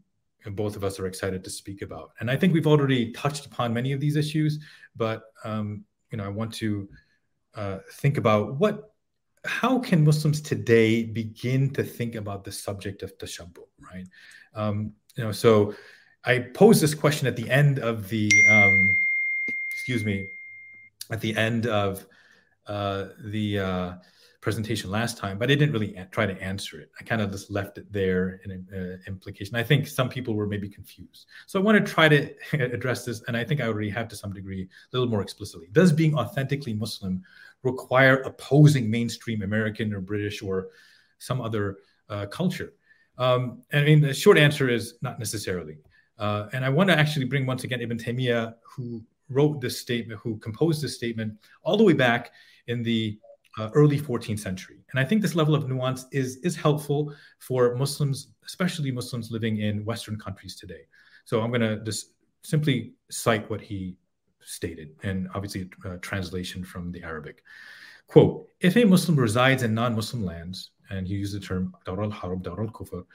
both 0.52 0.76
of 0.76 0.84
us 0.84 1.00
are 1.00 1.08
excited 1.08 1.44
to 1.44 1.50
speak 1.50 1.82
about. 1.82 2.12
And 2.20 2.30
I 2.32 2.38
think 2.38 2.54
we've 2.54 2.68
already 2.68 3.12
touched 3.12 3.46
upon 3.46 3.74
many 3.74 3.92
of 3.92 4.00
these 4.00 4.16
issues, 4.16 4.60
but 4.96 5.24
um, 5.44 5.86
you 6.14 6.18
know, 6.18 6.26
I 6.26 6.30
want 6.30 6.54
to 6.54 6.88
uh, 7.56 7.80
think 7.94 8.18
about 8.18 8.60
what, 8.60 8.92
how 9.46 9.80
can 9.80 10.06
Muslims 10.06 10.42
today 10.42 11.04
begin 11.04 11.72
to 11.72 11.84
think 11.84 12.14
about 12.14 12.44
the 12.44 12.52
subject 12.52 13.02
of 13.02 13.18
tashabbuh, 13.18 13.66
right? 13.92 14.06
Um, 14.54 14.94
you 15.16 15.24
know, 15.24 15.32
so 15.32 15.74
I 16.24 16.38
pose 16.40 16.80
this 16.80 16.94
question 16.94 17.28
at 17.28 17.36
the 17.36 17.50
end 17.50 17.80
of 17.80 18.10
the, 18.10 18.30
um, 18.48 18.96
excuse 19.72 20.06
me, 20.06 20.30
at 21.10 21.20
the 21.20 21.36
end 21.36 21.66
of 21.66 22.06
uh, 22.68 23.08
the 23.26 23.60
uh, 23.60 23.94
presentation 24.44 24.92
last 24.92 25.18
time, 25.18 25.40
but 25.40 25.50
I 25.50 25.56
didn't 25.56 25.72
really 25.72 25.98
try 26.12 26.26
to 26.26 26.40
answer 26.42 26.80
it. 26.82 26.92
I 27.00 27.04
kind 27.04 27.22
of 27.22 27.32
just 27.32 27.50
left 27.50 27.78
it 27.78 27.92
there 27.92 28.42
in 28.44 28.68
uh, 28.76 29.10
implication. 29.10 29.56
I 29.56 29.64
think 29.64 29.88
some 29.88 30.10
people 30.10 30.36
were 30.36 30.48
maybe 30.48 30.68
confused. 30.68 31.28
So 31.48 31.60
I 31.60 31.64
want 31.64 31.84
to 31.84 31.92
try 31.92 32.10
to 32.10 32.30
address 32.54 33.06
this, 33.06 33.24
and 33.28 33.38
I 33.38 33.46
think 33.46 33.62
I 33.62 33.68
already 33.68 33.90
have 33.90 34.10
to 34.10 34.18
some 34.18 34.34
degree 34.34 34.64
a 34.64 34.68
little 34.92 35.10
more 35.10 35.22
explicitly. 35.22 35.70
Does 35.72 35.94
being 35.94 36.14
authentically 36.16 36.74
Muslim 36.74 37.24
require 37.64 38.18
opposing 38.24 38.92
mainstream 38.92 39.44
American 39.44 39.94
or 39.94 40.02
British 40.02 40.42
or 40.42 40.68
some 41.20 41.40
other 41.40 41.78
uh, 42.10 42.26
culture? 42.26 42.74
Um, 43.18 43.62
I 43.72 43.84
mean, 43.84 44.02
the 44.02 44.14
short 44.14 44.38
answer 44.38 44.70
is 44.70 44.96
not 45.02 45.20
necessarily. 45.20 45.78
Uh, 46.20 46.50
and 46.52 46.66
I 46.66 46.70
want 46.70 46.90
to 46.90 47.00
actually 47.00 47.26
bring 47.26 47.46
once 47.46 47.64
again 47.64 47.80
Ibn 47.80 47.98
Taymiyyah, 47.98 48.56
who 48.62 49.04
wrote 49.30 49.62
this 49.62 49.80
statement, 49.80 50.20
who 50.20 50.38
composed 50.38 50.82
this 50.82 50.96
statement 50.96 51.34
all 51.64 51.78
the 51.78 51.84
way 51.84 51.94
back 51.94 52.32
in 52.68 52.84
the 52.84 53.18
uh, 53.58 53.70
early 53.74 54.00
14th 54.00 54.40
century. 54.40 54.84
And 54.92 55.00
I 55.00 55.06
think 55.06 55.22
this 55.22 55.36
level 55.36 55.56
of 55.56 55.68
nuance 55.68 56.06
is, 56.12 56.38
is 56.38 56.56
helpful 56.56 57.14
for 57.40 57.76
Muslims, 57.76 58.30
especially 58.46 58.92
Muslims 58.92 59.32
living 59.32 59.60
in 59.60 59.86
Western 59.86 60.18
countries 60.18 60.56
today. 60.56 60.82
So 61.26 61.42
I'm 61.42 61.50
going 61.50 61.62
to 61.62 61.78
just 61.84 62.12
simply 62.44 62.94
cite 63.10 63.50
what 63.50 63.62
he 63.62 63.96
stated, 64.42 64.96
and 65.04 65.30
obviously 65.34 65.70
a 65.86 65.98
translation 65.98 66.64
from 66.64 66.92
the 66.92 67.04
Arabic. 67.04 67.44
Quote, 68.08 68.48
if 68.60 68.76
a 68.76 68.84
Muslim 68.84 69.18
resides 69.18 69.64
in 69.64 69.74
non-Muslim 69.74 70.26
lands, 70.26 70.72
and 70.90 71.08
he 71.08 71.16
used 71.16 71.36
the 71.36 71.40
term 71.40 71.74
dar 71.86 72.02
al-harb, 72.04 72.44
dar 72.44 72.60
al-kufr, 72.62 73.06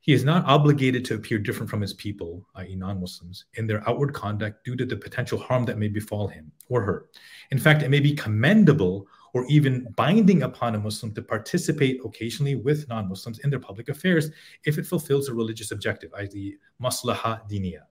he 0.00 0.12
is 0.12 0.24
not 0.24 0.44
obligated 0.44 1.02
to 1.06 1.14
appear 1.14 1.38
different 1.38 1.70
from 1.70 1.80
his 1.80 1.94
people, 1.94 2.46
i.e., 2.56 2.76
non 2.76 3.00
Muslims, 3.00 3.46
in 3.54 3.66
their 3.66 3.88
outward 3.88 4.12
conduct 4.12 4.62
due 4.64 4.76
to 4.76 4.84
the 4.84 4.96
potential 4.96 5.38
harm 5.38 5.64
that 5.64 5.78
may 5.78 5.88
befall 5.88 6.28
him 6.28 6.52
or 6.68 6.82
her. 6.82 7.06
In 7.52 7.58
fact, 7.58 7.82
it 7.82 7.88
may 7.88 8.00
be 8.00 8.14
commendable 8.14 9.06
or 9.34 9.44
even 9.48 9.86
binding 9.96 10.44
upon 10.44 10.76
a 10.76 10.78
Muslim 10.78 11.12
to 11.12 11.20
participate 11.20 12.00
occasionally 12.04 12.54
with 12.54 12.88
non 12.88 13.08
Muslims 13.08 13.40
in 13.40 13.50
their 13.50 13.58
public 13.58 13.88
affairs 13.88 14.30
if 14.64 14.78
it 14.78 14.86
fulfills 14.86 15.28
a 15.28 15.34
religious 15.34 15.72
objective, 15.72 16.10
i.e., 16.16 16.54
maslaha 16.80 17.40
diniya. 17.50 17.82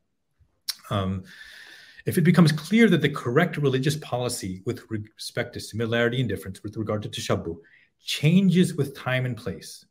Um, 0.89 1.23
if 2.05 2.17
it 2.17 2.23
becomes 2.23 2.51
clear 2.51 2.89
that 2.89 3.01
the 3.01 3.09
correct 3.09 3.57
religious 3.57 3.97
policy 3.97 4.61
with 4.65 4.83
respect 4.89 5.53
to 5.53 5.59
similarity 5.59 6.19
and 6.19 6.29
difference 6.29 6.63
with 6.63 6.75
regard 6.77 7.03
to 7.03 7.09
tashabbuh 7.09 7.55
changes 8.03 8.75
with 8.75 8.95
time 8.95 9.25
and 9.25 9.37
place, 9.37 9.85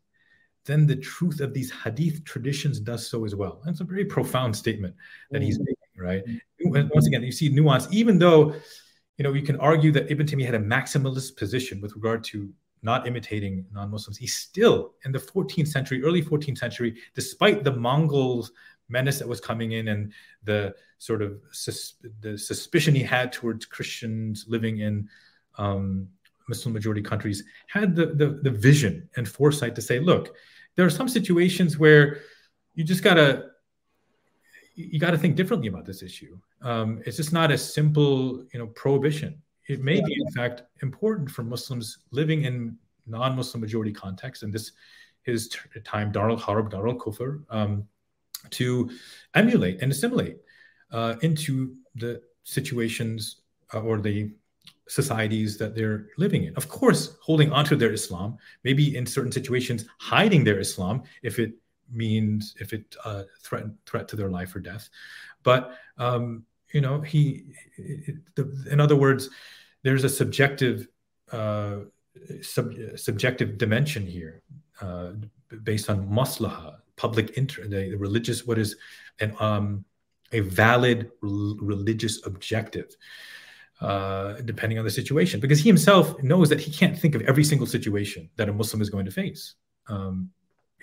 then 0.65 0.87
the 0.87 0.97
truth 0.97 1.41
of 1.41 1.53
these 1.53 1.70
hadith 1.70 2.24
traditions 2.24 2.81
does 2.81 3.07
so 3.07 3.24
as 3.24 3.35
well. 3.35 3.61
And 3.65 3.73
it's 3.73 3.81
a 3.81 3.85
very 3.85 4.05
profound 4.05 4.57
statement 4.57 4.95
that 5.31 5.43
he's 5.43 5.59
mm. 5.59 5.65
making, 5.66 5.77
right? 5.99 6.23
Once 6.95 7.07
again, 7.07 7.23
you 7.23 7.33
see 7.33 7.49
nuance, 7.49 7.89
even 7.91 8.19
though 8.19 8.55
you 9.18 9.22
know, 9.24 9.32
you 9.32 9.43
can 9.43 9.56
argue 9.60 9.93
that 9.93 10.10
Ibn 10.10 10.26
Taymiyyah 10.26 10.47
had 10.47 10.55
a 10.55 10.59
maximalist 10.59 11.36
position 11.36 11.80
with 11.80 11.94
regard 11.94 12.24
to 12.24 12.52
not 12.82 13.06
imitating 13.06 13.64
non-Muslims. 13.72 14.16
He 14.16 14.26
still, 14.26 14.94
in 15.05 15.12
the 15.12 15.18
14th 15.18 15.68
century, 15.68 16.02
early 16.02 16.22
14th 16.22 16.59
century, 16.59 16.97
despite 17.14 17.62
the 17.62 17.72
Mongols 17.72 18.52
menace 18.89 19.18
that 19.18 19.28
was 19.28 19.40
coming 19.40 19.72
in 19.72 19.89
and 19.89 20.12
the 20.44 20.74
sort 20.98 21.22
of 21.22 21.40
sus- 21.52 21.94
the 22.20 22.36
suspicion 22.36 22.94
he 22.94 23.02
had 23.02 23.32
towards 23.32 23.66
Christians 23.66 24.44
living 24.48 24.78
in 24.78 25.09
um, 25.59 26.09
Muslim 26.48 26.72
majority 26.72 27.02
countries, 27.02 27.44
had 27.68 27.94
the, 27.94 28.06
the 28.06 28.40
the 28.43 28.51
vision 28.51 29.09
and 29.16 29.28
foresight 29.28 29.74
to 29.76 29.82
say, 29.82 30.01
look, 30.01 30.34
there 30.74 30.84
are 30.84 30.90
some 30.90 31.09
situations 31.09 31.78
where 31.78 32.20
you 32.74 32.84
just 32.84 33.02
gotta 33.02 33.52
you 34.74 34.99
got 34.99 35.11
to 35.11 35.19
think 35.19 35.36
differently 35.36 35.69
about 35.69 35.85
this 35.85 36.03
issue. 36.03 36.39
Um, 36.62 37.03
it's 37.05 37.16
just 37.16 37.32
not 37.32 37.51
a 37.51 37.59
simple, 37.59 38.44
you 38.53 38.59
know, 38.59 38.69
prohibition. 38.69 39.40
It 39.69 39.81
may 39.81 39.97
yeah. 39.97 40.05
be, 40.07 40.15
in 40.15 40.32
fact, 40.32 40.62
important 40.82 41.31
for 41.31 41.43
Muslims 41.43 41.99
living 42.11 42.44
in 42.44 42.77
non-Muslim 43.07 43.61
majority 43.61 43.93
contexts, 43.93 44.43
and 44.43 44.53
this 44.53 44.73
his 45.23 45.49
t- 45.49 45.81
time, 45.85 46.12
Darul 46.12 46.39
Harb, 46.39 46.73
Darul 46.73 46.97
Kufr, 46.97 47.44
um, 47.51 47.86
to 48.51 48.90
emulate 49.35 49.81
and 49.82 49.93
assimilate 49.93 50.39
uh, 50.90 51.15
into 51.23 51.77
the 51.94 52.20
situations 52.43 53.43
uh, 53.73 53.81
or 53.81 54.01
the 54.01 54.32
societies 54.89 55.57
that 55.59 55.74
they're 55.74 56.07
living 56.19 56.44
in. 56.44 56.55
Of 56.57 56.69
course, 56.69 57.16
holding 57.23 57.53
onto 57.53 57.77
their 57.77 57.93
Islam, 57.93 58.36
maybe 58.65 58.97
in 58.97 59.07
certain 59.07 59.32
situations, 59.32 59.86
hiding 59.99 60.44
their 60.44 60.59
Islam 60.59 61.03
if 61.23 61.39
it 61.39 61.55
means 61.93 62.55
if 62.60 62.73
it 62.73 62.97
uh, 63.05 63.24
threat 63.43 63.64
threat 63.86 64.09
to 64.09 64.16
their 64.16 64.31
life 64.31 64.55
or 64.55 64.60
death. 64.60 64.89
But 65.43 65.77
um, 65.98 66.44
you 66.73 66.81
know, 66.81 67.01
he, 67.01 67.44
it, 67.77 68.16
the, 68.35 68.66
in 68.70 68.81
other 68.81 68.97
words, 68.97 69.28
there's 69.82 70.05
a 70.05 70.09
subjective 70.09 70.89
uh, 71.31 71.81
sub, 72.40 72.73
subjective 72.97 73.59
dimension 73.59 74.06
here 74.06 74.43
uh, 74.81 75.12
based 75.62 75.90
on 75.90 76.09
maslaha, 76.09 76.77
public 76.97 77.36
interest, 77.36 77.70
the, 77.70 77.94
religious 77.97 78.47
what 78.47 78.59
is 78.59 78.77
an 79.20 79.35
um, 79.40 79.85
a 80.32 80.40
valid 80.40 81.10
religious 81.20 82.24
objective. 82.27 82.97
Uh, 83.81 84.40
depending 84.43 84.78
on 84.78 84.85
the 84.85 84.90
situation, 84.90 85.40
because 85.40 85.59
he 85.59 85.69
himself 85.69 86.23
knows 86.23 86.48
that 86.48 86.60
he 86.60 86.70
can't 86.70 86.97
think 86.97 87.16
of 87.16 87.23
every 87.23 87.43
single 87.43 87.66
situation 87.66 88.31
that 88.36 88.48
a 88.48 88.52
Muslim 88.52 88.81
is 88.81 88.89
going 88.89 89.05
to 89.05 89.10
face. 89.10 89.56
Um, 89.89 90.31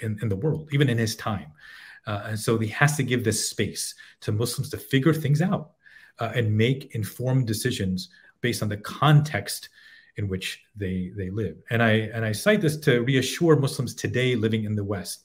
in, 0.01 0.17
in 0.21 0.29
the 0.29 0.35
world, 0.35 0.69
even 0.71 0.89
in 0.89 0.97
his 0.97 1.15
time. 1.15 1.51
Uh, 2.07 2.23
and 2.27 2.39
so 2.39 2.57
he 2.57 2.67
has 2.67 2.95
to 2.97 3.03
give 3.03 3.23
this 3.23 3.49
space 3.49 3.93
to 4.21 4.31
Muslims 4.31 4.69
to 4.69 4.77
figure 4.77 5.13
things 5.13 5.41
out 5.41 5.71
uh, 6.19 6.31
and 6.35 6.57
make 6.57 6.95
informed 6.95 7.45
decisions 7.47 8.09
based 8.41 8.63
on 8.63 8.69
the 8.69 8.77
context 8.77 9.69
in 10.15 10.27
which 10.27 10.63
they 10.75 11.11
they 11.15 11.29
live. 11.29 11.57
And 11.69 11.81
I 11.81 11.91
and 12.13 12.25
I 12.25 12.31
cite 12.31 12.61
this 12.61 12.77
to 12.77 13.01
reassure 13.01 13.55
Muslims 13.55 13.93
today 13.93 14.35
living 14.35 14.63
in 14.65 14.75
the 14.75 14.83
West 14.83 15.23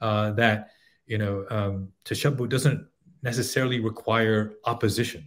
uh, 0.00 0.32
that 0.32 0.70
you 1.06 1.18
know 1.18 1.46
um, 1.50 1.88
doesn't 2.04 2.86
necessarily 3.22 3.80
require 3.80 4.54
opposition 4.64 5.24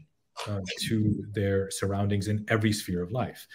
uh, 0.47 0.61
to 0.81 1.25
their 1.31 1.69
surroundings 1.69 2.27
in 2.27 2.45
every 2.47 2.71
sphere 2.71 3.03
of 3.03 3.11
life. 3.11 3.45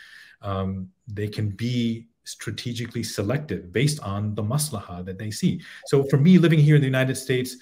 Um, 0.42 0.90
they 1.08 1.28
can 1.28 1.50
be 1.50 2.08
strategically 2.24 3.02
selective 3.02 3.72
based 3.72 4.00
on 4.00 4.34
the 4.34 4.42
maslaha 4.42 5.04
that 5.04 5.18
they 5.18 5.30
see. 5.30 5.60
So 5.86 6.04
for 6.04 6.16
me, 6.16 6.38
living 6.38 6.58
here 6.58 6.74
in 6.74 6.80
the 6.80 6.86
United 6.86 7.16
States, 7.16 7.56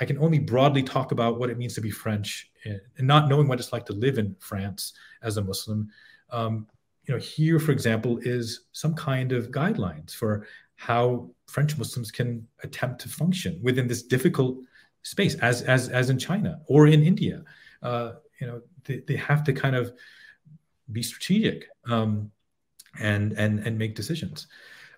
I 0.00 0.04
can 0.04 0.18
only 0.18 0.38
broadly 0.38 0.82
talk 0.82 1.12
about 1.12 1.38
what 1.38 1.50
it 1.50 1.58
means 1.58 1.74
to 1.74 1.80
be 1.80 1.90
French 1.90 2.50
and 2.64 3.06
not 3.06 3.28
knowing 3.28 3.48
what 3.48 3.58
it's 3.58 3.72
like 3.72 3.86
to 3.86 3.92
live 3.92 4.18
in 4.18 4.36
France 4.38 4.92
as 5.22 5.36
a 5.36 5.42
Muslim. 5.42 5.90
Um, 6.30 6.66
you 7.04 7.14
know, 7.14 7.20
here, 7.20 7.58
for 7.58 7.72
example, 7.72 8.18
is 8.22 8.66
some 8.72 8.94
kind 8.94 9.32
of 9.32 9.50
guidelines 9.50 10.14
for 10.14 10.46
how 10.76 11.30
French 11.46 11.76
Muslims 11.76 12.10
can 12.10 12.46
attempt 12.62 13.00
to 13.02 13.08
function 13.08 13.58
within 13.62 13.86
this 13.86 14.02
difficult 14.02 14.58
space, 15.02 15.34
as 15.36 15.62
as 15.62 15.88
as 15.88 16.10
in 16.10 16.18
China 16.18 16.60
or 16.66 16.86
in 16.86 17.02
India. 17.02 17.42
Uh, 17.82 18.12
you 18.40 18.46
know, 18.46 18.62
they, 18.84 18.98
they 19.06 19.16
have 19.16 19.44
to 19.44 19.52
kind 19.52 19.76
of 19.76 19.92
be 20.90 21.02
strategic 21.02 21.68
um, 21.86 22.30
and 23.00 23.32
and 23.32 23.60
and 23.60 23.78
make 23.78 23.94
decisions 23.94 24.46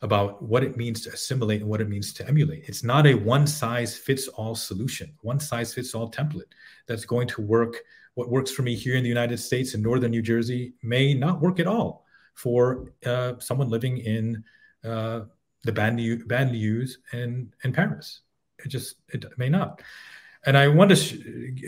about 0.03 0.43
what 0.43 0.63
it 0.63 0.77
means 0.77 1.01
to 1.01 1.11
assimilate 1.11 1.63
and 1.63 1.71
what 1.71 1.81
it 1.81 1.89
means 1.89 2.13
to 2.13 2.29
emulate. 2.29 2.69
It's 2.69 2.85
not 2.85 3.07
a 3.07 3.15
one 3.15 3.47
size 3.47 3.97
fits 3.97 4.29
all 4.29 4.55
solution, 4.55 5.15
one 5.23 5.41
size 5.41 5.73
fits 5.73 5.95
all 5.95 6.11
template 6.11 6.53
that's 6.87 7.05
going 7.07 7.29
to 7.29 7.41
work. 7.41 7.77
What 8.15 8.29
works 8.29 8.51
for 8.51 8.63
me 8.63 8.75
here 8.75 8.97
in 8.97 9.03
the 9.03 9.09
United 9.09 9.39
States 9.39 9.75
in 9.75 9.83
northern 9.83 10.11
New 10.11 10.23
Jersey 10.23 10.75
may 10.83 11.15
not 11.15 11.41
work 11.41 11.59
at 11.59 11.67
all 11.67 12.05
for 12.35 12.93
uh, 13.07 13.35
someone 13.39 13.69
living 13.69 13.99
in 13.99 14.45
uh, 14.85 15.23
the 15.65 15.73
banlieue, 15.73 16.23
banlieues 16.27 16.93
in, 17.13 17.53
in 17.65 17.73
Paris. 17.73 18.21
It 18.65 18.69
just 18.69 18.97
it 19.09 19.25
may 19.39 19.49
not. 19.49 19.83
And 20.47 20.59
I 20.59 20.69
want 20.69 20.91
to 20.91 20.97
sh- 20.97 21.17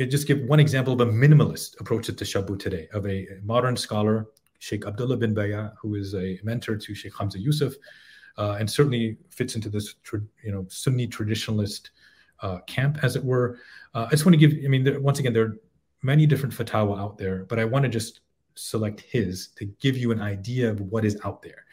just 0.09 0.27
give 0.27 0.41
one 0.43 0.61
example 0.61 0.93
of 0.93 1.01
a 1.01 1.11
minimalist 1.11 1.81
approach 1.81 2.07
to 2.07 2.13
tashabbuh 2.13 2.59
today, 2.59 2.89
of 2.93 3.07
a 3.07 3.27
modern 3.43 3.77
scholar, 3.77 4.27
Sheikh 4.59 4.87
Abdullah 4.87 5.17
bin 5.17 5.35
Baya, 5.35 5.71
who 5.81 5.95
is 5.95 6.15
a 6.15 6.39
mentor 6.43 6.77
to 6.77 6.95
Sheikh 6.95 7.17
Hamza 7.19 7.39
Yusuf, 7.39 7.75
uh, 8.39 8.57
and 8.59 8.71
certainly 8.71 9.17
fits 9.31 9.55
into 9.55 9.69
this, 9.69 9.95
you 10.45 10.53
know, 10.53 10.67
Sunni 10.69 11.07
traditionalist 11.09 11.91
uh, 12.41 12.59
camp, 12.67 12.99
as 13.03 13.17
it 13.17 13.25
were. 13.25 13.59
Uh, 13.95 14.07
I 14.07 14.11
just 14.11 14.27
want 14.27 14.39
to 14.39 14.47
give, 14.47 14.65
I 14.65 14.69
mean, 14.69 14.85
there, 14.85 15.01
once 15.01 15.19
again, 15.19 15.33
there 15.33 15.45
are 15.45 15.57
many 16.03 16.27
different 16.27 16.55
fatwa 16.55 16.99
out 16.99 17.19
there, 17.19 17.45
but 17.45 17.59
I 17.59 17.65
want 17.65 17.85
to 17.85 17.89
just 17.89 18.21
select 18.55 19.01
his 19.01 19.49
to 19.57 19.67
give 19.81 19.97
you 19.97 20.13
an 20.13 20.21
idea 20.21 20.71
of 20.71 20.81
what 20.81 21.05
is 21.05 21.19
out 21.25 21.43
there. 21.43 21.65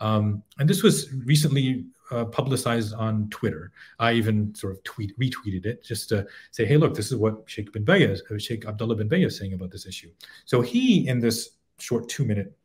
Um, 0.00 0.42
and 0.58 0.68
this 0.68 0.82
was 0.82 1.12
recently 1.12 1.86
uh, 2.10 2.24
publicized 2.26 2.94
on 2.94 3.28
Twitter. 3.30 3.72
I 3.98 4.12
even 4.12 4.54
sort 4.54 4.72
of 4.72 4.82
tweet 4.84 5.18
retweeted 5.18 5.66
it 5.66 5.84
just 5.84 6.08
to 6.10 6.26
say, 6.52 6.64
"Hey, 6.64 6.76
look, 6.76 6.94
this 6.94 7.10
is 7.10 7.16
what 7.16 7.42
Sheikh 7.46 7.72
bin 7.72 7.84
Baya, 7.84 8.16
uh, 8.30 8.38
Sheikh 8.38 8.66
Abdullah 8.66 8.96
bin 8.96 9.08
Baya, 9.08 9.26
is 9.26 9.36
saying 9.36 9.54
about 9.54 9.70
this 9.70 9.86
issue." 9.86 10.10
So 10.44 10.60
he, 10.60 11.08
in 11.08 11.18
this 11.18 11.50
short 11.78 12.08
two-minute, 12.08 12.56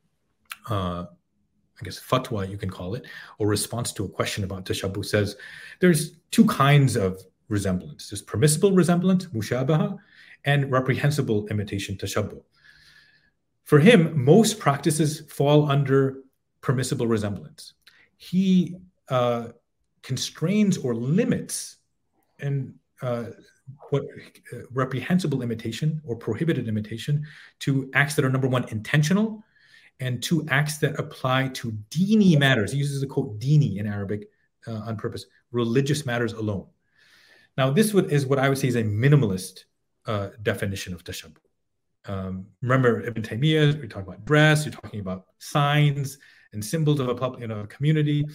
uh, 0.69 1.05
I 1.79 1.83
guess 1.83 1.99
fatwa 1.99 2.49
you 2.49 2.57
can 2.57 2.69
call 2.69 2.95
it, 2.95 3.05
or 3.39 3.47
response 3.47 3.91
to 3.93 4.05
a 4.05 4.09
question 4.09 4.43
about 4.43 4.65
tashabbuh, 4.65 5.05
says 5.05 5.35
there's 5.79 6.17
two 6.31 6.45
kinds 6.45 6.95
of 6.95 7.21
resemblance: 7.49 8.09
there's 8.09 8.21
permissible 8.21 8.71
resemblance, 8.71 9.25
mushabaha, 9.27 9.97
and 10.45 10.71
reprehensible 10.71 11.47
imitation, 11.47 11.95
tashabbuh. 11.95 12.41
For 13.63 13.79
him, 13.79 14.23
most 14.23 14.59
practices 14.59 15.21
fall 15.29 15.69
under 15.69 16.23
permissible 16.61 17.07
resemblance. 17.07 17.73
He 18.17 18.75
uh, 19.09 19.47
constrains 20.01 20.77
or 20.77 20.93
limits 20.93 21.77
and 22.39 22.73
uh, 23.01 23.25
what 23.89 24.03
uh, 24.53 24.57
reprehensible 24.71 25.41
imitation 25.41 26.01
or 26.05 26.15
prohibited 26.15 26.67
imitation 26.67 27.25
to 27.59 27.89
acts 27.93 28.15
that 28.15 28.25
are 28.25 28.29
number 28.29 28.47
one 28.47 28.67
intentional 28.69 29.43
and 29.99 30.21
two 30.21 30.45
acts 30.49 30.77
that 30.77 30.99
apply 30.99 31.49
to 31.49 31.71
dini 31.89 32.37
matters. 32.37 32.71
He 32.71 32.77
uses 32.77 33.01
the 33.01 33.07
quote 33.07 33.39
dini 33.39 33.77
in 33.77 33.87
arabic 33.87 34.29
uh, 34.67 34.81
on 34.85 34.97
purpose 34.97 35.25
religious 35.51 36.05
matters 36.05 36.33
alone. 36.33 36.65
Now 37.57 37.69
this 37.69 37.93
would, 37.93 38.11
is 38.11 38.25
what 38.25 38.39
i 38.39 38.49
would 38.49 38.57
say 38.57 38.67
is 38.67 38.75
a 38.75 38.83
minimalist 38.83 39.65
uh, 40.05 40.29
definition 40.41 40.93
of 40.93 41.03
tashabbuh. 41.03 41.37
Um, 42.05 42.47
remember 42.61 43.01
ibn 43.01 43.23
taymiyyah 43.23 43.79
we 43.81 43.87
talk 43.87 44.03
about 44.03 44.25
dress 44.25 44.65
you're 44.65 44.73
talking 44.73 44.99
about 44.99 45.27
signs 45.39 46.17
and 46.51 46.63
symbols 46.63 46.99
of 46.99 47.09
a 47.09 47.15
public, 47.15 47.41
you 47.41 47.47
know, 47.47 47.61
a 47.61 47.67
community 47.67 48.25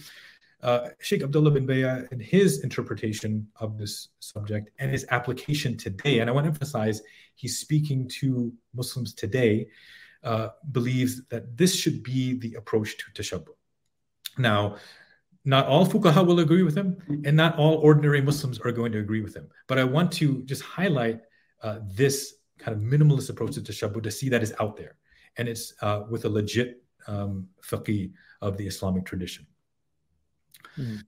uh, 0.61 0.89
Sheikh 0.99 1.23
Abdullah 1.23 1.51
bin 1.51 1.65
Baya, 1.65 2.03
and 2.11 2.21
his 2.21 2.63
interpretation 2.63 3.47
of 3.59 3.77
this 3.77 4.09
subject 4.19 4.71
and 4.79 4.91
his 4.91 5.05
application 5.11 5.77
today, 5.77 6.19
and 6.19 6.29
I 6.29 6.33
want 6.33 6.45
to 6.45 6.49
emphasize 6.49 7.01
he's 7.35 7.59
speaking 7.59 8.07
to 8.19 8.51
Muslims 8.73 9.13
today, 9.13 9.67
uh, 10.23 10.49
believes 10.71 11.25
that 11.27 11.57
this 11.57 11.75
should 11.75 12.03
be 12.03 12.37
the 12.39 12.55
approach 12.55 12.97
to 12.97 13.21
tashabbuh. 13.21 13.55
Now, 14.37 14.75
not 15.45 15.67
all 15.67 15.85
fuqaha 15.85 16.25
will 16.25 16.39
agree 16.39 16.63
with 16.63 16.75
him, 16.75 16.97
and 17.25 17.35
not 17.37 17.57
all 17.57 17.75
ordinary 17.75 18.21
Muslims 18.21 18.59
are 18.59 18.71
going 18.71 18.91
to 18.91 18.99
agree 18.99 19.21
with 19.21 19.35
him. 19.35 19.47
But 19.67 19.79
I 19.79 19.85
want 19.85 20.11
to 20.13 20.43
just 20.43 20.61
highlight 20.61 21.21
uh, 21.63 21.79
this 21.85 22.35
kind 22.57 22.75
of 22.75 22.83
minimalist 22.83 23.29
approach 23.29 23.53
to 23.55 23.61
tashabbuh 23.61 24.03
to 24.03 24.11
see 24.11 24.27
that 24.29 24.43
is 24.43 24.53
out 24.59 24.75
there, 24.75 24.97
and 25.37 25.47
it's 25.47 25.73
uh, 25.81 26.03
with 26.09 26.25
a 26.25 26.29
legit 26.29 26.83
um, 27.07 27.47
faqih 27.63 28.11
of 28.41 28.57
the 28.57 28.67
Islamic 28.67 29.05
tradition. 29.05 29.47
Mm. 30.77 31.01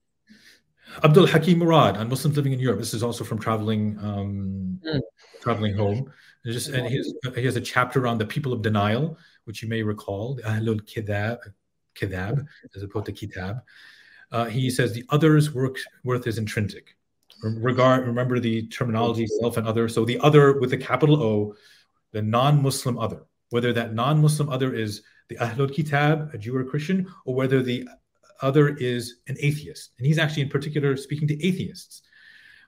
Abdul 1.04 1.28
Hakim 1.28 1.60
Murad 1.60 1.98
on 1.98 2.10
Muslims 2.10 2.36
living 2.36 2.54
in 2.54 2.60
Europe. 2.60 2.80
This 2.80 2.94
is 2.94 3.04
also 3.04 3.24
from 3.24 3.40
traveling 3.40 3.98
um, 4.02 4.80
mm. 4.86 5.02
traveling 5.42 5.76
home. 5.76 6.12
Just, 6.46 6.70
and 6.70 6.88
he 6.88 6.98
has, 6.98 7.14
he 7.36 7.46
has, 7.46 7.56
a 7.56 7.62
chapter 7.62 8.08
on 8.08 8.18
the 8.18 8.26
people 8.26 8.52
of 8.52 8.64
denial, 8.64 9.18
which 9.46 9.62
you 9.62 9.70
may 9.70 9.84
recall, 9.84 10.34
the 10.34 10.42
Ahlul 10.42 10.82
Kidab, 10.82 11.38
Kidab 11.96 12.46
as 12.76 12.82
opposed 12.82 13.06
to 13.06 13.12
Kitab. 13.12 13.62
Uh, 14.32 14.46
he 14.46 14.70
says 14.70 14.94
the 14.94 15.06
other's 15.10 15.54
work, 15.54 15.78
worth 16.04 16.26
is 16.26 16.38
intrinsic. 16.38 16.96
Regard, 17.44 18.08
remember 18.08 18.40
the 18.40 18.68
terminology 18.68 19.28
self 19.28 19.58
and 19.58 19.68
other. 19.68 19.88
So 19.88 20.06
the 20.06 20.20
other 20.20 20.60
with 20.60 20.74
a 20.74 20.78
capital 20.78 21.22
O, 21.22 21.56
the 22.12 22.22
non-Muslim 22.22 22.98
other, 22.98 23.26
whether 23.50 23.74
that 23.74 23.94
non-Muslim 23.94 24.50
other 24.50 24.74
is 24.74 25.02
the 25.28 25.36
Ahlul 25.36 25.74
Kitab, 25.74 26.32
a 26.34 26.38
Jew 26.38 26.56
or 26.56 26.62
a 26.62 26.66
Christian, 26.66 27.08
or 27.26 27.36
whether 27.36 27.64
the 27.64 27.88
other 28.42 28.70
is 28.70 29.18
an 29.28 29.38
atheist. 29.40 29.92
And 29.98 30.08
he's 30.08 30.18
actually, 30.18 30.44
in 30.44 30.50
particular, 30.50 30.96
speaking 30.98 31.28
to 31.28 31.46
atheists. 31.46 32.02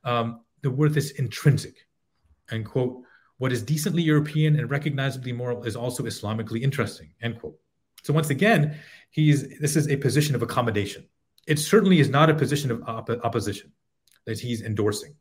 Um, 0.03 0.41
the 0.61 0.71
worth 0.71 0.97
is 0.97 1.11
intrinsic. 1.11 1.87
And 2.51 2.65
quote, 2.65 3.03
what 3.37 3.51
is 3.51 3.61
decently 3.61 4.01
European 4.01 4.57
and 4.57 4.69
recognizably 4.69 5.33
moral 5.33 5.63
is 5.63 5.75
also 5.75 6.03
Islamically 6.03 6.61
interesting, 6.61 7.09
end 7.21 7.39
quote. 7.39 7.57
So 8.03 8.13
once 8.13 8.29
again, 8.29 8.77
he's 9.11 9.59
this 9.59 9.75
is 9.75 9.89
a 9.89 9.97
position 9.97 10.35
of 10.35 10.41
accommodation. 10.41 11.07
It 11.47 11.59
certainly 11.59 11.99
is 11.99 12.09
not 12.09 12.29
a 12.29 12.33
position 12.33 12.71
of 12.71 12.83
op- 12.87 13.09
opposition 13.09 13.71
that 14.25 14.39
he's 14.39 14.61
endorsing. 14.61 15.15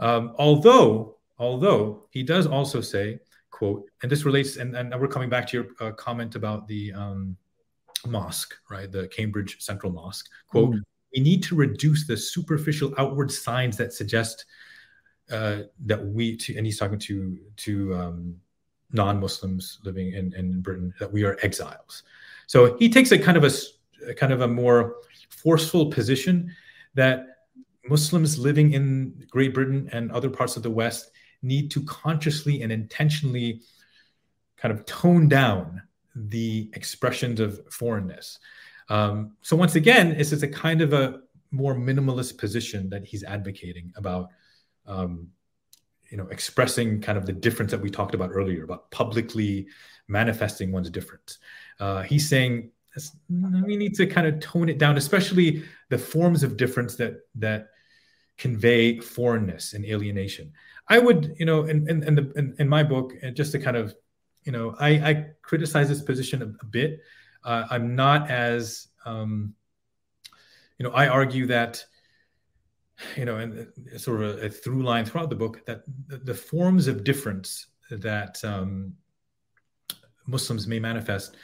Um, 0.00 0.34
although, 0.38 1.18
although 1.38 2.06
he 2.10 2.22
does 2.22 2.46
also 2.46 2.80
say, 2.80 3.20
quote, 3.50 3.84
and 4.02 4.10
this 4.10 4.24
relates, 4.24 4.56
and, 4.56 4.76
and 4.76 4.94
we're 5.00 5.08
coming 5.08 5.28
back 5.28 5.46
to 5.48 5.56
your 5.56 5.66
uh, 5.80 5.92
comment 5.92 6.34
about 6.34 6.66
the 6.66 6.92
um, 6.92 7.36
mosque, 8.06 8.54
right? 8.70 8.90
The 8.90 9.08
Cambridge 9.08 9.60
Central 9.60 9.92
Mosque. 9.92 10.28
Quote, 10.48 10.74
mm. 10.74 10.80
we 11.14 11.22
need 11.22 11.42
to 11.44 11.54
reduce 11.54 12.06
the 12.06 12.16
superficial 12.16 12.94
outward 12.98 13.30
signs 13.30 13.76
that 13.76 13.92
suggest 13.92 14.46
uh, 15.30 15.62
that 15.86 16.04
we, 16.04 16.36
to, 16.36 16.56
and 16.56 16.66
he's 16.66 16.78
talking 16.78 16.98
to, 16.98 17.38
to 17.56 17.94
um, 17.94 18.36
non-Muslims 18.92 19.80
living 19.84 20.12
in, 20.12 20.34
in 20.34 20.60
Britain, 20.60 20.92
that 21.00 21.12
we 21.12 21.24
are 21.24 21.38
exiles. 21.42 22.02
So 22.46 22.76
he 22.78 22.88
takes 22.88 23.10
a 23.12 23.18
kind 23.18 23.36
of 23.36 23.44
a, 23.44 24.10
a 24.10 24.14
kind 24.14 24.32
of 24.32 24.42
a 24.42 24.48
more 24.48 24.96
forceful 25.30 25.90
position 25.90 26.52
that 26.94 27.26
Muslims 27.88 28.38
living 28.38 28.72
in 28.72 29.26
Great 29.30 29.52
Britain 29.54 29.88
and 29.92 30.10
other 30.12 30.30
parts 30.30 30.56
of 30.56 30.62
the 30.62 30.70
West 30.70 31.10
need 31.42 31.70
to 31.70 31.82
consciously 31.84 32.62
and 32.62 32.72
intentionally 32.72 33.60
kind 34.56 34.72
of 34.72 34.86
tone 34.86 35.28
down 35.28 35.82
the 36.14 36.70
expressions 36.74 37.40
of 37.40 37.60
foreignness. 37.70 38.38
Um, 38.88 39.36
so 39.42 39.56
once 39.56 39.74
again, 39.74 40.16
this 40.16 40.32
is 40.32 40.42
a 40.42 40.48
kind 40.48 40.80
of 40.80 40.92
a 40.92 41.20
more 41.50 41.74
minimalist 41.74 42.38
position 42.38 42.90
that 42.90 43.04
he's 43.04 43.24
advocating 43.24 43.92
about, 43.96 44.30
um, 44.86 45.28
you 46.10 46.16
know, 46.16 46.26
expressing 46.28 47.00
kind 47.00 47.16
of 47.16 47.26
the 47.26 47.32
difference 47.32 47.70
that 47.70 47.80
we 47.80 47.90
talked 47.90 48.14
about 48.14 48.30
earlier 48.32 48.64
about 48.64 48.90
publicly 48.90 49.66
manifesting 50.08 50.70
one's 50.70 50.90
difference. 50.90 51.38
Uh, 51.80 52.02
he's 52.02 52.28
saying 52.28 52.70
we 53.64 53.76
need 53.76 53.94
to 53.94 54.06
kind 54.06 54.26
of 54.26 54.38
tone 54.40 54.68
it 54.68 54.78
down, 54.78 54.96
especially 54.96 55.64
the 55.88 55.98
forms 55.98 56.42
of 56.42 56.56
difference 56.56 56.94
that 56.96 57.14
that 57.34 57.68
convey 58.36 58.98
foreignness 59.00 59.72
and 59.72 59.84
alienation. 59.84 60.52
I 60.88 60.98
would, 60.98 61.34
you 61.38 61.46
know, 61.46 61.64
in 61.64 61.88
in, 61.88 62.02
in, 62.04 62.14
the, 62.14 62.32
in, 62.36 62.54
in 62.58 62.68
my 62.68 62.82
book, 62.82 63.12
just 63.32 63.52
to 63.52 63.58
kind 63.58 63.76
of 63.76 63.94
you 64.44 64.52
know, 64.52 64.74
I, 64.78 64.90
I 64.90 65.26
criticize 65.42 65.88
this 65.88 66.02
position 66.02 66.42
a, 66.42 66.46
a 66.46 66.66
bit. 66.66 67.00
Uh, 67.44 67.66
I'm 67.70 67.94
not 67.94 68.30
as, 68.30 68.88
um, 69.04 69.54
you 70.78 70.84
know, 70.84 70.92
I 70.92 71.08
argue 71.08 71.46
that, 71.46 71.84
you 73.16 73.24
know, 73.24 73.36
and 73.36 73.66
sort 73.96 74.22
of 74.22 74.42
a, 74.42 74.48
through 74.48 74.82
line 74.82 75.04
throughout 75.04 75.30
the 75.30 75.36
book 75.36 75.64
that 75.66 75.82
the, 76.06 76.18
the 76.18 76.34
forms 76.34 76.86
of 76.88 77.04
difference 77.04 77.66
that 77.90 78.42
um, 78.44 78.94
Muslims 80.26 80.66
may 80.66 80.78
manifest 80.78 81.36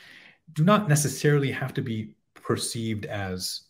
do 0.52 0.64
not 0.64 0.88
necessarily 0.88 1.50
have 1.50 1.74
to 1.74 1.82
be 1.82 2.14
perceived 2.34 3.06
as 3.06 3.62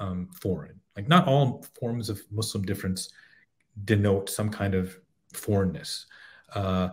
um, 0.00 0.28
foreign. 0.40 0.80
Like, 0.96 1.08
not 1.08 1.26
all 1.26 1.64
forms 1.78 2.10
of 2.10 2.22
Muslim 2.30 2.64
difference 2.64 3.10
denote 3.84 4.28
some 4.28 4.50
kind 4.50 4.74
of 4.74 4.96
foreignness. 5.32 6.06
Uh, 6.54 6.90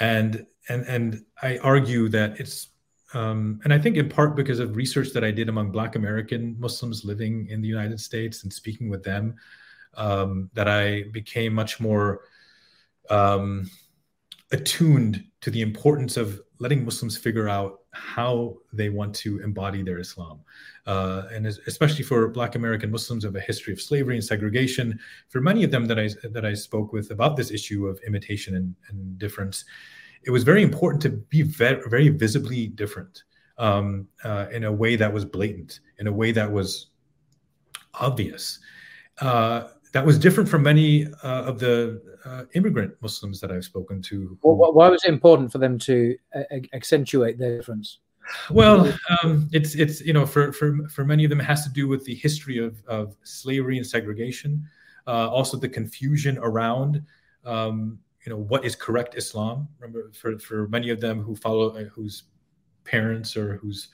and 0.00 0.46
and 0.68 0.86
and 0.86 1.24
I 1.42 1.58
argue 1.58 2.08
that 2.10 2.40
it's 2.40 2.68
um, 3.14 3.60
and 3.64 3.72
I 3.72 3.78
think 3.78 3.96
in 3.96 4.08
part 4.08 4.34
because 4.34 4.58
of 4.58 4.76
research 4.76 5.10
that 5.12 5.22
I 5.22 5.30
did 5.30 5.48
among 5.48 5.70
Black 5.70 5.94
American 5.94 6.56
Muslims 6.58 7.04
living 7.04 7.46
in 7.48 7.62
the 7.62 7.68
United 7.68 8.00
States 8.00 8.42
and 8.42 8.52
speaking 8.52 8.88
with 8.88 9.04
them, 9.04 9.36
um, 9.96 10.50
that 10.54 10.68
I 10.68 11.04
became 11.12 11.54
much 11.54 11.78
more 11.78 12.22
um, 13.10 13.70
attuned 14.50 15.24
to 15.44 15.50
the 15.50 15.60
importance 15.60 16.16
of 16.16 16.40
letting 16.58 16.82
Muslims 16.86 17.18
figure 17.18 17.50
out 17.50 17.80
how 17.92 18.56
they 18.72 18.88
want 18.88 19.14
to 19.14 19.42
embody 19.42 19.82
their 19.82 19.98
Islam. 19.98 20.40
Uh, 20.86 21.24
and 21.30 21.46
especially 21.46 22.02
for 22.02 22.26
Black 22.28 22.54
American 22.54 22.90
Muslims 22.90 23.26
of 23.26 23.36
a 23.36 23.40
history 23.40 23.70
of 23.70 23.78
slavery 23.78 24.14
and 24.14 24.24
segregation, 24.24 24.98
for 25.28 25.42
many 25.42 25.62
of 25.62 25.70
them 25.70 25.84
that 25.84 25.98
I 25.98 26.08
that 26.30 26.46
I 26.46 26.54
spoke 26.54 26.94
with 26.94 27.10
about 27.10 27.36
this 27.36 27.50
issue 27.50 27.86
of 27.86 28.00
imitation 28.06 28.56
and, 28.56 28.74
and 28.88 29.18
difference, 29.18 29.66
it 30.22 30.30
was 30.30 30.44
very 30.44 30.62
important 30.62 31.02
to 31.02 31.10
be 31.10 31.42
very, 31.42 31.82
very 31.90 32.08
visibly 32.08 32.68
different 32.68 33.24
um, 33.58 34.08
uh, 34.24 34.46
in 34.50 34.64
a 34.64 34.72
way 34.72 34.96
that 34.96 35.12
was 35.12 35.26
blatant, 35.26 35.80
in 35.98 36.06
a 36.06 36.12
way 36.12 36.32
that 36.32 36.50
was 36.50 36.86
obvious. 38.00 38.60
Uh, 39.20 39.64
that 39.94 40.04
was 40.04 40.18
different 40.18 40.48
from 40.48 40.64
many 40.64 41.06
uh, 41.22 41.44
of 41.44 41.60
the 41.60 42.02
uh, 42.24 42.42
immigrant 42.54 42.92
Muslims 43.00 43.40
that 43.40 43.52
I've 43.52 43.64
spoken 43.64 44.02
to. 44.02 44.36
Who... 44.42 44.56
Well, 44.56 44.72
why 44.72 44.88
was 44.88 45.04
it 45.04 45.08
important 45.08 45.52
for 45.52 45.58
them 45.58 45.78
to 45.78 46.16
uh, 46.34 46.42
accentuate 46.72 47.38
their 47.38 47.56
difference? 47.56 48.00
Well, 48.50 48.92
um, 49.22 49.48
it's 49.52 49.76
it's 49.76 50.00
you 50.00 50.12
know 50.12 50.26
for 50.26 50.52
for 50.52 50.88
for 50.88 51.04
many 51.04 51.22
of 51.24 51.30
them 51.30 51.40
it 51.40 51.44
has 51.44 51.62
to 51.64 51.70
do 51.70 51.86
with 51.86 52.04
the 52.04 52.14
history 52.14 52.58
of 52.58 52.82
of 52.86 53.16
slavery 53.22 53.76
and 53.76 53.86
segregation, 53.86 54.68
uh, 55.06 55.28
also 55.30 55.56
the 55.56 55.68
confusion 55.68 56.38
around 56.38 57.02
um, 57.44 57.98
you 58.24 58.30
know 58.30 58.38
what 58.38 58.64
is 58.64 58.74
correct 58.74 59.14
Islam. 59.16 59.68
Remember, 59.78 60.10
for 60.12 60.38
for 60.40 60.66
many 60.68 60.90
of 60.90 61.00
them 61.00 61.22
who 61.22 61.36
follow 61.36 61.68
uh, 61.68 61.84
whose 61.84 62.24
parents 62.82 63.36
or 63.36 63.58
whose 63.58 63.88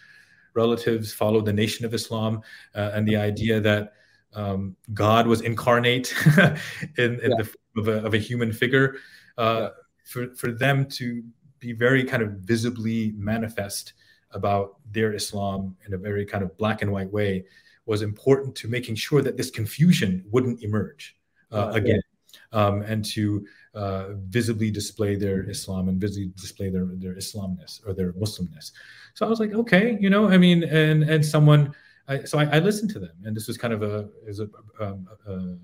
relatives 0.55 1.12
follow 1.12 1.43
the 1.43 1.52
Nation 1.52 1.85
of 1.85 1.93
Islam, 1.93 2.40
uh, 2.74 2.93
and 2.94 3.06
the 3.06 3.16
idea 3.16 3.60
that 3.60 3.93
um, 4.35 4.77
God 4.94 5.27
was 5.27 5.40
incarnate 5.40 6.15
in, 6.36 7.20
in 7.20 7.31
yeah. 7.31 7.36
the 7.39 7.55
of 7.77 7.89
a, 7.89 8.05
of 8.05 8.15
a 8.15 8.19
human 8.19 8.52
figure, 8.52 8.97
uh, 9.39 9.61
yeah. 9.61 9.69
for 10.05 10.35
for 10.35 10.52
them 10.52 10.86
to 10.86 11.23
be 11.59 11.73
very 11.73 12.05
kind 12.05 12.23
of 12.23 12.31
visibly 12.39 13.12
manifest 13.16 13.93
about 14.32 14.77
their 14.93 15.12
Islam 15.12 15.77
in 15.86 15.94
a 15.94 15.98
very 15.98 16.24
kind 16.24 16.43
of 16.43 16.57
black 16.57 16.82
and 16.82 16.93
white 16.93 17.12
way 17.12 17.44
was 17.86 18.02
important 18.02 18.55
to 18.55 18.69
making 18.69 18.94
sure 18.94 19.20
that 19.23 19.36
this 19.36 19.51
confusion 19.51 20.24
wouldn't 20.31 20.62
emerge 20.62 21.16
uh, 21.52 21.70
again, 21.74 22.01
um, 22.52 22.82
and 22.82 23.05
to 23.05 23.44
uh, 23.74 24.11
visibly 24.28 24.70
display 24.70 25.16
their 25.16 25.48
Islam 25.48 25.89
and 25.89 26.01
visibly 26.01 26.32
display 26.36 26.70
their 26.70 26.86
their 26.94 27.15
Islamness 27.15 27.81
or 27.86 27.93
their 27.93 28.12
Muslimness. 28.12 28.73
So 29.15 29.27
I 29.27 29.28
was 29.28 29.40
like, 29.40 29.52
okay, 29.52 29.98
you 30.01 30.11
know, 30.11 30.28
I 30.28 30.39
mean, 30.39 30.65
and 30.65 31.02
and 31.02 31.24
someone 31.24 31.74
I, 32.11 32.24
so 32.24 32.39
I, 32.39 32.45
I, 32.45 32.59
listened 32.59 32.91
to 32.91 32.99
them, 32.99 33.12
and 33.24 33.37
this 33.37 33.47
was 33.47 33.57
kind 33.57 33.73
of 33.73 33.82
a 33.82 34.09
is 34.27 34.41
a, 34.41 34.49
um, 34.81 35.09
a, 35.28 35.57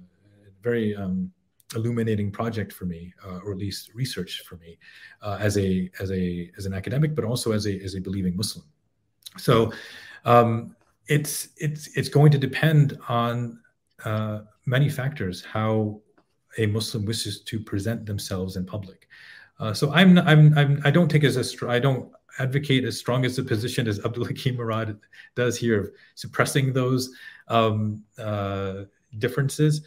very 0.62 0.94
um, 0.94 1.32
illuminating 1.74 2.30
project 2.30 2.72
for 2.72 2.86
me, 2.86 3.12
uh, 3.24 3.40
or 3.44 3.52
at 3.52 3.58
least 3.58 3.90
research 3.94 4.42
for 4.48 4.56
me, 4.56 4.78
uh, 5.22 5.38
as 5.40 5.58
a 5.58 5.90
as 6.00 6.12
a 6.12 6.50
as 6.56 6.64
an 6.64 6.72
academic, 6.72 7.14
but 7.14 7.24
also 7.24 7.52
as 7.52 7.66
a 7.66 7.80
as 7.82 7.96
a 7.96 8.00
believing 8.00 8.36
Muslim. 8.36 8.64
So 9.36 9.72
um, 10.24 10.76
it's 11.08 11.48
it's 11.56 11.88
it's 11.96 12.08
going 12.08 12.30
to 12.32 12.38
depend 12.38 12.98
on 13.08 13.60
uh, 14.04 14.40
many 14.66 14.88
factors 14.88 15.44
how 15.44 16.00
a 16.58 16.66
Muslim 16.66 17.04
wishes 17.04 17.40
to 17.42 17.58
present 17.58 18.06
themselves 18.06 18.56
in 18.56 18.64
public. 18.64 19.08
Uh, 19.58 19.72
so 19.72 19.92
I'm, 19.92 20.18
I'm 20.18 20.56
I'm 20.56 20.82
I 20.84 20.90
don't 20.90 21.10
take 21.10 21.24
as 21.24 21.36
a 21.36 21.68
I 21.68 21.78
don't 21.78 22.12
advocate 22.38 22.84
as 22.84 22.98
strong 22.98 23.24
as 23.24 23.38
a 23.38 23.42
position 23.42 23.86
as 23.88 24.04
Abdul 24.04 24.24
Hakim 24.24 24.56
Murad 24.58 24.98
does 25.34 25.56
here 25.56 25.80
of 25.80 25.90
suppressing 26.14 26.72
those 26.72 27.10
um, 27.48 28.02
uh, 28.18 28.84
differences. 29.18 29.82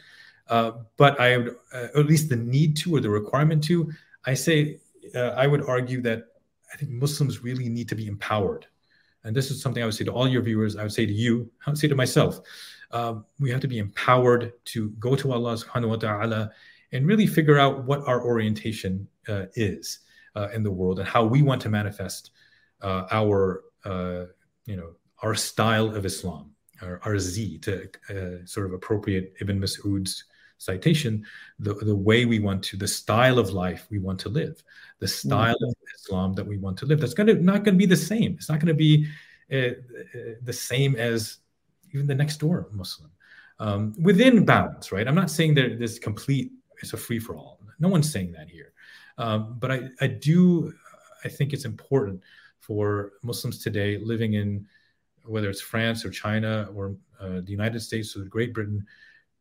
Uh, 0.47 0.71
but 0.97 1.19
I 1.19 1.37
would, 1.37 1.55
uh, 1.73 1.87
at 1.95 2.05
least 2.07 2.29
the 2.29 2.35
need 2.35 2.75
to 2.77 2.95
or 2.95 2.99
the 2.99 3.09
requirement 3.09 3.63
to, 3.65 3.91
I 4.25 4.33
say, 4.33 4.79
uh, 5.15 5.29
I 5.29 5.47
would 5.47 5.63
argue 5.63 6.01
that 6.01 6.25
I 6.73 6.77
think 6.77 6.91
Muslims 6.91 7.43
really 7.43 7.69
need 7.69 7.87
to 7.89 7.95
be 7.95 8.07
empowered. 8.07 8.65
And 9.23 9.35
this 9.35 9.51
is 9.51 9.61
something 9.61 9.83
I 9.83 9.85
would 9.85 9.95
say 9.95 10.05
to 10.05 10.11
all 10.11 10.27
your 10.27 10.41
viewers, 10.41 10.75
I 10.75 10.83
would 10.83 10.93
say 10.93 11.05
to 11.05 11.13
you, 11.13 11.51
I 11.65 11.69
would 11.69 11.79
say 11.79 11.87
to 11.87 11.95
myself. 11.95 12.39
Um, 12.91 13.25
we 13.39 13.51
have 13.51 13.61
to 13.61 13.67
be 13.67 13.77
empowered 13.77 14.53
to 14.65 14.89
go 14.91 15.15
to 15.15 15.31
Allah 15.31 15.53
subhanahu 15.55 15.89
wa 15.89 15.95
ta'ala 15.97 16.51
and 16.91 17.05
really 17.05 17.27
figure 17.27 17.59
out 17.59 17.83
what 17.85 18.07
our 18.07 18.23
orientation 18.23 19.07
uh, 19.27 19.45
is 19.53 19.99
uh, 20.35 20.49
in 20.53 20.63
the 20.63 20.71
world 20.71 20.99
and 20.99 21.07
how 21.07 21.23
we 21.23 21.41
want 21.41 21.61
to 21.61 21.69
manifest 21.69 22.31
uh, 22.81 23.05
our 23.11 23.63
uh, 23.85 24.25
you 24.65 24.75
know 24.75 24.91
our 25.21 25.35
style 25.35 25.95
of 25.95 26.05
Islam, 26.05 26.51
our, 26.81 27.01
our 27.03 27.19
Z, 27.19 27.59
to 27.59 27.89
uh, 28.09 28.45
sort 28.45 28.65
of 28.65 28.73
appropriate 28.73 29.33
Ibn 29.41 29.59
Mas'ud's 29.59 30.23
citation, 30.59 31.25
the, 31.59 31.73
the 31.73 31.95
way 31.95 32.25
we 32.25 32.39
want 32.39 32.63
to, 32.63 32.77
the 32.77 32.87
style 32.87 33.39
of 33.39 33.49
life 33.51 33.87
we 33.89 33.99
want 33.99 34.19
to 34.19 34.29
live, 34.29 34.61
the 34.99 35.07
style 35.07 35.55
mm-hmm. 35.55 35.69
of 35.69 35.75
Islam 35.95 36.33
that 36.33 36.45
we 36.45 36.57
want 36.57 36.77
to 36.77 36.85
live. 36.85 36.99
That's 36.99 37.13
going 37.13 37.27
to 37.27 37.35
not 37.35 37.63
going 37.63 37.75
to 37.75 37.79
be 37.79 37.85
the 37.85 37.95
same. 37.95 38.33
It's 38.33 38.49
not 38.49 38.59
going 38.59 38.67
to 38.67 38.73
be 38.73 39.07
uh, 39.51 39.71
the 40.43 40.53
same 40.53 40.95
as 40.95 41.37
even 41.93 42.07
the 42.07 42.15
next 42.15 42.37
door 42.37 42.69
Muslim. 42.71 43.11
Um, 43.59 43.93
within 44.01 44.45
bounds, 44.45 44.91
right? 44.91 45.05
I'm 45.05 45.15
not 45.15 45.29
saying 45.29 45.55
that 45.55 45.79
this 45.79 45.99
complete 45.99 46.51
it's 46.81 46.93
a 46.93 46.97
free 46.97 47.19
for 47.19 47.35
all. 47.35 47.59
No 47.79 47.89
one's 47.89 48.11
saying 48.11 48.31
that 48.33 48.49
here. 48.49 48.73
Um, 49.19 49.57
but 49.59 49.71
I, 49.71 49.89
I 50.01 50.07
do, 50.07 50.73
I 51.23 51.29
think 51.29 51.53
it's 51.53 51.65
important 51.65 52.21
for 52.59 53.11
Muslims 53.21 53.59
today 53.59 53.97
living 53.97 54.33
in 54.33 54.65
whether 55.25 55.49
it's 55.49 55.61
France 55.61 56.03
or 56.05 56.09
China 56.09 56.69
or 56.73 56.95
uh, 57.19 57.41
the 57.41 57.51
United 57.51 57.81
States 57.81 58.15
or 58.15 58.23
Great 58.23 58.53
Britain 58.53 58.83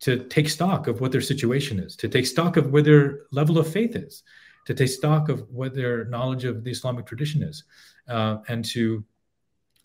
to 0.00 0.24
take 0.24 0.48
stock 0.48 0.86
of 0.86 1.00
what 1.00 1.12
their 1.12 1.20
situation 1.20 1.78
is, 1.78 1.96
to 1.96 2.08
take 2.08 2.26
stock 2.26 2.56
of 2.56 2.70
where 2.70 2.82
their 2.82 3.20
level 3.32 3.58
of 3.58 3.66
faith 3.66 3.96
is, 3.96 4.22
to 4.66 4.74
take 4.74 4.88
stock 4.88 5.28
of 5.28 5.48
what 5.50 5.74
their 5.74 6.04
knowledge 6.06 6.44
of 6.44 6.62
the 6.64 6.70
Islamic 6.70 7.06
tradition 7.06 7.42
is, 7.42 7.64
uh, 8.08 8.38
and 8.48 8.64
to 8.64 9.04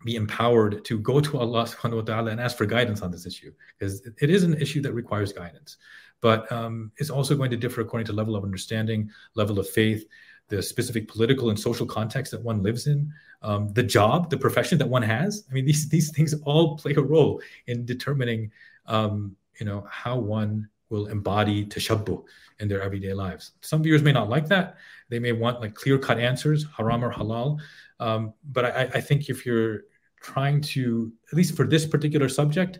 be 0.03 0.15
empowered 0.15 0.83
to 0.85 0.99
go 0.99 1.19
to 1.19 1.37
Allah 1.37 1.63
subhanahu 1.65 1.95
wa 1.95 2.01
ta'ala 2.01 2.31
and 2.31 2.39
ask 2.39 2.57
for 2.57 2.65
guidance 2.65 3.01
on 3.01 3.11
this 3.11 3.25
issue. 3.25 3.51
Because 3.77 4.05
it 4.21 4.29
is 4.29 4.43
an 4.43 4.55
issue 4.55 4.81
that 4.81 4.93
requires 4.93 5.31
guidance. 5.33 5.77
But 6.21 6.49
um, 6.51 6.91
it's 6.97 7.09
also 7.09 7.35
going 7.35 7.51
to 7.51 7.57
differ 7.57 7.81
according 7.81 8.07
to 8.07 8.13
level 8.13 8.35
of 8.35 8.43
understanding, 8.43 9.09
level 9.35 9.59
of 9.59 9.69
faith, 9.69 10.05
the 10.47 10.61
specific 10.61 11.07
political 11.07 11.49
and 11.49 11.59
social 11.59 11.85
context 11.85 12.31
that 12.31 12.41
one 12.41 12.63
lives 12.63 12.87
in, 12.87 13.11
um, 13.41 13.71
the 13.73 13.83
job, 13.83 14.29
the 14.29 14.37
profession 14.37 14.77
that 14.77 14.87
one 14.87 15.01
has. 15.01 15.45
I 15.49 15.53
mean, 15.53 15.65
these 15.65 15.89
these 15.89 16.11
things 16.11 16.33
all 16.43 16.77
play 16.77 16.93
a 16.95 17.01
role 17.01 17.41
in 17.67 17.85
determining, 17.85 18.51
um, 18.85 19.35
you 19.59 19.65
know, 19.65 19.85
how 19.89 20.17
one 20.17 20.67
will 20.89 21.07
embody 21.07 21.65
tashabbuh 21.65 22.23
in 22.59 22.67
their 22.67 22.81
everyday 22.81 23.13
lives. 23.13 23.51
Some 23.61 23.83
viewers 23.83 24.03
may 24.03 24.11
not 24.11 24.29
like 24.29 24.47
that. 24.47 24.77
They 25.09 25.19
may 25.19 25.31
want 25.31 25.59
like 25.59 25.73
clear 25.73 25.97
cut 25.97 26.19
answers, 26.19 26.65
haram 26.77 27.03
or 27.03 27.11
halal. 27.11 27.59
Um, 27.99 28.33
but 28.51 28.65
I, 28.65 28.89
I 28.93 29.01
think 29.01 29.29
if 29.29 29.45
you're 29.45 29.81
trying 30.23 30.61
to, 30.61 31.11
at 31.31 31.37
least 31.37 31.55
for 31.55 31.67
this 31.67 31.85
particular 31.85 32.27
subject, 32.29 32.79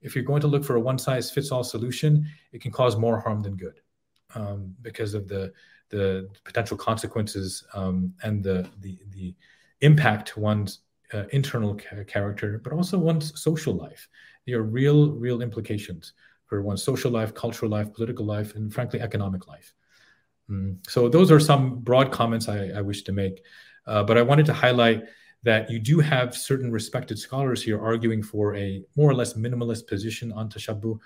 if 0.00 0.14
you're 0.14 0.24
going 0.24 0.40
to 0.40 0.48
look 0.48 0.64
for 0.64 0.74
a 0.74 0.80
one 0.80 0.98
size 0.98 1.30
fits 1.30 1.52
all 1.52 1.62
solution, 1.62 2.26
it 2.52 2.60
can 2.60 2.72
cause 2.72 2.96
more 2.96 3.20
harm 3.20 3.40
than 3.40 3.56
good 3.56 3.80
um, 4.34 4.74
because 4.82 5.14
of 5.14 5.28
the 5.28 5.52
the 5.90 6.28
potential 6.44 6.76
consequences 6.76 7.64
um, 7.72 8.12
and 8.22 8.44
the, 8.44 8.68
the, 8.80 8.98
the 9.12 9.34
impact 9.80 10.28
to 10.28 10.40
one's 10.40 10.80
uh, 11.14 11.24
internal 11.30 11.74
ca- 11.74 12.04
character, 12.06 12.60
but 12.62 12.74
also 12.74 12.98
one's 12.98 13.40
social 13.40 13.72
life. 13.72 14.08
There 14.46 14.58
are 14.58 14.62
real, 14.62 15.12
real 15.12 15.40
implications 15.40 16.12
for 16.44 16.60
one's 16.60 16.82
social 16.82 17.10
life, 17.10 17.34
cultural 17.34 17.70
life, 17.70 17.92
political 17.94 18.26
life, 18.26 18.54
and 18.54 18.72
frankly, 18.72 19.00
economic 19.00 19.48
life. 19.48 19.72
Mm. 20.50 20.78
So 20.88 21.08
those 21.08 21.30
are 21.30 21.40
some 21.40 21.78
broad 21.80 22.12
comments 22.12 22.48
I, 22.48 22.68
I 22.68 22.82
wish 22.82 23.02
to 23.04 23.12
make. 23.12 23.42
Uh, 23.86 24.02
but 24.02 24.18
I 24.18 24.22
wanted 24.22 24.46
to 24.46 24.52
highlight 24.52 25.04
that 25.42 25.70
you 25.70 25.78
do 25.78 26.00
have 26.00 26.36
certain 26.36 26.70
respected 26.70 27.18
scholars 27.18 27.62
here 27.62 27.80
arguing 27.80 28.22
for 28.22 28.56
a 28.56 28.82
more 28.96 29.10
or 29.10 29.14
less 29.14 29.34
minimalist 29.34 29.86
position 29.86 30.32
on 30.32 30.48
tashabbuh. 30.48 30.98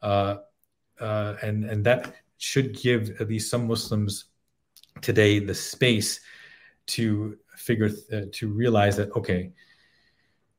Uh, 0.00 0.36
uh, 1.00 1.36
and, 1.42 1.64
and 1.64 1.84
that 1.84 2.14
should 2.38 2.78
give 2.80 3.20
at 3.20 3.28
least 3.28 3.50
some 3.50 3.66
Muslims 3.66 4.26
today 5.00 5.38
the 5.38 5.54
space 5.54 6.20
to 6.86 7.38
figure 7.56 7.90
uh, 8.12 8.22
to 8.32 8.48
realize 8.48 8.96
that 8.96 9.10
okay, 9.16 9.52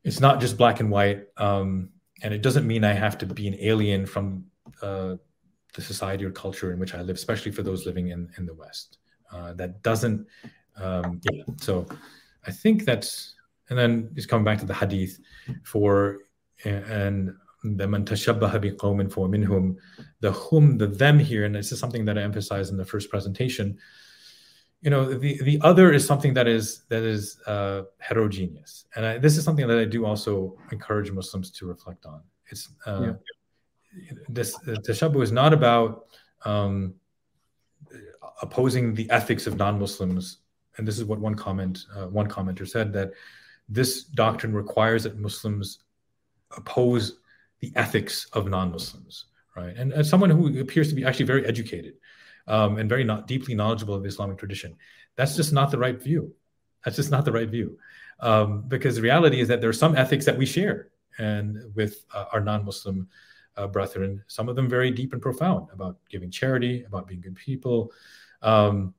it's 0.03 0.19
not 0.19 0.39
just 0.39 0.57
black 0.57 0.79
and 0.79 0.89
white, 0.89 1.27
um, 1.37 1.89
and 2.21 2.33
it 2.33 2.41
doesn't 2.41 2.65
mean 2.65 2.83
I 2.83 2.93
have 2.93 3.17
to 3.19 3.25
be 3.25 3.47
an 3.47 3.55
alien 3.59 4.05
from 4.05 4.45
uh, 4.81 5.15
the 5.73 5.81
society 5.81 6.25
or 6.25 6.31
culture 6.31 6.71
in 6.71 6.79
which 6.79 6.93
I 6.93 7.01
live, 7.01 7.15
especially 7.15 7.51
for 7.51 7.63
those 7.63 7.85
living 7.85 8.09
in 8.09 8.29
in 8.37 8.45
the 8.45 8.53
West. 8.53 8.99
Uh, 9.31 9.53
that 9.53 9.81
doesn't. 9.83 10.27
Um, 10.77 11.21
yeah. 11.31 11.43
So 11.57 11.85
I 12.45 12.51
think 12.51 12.85
that's 12.85 13.35
and 13.69 13.77
then 13.77 14.09
just 14.13 14.29
coming 14.29 14.45
back 14.45 14.59
to 14.59 14.65
the 14.65 14.73
hadith 14.73 15.19
for 15.63 16.19
and 16.65 17.33
the 17.63 17.87
man 17.87 18.05
tashabbaha 18.05 18.59
biqawmin 18.61 19.11
for 19.11 19.27
minhum, 19.27 19.77
the 20.19 20.31
whom, 20.31 20.77
the 20.77 20.87
them 20.87 21.17
here, 21.17 21.45
and 21.45 21.55
this 21.55 21.71
is 21.71 21.79
something 21.79 22.05
that 22.05 22.17
I 22.17 22.21
emphasized 22.21 22.71
in 22.71 22.77
the 22.77 22.85
first 22.85 23.09
presentation. 23.09 23.77
You 24.81 24.89
know, 24.89 25.13
the 25.13 25.41
the 25.43 25.59
other 25.61 25.93
is 25.93 26.05
something 26.05 26.33
that 26.33 26.47
is 26.47 26.83
that 26.89 27.03
is 27.03 27.39
uh, 27.47 27.83
heterogeneous, 27.99 28.85
and 28.95 29.05
I, 29.05 29.17
this 29.17 29.37
is 29.37 29.45
something 29.45 29.67
that 29.67 29.77
I 29.77 29.85
do 29.85 30.05
also 30.05 30.57
encourage 30.71 31.09
Muslims 31.11 31.51
to 31.51 31.65
reflect 31.65 32.05
on. 32.05 32.21
It's 32.49 32.69
uh, 32.85 33.13
yeah. 33.95 34.11
this 34.27 34.55
uh, 34.55 34.75
tashabbuh 34.85 35.23
is 35.23 35.31
not 35.31 35.53
about 35.53 36.07
um, 36.43 36.95
opposing 38.41 38.93
the 38.93 39.09
ethics 39.09 39.47
of 39.47 39.55
non-Muslims, 39.55 40.39
and 40.77 40.87
this 40.87 40.97
is 40.97 41.05
what 41.05 41.19
one 41.19 41.35
comment 41.35 41.85
uh, 41.95 42.07
one 42.07 42.27
commenter 42.27 42.67
said 42.67 42.93
that 42.93 43.11
this 43.69 44.03
doctrine 44.03 44.53
requires 44.53 45.03
that 45.03 45.19
Muslims 45.19 45.79
oppose 46.57 47.19
the 47.59 47.71
ethics 47.75 48.27
of 48.33 48.49
non-Muslims, 48.49 49.25
right? 49.55 49.75
And 49.77 49.93
as 49.93 50.09
someone 50.09 50.29
who 50.29 50.59
appears 50.59 50.89
to 50.89 50.95
be 50.95 51.05
actually 51.05 51.25
very 51.25 51.45
educated 51.45 51.95
um, 52.47 52.77
and 52.77 52.89
very 52.89 53.03
not 53.03 53.27
deeply 53.27 53.55
knowledgeable 53.55 53.95
of 53.95 54.03
the 54.03 54.09
Islamic 54.09 54.37
tradition, 54.37 54.75
that's 55.15 55.35
just 55.35 55.53
not 55.53 55.71
the 55.71 55.77
right 55.77 56.01
view. 56.01 56.33
That's 56.83 56.97
just 56.97 57.11
not 57.11 57.23
the 57.23 57.31
right 57.31 57.49
view, 57.49 57.77
um, 58.19 58.63
because 58.67 58.95
the 58.95 59.01
reality 59.01 59.39
is 59.39 59.47
that 59.47 59.61
there 59.61 59.69
are 59.69 59.73
some 59.73 59.95
ethics 59.95 60.25
that 60.25 60.37
we 60.37 60.45
share 60.45 60.89
and 61.17 61.73
with 61.75 62.03
uh, 62.13 62.25
our 62.33 62.41
non-Muslim 62.41 63.07
uh, 63.55 63.67
brethren, 63.67 64.23
some 64.27 64.49
of 64.49 64.55
them 64.55 64.67
very 64.67 64.91
deep 64.91 65.13
and 65.13 65.21
profound 65.21 65.69
about 65.71 65.97
giving 66.09 66.31
charity, 66.31 66.83
about 66.83 67.07
being 67.07 67.21
good 67.21 67.35
people. 67.35 67.91
Um, 68.41 68.93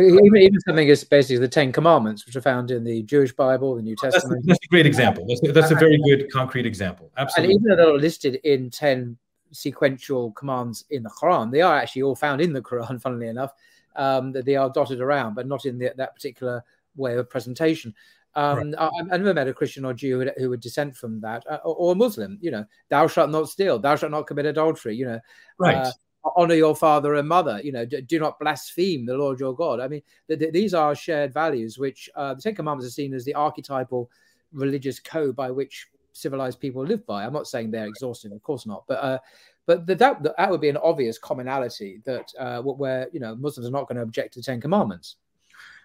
even, 0.00 0.36
even 0.36 0.60
something 0.60 0.88
as 0.90 1.04
basic 1.04 1.34
as 1.34 1.40
the 1.40 1.48
Ten 1.48 1.72
Commandments, 1.72 2.26
which 2.26 2.36
are 2.36 2.40
found 2.40 2.70
in 2.70 2.84
the 2.84 3.02
Jewish 3.02 3.32
Bible, 3.32 3.76
the 3.76 3.82
New 3.82 3.96
Testament. 3.96 4.44
That's, 4.46 4.58
that's 4.58 4.66
a 4.66 4.68
great 4.68 4.86
example. 4.86 5.24
That's, 5.28 5.52
that's, 5.52 5.70
a 5.70 5.74
very 5.74 6.00
good 6.08 6.30
concrete 6.32 6.66
example. 6.66 7.10
Absolutely. 7.16 7.54
And 7.54 7.60
even 7.60 7.70
though 7.70 7.76
they're 7.76 7.98
listed 7.98 8.36
in 8.44 8.70
10 8.70 9.16
sequential 9.52 10.32
commands 10.32 10.84
in 10.90 11.02
the 11.02 11.10
Quran, 11.10 11.50
they 11.50 11.62
are 11.62 11.76
actually 11.76 12.02
all 12.02 12.16
found 12.16 12.40
in 12.40 12.52
the 12.52 12.62
Quran, 12.62 13.00
funnily 13.02 13.28
enough. 13.28 13.52
Um, 13.94 14.30
that 14.32 14.44
they 14.44 14.56
are 14.56 14.68
dotted 14.68 15.00
around, 15.00 15.34
but 15.34 15.46
not 15.46 15.64
in 15.64 15.78
the, 15.78 15.90
that 15.96 16.14
particular 16.14 16.62
way 16.96 17.14
of 17.16 17.30
presentation. 17.30 17.94
Um, 18.34 18.72
right. 18.72 18.74
I, 18.78 19.14
I, 19.14 19.16
never 19.16 19.32
met 19.32 19.48
a 19.48 19.54
Christian 19.54 19.86
or 19.86 19.94
Jew 19.94 20.10
who 20.12 20.18
would, 20.18 20.32
who 20.36 20.50
would 20.50 20.60
dissent 20.60 20.94
from 20.94 21.18
that, 21.22 21.42
uh, 21.50 21.60
or, 21.64 21.74
or, 21.76 21.92
a 21.92 21.94
Muslim. 21.94 22.38
You 22.42 22.50
know, 22.50 22.66
thou 22.90 23.06
shalt 23.06 23.30
not 23.30 23.48
steal, 23.48 23.78
thou 23.78 23.96
shalt 23.96 24.12
not 24.12 24.26
commit 24.26 24.44
adultery. 24.44 24.94
You 24.94 25.06
know, 25.06 25.20
right. 25.58 25.76
Uh, 25.76 25.92
honor 26.36 26.54
your 26.54 26.74
father 26.74 27.14
and 27.14 27.28
mother 27.28 27.60
you 27.62 27.72
know 27.72 27.84
do, 27.84 28.00
do 28.00 28.18
not 28.18 28.38
blaspheme 28.38 29.06
the 29.06 29.16
lord 29.16 29.38
your 29.38 29.54
god 29.54 29.80
i 29.80 29.88
mean 29.88 30.02
th- 30.28 30.38
th- 30.40 30.52
these 30.52 30.74
are 30.74 30.94
shared 30.94 31.32
values 31.32 31.78
which 31.78 32.10
uh, 32.14 32.34
the 32.34 32.42
ten 32.42 32.54
commandments 32.54 32.86
are 32.86 32.94
seen 32.94 33.14
as 33.14 33.24
the 33.24 33.34
archetypal 33.34 34.10
religious 34.52 34.98
code 34.98 35.36
by 35.36 35.50
which 35.50 35.88
civilized 36.12 36.60
people 36.60 36.84
live 36.84 37.04
by 37.06 37.24
i'm 37.24 37.32
not 37.32 37.46
saying 37.46 37.70
they're 37.70 37.86
exhaustive 37.86 38.32
of 38.32 38.42
course 38.42 38.66
not 38.66 38.84
but 38.88 38.94
uh, 38.94 39.18
but 39.66 39.86
that 39.86 39.98
that 39.98 40.50
would 40.50 40.60
be 40.60 40.68
an 40.68 40.76
obvious 40.78 41.18
commonality 41.18 42.00
that 42.04 42.32
uh, 42.38 42.60
where 42.62 43.08
you 43.12 43.20
know 43.20 43.34
muslims 43.36 43.68
are 43.68 43.72
not 43.72 43.86
going 43.88 43.96
to 43.96 44.02
object 44.02 44.34
to 44.34 44.40
the 44.40 44.44
ten 44.44 44.60
commandments 44.60 45.16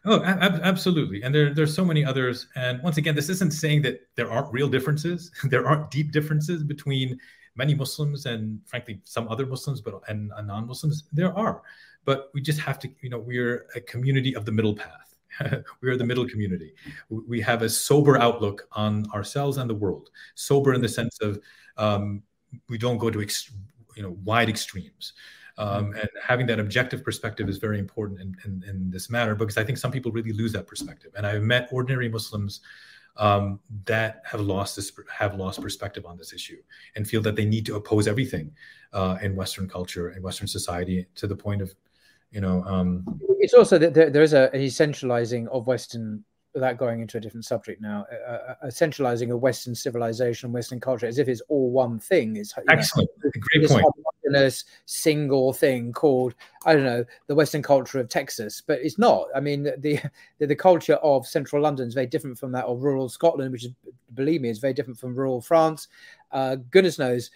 Oh, 0.04 0.24
ab- 0.24 0.62
absolutely. 0.64 1.22
And 1.22 1.34
there, 1.34 1.54
there's 1.54 1.76
so 1.76 1.86
many 1.86 2.04
others. 2.04 2.48
And 2.56 2.82
once 2.82 2.98
again, 2.98 3.14
this 3.14 3.30
isn't 3.30 3.52
saying 3.52 3.84
that 3.84 4.02
there 4.16 4.32
aren't 4.32 4.52
real 4.52 4.68
differences. 4.68 5.32
there 5.46 5.68
aren't 5.68 5.92
deep 5.92 6.12
differences 6.12 6.64
between 6.64 7.20
many 7.56 7.74
Muslims 7.74 8.26
and 8.26 8.60
frankly 8.66 9.02
some 9.04 9.28
other 9.28 9.46
Muslims, 9.46 9.82
but 9.82 10.02
and, 10.08 10.32
and 10.36 10.48
non-Muslims 10.48 11.04
there 11.12 11.38
are. 11.38 11.62
But 12.06 12.30
we 12.34 12.42
just 12.42 12.60
have 12.60 12.80
to, 12.80 12.90
you 13.02 13.10
know, 13.10 13.20
we're 13.20 13.68
a 13.76 13.82
community 13.82 14.36
of 14.36 14.46
the 14.46 14.52
middle 14.52 14.76
path. 14.76 15.16
we 15.82 15.90
are 15.90 15.98
the 15.98 16.04
middle 16.04 16.28
community. 16.28 16.74
We 17.10 17.40
have 17.42 17.62
a 17.62 17.70
sober 17.70 18.18
outlook 18.18 18.68
on 18.72 19.10
ourselves 19.12 19.58
and 19.58 19.70
the 19.70 19.76
world. 19.76 20.10
Sober 20.36 20.74
in 20.74 20.82
the 20.82 20.90
sense 20.90 21.20
of 21.22 21.40
um, 21.78 22.24
we 22.70 22.78
don't 22.78 22.98
go 22.98 23.10
to 23.10 23.22
ex- 23.22 23.52
you 23.96 24.04
know 24.04 24.18
wide 24.24 24.50
extremes. 24.50 25.14
Um, 25.58 25.94
and 25.94 26.10
having 26.24 26.48
that 26.48 26.60
objective 26.60 27.04
perspective 27.04 27.48
is 27.48 27.58
very 27.58 27.78
important 27.78 28.20
in, 28.20 28.36
in, 28.46 28.64
in, 28.68 28.90
this 28.90 29.10
matter 29.10 29.36
because 29.36 29.58
I 29.58 29.64
think 29.64 29.78
some 29.78 29.92
people 29.92 30.12
really 30.12 30.32
lose 30.32 30.54
that 30.54 30.66
perspective. 30.66 31.12
And 31.16 31.28
I've 31.28 31.44
met 31.44 31.68
ordinary 31.72 32.10
Muslims 32.10 32.62
um, 33.18 33.60
that 33.86 34.22
have 34.26 34.42
lost 34.42 34.76
this 34.76 34.92
have 35.10 35.36
lost 35.36 35.62
perspective 35.62 36.06
on 36.06 36.18
this 36.18 36.34
issue 36.34 36.58
and 36.96 37.08
feel 37.08 37.22
that 37.22 37.36
they 37.36 37.46
need 37.46 37.66
to 37.66 37.76
oppose 37.76 38.08
everything 38.08 38.52
uh, 38.94 39.18
in 39.22 39.36
Western 39.36 39.68
culture 39.68 40.10
and 40.10 40.24
Western 40.24 40.48
society 40.48 41.06
to 41.16 41.28
the 41.28 41.36
point 41.36 41.62
of, 41.62 41.74
you 42.32 42.42
know, 42.42 42.64
um, 42.64 43.04
it's 43.40 43.54
also 43.54 43.78
that 43.78 43.94
there, 43.94 44.10
there 44.10 44.24
is 44.24 44.34
a, 44.34 44.50
an 44.54 44.62
essentializing 44.62 45.48
of 45.48 45.68
Western 45.68 46.24
without 46.54 46.78
going 46.78 47.00
into 47.00 47.18
a 47.18 47.22
different 47.22 47.46
subject 47.46 47.82
now, 47.82 48.06
uh, 48.28 48.56
uh, 48.62 48.70
centralizing 48.70 49.32
a 49.32 49.38
Western 49.38 49.74
civilization, 49.74 50.52
Western 50.52 50.80
culture, 50.80 51.06
as 51.06 51.18
if 51.18 51.28
it's 51.28 51.42
all 51.48 51.72
one 51.72 51.98
thing. 51.98 52.36
It's 52.36 52.54
excellent, 52.70 53.10
know, 53.24 53.32
great 53.40 53.70
point. 53.70 53.86
single 54.86 55.54
thing 55.54 55.92
called 55.94 56.36
I 56.66 56.74
don't 56.74 56.84
know 56.84 57.06
the 57.28 57.36
Western 57.36 57.62
culture 57.62 58.00
of 58.00 58.10
Texas, 58.10 58.62
but 58.66 58.80
it's 58.82 58.98
not. 58.98 59.28
I 59.36 59.40
mean, 59.40 59.64
the 59.64 60.02
the, 60.40 60.48
the 60.48 60.56
culture 60.56 60.96
of 60.96 61.28
Central 61.28 61.62
London 61.62 61.88
is 61.88 61.94
very 61.94 62.08
different 62.08 62.38
from 62.38 62.52
that 62.52 62.66
of 62.66 62.82
rural 62.82 63.10
Scotland, 63.10 63.52
which 63.52 63.66
is 63.66 63.72
believe 64.14 64.42
me 64.42 64.50
is 64.50 64.60
very 64.60 64.74
different 64.74 65.00
from 65.00 65.16
rural 65.16 65.42
France. 65.42 65.88
Uh, 66.32 66.56
goodness 66.70 67.00
knows 67.00 67.32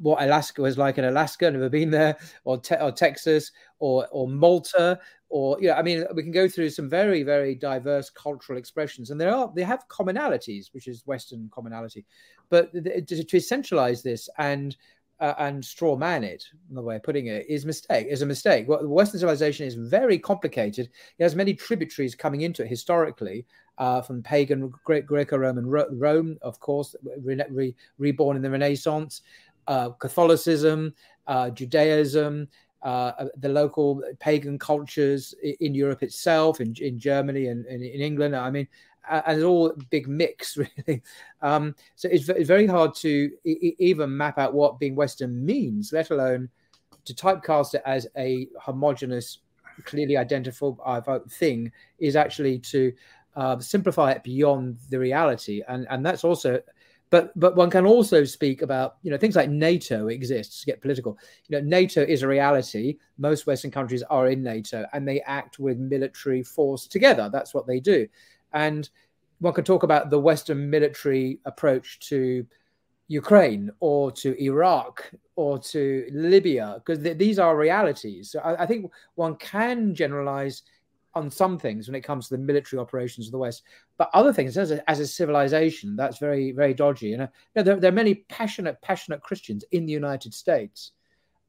what 0.00 0.22
Alaska 0.22 0.62
was 0.62 0.78
like 0.78 0.98
in 0.98 1.04
Alaska. 1.04 1.50
Never 1.50 1.68
been 1.68 1.90
there, 1.90 2.16
or, 2.44 2.58
te- 2.58 2.76
or 2.76 2.92
Texas, 2.92 3.52
or 3.78 4.06
or 4.10 4.28
Malta, 4.28 4.98
or 5.28 5.60
you 5.60 5.68
know, 5.68 5.74
I 5.74 5.82
mean, 5.82 6.04
we 6.14 6.22
can 6.22 6.32
go 6.32 6.48
through 6.48 6.70
some 6.70 6.88
very 6.88 7.22
very 7.22 7.54
diverse 7.54 8.10
cultural 8.10 8.58
expressions, 8.58 9.10
and 9.10 9.20
there 9.20 9.34
are 9.34 9.52
they 9.54 9.62
have 9.62 9.88
commonalities, 9.88 10.72
which 10.72 10.88
is 10.88 11.06
Western 11.06 11.50
commonality, 11.52 12.04
but 12.50 12.72
to, 12.72 13.02
to 13.24 13.36
essentialize 13.36 14.02
this 14.02 14.28
and 14.38 14.76
uh, 15.20 15.34
and 15.38 15.64
straw 15.64 15.96
man 15.96 16.22
it, 16.22 16.44
the 16.70 16.80
way 16.82 16.96
of 16.96 17.02
putting 17.02 17.26
it, 17.26 17.44
is 17.48 17.66
mistake 17.66 18.06
is 18.08 18.22
a 18.22 18.26
mistake. 18.26 18.68
Well, 18.68 18.86
Western 18.86 19.20
civilization 19.20 19.66
is 19.66 19.74
very 19.74 20.18
complicated. 20.18 20.88
It 21.18 21.22
has 21.22 21.34
many 21.34 21.54
tributaries 21.54 22.14
coming 22.14 22.42
into 22.42 22.62
it 22.62 22.68
historically, 22.68 23.44
uh, 23.78 24.02
from 24.02 24.22
pagan 24.22 24.72
Greco-Roman 24.84 25.66
Rome, 25.66 26.38
of 26.42 26.60
course, 26.60 26.94
re- 27.22 27.42
re- 27.50 27.74
reborn 27.98 28.36
in 28.36 28.42
the 28.42 28.50
Renaissance, 28.50 29.22
uh, 29.68 29.90
Catholicism, 29.90 30.92
uh, 31.26 31.50
Judaism, 31.50 32.48
uh, 32.82 33.26
the 33.36 33.48
local 33.48 34.02
pagan 34.18 34.58
cultures 34.58 35.34
in 35.60 35.74
Europe 35.74 36.02
itself, 36.02 36.60
in, 36.60 36.74
in 36.80 36.98
Germany 36.98 37.46
and, 37.46 37.66
and 37.66 37.82
in 37.82 38.00
England. 38.00 38.34
I 38.34 38.50
mean, 38.50 38.66
and 39.10 39.36
it's 39.36 39.44
all 39.44 39.70
a 39.70 39.76
big 39.90 40.08
mix, 40.08 40.56
really. 40.86 41.02
Um, 41.42 41.74
so 41.96 42.08
it's, 42.10 42.24
very 42.24 42.66
hard 42.66 42.94
to 42.96 43.30
even 43.44 44.16
map 44.16 44.38
out 44.38 44.54
what 44.54 44.78
being 44.78 44.94
Western 44.94 45.44
means, 45.44 45.92
let 45.92 46.10
alone 46.10 46.48
to 47.04 47.14
typecast 47.14 47.74
it 47.74 47.82
as 47.86 48.06
a 48.16 48.48
homogenous, 48.60 49.38
clearly 49.84 50.16
identifiable 50.16 50.78
uh, 50.84 51.18
thing, 51.30 51.72
is 51.98 52.16
actually 52.16 52.58
to 52.58 52.92
uh, 53.36 53.58
simplify 53.58 54.12
it 54.12 54.22
beyond 54.22 54.78
the 54.90 54.98
reality. 54.98 55.62
And, 55.68 55.86
and 55.90 56.04
that's 56.04 56.24
also 56.24 56.60
but 57.10 57.38
but 57.38 57.56
one 57.56 57.70
can 57.70 57.86
also 57.86 58.24
speak 58.24 58.62
about 58.62 58.96
you 59.02 59.10
know 59.10 59.16
things 59.16 59.36
like 59.36 59.50
NATO 59.50 60.08
exists 60.08 60.60
to 60.60 60.66
get 60.66 60.80
political. 60.80 61.18
You 61.48 61.58
know 61.58 61.66
NATO 61.66 62.02
is 62.02 62.22
a 62.22 62.28
reality. 62.28 62.98
Most 63.18 63.46
Western 63.46 63.70
countries 63.70 64.02
are 64.04 64.28
in 64.28 64.42
NATO 64.42 64.84
and 64.92 65.06
they 65.06 65.20
act 65.22 65.58
with 65.58 65.78
military 65.78 66.42
force 66.42 66.86
together. 66.86 67.30
That's 67.32 67.54
what 67.54 67.66
they 67.66 67.80
do, 67.80 68.06
and 68.52 68.88
one 69.40 69.54
can 69.54 69.64
talk 69.64 69.82
about 69.82 70.10
the 70.10 70.18
Western 70.18 70.68
military 70.68 71.38
approach 71.44 72.00
to 72.08 72.44
Ukraine 73.08 73.70
or 73.80 74.12
to 74.12 74.40
Iraq 74.42 75.10
or 75.36 75.58
to 75.58 76.06
Libya 76.12 76.74
because 76.78 77.02
th- 77.02 77.16
these 77.16 77.38
are 77.38 77.56
realities. 77.56 78.32
So 78.32 78.40
I, 78.40 78.64
I 78.64 78.66
think 78.66 78.90
one 79.14 79.36
can 79.36 79.94
generalize 79.94 80.62
on 81.18 81.30
some 81.30 81.58
things 81.58 81.88
when 81.88 81.94
it 81.94 82.02
comes 82.02 82.28
to 82.28 82.36
the 82.36 82.42
military 82.42 82.80
operations 82.80 83.26
of 83.26 83.32
the 83.32 83.38
West, 83.38 83.62
but 83.96 84.10
other 84.14 84.32
things 84.32 84.56
as 84.56 84.70
a, 84.70 84.90
as 84.90 85.00
a 85.00 85.06
civilization, 85.06 85.96
that's 85.96 86.18
very 86.18 86.52
very 86.52 86.74
dodgy. 86.74 87.12
And 87.12 87.22
you 87.22 87.28
know, 87.56 87.62
there, 87.62 87.76
there, 87.76 87.92
are 87.92 87.94
many 87.94 88.14
passionate 88.14 88.80
passionate 88.80 89.20
Christians 89.20 89.64
in 89.72 89.86
the 89.86 89.92
United 89.92 90.32
States 90.32 90.92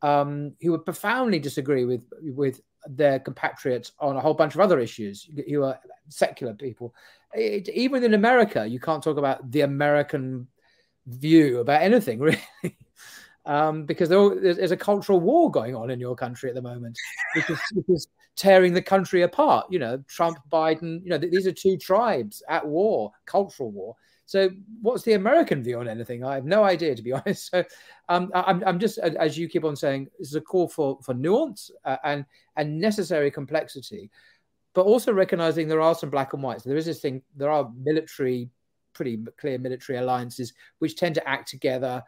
um, 0.01 0.53
who 0.61 0.71
would 0.71 0.85
profoundly 0.85 1.39
disagree 1.39 1.85
with 1.85 2.05
with 2.21 2.61
their 2.87 3.19
compatriots 3.19 3.91
on 3.99 4.15
a 4.15 4.21
whole 4.21 4.33
bunch 4.33 4.55
of 4.55 4.61
other 4.61 4.79
issues. 4.79 5.29
Who 5.47 5.63
are 5.63 5.79
secular 6.09 6.53
people. 6.53 6.93
It, 7.33 7.69
even 7.69 8.03
in 8.03 8.13
America, 8.13 8.65
you 8.67 8.79
can't 8.79 9.03
talk 9.03 9.17
about 9.17 9.51
the 9.51 9.61
American 9.61 10.47
view 11.05 11.59
about 11.59 11.81
anything 11.81 12.19
really. 12.19 12.39
Um, 13.49 13.83
because 13.83 14.09
there's 14.09 14.69
a 14.69 14.77
cultural 14.77 15.19
war 15.19 15.49
going 15.49 15.75
on 15.75 15.89
in 15.89 15.99
your 15.99 16.15
country 16.15 16.49
at 16.49 16.55
the 16.55 16.61
moment, 16.61 16.95
which 17.35 17.49
is, 17.49 17.59
which 17.73 17.89
is 17.89 18.07
tearing 18.35 18.73
the 18.73 18.81
country 18.81 19.23
apart. 19.23 19.65
You 19.71 19.79
know, 19.79 20.03
Trump, 20.07 20.37
Biden, 20.51 21.03
you 21.03 21.09
know, 21.09 21.17
th- 21.17 21.33
these 21.33 21.47
are 21.47 21.51
two 21.51 21.75
tribes 21.75 22.43
at 22.47 22.63
war, 22.63 23.11
cultural 23.25 23.71
war. 23.71 23.95
So, 24.27 24.51
what's 24.83 25.01
the 25.01 25.13
American 25.13 25.63
view 25.63 25.79
on 25.79 25.87
anything? 25.87 26.23
I 26.23 26.35
have 26.35 26.45
no 26.45 26.63
idea, 26.63 26.93
to 26.93 27.01
be 27.01 27.11
honest. 27.13 27.49
So, 27.49 27.63
um, 28.07 28.29
I'm, 28.35 28.63
I'm 28.67 28.77
just, 28.77 28.99
as 28.99 29.35
you 29.35 29.49
keep 29.49 29.65
on 29.65 29.75
saying, 29.75 30.09
this 30.19 30.27
is 30.27 30.35
a 30.35 30.41
call 30.41 30.67
for 30.67 30.99
for 31.01 31.15
nuance 31.15 31.71
uh, 31.85 31.97
and 32.03 32.25
and 32.55 32.79
necessary 32.79 33.31
complexity, 33.31 34.11
but 34.75 34.85
also 34.85 35.11
recognizing 35.11 35.67
there 35.67 35.81
are 35.81 35.95
some 35.95 36.11
black 36.11 36.33
and 36.33 36.43
whites. 36.43 36.63
There 36.63 36.77
is 36.77 36.85
this 36.85 36.99
thing. 36.99 37.23
There 37.35 37.49
are 37.49 37.71
military, 37.75 38.51
pretty 38.93 39.17
clear 39.39 39.57
military 39.57 39.97
alliances 39.97 40.53
which 40.77 40.95
tend 40.95 41.15
to 41.15 41.27
act 41.27 41.49
together 41.49 42.03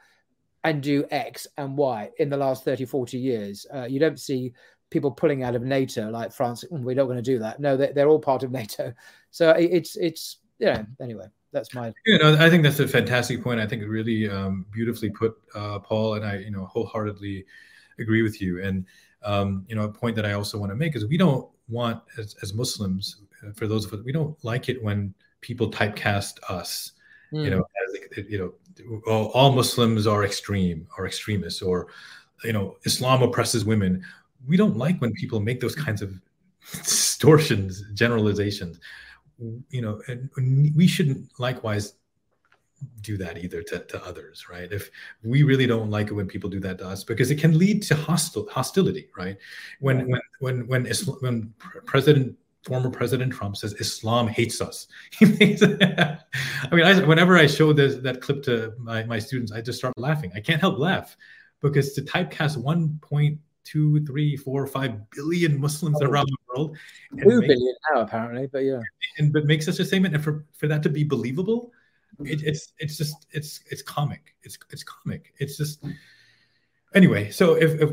and 0.63 0.81
do 0.81 1.05
X 1.11 1.47
and 1.57 1.77
Y 1.77 2.09
in 2.19 2.29
the 2.29 2.37
last 2.37 2.63
30, 2.63 2.85
40 2.85 3.17
years. 3.17 3.65
Uh, 3.73 3.83
you 3.83 3.99
don't 3.99 4.19
see 4.19 4.53
people 4.89 5.09
pulling 5.09 5.43
out 5.43 5.55
of 5.55 5.63
NATO 5.63 6.09
like 6.09 6.31
France. 6.31 6.63
Mm, 6.71 6.83
we're 6.83 6.95
not 6.95 7.05
going 7.05 7.17
to 7.17 7.23
do 7.23 7.39
that. 7.39 7.59
No, 7.59 7.75
they're, 7.75 7.93
they're 7.93 8.09
all 8.09 8.19
part 8.19 8.43
of 8.43 8.51
NATO. 8.59 8.93
So 9.31 9.51
it's 9.51 9.95
it's 9.95 10.37
yeah. 10.59 10.83
Anyway, 11.01 11.25
that's 11.51 11.73
my. 11.73 11.93
You 12.05 12.19
know, 12.19 12.35
I 12.39 12.49
think 12.49 12.63
that's 12.63 12.79
a 12.79 12.87
fantastic 12.87 13.43
point. 13.43 13.59
I 13.59 13.65
think 13.65 13.81
it 13.81 13.87
really 13.87 14.29
um, 14.29 14.65
beautifully 14.71 15.09
put, 15.09 15.35
uh, 15.55 15.79
Paul, 15.79 16.15
and 16.15 16.25
I, 16.25 16.37
you 16.37 16.51
know, 16.51 16.65
wholeheartedly 16.65 17.45
agree 17.99 18.21
with 18.21 18.41
you. 18.41 18.61
And 18.61 18.85
um, 19.23 19.65
you 19.67 19.75
know, 19.75 19.83
a 19.83 19.91
point 19.91 20.15
that 20.15 20.25
I 20.25 20.33
also 20.33 20.57
want 20.57 20.71
to 20.71 20.75
make 20.75 20.95
is 20.95 21.05
we 21.07 21.17
don't 21.17 21.47
want 21.69 22.01
as, 22.17 22.35
as 22.41 22.53
Muslims, 22.53 23.21
uh, 23.45 23.51
for 23.53 23.67
those 23.67 23.85
of 23.85 23.93
us, 23.93 23.99
we 24.03 24.11
don't 24.11 24.37
like 24.43 24.69
it 24.69 24.83
when 24.83 25.13
people 25.41 25.71
typecast 25.71 26.39
us. 26.49 26.91
Mm. 27.33 27.45
You 27.45 27.49
know, 27.51 27.63
as 27.87 28.25
you 28.29 28.37
know, 28.37 28.53
all 29.07 29.51
Muslims 29.51 30.07
are 30.07 30.23
extreme 30.23 30.87
or 30.97 31.05
extremists, 31.05 31.61
or 31.61 31.87
you 32.43 32.53
know, 32.53 32.77
Islam 32.83 33.21
oppresses 33.21 33.65
women. 33.65 34.03
We 34.47 34.57
don't 34.57 34.77
like 34.77 34.99
when 34.99 35.13
people 35.13 35.39
make 35.39 35.59
those 35.59 35.75
kinds 35.75 36.01
of 36.01 36.13
distortions, 36.71 37.83
generalizations. 37.93 38.79
You 39.69 39.81
know, 39.81 40.01
and 40.07 40.29
we 40.75 40.85
shouldn't 40.85 41.39
likewise 41.39 41.93
do 43.01 43.17
that 43.17 43.37
either 43.37 43.61
to, 43.63 43.79
to 43.79 44.03
others, 44.05 44.47
right? 44.49 44.71
If 44.71 44.89
we 45.23 45.43
really 45.43 45.67
don't 45.67 45.89
like 45.89 46.07
it 46.07 46.13
when 46.13 46.27
people 46.27 46.49
do 46.49 46.59
that 46.61 46.79
to 46.79 46.87
us, 46.87 47.03
because 47.03 47.31
it 47.31 47.39
can 47.39 47.57
lead 47.57 47.83
to 47.83 47.95
hostile 47.95 48.47
hostility, 48.49 49.09
right? 49.17 49.37
When 49.79 50.09
when 50.09 50.21
when 50.39 50.67
when 50.67 50.85
Islam, 50.85 51.17
when 51.21 51.53
President 51.85 52.37
former 52.63 52.89
President 52.89 53.33
Trump 53.33 53.57
says 53.57 53.73
Islam 53.73 54.27
hates 54.27 54.61
us. 54.61 54.87
I 55.21 56.17
mean, 56.71 56.85
I, 56.85 57.03
whenever 57.03 57.37
I 57.37 57.47
show 57.47 57.73
this 57.73 57.95
that 57.97 58.21
clip 58.21 58.43
to 58.43 58.73
my 58.77 59.03
my 59.03 59.19
students, 59.19 59.51
I 59.51 59.61
just 59.61 59.79
start 59.79 59.97
laughing. 59.97 60.31
I 60.35 60.39
can't 60.39 60.61
help 60.61 60.77
laugh 60.77 61.17
because 61.61 61.93
to 61.93 62.01
typecast 62.01 62.57
one 62.57 62.99
point 63.01 63.39
two, 63.63 64.03
three, 64.05 64.35
four, 64.35 64.65
five 64.67 65.09
billion 65.11 65.59
Muslims 65.59 65.97
oh, 66.01 66.05
around 66.05 66.27
the 66.27 66.37
world. 66.49 66.77
Two 67.21 67.39
make, 67.39 67.49
billion 67.49 67.75
now, 67.93 68.01
apparently, 68.01 68.47
but 68.47 68.59
yeah. 68.59 68.81
And 69.17 69.31
but 69.31 69.45
make 69.45 69.61
such 69.61 69.79
a 69.79 69.85
statement, 69.85 70.15
and 70.15 70.23
for, 70.23 70.45
for 70.53 70.67
that 70.67 70.83
to 70.83 70.89
be 70.89 71.03
believable, 71.03 71.71
mm-hmm. 72.15 72.27
it, 72.27 72.43
it's 72.43 72.73
it's 72.79 72.97
just 72.97 73.27
it's 73.31 73.61
it's 73.69 73.81
comic. 73.81 74.35
It's 74.43 74.57
it's 74.71 74.83
comic. 74.83 75.33
It's 75.39 75.57
just 75.57 75.83
anyway. 76.93 77.29
So 77.29 77.55
if, 77.55 77.79
if 77.81 77.91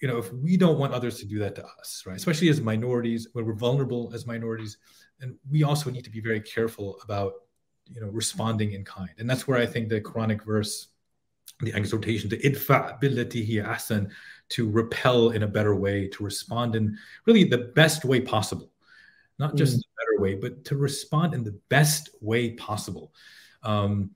you 0.00 0.08
know 0.08 0.18
if 0.18 0.32
we 0.32 0.56
don't 0.56 0.78
want 0.78 0.92
others 0.92 1.18
to 1.20 1.26
do 1.26 1.38
that 1.40 1.54
to 1.56 1.64
us, 1.80 2.02
right? 2.06 2.16
Especially 2.16 2.48
as 2.48 2.60
minorities, 2.60 3.28
when 3.32 3.44
we're 3.44 3.54
vulnerable 3.54 4.10
as 4.14 4.26
minorities, 4.26 4.78
and 5.20 5.36
we 5.50 5.62
also 5.62 5.90
need 5.90 6.04
to 6.04 6.10
be 6.10 6.20
very 6.20 6.40
careful 6.40 6.98
about 7.02 7.32
you 7.90 8.00
know 8.00 8.08
responding 8.08 8.72
in 8.72 8.84
kind. 8.84 9.10
And 9.18 9.28
that's 9.28 9.46
where 9.46 9.58
I 9.58 9.66
think 9.66 9.88
the 9.88 10.00
Quranic 10.00 10.44
verse, 10.44 10.88
the 11.60 11.72
exhortation 11.74 12.30
to 12.30 12.38
idfa 12.38 13.00
billatihi 13.00 13.64
ahsan, 13.64 14.10
to 14.50 14.70
repel 14.70 15.30
in 15.30 15.42
a 15.42 15.48
better 15.48 15.74
way, 15.74 16.08
to 16.08 16.24
respond 16.24 16.74
in 16.74 16.96
really 17.26 17.44
the 17.44 17.72
best 17.74 18.04
way 18.04 18.20
possible 18.20 18.70
not 19.38 19.56
just 19.56 19.76
mm. 19.76 19.80
a 19.80 19.94
better 19.98 20.22
way, 20.22 20.34
but 20.34 20.64
to 20.66 20.76
respond 20.76 21.34
in 21.34 21.44
the 21.44 21.58
best 21.68 22.10
way 22.20 22.50
possible. 22.50 23.12
Um, 23.62 24.10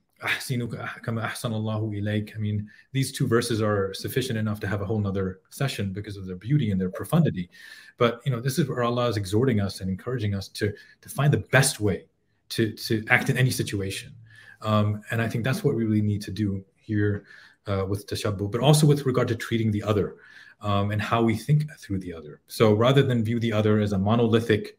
I 2.34 2.38
mean, 2.38 2.68
these 2.92 3.12
two 3.12 3.26
verses 3.26 3.62
are 3.62 3.94
sufficient 3.94 4.38
enough 4.38 4.58
to 4.60 4.66
have 4.66 4.80
a 4.80 4.84
whole 4.84 4.98
nother 4.98 5.40
session 5.50 5.92
because 5.92 6.16
of 6.16 6.26
their 6.26 6.36
beauty 6.36 6.70
and 6.70 6.80
their 6.80 6.90
profundity. 6.90 7.50
But 7.98 8.20
you 8.24 8.32
know, 8.32 8.40
this 8.40 8.58
is 8.58 8.68
where 8.68 8.82
Allah 8.82 9.08
is 9.08 9.16
exhorting 9.16 9.60
us 9.60 9.80
and 9.80 9.90
encouraging 9.90 10.34
us 10.34 10.48
to 10.48 10.72
to 11.00 11.08
find 11.08 11.32
the 11.32 11.44
best 11.52 11.80
way 11.80 12.06
to 12.50 12.72
to 12.72 13.04
act 13.08 13.30
in 13.30 13.36
any 13.36 13.50
situation. 13.50 14.14
Um, 14.62 15.02
and 15.10 15.22
I 15.22 15.28
think 15.28 15.44
that's 15.44 15.62
what 15.62 15.76
we 15.76 15.84
really 15.84 16.02
need 16.02 16.22
to 16.22 16.32
do 16.32 16.64
here 16.76 17.24
uh, 17.68 17.84
with 17.86 18.06
tashabbuh, 18.06 18.50
but 18.50 18.60
also 18.60 18.86
with 18.86 19.06
regard 19.06 19.28
to 19.28 19.36
treating 19.36 19.70
the 19.70 19.84
other 19.84 20.16
um, 20.60 20.90
and 20.90 21.00
how 21.00 21.22
we 21.22 21.36
think 21.36 21.70
through 21.78 22.00
the 22.00 22.12
other. 22.12 22.40
So 22.48 22.72
rather 22.72 23.02
than 23.02 23.22
view 23.22 23.38
the 23.38 23.52
other 23.52 23.78
as 23.78 23.92
a 23.92 23.98
monolithic 23.98 24.78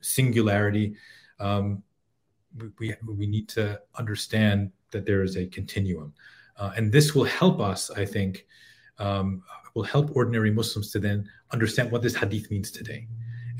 singularity. 0.00 0.96
Um, 1.38 1.82
we, 2.78 2.94
we 3.06 3.26
need 3.26 3.48
to 3.50 3.80
understand 3.94 4.72
that 4.90 5.06
there 5.06 5.22
is 5.22 5.36
a 5.36 5.46
continuum. 5.46 6.12
Uh, 6.56 6.72
and 6.76 6.92
this 6.92 7.14
will 7.14 7.24
help 7.24 7.60
us, 7.60 7.90
I 7.90 8.04
think, 8.04 8.46
um, 8.98 9.42
will 9.74 9.82
help 9.82 10.14
ordinary 10.14 10.50
Muslims 10.50 10.90
to 10.92 10.98
then 10.98 11.28
understand 11.52 11.90
what 11.90 12.02
this 12.02 12.14
hadith 12.14 12.50
means 12.50 12.70
today 12.70 13.06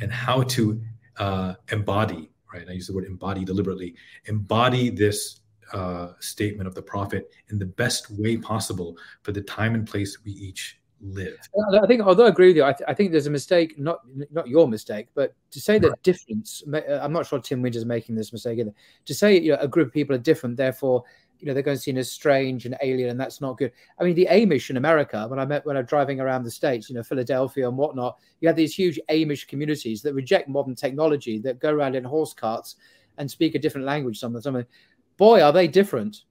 and 0.00 0.12
how 0.12 0.42
to 0.42 0.80
uh, 1.18 1.54
embody, 1.70 2.30
right? 2.52 2.66
I 2.68 2.72
use 2.72 2.86
the 2.86 2.94
word 2.94 3.04
embody 3.04 3.44
deliberately, 3.44 3.94
embody 4.26 4.90
this 4.90 5.40
uh, 5.72 6.12
statement 6.18 6.66
of 6.66 6.74
the 6.74 6.82
Prophet 6.82 7.32
in 7.50 7.58
the 7.58 7.66
best 7.66 8.10
way 8.10 8.36
possible 8.36 8.96
for 9.22 9.32
the 9.32 9.42
time 9.42 9.74
and 9.74 9.86
place 9.86 10.18
we 10.24 10.32
each 10.32 10.79
live. 11.02 11.38
I 11.82 11.86
think, 11.86 12.02
although 12.02 12.26
I 12.26 12.28
agree 12.28 12.48
with 12.48 12.56
you, 12.56 12.64
I, 12.64 12.72
th- 12.72 12.88
I, 12.88 12.94
think 12.94 13.12
there's 13.12 13.26
a 13.26 13.30
mistake, 13.30 13.78
not 13.78 14.00
not 14.30 14.48
your 14.48 14.68
mistake, 14.68 15.08
but 15.14 15.34
to 15.50 15.60
say 15.60 15.78
that 15.78 15.88
right. 15.88 16.02
difference. 16.02 16.62
Uh, 16.72 17.00
I'm 17.02 17.12
not 17.12 17.26
sure 17.26 17.38
Tim 17.38 17.62
Winter's 17.62 17.84
making 17.84 18.14
this 18.14 18.32
mistake 18.32 18.58
either. 18.58 18.74
To 19.06 19.14
say 19.14 19.38
you 19.38 19.52
know, 19.52 19.58
a 19.60 19.68
group 19.68 19.88
of 19.88 19.94
people 19.94 20.14
are 20.14 20.20
different, 20.20 20.56
therefore 20.56 21.04
you 21.38 21.46
know 21.46 21.54
they're 21.54 21.62
going 21.62 21.76
to 21.76 21.82
see 21.82 21.96
as 21.96 22.10
strange 22.10 22.66
and 22.66 22.76
alien, 22.82 23.10
and 23.10 23.20
that's 23.20 23.40
not 23.40 23.58
good. 23.58 23.72
I 23.98 24.04
mean, 24.04 24.14
the 24.14 24.28
Amish 24.30 24.70
in 24.70 24.76
America, 24.76 25.26
when 25.28 25.38
I 25.38 25.46
met 25.46 25.64
when 25.64 25.76
I'm 25.76 25.86
driving 25.86 26.20
around 26.20 26.44
the 26.44 26.50
states, 26.50 26.88
you 26.88 26.96
know, 26.96 27.02
Philadelphia 27.02 27.68
and 27.68 27.76
whatnot, 27.76 28.18
you 28.40 28.48
have 28.48 28.56
these 28.56 28.74
huge 28.74 29.00
Amish 29.10 29.48
communities 29.48 30.02
that 30.02 30.14
reject 30.14 30.48
modern 30.48 30.74
technology, 30.74 31.38
that 31.38 31.60
go 31.60 31.70
around 31.70 31.96
in 31.96 32.04
horse 32.04 32.34
carts 32.34 32.76
and 33.18 33.30
speak 33.30 33.54
a 33.54 33.58
different 33.58 33.86
language. 33.86 34.18
Some 34.18 34.36
of 34.36 34.42
them, 34.42 34.64
boy, 35.16 35.42
are 35.42 35.52
they 35.52 35.68
different 35.68 36.24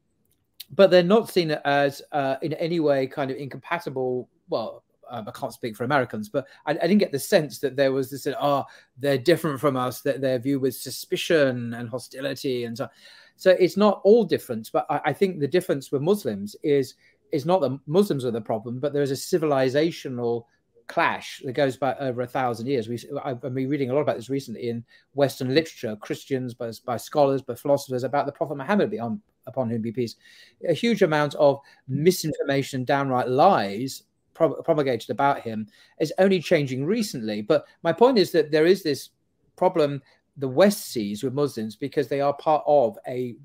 but 0.76 0.92
they're 0.92 1.02
not 1.02 1.28
seen 1.28 1.50
as 1.66 2.00
uh, 2.12 2.36
in 2.44 2.54
any 2.54 2.80
way 2.80 3.08
kind 3.08 3.32
of 3.32 3.38
incompatible 3.38 4.30
well, 4.50 4.84
um, 5.10 5.28
I 5.28 5.32
can't 5.32 5.54
speak 5.54 5.76
for 5.76 5.84
Americans, 5.84 6.30
but 6.30 6.48
I, 6.66 6.72
I, 6.72 6.88
didn't 6.88 7.00
get 7.00 7.12
the 7.12 7.20
sense 7.20 7.60
that 7.60 7.76
there 7.76 7.92
was 7.92 8.12
this, 8.12 8.28
oh, 8.40 8.66
they're 8.98 9.18
different 9.18 9.60
from 9.60 9.76
us, 9.76 10.02
that 10.02 10.22
they're 10.22 10.40
viewed 10.40 10.62
with 10.62 10.76
suspicion 10.76 11.74
and 11.74 11.90
hostility. 11.90 12.66
And 12.66 12.78
so, 12.78 12.88
so 13.36 13.52
it's 13.52 13.78
not 13.78 14.02
all 14.04 14.24
different, 14.24 14.70
but 14.72 14.86
I, 14.90 15.02
I 15.06 15.14
think 15.14 15.40
the 15.40 15.48
difference 15.48 15.92
with 15.92 16.02
Muslims 16.02 16.56
is, 16.64 16.96
is 17.32 17.46
not 17.46 17.62
that 17.62 17.80
Muslims 17.88 18.26
are 18.26 18.32
the 18.32 18.42
problem, 18.42 18.80
but 18.80 18.94
there's 18.94 19.12
a 19.12 19.16
civilizational 19.16 20.46
clash 20.88 21.42
that 21.46 21.54
goes 21.54 21.78
back 21.78 21.98
over 22.00 22.22
a 22.22 22.28
thousand 22.28 22.68
years. 22.68 22.88
We, 22.88 23.00
I've 23.24 23.42
been 23.42 23.54
reading 23.54 23.92
a 23.92 23.94
lot 23.94 24.02
about 24.02 24.18
this 24.18 24.30
recently 24.30 24.70
in 24.70 24.84
Western 25.14 25.54
literature, 25.54 25.96
Christians, 25.96 26.54
by, 26.54 26.72
by 26.86 26.98
scholars, 26.98 27.42
by 27.42 27.56
philosophers, 27.56 28.04
about 28.04 28.26
the 28.26 28.32
Prophet 28.32 28.56
Muhammad, 28.56 28.94
upon, 28.94 29.22
upon 29.48 29.70
whom 29.70 29.82
be 29.82 29.92
peace. 29.92 30.16
A 30.68 30.74
huge 30.74 31.02
amount 31.02 31.36
of 31.36 31.60
misinformation, 31.88 32.84
downright 32.84 33.30
lies 33.30 34.04
promulgated 34.64 35.10
about 35.10 35.42
him 35.42 35.68
is 36.00 36.14
only 36.18 36.40
changing 36.40 36.86
recently. 36.86 37.42
But 37.42 37.66
my 37.84 37.94
point 37.94 38.18
is 38.18 38.32
that 38.32 38.52
there 38.52 38.66
is 38.66 38.84
this 38.84 39.10
problem 39.56 40.02
the 40.38 40.48
West 40.48 40.92
sees 40.92 41.22
with 41.22 41.34
Muslims 41.34 41.76
because 41.76 42.08
they 42.08 42.22
are 42.22 42.34
part 42.34 42.64
of 42.66 42.98
a 43.08 43.36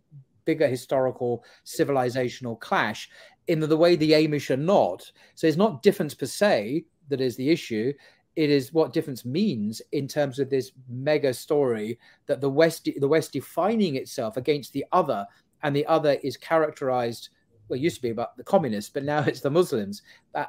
bigger 0.45 0.69
historical 0.69 1.45
civilizational 1.65 2.59
clash 2.61 3.11
in 3.49 3.61
the 3.61 3.77
way 3.77 3.97
the 3.97 4.13
Amish 4.13 4.51
are 4.51 4.57
not. 4.57 5.11
So 5.35 5.47
it's 5.47 5.57
not 5.57 5.83
difference 5.83 6.15
per 6.15 6.27
se 6.27 6.85
that 7.09 7.21
is 7.21 7.37
the 7.37 7.51
issue. 7.51 7.93
It 8.37 8.51
is 8.51 8.73
what 8.73 8.93
difference 8.93 9.25
means 9.25 9.83
in 9.93 10.09
terms 10.09 10.39
of 10.39 10.51
this 10.51 10.73
mega 10.89 11.35
story 11.35 11.99
that 12.27 12.41
the 12.41 12.51
West, 12.51 12.89
the 12.97 13.09
West 13.09 13.33
defining 13.33 13.97
itself 13.97 14.37
against 14.37 14.73
the 14.73 14.85
other, 14.93 15.27
and 15.63 15.75
the 15.75 15.87
other 15.87 16.19
is 16.23 16.37
characterized 16.37 17.31
well, 17.69 17.79
it 17.79 17.83
used 17.83 17.97
to 17.97 18.03
be 18.03 18.11
about 18.11 18.37
the 18.37 18.45
communists, 18.45 18.91
but 18.91 19.05
now 19.05 19.21
it's 19.27 19.41
the 19.41 19.51
Muslims, 19.51 20.03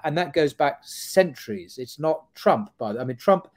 and 0.04 0.18
that 0.18 0.34
goes 0.34 0.54
back 0.54 0.80
centuries. 0.84 1.78
It's 1.78 2.00
not 2.00 2.34
Trump, 2.36 2.72
but 2.78 3.00
I 3.00 3.04
mean, 3.04 3.18
Trump 3.18 3.48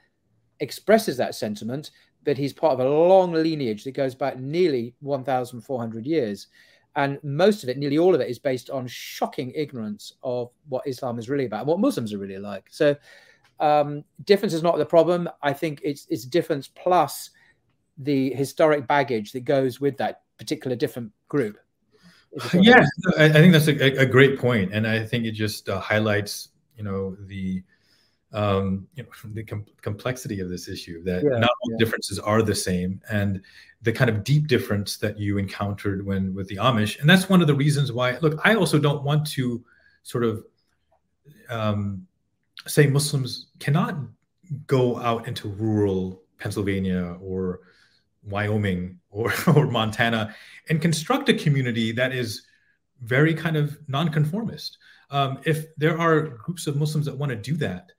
expresses 0.59 1.17
that 1.17 1.35
sentiment, 1.35 1.91
but 2.23 2.37
he's 2.37 2.53
part 2.53 2.73
of 2.73 2.79
a 2.79 2.89
long 2.89 3.33
lineage 3.33 3.83
that 3.83 3.91
goes 3.91 4.15
back 4.15 4.37
nearly 4.37 4.93
1,400 4.99 6.05
years, 6.05 6.47
and 6.95 7.19
most 7.23 7.63
of 7.63 7.69
it, 7.69 7.77
nearly 7.77 7.97
all 7.97 8.15
of 8.15 8.21
it, 8.21 8.29
is 8.29 8.39
based 8.39 8.69
on 8.69 8.87
shocking 8.87 9.51
ignorance 9.55 10.13
of 10.23 10.49
what 10.67 10.87
Islam 10.87 11.19
is 11.19 11.29
really 11.29 11.45
about, 11.45 11.61
and 11.61 11.67
what 11.67 11.79
Muslims 11.79 12.13
are 12.13 12.17
really 12.17 12.39
like. 12.39 12.67
So, 12.71 12.95
um, 13.59 14.03
difference 14.23 14.53
is 14.53 14.63
not 14.63 14.77
the 14.77 14.85
problem. 14.85 15.29
I 15.41 15.53
think 15.53 15.81
it's 15.83 16.07
it's 16.09 16.25
difference 16.25 16.67
plus 16.67 17.29
the 17.97 18.33
historic 18.33 18.87
baggage 18.87 19.33
that 19.33 19.41
goes 19.41 19.81
with 19.81 19.97
that 19.97 20.21
particular 20.37 20.75
different 20.75 21.11
group. 21.27 21.57
Yeah, 22.53 22.85
I, 23.17 23.29
think 23.29 23.53
that's 23.53 23.67
a, 23.67 24.01
a, 24.01 24.05
great 24.05 24.37
point, 24.37 24.73
and 24.73 24.85
I 24.85 25.03
think 25.03 25.25
it 25.25 25.31
just 25.31 25.67
uh, 25.67 25.79
highlights, 25.79 26.49
you 26.77 26.83
know, 26.83 27.15
the 27.21 27.63
um, 28.31 28.87
you 28.93 29.03
know, 29.03 29.09
the 29.33 29.43
com- 29.43 29.65
complexity 29.81 30.39
of 30.39 30.49
this 30.49 30.67
issue. 30.67 31.03
That 31.03 31.23
yeah, 31.23 31.39
not 31.39 31.49
all 31.49 31.71
yeah. 31.71 31.77
differences 31.79 32.19
are 32.19 32.43
the 32.43 32.53
same, 32.53 33.01
and 33.09 33.41
the 33.81 33.91
kind 33.91 34.09
of 34.09 34.23
deep 34.23 34.47
difference 34.47 34.97
that 34.97 35.17
you 35.17 35.37
encountered 35.37 36.05
when 36.05 36.35
with 36.35 36.47
the 36.47 36.57
Amish, 36.57 36.99
and 36.99 37.09
that's 37.09 37.29
one 37.29 37.41
of 37.41 37.47
the 37.47 37.55
reasons 37.55 37.91
why. 37.91 38.17
Look, 38.19 38.39
I 38.45 38.53
also 38.55 38.77
don't 38.77 39.03
want 39.03 39.25
to 39.31 39.63
sort 40.03 40.23
of 40.23 40.43
um, 41.49 42.05
say 42.67 42.87
Muslims 42.87 43.47
cannot 43.59 43.97
go 44.67 44.99
out 44.99 45.27
into 45.27 45.47
rural 45.47 46.21
Pennsylvania 46.37 47.17
or 47.21 47.61
Wyoming 48.23 48.99
or, 49.09 49.33
or 49.55 49.67
Montana 49.67 50.35
and 50.69 50.81
construct 50.81 51.29
a 51.29 51.33
community 51.33 51.91
that 51.93 52.13
is 52.13 52.45
very 53.01 53.33
kind 53.33 53.55
of 53.55 53.77
nonconformist. 53.87 54.77
Um, 55.09 55.39
if 55.45 55.73
there 55.77 55.97
are 55.97 56.21
groups 56.21 56.67
of 56.67 56.75
Muslims 56.75 57.05
that 57.05 57.17
want 57.17 57.31
to 57.31 57.35
do 57.35 57.55
that, 57.57 57.91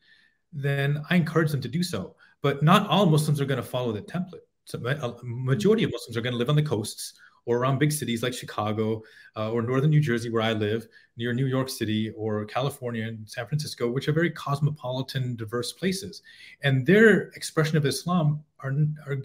then 0.53 1.03
I 1.11 1.17
encourage 1.17 1.51
them 1.51 1.61
to 1.63 1.69
do 1.69 1.83
so. 1.83 2.15
But 2.43 2.63
not 2.63 2.89
all 2.89 3.07
Muslims 3.07 3.41
are 3.41 3.45
going 3.45 3.63
to 3.63 3.67
follow 3.67 3.93
the 3.93 4.03
template. 4.03 4.47
So 4.65 4.79
a 4.87 5.15
majority 5.25 5.85
of 5.85 5.91
Muslims 5.93 6.17
are 6.17 6.21
going 6.21 6.33
to 6.33 6.39
live 6.39 6.49
on 6.49 6.57
the 6.57 6.63
coasts 6.63 7.15
or 7.45 7.59
around 7.59 7.79
big 7.79 7.91
cities 7.91 8.23
like 8.23 8.33
Chicago 8.33 9.03
uh, 9.37 9.51
or 9.51 9.63
northern 9.63 9.91
New 9.91 10.01
Jersey, 10.01 10.31
where 10.31 10.43
I 10.43 10.53
live, 10.53 10.87
near 11.17 11.33
New 11.33 11.47
York 11.47 11.69
City 11.69 12.11
or 12.17 12.45
California 12.45 13.07
and 13.07 13.29
San 13.29 13.47
Francisco, 13.47 13.91
which 13.91 14.09
are 14.09 14.13
very 14.13 14.31
cosmopolitan, 14.31 15.37
diverse 15.37 15.73
places. 15.73 16.23
And 16.63 16.87
their 16.87 17.29
expression 17.31 17.77
of 17.77 17.87
Islam 17.87 18.45
are, 18.61 18.73
are 19.07 19.17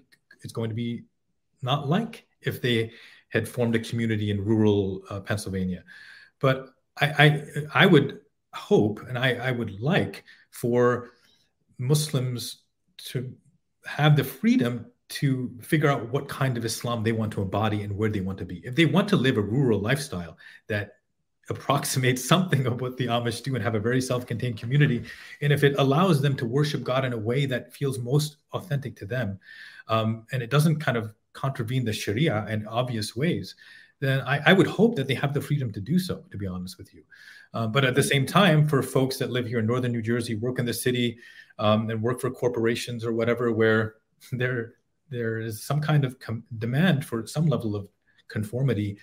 is 0.45 0.53
going 0.53 0.69
to 0.69 0.75
be 0.75 1.03
not 1.61 1.89
like 1.89 2.25
if 2.41 2.61
they 2.61 2.91
had 3.29 3.47
formed 3.47 3.75
a 3.75 3.79
community 3.79 4.31
in 4.31 4.45
rural 4.45 5.01
uh, 5.09 5.19
Pennsylvania. 5.19 5.83
But 6.39 6.69
I, 7.01 7.07
I, 7.73 7.83
I 7.83 7.85
would 7.85 8.19
hope 8.53 9.01
and 9.07 9.17
I, 9.17 9.33
I 9.33 9.51
would 9.51 9.81
like 9.81 10.23
for 10.51 11.11
Muslims 11.77 12.61
to 12.97 13.33
have 13.85 14.15
the 14.15 14.23
freedom 14.23 14.85
to 15.07 15.51
figure 15.61 15.89
out 15.89 16.09
what 16.11 16.27
kind 16.27 16.57
of 16.57 16.65
Islam 16.65 17.03
they 17.03 17.11
want 17.11 17.31
to 17.33 17.41
embody 17.41 17.83
and 17.83 17.95
where 17.95 18.09
they 18.09 18.21
want 18.21 18.37
to 18.39 18.45
be. 18.45 18.61
If 18.65 18.75
they 18.75 18.85
want 18.85 19.09
to 19.09 19.17
live 19.17 19.37
a 19.37 19.41
rural 19.41 19.79
lifestyle 19.79 20.37
that 20.67 20.93
approximates 21.49 22.23
something 22.23 22.65
of 22.65 22.81
what 22.81 22.97
the 22.97 23.07
Amish 23.07 23.43
do 23.43 23.55
and 23.55 23.63
have 23.63 23.75
a 23.75 23.79
very 23.79 24.01
self-contained 24.01 24.57
community, 24.57 25.03
and 25.41 25.53
if 25.53 25.63
it 25.63 25.75
allows 25.77 26.21
them 26.21 26.35
to 26.37 26.45
worship 26.45 26.83
God 26.83 27.05
in 27.05 27.13
a 27.13 27.17
way 27.17 27.45
that 27.45 27.73
feels 27.73 27.99
most 27.99 28.37
authentic 28.53 28.95
to 28.97 29.05
them, 29.05 29.39
um, 29.87 30.25
and 30.31 30.41
it 30.41 30.49
doesn't 30.49 30.79
kind 30.79 30.97
of 30.97 31.13
contravene 31.33 31.85
the 31.85 31.93
Sharia 31.93 32.45
in 32.49 32.65
obvious 32.67 33.15
ways, 33.15 33.55
then 33.99 34.21
I, 34.21 34.41
I, 34.47 34.53
would 34.53 34.67
hope 34.67 34.95
that 34.95 35.07
they 35.07 35.13
have 35.13 35.33
the 35.33 35.41
freedom 35.41 35.71
to 35.71 35.79
do 35.79 35.99
so. 35.99 36.23
To 36.31 36.37
be 36.37 36.47
honest 36.47 36.77
with 36.77 36.93
you, 36.93 37.03
uh, 37.53 37.67
but 37.67 37.85
at 37.85 37.95
the 37.95 38.03
same 38.03 38.25
time, 38.25 38.67
for 38.67 38.81
folks 38.81 39.17
that 39.17 39.31
live 39.31 39.47
here 39.47 39.59
in 39.59 39.65
northern 39.65 39.91
New 39.91 40.01
Jersey, 40.01 40.35
work 40.35 40.59
in 40.59 40.65
the 40.65 40.73
city, 40.73 41.17
um, 41.59 41.89
and 41.89 42.01
work 42.01 42.19
for 42.19 42.29
corporations 42.29 43.05
or 43.05 43.13
whatever, 43.13 43.51
where 43.51 43.95
they're 44.31 44.73
there 45.09 45.39
is 45.39 45.63
some 45.63 45.79
kind 45.81 46.03
of 46.03 46.19
com- 46.19 46.43
demand 46.57 47.05
for 47.05 47.27
some 47.27 47.45
level 47.45 47.75
of 47.75 47.87
conformity, 48.27 48.97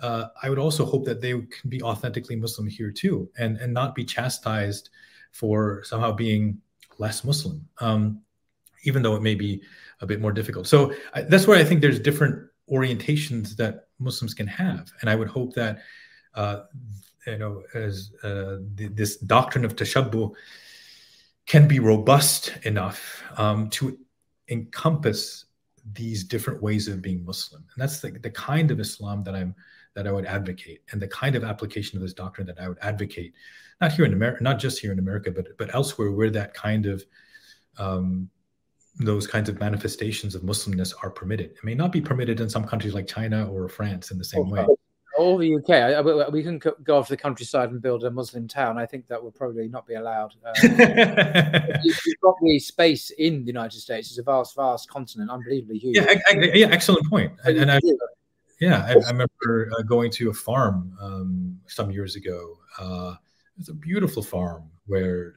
uh, 0.00 0.26
I 0.42 0.50
would 0.50 0.58
also 0.58 0.84
hope 0.84 1.04
that 1.06 1.20
they 1.20 1.32
can 1.32 1.70
be 1.70 1.82
authentically 1.82 2.36
Muslim 2.36 2.66
here 2.66 2.90
too, 2.90 3.30
and 3.38 3.56
and 3.58 3.72
not 3.72 3.94
be 3.94 4.04
chastised 4.04 4.90
for 5.32 5.82
somehow 5.84 6.12
being 6.12 6.60
less 6.98 7.24
Muslim, 7.24 7.66
um, 7.80 8.20
even 8.84 9.02
though 9.02 9.16
it 9.16 9.22
may 9.22 9.34
be 9.34 9.62
a 10.00 10.06
bit 10.06 10.20
more 10.20 10.32
difficult. 10.32 10.66
So 10.66 10.94
I, 11.14 11.22
that's 11.22 11.46
where 11.46 11.58
I 11.58 11.64
think 11.64 11.80
there's 11.80 11.98
different 11.98 12.48
orientations 12.70 13.56
that 13.56 13.88
Muslims 13.98 14.34
can 14.34 14.46
have, 14.46 14.90
and 15.00 15.08
I 15.08 15.14
would 15.14 15.28
hope 15.28 15.54
that 15.54 15.78
uh, 16.34 16.62
you 17.26 17.38
know 17.38 17.62
as 17.74 18.12
uh, 18.22 18.56
this 18.74 19.16
doctrine 19.16 19.64
of 19.64 19.76
tashabbuh 19.76 20.32
can 21.46 21.68
be 21.68 21.78
robust 21.78 22.52
enough 22.64 23.22
um, 23.36 23.70
to 23.70 23.96
encompass 24.48 25.46
these 25.92 26.24
different 26.24 26.62
ways 26.62 26.88
of 26.88 27.00
being 27.00 27.24
Muslim. 27.24 27.64
And 27.74 27.82
that's 27.82 28.00
the, 28.00 28.10
the 28.10 28.30
kind 28.30 28.70
of 28.70 28.80
Islam 28.80 29.22
that 29.24 29.34
I'm 29.34 29.54
that 29.96 30.06
I 30.06 30.12
would 30.12 30.26
advocate 30.26 30.82
and 30.92 31.02
the 31.02 31.08
kind 31.08 31.34
of 31.34 31.42
application 31.42 31.96
of 31.96 32.02
this 32.02 32.12
doctrine 32.12 32.46
that 32.46 32.60
I 32.60 32.68
would 32.68 32.78
advocate, 32.82 33.32
not 33.80 33.92
here 33.92 34.04
in 34.04 34.12
America, 34.12 34.44
not 34.44 34.60
just 34.60 34.78
here 34.78 34.92
in 34.92 35.00
America, 35.00 35.32
but 35.32 35.56
but 35.58 35.74
elsewhere 35.74 36.12
where 36.12 36.30
that 36.30 36.54
kind 36.54 36.86
of 36.86 37.04
um, 37.78 38.30
those 38.98 39.26
kinds 39.26 39.48
of 39.48 39.58
manifestations 39.58 40.34
of 40.34 40.42
Muslimness 40.42 40.94
are 41.02 41.10
permitted. 41.10 41.50
It 41.50 41.64
may 41.64 41.74
not 41.74 41.92
be 41.92 42.00
permitted 42.00 42.40
in 42.40 42.48
some 42.48 42.64
countries 42.64 42.94
like 42.94 43.06
China 43.06 43.50
or 43.50 43.68
France 43.68 44.10
in 44.10 44.18
the 44.18 44.24
same 44.24 44.48
way. 44.48 44.64
All 45.18 45.38
the 45.38 45.54
UK, 45.56 45.70
I, 45.70 45.92
I, 45.94 46.28
we 46.28 46.42
can 46.42 46.58
go 46.58 46.98
off 46.98 47.08
the 47.08 47.16
countryside 47.16 47.70
and 47.70 47.80
build 47.80 48.04
a 48.04 48.10
Muslim 48.10 48.46
town. 48.46 48.76
I 48.76 48.84
think 48.84 49.06
that 49.06 49.22
would 49.22 49.34
probably 49.34 49.66
not 49.66 49.86
be 49.86 49.94
allowed. 49.94 50.34
Um, 50.44 50.54
you've 51.82 52.20
got 52.22 52.34
the 52.42 52.58
space 52.58 53.08
in 53.10 53.40
the 53.40 53.46
United 53.46 53.80
States. 53.80 54.10
It's 54.10 54.18
a 54.18 54.22
vast, 54.22 54.54
vast 54.56 54.90
continent, 54.90 55.30
unbelievably 55.30 55.78
huge. 55.78 55.96
Yeah, 55.96 56.04
I, 56.28 56.34
yeah, 56.52 56.66
excellent 56.66 57.08
point. 57.08 57.32
And, 57.44 57.56
and 57.56 57.72
I, 57.72 57.80
yeah, 58.60 58.84
I, 58.86 58.92
I 58.92 59.10
remember 59.10 59.70
uh, 59.78 59.82
going 59.82 60.10
to 60.12 60.30
a 60.30 60.34
farm 60.34 60.96
um, 61.00 61.60
some 61.66 61.90
years 61.90 62.16
ago. 62.16 62.58
Uh, 62.78 63.14
it's 63.58 63.68
a 63.68 63.74
beautiful 63.74 64.22
farm 64.22 64.70
where, 64.86 65.36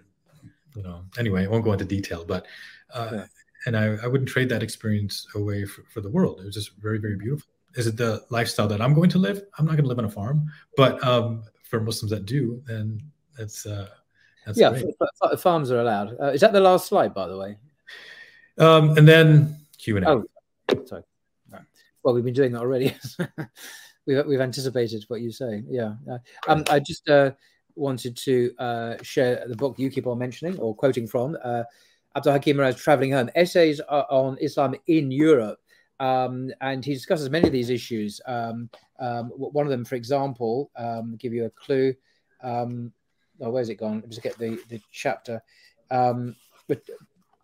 you 0.76 0.84
know, 0.84 1.04
anyway, 1.18 1.46
I 1.46 1.48
won't 1.48 1.64
go 1.64 1.74
into 1.74 1.86
detail, 1.86 2.26
but, 2.26 2.46
uh, 2.94 3.10
yeah. 3.12 3.26
and 3.66 3.78
I, 3.78 3.98
I 4.04 4.08
wouldn't 4.08 4.30
trade 4.30 4.50
that 4.50 4.64
experience 4.64 5.28
away 5.36 5.66
for, 5.66 5.84
for 5.94 6.02
the 6.02 6.10
world. 6.10 6.42
It 6.42 6.46
was 6.46 6.56
just 6.56 6.76
very, 6.78 7.00
very 7.00 7.16
beautiful 7.16 7.50
is 7.76 7.88
it 7.88 7.98
the 7.98 8.24
lifestyle 8.30 8.68
that 8.68 8.82
I'm 8.82 8.94
going 8.94 9.10
to 9.12 9.18
live? 9.18 9.42
I'm 9.58 9.66
not 9.66 9.72
going 9.72 9.84
to 9.84 9.90
live 9.90 10.00
on 10.00 10.06
a 10.06 10.10
farm, 10.10 10.52
but 10.76 11.04
um, 11.06 11.44
for 11.64 11.80
Muslims 11.80 12.12
that 12.12 12.26
do, 12.26 12.62
then 12.66 13.02
that's 13.38 13.66
uh, 13.66 13.90
that's 14.46 14.60
yeah. 14.60 14.72
F- 15.24 15.40
farms 15.40 15.72
are 15.72 15.80
allowed. 15.80 16.16
Uh, 16.20 16.32
is 16.32 16.42
that 16.42 16.54
the 16.54 16.60
last 16.60 16.88
slide, 16.88 17.14
by 17.14 17.28
the 17.28 17.38
way? 17.38 17.58
Um, 18.58 18.98
and 18.98 19.08
then 19.08 19.58
Q 19.78 19.98
and 19.98 20.06
A. 20.06 20.10
Oh, 20.10 20.26
sorry. 20.86 21.04
Well, 22.04 22.14
we've 22.14 22.24
been 22.24 22.34
doing 22.34 22.54
that 22.54 22.62
already. 22.62 22.96
we've 24.06 24.26
we've 24.26 24.42
anticipated 24.42 25.06
what 25.08 25.22
you 25.22 25.32
say. 25.32 25.64
Yeah. 25.70 25.96
Um, 26.48 26.64
I 26.70 26.80
just 26.80 27.10
uh, 27.10 27.32
wanted 27.76 28.16
to 28.18 28.54
uh, 28.58 28.96
share 29.02 29.44
the 29.48 29.56
book 29.56 29.78
you 29.78 29.90
keep 29.90 30.08
on 30.08 30.18
mentioning 30.18 30.58
or 30.60 30.76
quoting 30.76 31.08
from. 31.08 31.38
Uh, 31.44 31.64
Abdul 32.16 32.34
Hakim 32.34 32.58
Murad 32.58 32.78
Traveling 32.78 33.12
Home 33.12 33.30
Essays 33.36 33.80
on 33.82 34.38
Islam 34.40 34.76
in 34.88 35.12
Europe 35.12 35.60
um, 36.00 36.52
and 36.62 36.84
he 36.84 36.94
discusses 36.94 37.30
many 37.30 37.48
of 37.48 37.54
these 37.54 37.70
issues. 37.70 38.22
Um, 38.26 38.70
um, 39.00 39.30
one 39.36 39.66
of 39.66 39.70
them, 39.70 39.86
for 39.86 39.96
example, 39.96 40.72
um, 40.76 41.16
give 41.18 41.34
you 41.34 41.46
a 41.46 41.50
clue. 41.50 41.94
Um, 42.42 42.92
oh, 43.42 43.50
where's 43.50 43.70
it 43.70 43.76
gone? 43.76 43.96
Let 43.96 44.04
me 44.04 44.10
just 44.10 44.24
get 44.24 44.38
the, 44.38 44.60
the 44.70 44.82
chapter. 44.92 45.42
Um, 45.92 46.36
but 46.68 46.82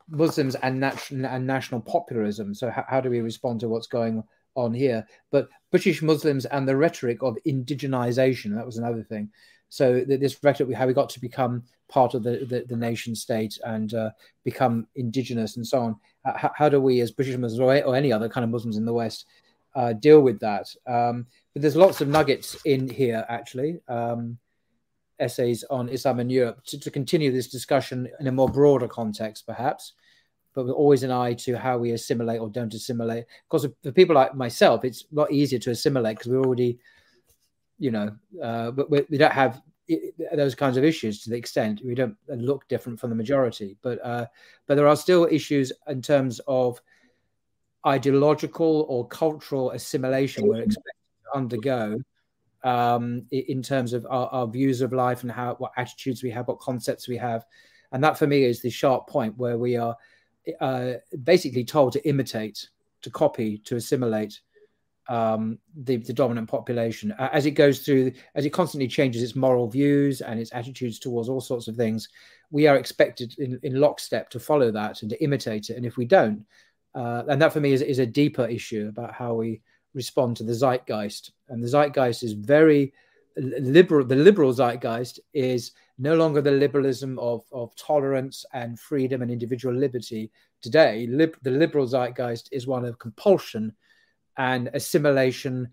Muslims 0.10 0.56
and, 0.56 0.80
nat- 0.80 1.12
and 1.12 1.48
national 1.48 1.82
populism. 1.82 2.54
So, 2.54 2.70
how, 2.70 2.86
how 2.88 3.02
do 3.02 3.10
we 3.10 3.20
respond 3.20 3.60
to 3.62 3.68
what's 3.68 3.88
going 3.88 4.24
on 4.56 4.74
here? 4.74 5.06
But 5.32 5.50
British 5.72 6.02
Muslims 6.02 6.46
and 6.46 6.68
the 6.68 6.76
rhetoric 6.76 7.22
of 7.22 7.38
indigenization, 7.46 8.56
that 8.56 8.66
was 8.66 8.78
another 8.78 9.04
thing. 9.04 9.30
So, 9.70 10.04
this 10.08 10.42
rhetoric, 10.44 10.76
how 10.76 10.88
we 10.88 10.94
got 10.94 11.10
to 11.10 11.20
become 11.20 11.64
part 11.88 12.14
of 12.14 12.24
the, 12.24 12.46
the, 12.46 12.66
the 12.68 12.76
nation 12.76 13.16
state 13.16 13.58
and 13.64 13.94
uh, 13.94 14.10
become 14.44 14.88
indigenous 14.96 15.58
and 15.58 15.66
so 15.66 15.80
on. 15.82 15.96
How, 16.24 16.52
how, 16.56 16.70
do 16.70 16.82
we, 16.82 17.02
as 17.02 17.12
British 17.12 17.38
Muslims 17.38 17.60
or, 17.60 17.96
any 17.96 18.12
other 18.12 18.30
kind 18.30 18.44
of 18.44 18.50
Muslims 18.50 18.78
in 18.78 18.86
the 18.86 18.94
West, 18.94 19.26
uh, 19.76 19.94
deal 19.94 20.22
with 20.22 20.40
that? 20.40 20.68
Um, 20.88 21.28
but 21.54 21.62
there's 21.62 21.76
lots 21.76 22.02
of 22.02 22.08
nuggets 22.08 22.56
in 22.66 22.90
here, 22.90 23.26
actually, 23.30 23.80
um, 23.88 24.38
essays 25.20 25.64
on 25.70 25.90
Islam 25.90 26.20
and 26.20 26.32
Europe 26.32 26.64
to, 26.66 26.80
to, 26.80 26.92
continue 26.92 27.32
this 27.32 27.48
discussion 27.48 28.10
in 28.20 28.28
a 28.28 28.32
more 28.32 28.50
broader 28.50 28.88
context, 28.88 29.46
perhaps, 29.46 29.94
but 30.56 30.64
with 30.64 30.74
always 30.74 31.04
an 31.04 31.12
eye 31.12 31.34
to 31.34 31.58
how 31.58 31.78
we 31.78 31.92
assimilate 31.92 32.40
or 32.40 32.50
don't 32.50 32.74
assimilate. 32.74 33.26
Because 33.48 33.68
for 33.84 33.92
people 33.92 34.16
like 34.16 34.34
myself, 34.34 34.86
it's 34.86 35.04
a 35.12 35.16
lot 35.16 35.32
easier 35.32 35.60
to 35.60 35.72
assimilate 35.72 36.18
because 36.18 36.32
we're 36.32 36.44
already, 36.44 36.80
you 37.78 37.92
know, 37.92 38.16
uh, 38.42 38.72
but 38.72 38.90
we, 38.90 39.06
we 39.10 39.18
don't 39.18 39.34
have 39.34 39.62
those 40.34 40.56
kinds 40.56 40.78
of 40.78 40.84
issues 40.84 41.22
to 41.24 41.30
the 41.30 41.36
extent. 41.36 41.82
We 41.84 41.94
don't 41.94 42.16
look 42.30 42.68
different 42.70 43.00
from 43.00 43.10
the 43.10 43.16
majority. 43.16 43.78
But 43.82 44.04
uh, 44.04 44.26
but 44.66 44.76
there 44.76 44.88
are 44.88 44.96
still 44.96 45.28
issues 45.30 45.74
in 45.88 46.02
terms 46.02 46.40
of 46.48 46.82
ideological 47.86 48.86
or 48.90 49.08
cultural 49.10 49.72
assimilation 49.72 50.48
we're 50.48 50.64
expected 50.64 51.04
to 51.24 51.38
undergo 51.38 52.00
um, 52.64 53.28
in 53.30 53.62
terms 53.62 53.94
of 53.94 54.08
our, 54.10 54.28
our, 54.30 54.48
views 54.48 54.82
of 54.82 54.92
life 54.92 55.22
and 55.22 55.32
how 55.32 55.54
what 55.60 55.72
attitudes 55.78 56.24
we 56.24 56.32
have 56.32 56.48
what 56.48 56.58
concepts 56.60 57.08
we 57.08 57.18
have. 57.18 57.46
And 57.92 58.04
that 58.04 58.18
for 58.18 58.26
me 58.26 58.44
is 58.44 58.62
the 58.62 58.72
sharp 58.72 59.08
point 59.08 59.38
where 59.38 59.60
we 59.60 59.78
are 59.78 59.96
uh, 60.60 60.94
basically 61.24 61.64
told 61.64 61.94
to 61.94 62.08
imitate 62.08 62.70
to 63.02 63.10
copy 63.10 63.58
to 63.60 63.76
assimilate 63.76 64.40
um, 65.08 65.60
the, 65.84 65.98
the, 65.98 66.14
dominant 66.14 66.50
population 66.50 67.14
as 67.20 67.46
it 67.46 67.52
goes 67.52 67.80
through, 67.80 68.12
as 68.34 68.46
it 68.46 68.50
constantly 68.50 68.88
changes 68.88 69.22
its 69.22 69.36
moral 69.36 69.68
views 69.68 70.22
and 70.22 70.40
its 70.40 70.52
attitudes 70.52 70.98
towards 70.98 71.30
all 71.30 71.42
sorts 71.42 71.68
of 71.68 71.76
things. 71.76 72.10
We 72.50 72.66
are 72.66 72.78
expected 72.78 73.36
in, 73.38 73.60
in 73.62 73.80
lockstep 73.80 74.32
to 74.32 74.40
follow 74.40 74.72
that 74.72 75.02
and 75.02 75.12
to 75.12 75.24
imitate 75.24 75.70
it. 75.70 75.78
And 75.78 75.86
if 75.86 75.98
we 75.98 76.06
don't, 76.06 76.44
uh, 76.96 77.24
and 77.28 77.40
that 77.40 77.54
for 77.54 77.60
me 77.60 77.74
is, 77.74 77.84
is 77.84 78.00
a 78.00 78.06
deeper 78.06 78.48
issue 78.48 78.88
about 78.90 79.14
how 79.14 79.36
we 79.36 79.62
respond 79.94 80.38
to 80.38 80.44
the 80.44 80.54
zeitgeist. 80.54 81.32
And 81.50 81.64
the 81.64 81.68
zeitgeist 81.68 82.24
is 82.24 82.34
very 82.34 82.94
liberal. 83.38 84.06
The 84.06 84.16
liberal 84.16 84.54
zeitgeist 84.54 85.20
is 85.34 85.74
no 85.98 86.16
longer 86.16 86.42
the 86.42 86.52
liberalism 86.52 87.18
of, 87.20 87.44
of 87.52 87.76
tolerance 87.76 88.46
and 88.54 88.80
freedom 88.80 89.22
and 89.22 89.32
individual 89.32 89.74
liberty. 89.74 90.32
Today, 90.62 91.08
lib- 91.08 91.38
the 91.42 91.52
liberal 91.52 91.88
zeitgeist 91.88 92.50
is 92.52 92.68
one 92.68 92.86
of 92.86 93.00
compulsion 93.00 93.74
and 94.38 94.70
assimilation 94.74 95.70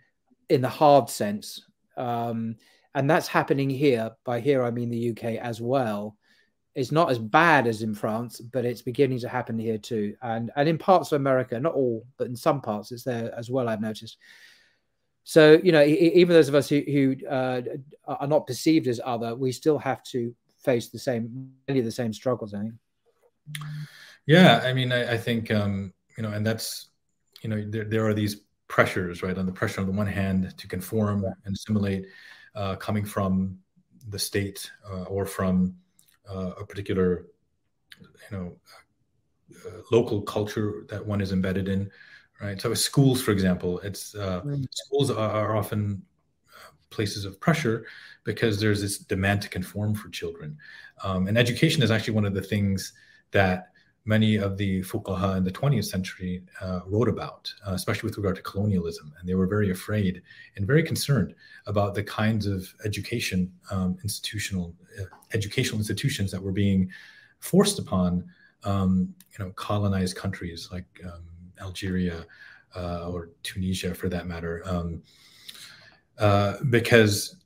in 0.49 0.61
the 0.61 0.69
hard 0.69 1.11
sense. 1.11 1.66
Um, 1.97 2.57
and 2.94 3.09
that's 3.09 3.28
happening 3.28 3.70
here. 3.70 4.11
By 4.24 4.40
here, 4.40 4.62
I 4.62 4.70
mean 4.70 4.90
the 4.90 5.11
UK 5.11 5.36
as 5.40 5.61
well. 5.61 6.16
It's 6.74 6.93
not 6.93 7.11
as 7.11 7.19
bad 7.19 7.66
as 7.66 7.82
in 7.82 7.94
France, 7.94 8.40
but 8.40 8.65
it's 8.65 8.82
beginning 8.82 9.19
to 9.20 9.28
happen 9.28 9.59
here 9.59 9.78
too. 9.78 10.15
And 10.23 10.51
and 10.57 10.69
in 10.69 10.78
parts 10.78 11.12
of 11.12 11.20
America, 11.20 11.59
not 11.59 11.74
all, 11.74 12.07
but 12.16 12.28
in 12.28 12.36
some 12.36 12.61
parts, 12.61 12.93
it's 12.93 13.05
there 13.05 13.35
as 13.36 13.51
well. 13.51 13.69
I've 13.69 13.81
noticed. 13.81 14.19
So 15.24 15.61
you 15.62 15.73
know, 15.73 15.85
even 15.85 16.35
those 16.35 16.49
of 16.49 16.55
us 16.55 16.69
who, 16.69 16.81
who 16.81 17.16
uh, 17.27 17.62
are 18.07 18.27
not 18.27 18.47
perceived 18.47 18.89
as 18.89 19.01
other, 19.05 19.35
we 19.35 19.53
still 19.53 19.78
have 19.78 20.03
to 20.05 20.35
face 20.59 20.89
the 20.89 20.99
same 20.99 21.53
many 21.69 21.81
of 21.81 21.85
the 21.85 21.93
same 21.93 22.12
struggles. 22.12 22.55
I 22.55 22.61
think. 22.61 22.74
Yeah, 24.27 24.62
I 24.65 24.73
mean, 24.73 24.93
I, 24.93 25.15
I 25.15 25.16
think 25.19 25.51
um, 25.51 25.93
you 26.16 26.23
know, 26.23 26.31
and 26.31 26.47
that's 26.47 26.89
you 27.43 27.51
know, 27.51 27.65
there 27.69 27.85
there 27.85 28.07
are 28.07 28.15
these 28.15 28.43
pressures, 28.69 29.23
right? 29.23 29.36
On 29.36 29.47
the 29.47 29.53
pressure 29.53 29.81
on 29.81 29.86
the 29.86 29.93
one 29.93 30.07
hand 30.07 30.57
to 30.57 30.66
conform 30.69 31.23
yeah. 31.23 31.32
and 31.44 31.55
assimilate, 31.55 32.07
uh, 32.55 32.77
coming 32.77 33.05
from 33.05 33.59
the 34.09 34.19
state 34.19 34.70
uh, 34.90 35.03
or 35.05 35.27
from 35.27 35.74
uh, 36.28 36.53
a 36.59 36.65
particular, 36.65 37.27
you 38.01 38.36
know, 38.36 38.57
uh, 39.66 39.82
local 39.90 40.23
culture 40.23 40.85
that 40.89 41.05
one 41.05 41.20
is 41.20 41.32
embedded 41.32 41.69
in, 41.69 41.90
right? 42.43 42.60
So 42.60 42.74
schools, 42.74 43.23
for 43.23 43.31
example, 43.31 43.78
it's 43.81 44.14
mm. 44.14 44.66
schools 44.73 45.10
are, 45.10 45.31
are 45.31 45.56
often 45.56 46.02
places 46.90 47.24
of 47.24 47.40
pressure 47.40 47.86
because 48.24 48.60
there's 48.60 48.82
this 48.82 48.98
demand 48.98 49.43
to 49.43 49.48
conform 49.48 49.94
for 49.94 50.09
children. 50.10 50.56
Um, 51.02 51.27
and 51.27 51.39
education 51.39 51.82
is 51.82 51.90
actually 51.90 52.14
one 52.14 52.27
of 52.27 52.35
the 52.35 52.43
things 52.43 52.93
that 53.32 53.69
many 54.05 54.36
of 54.36 54.56
the 54.56 54.81
fuqaha 54.82 55.36
in 55.36 55.44
the 55.44 55.51
20th 55.51 55.85
century 55.85 56.43
uh, 56.60 56.81
wrote 56.86 57.09
about, 57.09 57.52
uh, 57.66 57.73
especially 57.73 58.09
with 58.09 58.16
regard 58.16 58.36
to 58.36 58.43
colonialism. 58.43 59.12
And 59.19 59.28
they 59.28 59.35
were 59.35 59.47
very 59.47 59.70
afraid 59.70 60.23
and 60.56 60.66
very 60.66 60.82
concerned 60.82 61.35
about 61.66 61.94
the 61.94 62.02
kinds 62.02 62.47
of 62.47 62.73
education, 62.85 63.52
um, 63.70 63.97
institutional, 64.02 64.74
uh, 65.01 65.05
educational 65.35 65.78
institutions 65.78 66.31
that 66.32 66.43
were 66.43 66.52
being 66.52 66.90
forced 67.39 67.78
upon, 67.78 68.24
um, 68.64 69.14
you 69.32 69.44
know, 69.44 69.52
colonized 69.52 70.16
countries 70.16 70.69
like 70.73 70.86
um, 71.05 71.23
Algeria 71.61 72.27
uh, 72.74 73.09
or 73.09 73.31
Tunisia, 73.43 73.95
for 73.95 74.09
that 74.09 74.27
matter, 74.27 74.62
um, 74.66 75.03
uh, 76.19 76.55
because 76.70 77.37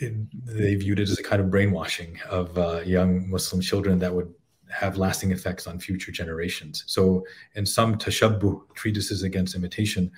it, 0.00 0.14
they 0.46 0.74
viewed 0.74 0.98
it 0.98 1.08
as 1.08 1.18
a 1.18 1.22
kind 1.22 1.40
of 1.40 1.50
brainwashing 1.50 2.18
of 2.28 2.56
uh, 2.58 2.80
young 2.84 3.28
Muslim 3.30 3.60
children 3.60 3.98
that 3.98 4.12
would 4.12 4.32
have 4.70 4.96
lasting 4.96 5.32
effects 5.32 5.66
on 5.66 5.78
future 5.78 6.12
generations. 6.12 6.84
So, 6.86 7.24
in 7.54 7.66
some 7.66 7.98
tashabbuh 7.98 8.74
treatises 8.74 9.22
against 9.22 9.54
imitation, 9.54 10.10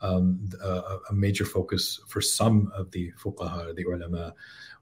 um, 0.00 0.48
a, 0.62 0.98
a, 1.10 1.12
major 1.12 1.44
focus 1.44 2.00
for 2.08 2.20
some 2.20 2.70
of 2.74 2.90
the 2.92 3.12
fuqaha, 3.20 3.74
the 3.74 3.82
ulama, 3.82 4.34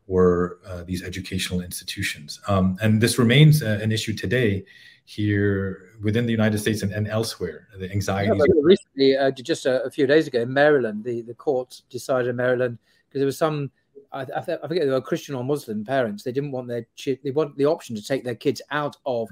were 0.07 0.59
uh, 0.67 0.85
these 0.85 1.03
educational 1.03 1.63
institutions. 1.63 2.41
Um, 2.49 2.77
and 2.83 3.01
this 3.01 3.19
remains 3.19 3.63
uh, 3.63 3.81
an 3.83 3.93
issue 3.93 4.13
today 4.15 4.65
here 5.07 5.91
within 6.03 6.27
the 6.27 6.33
United 6.33 6.59
States 6.59 6.83
and, 6.83 6.93
and 6.93 7.07
elsewhere. 7.07 7.69
The 7.79 7.91
anxiety. 7.91 8.37
Yeah, 8.37 8.45
recently, 8.61 9.17
uh, 9.17 9.31
just 9.31 9.65
a, 9.65 9.83
a, 9.85 9.91
few 9.91 10.07
days 10.07 10.27
ago 10.27 10.41
in 10.43 10.53
Maryland, 10.53 11.05
the, 11.05 11.23
the 11.23 11.33
court 11.33 11.81
decided 11.89 12.29
in 12.29 12.37
Maryland 12.37 12.77
because 13.09 13.21
there 13.21 13.27
was 13.27 13.39
some 13.39 13.71
I, 14.13 14.23
I, 14.23 14.39
I, 14.39 14.43
forget 14.43 14.85
they 14.85 14.91
were 14.91 15.01
Christian 15.01 15.37
or 15.37 15.45
Muslim 15.45 15.85
parents. 15.85 16.25
They 16.25 16.33
didn't 16.33 16.51
want 16.51 16.67
their 16.67 16.85
they 17.07 17.31
want 17.31 17.57
the 17.57 17.67
option 17.67 17.95
to 17.95 18.03
take 18.03 18.25
their 18.25 18.35
kids 18.35 18.61
out 18.73 18.97
of 19.07 19.29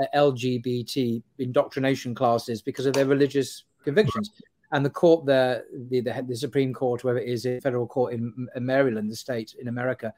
uh, 0.00 0.04
LGBT 0.14 1.20
indoctrination 1.38 2.14
classes 2.14 2.62
because 2.62 2.86
of 2.86 2.94
their 2.94 3.06
religious 3.06 3.64
convictions. 3.84 4.30
And 4.70 4.84
the 4.84 4.90
court 4.90 5.26
there, 5.26 5.64
the, 5.72 6.00
the, 6.00 6.24
the 6.28 6.36
Supreme 6.36 6.74
Court, 6.74 7.00
whoever 7.00 7.18
it 7.18 7.28
is, 7.28 7.42
the 7.42 7.58
federal 7.60 7.86
court 7.86 8.12
in, 8.12 8.46
in 8.54 8.66
Maryland, 8.66 9.10
the 9.10 9.16
state 9.16 9.56
in 9.58 9.66
America, 9.66 10.12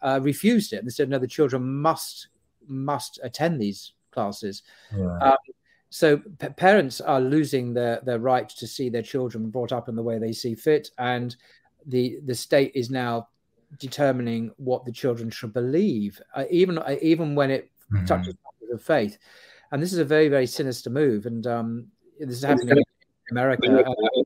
uh, 0.00 0.18
refused 0.22 0.72
it. 0.72 0.78
And 0.78 0.86
they 0.86 0.90
said, 0.90 1.10
no, 1.10 1.18
the 1.18 1.26
children 1.26 1.62
must 1.62 2.28
must 2.66 3.20
attend 3.22 3.60
these 3.60 3.92
classes. 4.10 4.62
Um, 5.20 5.36
so 5.90 6.18
p- 6.18 6.48
parents 6.50 7.00
are 7.00 7.20
losing 7.20 7.74
their 7.74 8.00
their 8.04 8.20
right 8.20 8.48
to 8.48 8.66
see 8.66 8.88
their 8.88 9.02
children 9.02 9.50
brought 9.50 9.72
up 9.72 9.88
in 9.88 9.96
the 9.96 10.02
way 10.02 10.18
they 10.18 10.32
see 10.32 10.54
fit, 10.54 10.90
and 10.98 11.34
the 11.86 12.20
the 12.24 12.34
state 12.34 12.72
is 12.74 12.90
now 12.90 13.28
determining 13.78 14.52
what 14.56 14.84
the 14.84 14.92
children 14.92 15.30
should 15.30 15.52
believe, 15.52 16.20
uh, 16.34 16.44
even 16.50 16.78
uh, 16.78 16.96
even 17.02 17.34
when 17.34 17.50
it 17.50 17.70
mm-hmm. 17.92 18.04
touches 18.04 18.34
of 18.72 18.82
faith. 18.82 19.18
And 19.72 19.82
this 19.82 19.92
is 19.92 19.98
a 19.98 20.04
very 20.04 20.28
very 20.28 20.46
sinister 20.46 20.90
move, 20.90 21.26
and 21.26 21.46
um, 21.46 21.86
this 22.18 22.36
is 22.36 22.44
happening 22.44 22.78
in 22.78 22.84
America. 23.30 23.84
Uh, 23.84 23.90
I- 23.90 24.24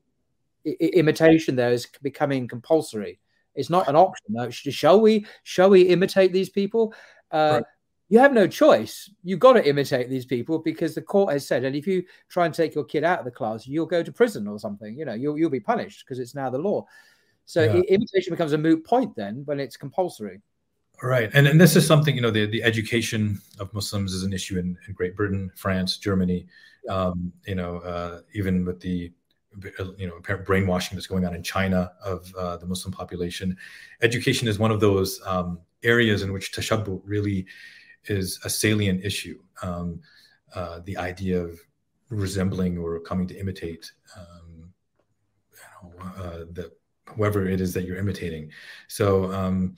imitation 0.67 1.55
there 1.55 1.71
is 1.71 1.87
becoming 2.01 2.47
compulsory. 2.47 3.19
It's 3.53 3.69
not 3.69 3.87
an 3.87 3.95
option. 3.95 4.33
Though. 4.33 4.49
Shall 4.49 4.99
we? 4.99 5.25
Shall 5.43 5.69
we 5.69 5.83
imitate 5.83 6.33
these 6.33 6.49
people? 6.49 6.93
Uh, 7.31 7.61
right. 7.61 7.63
You 8.09 8.19
have 8.19 8.33
no 8.33 8.47
choice. 8.47 9.09
You've 9.23 9.39
got 9.39 9.53
to 9.53 9.67
imitate 9.67 10.09
these 10.09 10.25
people 10.25 10.59
because 10.59 10.93
the 10.93 11.01
court 11.01 11.33
has 11.33 11.47
said, 11.47 11.63
and 11.63 11.75
if 11.75 11.87
you 11.87 12.03
try 12.29 12.45
and 12.45 12.53
take 12.53 12.75
your 12.75 12.83
kid 12.83 13.03
out 13.03 13.19
of 13.19 13.25
the 13.25 13.31
class, 13.31 13.65
you'll 13.65 13.87
go 13.87 14.03
to 14.03 14.11
prison 14.11 14.47
or 14.47 14.59
something. 14.59 14.97
You 14.97 15.05
know, 15.05 15.13
you'll 15.13 15.37
you'll 15.37 15.49
be 15.49 15.59
punished 15.59 16.05
because 16.05 16.19
it's 16.19 16.35
now 16.35 16.49
the 16.49 16.59
law. 16.59 16.85
So 17.45 17.63
yeah. 17.63 17.81
imitation 17.89 18.33
becomes 18.33 18.53
a 18.53 18.57
moot 18.57 18.85
point 18.85 19.15
then 19.15 19.43
when 19.45 19.59
it's 19.59 19.77
compulsory. 19.77 20.41
Right. 21.03 21.29
And, 21.33 21.47
and 21.47 21.59
this 21.59 21.75
is 21.75 21.85
something, 21.85 22.15
you 22.15 22.21
know, 22.21 22.31
the, 22.31 22.45
the 22.45 22.63
education 22.63 23.41
of 23.59 23.73
Muslims 23.73 24.13
is 24.13 24.23
an 24.23 24.33
issue 24.33 24.57
in, 24.57 24.77
in 24.87 24.93
Great 24.93 25.15
Britain, 25.15 25.51
France, 25.55 25.97
Germany, 25.97 26.47
um, 26.89 27.33
you 27.45 27.55
know, 27.55 27.79
uh, 27.79 28.21
even 28.33 28.65
with 28.65 28.79
the, 28.79 29.11
you 29.97 30.07
know, 30.07 30.15
apparent 30.15 30.45
brainwashing 30.45 30.95
that's 30.95 31.07
going 31.07 31.25
on 31.25 31.35
in 31.35 31.43
China 31.43 31.91
of 32.03 32.33
uh, 32.35 32.57
the 32.57 32.65
Muslim 32.65 32.93
population. 32.93 33.57
Education 34.01 34.47
is 34.47 34.57
one 34.57 34.71
of 34.71 34.79
those 34.79 35.21
um, 35.25 35.59
areas 35.83 36.21
in 36.21 36.31
which 36.33 36.51
tashabbuh 36.51 37.01
really 37.05 37.45
is 38.07 38.39
a 38.43 38.49
salient 38.49 39.03
issue. 39.03 39.39
Um, 39.61 39.99
uh, 40.53 40.79
the 40.85 40.97
idea 40.97 41.41
of 41.41 41.59
resembling 42.09 42.77
or 42.77 42.99
coming 42.99 43.27
to 43.27 43.39
imitate 43.39 43.91
um, 44.15 44.71
you 45.51 45.89
know, 45.89 46.23
uh, 46.23 46.37
the 46.51 46.71
whoever 47.09 47.47
it 47.47 47.61
is 47.61 47.73
that 47.73 47.83
you're 47.83 47.97
imitating. 47.97 48.51
So 48.87 49.31
um, 49.31 49.75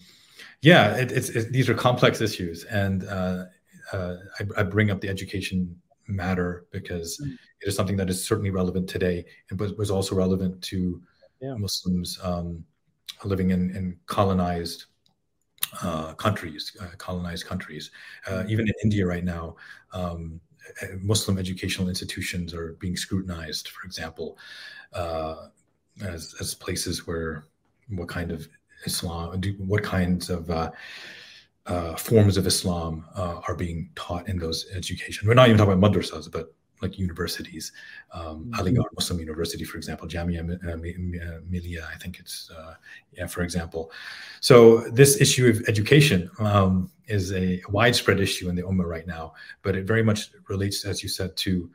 yeah, 0.61 0.95
it, 0.95 1.11
it's, 1.11 1.30
it, 1.30 1.51
these 1.51 1.69
are 1.69 1.73
complex 1.73 2.22
issues, 2.22 2.64
and 2.65 3.06
uh, 3.06 3.45
uh, 3.91 4.15
I, 4.39 4.61
I, 4.61 4.64
bring 4.64 4.91
up 4.91 5.01
the 5.01 5.09
education 5.09 5.75
matter 6.07 6.65
because 6.72 7.19
mm. 7.23 7.33
it 7.33 7.67
is 7.67 7.75
something 7.75 7.97
that 7.97 8.09
is 8.09 8.23
certainly 8.23 8.49
relevant 8.49 8.89
today, 8.89 9.25
and 9.49 9.59
was, 9.59 9.73
was 9.73 9.91
also 9.91 10.15
relevant 10.15 10.61
to 10.64 11.01
yeah. 11.41 11.56
Muslims 11.56 12.19
um, 12.23 12.64
living 13.23 13.51
in, 13.51 13.75
in 13.75 13.97
colonized 14.06 14.85
uh, 15.81 16.13
countries, 16.13 16.75
uh, 16.81 16.95
colonized 16.97 17.45
countries. 17.45 17.91
Uh, 18.27 18.43
even 18.47 18.67
in 18.67 18.73
India 18.83 19.05
right 19.05 19.23
now, 19.23 19.55
um, 19.93 20.39
Muslim 21.01 21.37
educational 21.37 21.87
institutions 21.89 22.53
are 22.53 22.73
being 22.79 22.97
scrutinized. 22.97 23.69
For 23.69 23.85
example, 23.85 24.37
uh, 24.93 25.47
as 26.01 26.35
as 26.39 26.53
places 26.53 27.07
where 27.07 27.45
what 27.89 28.09
kind 28.09 28.31
of 28.31 28.47
Islam, 28.85 29.41
what 29.59 29.83
kinds 29.83 30.29
of 30.29 30.49
uh, 30.49 30.71
uh, 31.65 31.95
forms 31.95 32.37
of 32.37 32.47
Islam 32.47 33.05
uh, 33.15 33.41
are 33.47 33.55
being 33.55 33.89
taught 33.95 34.27
in 34.29 34.37
those 34.37 34.67
education. 34.73 35.27
We're 35.27 35.33
not 35.33 35.47
even 35.47 35.57
talking 35.57 35.73
about 35.73 35.91
madrasas, 35.91 36.31
but 36.31 36.53
like 36.81 36.99
universities, 36.99 37.72
um, 38.11 38.45
mm-hmm. 38.45 38.53
Aligarh 38.53 38.85
Muslim 38.95 39.19
University, 39.19 39.64
for 39.64 39.77
example, 39.77 40.07
Jamia 40.07 40.41
uh, 40.41 41.41
Millia, 41.49 41.88
I 41.93 41.97
think 41.97 42.19
it's, 42.19 42.51
uh, 42.51 42.75
yeah, 43.11 43.27
for 43.27 43.41
example. 43.41 43.91
So 44.41 44.81
this 44.91 45.19
issue 45.19 45.47
of 45.47 45.61
education 45.67 46.30
um, 46.39 46.91
is 47.07 47.33
a 47.33 47.61
widespread 47.69 48.19
issue 48.19 48.49
in 48.49 48.56
the 48.56 48.64
Ummah 48.64 48.85
right 48.85 49.07
now, 49.07 49.33
but 49.61 49.75
it 49.75 49.85
very 49.85 50.03
much 50.03 50.31
relates, 50.47 50.85
as 50.85 51.01
you 51.01 51.09
said, 51.09 51.35
to 51.38 51.69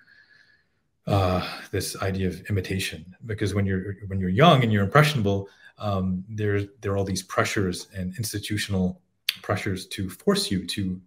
uh, 1.07 1.47
this 1.71 2.01
idea 2.03 2.29
of 2.29 2.41
imitation 2.49 3.05
because 3.27 3.55
when 3.55 3.67
you're 3.67 3.97
when 4.07 4.21
you're 4.21 4.31
young 4.31 4.63
and 4.63 4.73
you're 4.73 4.85
impressionable 4.85 5.49
um, 5.79 6.25
there 6.29 6.63
there 6.81 6.93
are 6.93 6.97
all 6.97 7.05
these 7.05 7.25
pressures 7.25 7.89
and 7.95 8.17
institutional 8.17 9.01
pressures 9.43 9.87
to 9.89 10.09
force 10.09 10.51
you 10.51 10.65
to 10.65 11.01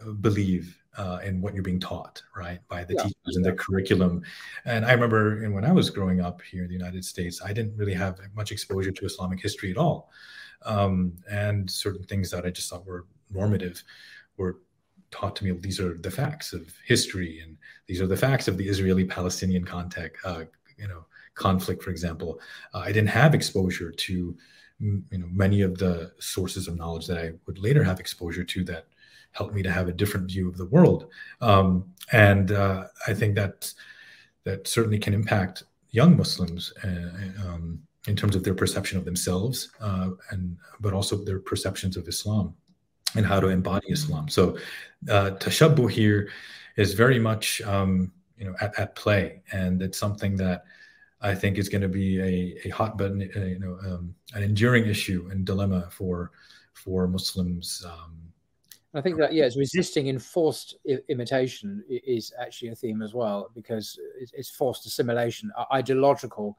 uh, 0.00 0.10
believe 0.10 0.81
uh, 0.96 1.18
in 1.24 1.40
what 1.40 1.54
you're 1.54 1.62
being 1.62 1.80
taught 1.80 2.22
right 2.36 2.60
by 2.68 2.84
the 2.84 2.94
yeah. 2.94 3.02
teachers 3.02 3.36
and 3.36 3.44
the 3.44 3.52
curriculum 3.52 4.22
and 4.64 4.84
i 4.84 4.92
remember 4.92 5.48
when 5.50 5.64
i 5.64 5.72
was 5.72 5.90
growing 5.90 6.20
up 6.20 6.42
here 6.42 6.62
in 6.62 6.68
the 6.68 6.74
united 6.74 7.04
states 7.04 7.40
i 7.44 7.52
didn't 7.52 7.76
really 7.76 7.94
have 7.94 8.20
much 8.34 8.52
exposure 8.52 8.92
to 8.92 9.04
islamic 9.04 9.40
history 9.40 9.70
at 9.70 9.78
all 9.78 10.10
um, 10.64 11.12
and 11.30 11.70
certain 11.70 12.04
things 12.04 12.30
that 12.30 12.44
i 12.44 12.50
just 12.50 12.68
thought 12.68 12.86
were 12.86 13.06
normative 13.30 13.82
were 14.36 14.58
taught 15.10 15.36
to 15.36 15.44
me 15.44 15.52
these 15.52 15.78
are 15.78 15.98
the 15.98 16.10
facts 16.10 16.52
of 16.52 16.72
history 16.84 17.40
and 17.40 17.56
these 17.86 18.00
are 18.00 18.06
the 18.06 18.16
facts 18.16 18.48
of 18.48 18.56
the 18.56 18.66
Israeli-Palestinian 18.66 19.64
contact, 19.64 20.16
uh, 20.24 20.44
you 20.78 20.88
know, 20.88 21.04
conflict, 21.34 21.82
for 21.82 21.90
example. 21.90 22.40
Uh, 22.72 22.78
I 22.78 22.92
didn't 22.92 23.10
have 23.10 23.34
exposure 23.34 23.90
to 23.90 24.36
you 24.80 25.04
know 25.12 25.28
many 25.30 25.60
of 25.60 25.78
the 25.78 26.10
sources 26.18 26.66
of 26.66 26.76
knowledge 26.76 27.06
that 27.06 27.18
I 27.18 27.32
would 27.46 27.58
later 27.58 27.84
have 27.84 28.00
exposure 28.00 28.42
to 28.42 28.64
that 28.64 28.86
helped 29.32 29.54
me 29.54 29.62
to 29.62 29.70
have 29.70 29.88
a 29.88 29.92
different 29.92 30.26
view 30.28 30.48
of 30.48 30.56
the 30.56 30.66
world. 30.66 31.08
Um, 31.40 31.92
and 32.12 32.52
uh, 32.52 32.84
I 33.06 33.14
think 33.14 33.34
that 33.36 33.72
that 34.44 34.66
certainly 34.66 34.98
can 34.98 35.14
impact 35.14 35.64
young 35.90 36.16
Muslims 36.16 36.72
uh, 36.84 37.46
um, 37.46 37.80
in 38.08 38.16
terms 38.16 38.34
of 38.34 38.42
their 38.42 38.54
perception 38.54 38.98
of 38.98 39.04
themselves, 39.04 39.70
uh, 39.80 40.10
and 40.30 40.56
but 40.80 40.92
also 40.92 41.16
their 41.16 41.38
perceptions 41.38 41.96
of 41.96 42.08
Islam 42.08 42.54
and 43.14 43.24
how 43.24 43.38
to 43.40 43.48
embody 43.48 43.88
Islam. 43.90 44.28
So 44.28 44.56
uh, 45.08 45.32
tashabbuh 45.32 45.90
here 45.90 46.30
is 46.76 46.94
very 46.94 47.18
much 47.18 47.60
um, 47.62 48.12
you 48.36 48.46
know 48.46 48.54
at, 48.60 48.78
at, 48.78 48.96
play, 48.96 49.42
and 49.52 49.80
it's 49.82 49.98
something 49.98 50.36
that 50.36 50.64
I 51.20 51.34
think 51.34 51.58
is 51.58 51.68
going 51.68 51.82
to 51.82 51.88
be 51.88 52.20
a, 52.20 52.66
a 52.66 52.70
hot 52.70 52.98
button, 52.98 53.30
uh, 53.36 53.40
you 53.40 53.60
know, 53.60 53.78
um, 53.86 54.14
an 54.34 54.42
enduring 54.42 54.86
issue 54.86 55.28
and 55.30 55.44
dilemma 55.44 55.88
for 55.90 56.32
for 56.72 57.06
Muslims. 57.06 57.84
Um, 57.86 58.21
I 58.94 59.00
think 59.00 59.16
that 59.18 59.32
yes, 59.32 59.56
resisting 59.56 60.08
enforced 60.08 60.76
imitation 61.08 61.82
is 61.88 62.32
actually 62.38 62.68
a 62.68 62.74
theme 62.74 63.00
as 63.00 63.14
well 63.14 63.50
because 63.54 63.98
it's 64.34 64.50
forced 64.50 64.84
assimilation, 64.84 65.50
ideological, 65.72 66.58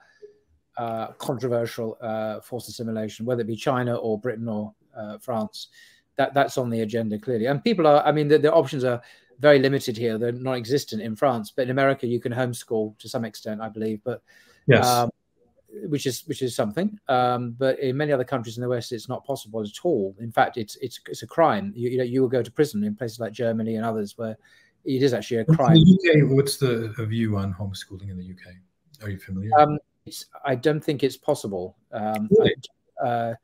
uh, 0.77 1.07
controversial 1.13 1.97
uh, 2.01 2.39
forced 2.41 2.69
assimilation, 2.69 3.25
whether 3.25 3.41
it 3.41 3.47
be 3.47 3.55
China 3.55 3.95
or 3.95 4.19
Britain 4.19 4.47
or 4.47 4.73
uh, 4.97 5.19
France. 5.19 5.67
That 6.15 6.33
that's 6.33 6.57
on 6.57 6.69
the 6.69 6.81
agenda 6.81 7.19
clearly, 7.19 7.45
and 7.45 7.63
people 7.63 7.85
are. 7.85 8.03
I 8.03 8.11
mean, 8.11 8.27
the, 8.27 8.39
the 8.39 8.51
options 8.51 8.83
are 8.83 9.01
very 9.39 9.59
limited 9.59 9.97
here. 9.97 10.17
They're 10.17 10.31
non-existent 10.31 11.01
in 11.01 11.15
France, 11.15 11.51
but 11.55 11.63
in 11.63 11.69
America 11.69 12.07
you 12.07 12.19
can 12.19 12.31
homeschool 12.31 12.97
to 12.99 13.09
some 13.09 13.25
extent, 13.25 13.61
I 13.61 13.69
believe. 13.69 13.99
But 14.03 14.21
yes. 14.67 14.87
Um, 14.87 15.09
which 15.87 16.05
is 16.05 16.21
which 16.27 16.41
is 16.41 16.55
something. 16.55 16.97
Um, 17.07 17.55
but 17.57 17.79
in 17.79 17.97
many 17.97 18.11
other 18.11 18.23
countries 18.23 18.57
in 18.57 18.61
the 18.61 18.69
West, 18.69 18.91
it's 18.91 19.09
not 19.09 19.25
possible 19.25 19.61
at 19.61 19.67
all. 19.83 20.15
In 20.19 20.31
fact, 20.31 20.57
it's 20.57 20.75
it's 20.77 20.99
it's 21.07 21.23
a 21.23 21.27
crime. 21.27 21.73
You, 21.75 21.89
you 21.89 21.97
know, 21.97 22.03
you 22.03 22.21
will 22.21 22.29
go 22.29 22.43
to 22.43 22.51
prison 22.51 22.83
in 22.83 22.95
places 22.95 23.19
like 23.19 23.33
Germany 23.33 23.75
and 23.75 23.85
others 23.85 24.17
where 24.17 24.37
it 24.85 25.01
is 25.01 25.13
actually 25.13 25.37
a 25.37 25.45
crime. 25.45 25.77
UK, 25.77 26.29
what's 26.29 26.57
the 26.57 26.93
view 27.07 27.37
on 27.37 27.53
homeschooling 27.53 28.09
in 28.09 28.17
the 28.17 28.31
UK? 28.31 28.53
Are 29.03 29.09
you 29.09 29.19
familiar? 29.19 29.51
Um, 29.57 29.79
I 30.45 30.55
don't 30.55 30.83
think 30.83 31.03
it's 31.03 31.17
possible. 31.17 31.77
Um, 31.91 32.29
really? 32.31 32.55
I, 33.01 33.07
uh, 33.07 33.35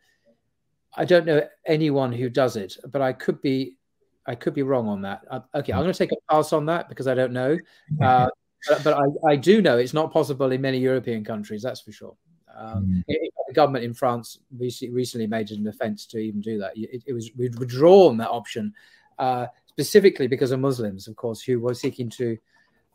I, 0.95 1.05
don't 1.05 1.25
know 1.25 1.47
anyone 1.65 2.11
who 2.11 2.29
does 2.29 2.55
it, 2.57 2.77
but 2.91 3.01
I 3.01 3.13
could 3.13 3.41
be 3.41 3.77
I 4.25 4.35
could 4.35 4.53
be 4.53 4.63
wrong 4.63 4.87
on 4.87 5.01
that. 5.03 5.21
Uh, 5.29 5.39
okay, 5.55 5.73
I'm 5.73 5.81
going 5.81 5.93
to 5.93 5.97
take 5.97 6.11
a 6.11 6.33
pass 6.33 6.53
on 6.53 6.65
that 6.67 6.89
because 6.89 7.07
I 7.07 7.15
don't 7.15 7.33
know. 7.33 7.57
Uh, 8.01 8.27
but, 8.67 8.83
but 8.83 8.93
I, 8.93 9.31
I, 9.31 9.35
do 9.35 9.61
know 9.61 9.77
it's 9.77 9.93
not 9.93 10.11
possible 10.11 10.51
in 10.51 10.61
many 10.61 10.79
European 10.79 11.23
countries. 11.23 11.61
That's 11.61 11.81
for 11.81 11.91
sure. 11.91 12.15
Um, 12.57 12.85
mm. 12.85 13.03
it, 13.07 13.31
the 13.49 13.53
government 13.53 13.83
in 13.83 13.93
France 13.93 14.39
recently 14.57 15.27
made 15.27 15.51
it 15.51 15.59
an 15.59 15.67
offence 15.67 16.05
to 16.07 16.19
even 16.19 16.39
do 16.39 16.59
that. 16.59 16.71
It, 16.75 17.03
it 17.05 17.13
was 17.13 17.31
withdrawn 17.35 18.17
that 18.17 18.29
option 18.29 18.73
uh, 19.17 19.47
specifically 19.67 20.27
because 20.27 20.51
of 20.51 20.59
Muslims, 20.59 21.07
of 21.07 21.15
course, 21.15 21.41
who 21.41 21.59
were 21.59 21.73
seeking 21.73 22.09
to 22.09 22.37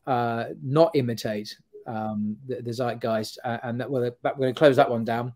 uh, 0.06 0.44
not 0.62 0.90
imitate 0.94 1.56
um, 1.86 2.36
the, 2.46 2.62
the, 2.62 2.70
zeitgeist, 2.70 3.38
uh, 3.44 3.58
and 3.62 3.80
that, 3.80 3.90
well, 3.90 4.02
we're 4.02 4.34
going 4.36 4.54
to 4.54 4.58
close 4.58 4.76
that 4.76 4.90
one 4.90 5.04
down. 5.04 5.32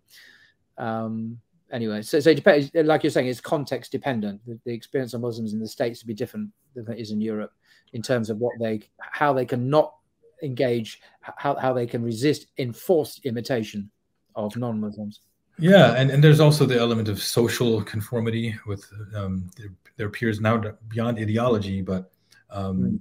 Um, 0.79 1.39
anyway, 1.73 2.03
so, 2.03 2.21
so 2.21 2.33
depends, 2.33 2.71
like 2.75 3.03
you're 3.03 3.11
saying, 3.11 3.27
it's 3.27 3.41
context 3.41 3.93
dependent. 3.93 4.41
The, 4.47 4.59
the, 4.65 4.73
experience 4.73 5.15
of 5.15 5.21
Muslims 5.21 5.53
in 5.53 5.59
the 5.59 5.69
states 5.69 6.01
to 6.01 6.07
be 6.07 6.15
different 6.15 6.51
than 6.75 6.91
it 6.91 6.99
is 6.99 7.11
in 7.11 7.21
Europe 7.21 7.53
in 7.93 8.03
terms 8.03 8.31
of 8.31 8.39
what 8.39 8.53
they, 8.61 8.81
how 8.99 9.33
they 9.33 9.45
can 9.45 9.69
not 9.69 9.95
engage, 10.43 11.01
how, 11.21 11.55
how 11.57 11.73
they 11.73 11.87
can 11.87 12.03
resist 12.03 12.47
enforced 12.59 13.25
imitation 13.25 13.91
of 14.35 14.57
non-Muslims. 14.57 15.21
Yeah, 15.59 15.95
and, 15.97 16.11
and 16.11 16.23
there's 16.23 16.41
also 16.41 16.65
the 16.67 16.79
element 16.79 17.09
of 17.09 17.21
social 17.21 17.83
conformity 17.83 18.57
with 18.67 18.89
um, 19.15 19.51
their, 19.57 19.71
their 19.97 20.09
peers 20.09 20.41
now 20.41 20.63
beyond 20.87 21.19
ideology, 21.19 21.83
but 21.83 22.13
um, 22.51 23.01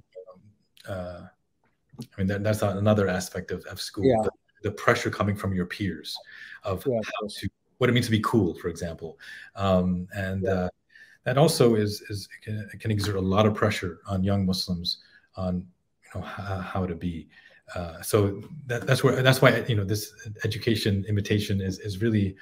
mm. 0.87 0.91
uh, 0.91 1.27
I 1.99 2.17
mean 2.17 2.27
that, 2.27 2.43
that's 2.43 2.63
another 2.63 3.07
aspect 3.07 3.51
of, 3.51 3.63
of 3.65 3.79
school. 3.79 4.05
Yeah. 4.05 4.23
The, 4.23 4.69
the, 4.69 4.71
pressure 4.71 5.11
coming 5.11 5.35
from 5.35 5.53
your 5.53 5.67
peers 5.67 6.17
of 6.63 6.83
yeah, 6.85 6.99
how 7.03 7.27
to 7.27 7.49
what 7.77 7.91
it 7.91 7.93
means 7.93 8.07
to 8.07 8.11
be 8.11 8.21
cool, 8.21 8.55
for 8.55 8.69
example, 8.69 9.19
um, 9.55 10.07
and 10.15 10.43
yeah. 10.43 10.51
uh, 10.51 10.69
that 11.25 11.37
also 11.37 11.75
is 11.75 12.01
is 12.09 12.27
it 12.35 12.43
can, 12.43 12.69
it 12.73 12.79
can, 12.79 12.89
exert 12.89 13.15
a 13.15 13.21
lot 13.21 13.45
of 13.45 13.53
pressure 13.53 13.99
on 14.07 14.23
young 14.23 14.45
Muslims 14.45 14.97
on 15.35 15.65
you 16.13 16.21
know 16.21 16.25
how, 16.25 16.57
how 16.57 16.85
to 16.85 16.95
be. 16.95 17.27
Uh, 17.75 18.01
so 18.01 18.41
that, 18.65 18.87
that's 18.87 19.03
where 19.03 19.21
that's 19.21 19.41
why 19.41 19.63
you 19.67 19.75
know 19.75 19.83
this 19.83 20.13
education 20.43 21.05
imitation 21.07 21.59
is 21.61 21.79
is 21.79 22.01
really 22.01 22.35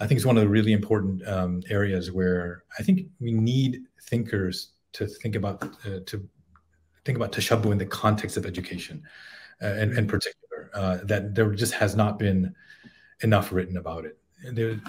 I 0.00 0.06
think 0.06 0.16
it's 0.16 0.26
one 0.26 0.38
of 0.38 0.42
the 0.42 0.48
really 0.48 0.72
important 0.72 1.26
um, 1.28 1.62
areas 1.68 2.10
where 2.10 2.64
I 2.78 2.82
think 2.82 3.08
we 3.20 3.32
need 3.32 3.82
thinkers 4.04 4.70
to 4.94 5.06
think 5.06 5.36
about 5.36 5.62
uh, 5.62 6.00
to 6.06 6.28
think 7.04 7.16
about 7.16 7.32
tashabbuh 7.32 7.70
in 7.72 7.78
the 7.78 7.86
context 7.86 8.36
of 8.36 8.46
education, 8.46 9.02
uh, 9.62 9.74
in, 9.74 9.96
in 9.96 10.06
particular. 10.06 10.70
Uh, 10.74 10.98
that 11.04 11.34
there 11.34 11.50
just 11.52 11.74
has 11.74 11.96
not 11.96 12.18
been 12.18 12.54
enough 13.22 13.52
written 13.52 13.76
about 13.76 14.04
it. 14.04 14.16
The, 14.52 14.80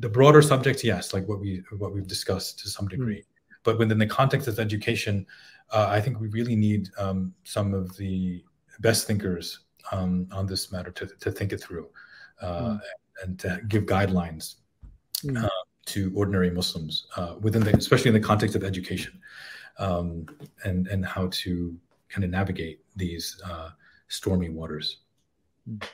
the 0.00 0.08
broader 0.08 0.42
subjects, 0.42 0.82
yes, 0.82 1.12
like 1.12 1.28
what 1.28 1.40
we 1.40 1.62
what 1.78 1.92
we've 1.92 2.06
discussed 2.06 2.58
to 2.60 2.68
some 2.68 2.88
degree, 2.88 3.18
mm. 3.18 3.54
but 3.62 3.78
within 3.78 3.98
the 3.98 4.06
context 4.06 4.48
of 4.48 4.58
education, 4.58 5.26
uh, 5.72 5.86
I 5.88 6.00
think 6.00 6.20
we 6.20 6.28
really 6.28 6.56
need 6.56 6.88
um, 6.98 7.34
some 7.44 7.74
of 7.74 7.96
the 7.96 8.44
best 8.80 9.06
thinkers 9.06 9.60
um, 9.92 10.28
on 10.32 10.46
this 10.46 10.72
matter 10.72 10.90
to, 10.92 11.06
to 11.06 11.30
think 11.30 11.52
it 11.52 11.60
through 11.60 11.88
uh, 12.40 12.60
mm. 12.60 12.80
and 13.22 13.38
to 13.40 13.60
give 13.68 13.84
guidelines 13.84 14.56
mm. 15.22 15.42
uh, 15.42 15.48
to 15.86 16.12
ordinary 16.14 16.50
Muslims 16.50 17.06
uh, 17.16 17.34
within 17.40 17.62
the, 17.62 17.74
especially 17.76 18.08
in 18.08 18.14
the 18.14 18.20
context 18.20 18.56
of 18.56 18.64
education, 18.64 19.20
um, 19.78 20.26
and 20.64 20.86
and 20.88 21.04
how 21.04 21.28
to 21.30 21.76
kind 22.08 22.24
of 22.24 22.30
navigate 22.30 22.80
these 22.96 23.40
uh, 23.44 23.70
stormy 24.08 24.48
waters. 24.48 24.98
Mm. 25.68 25.84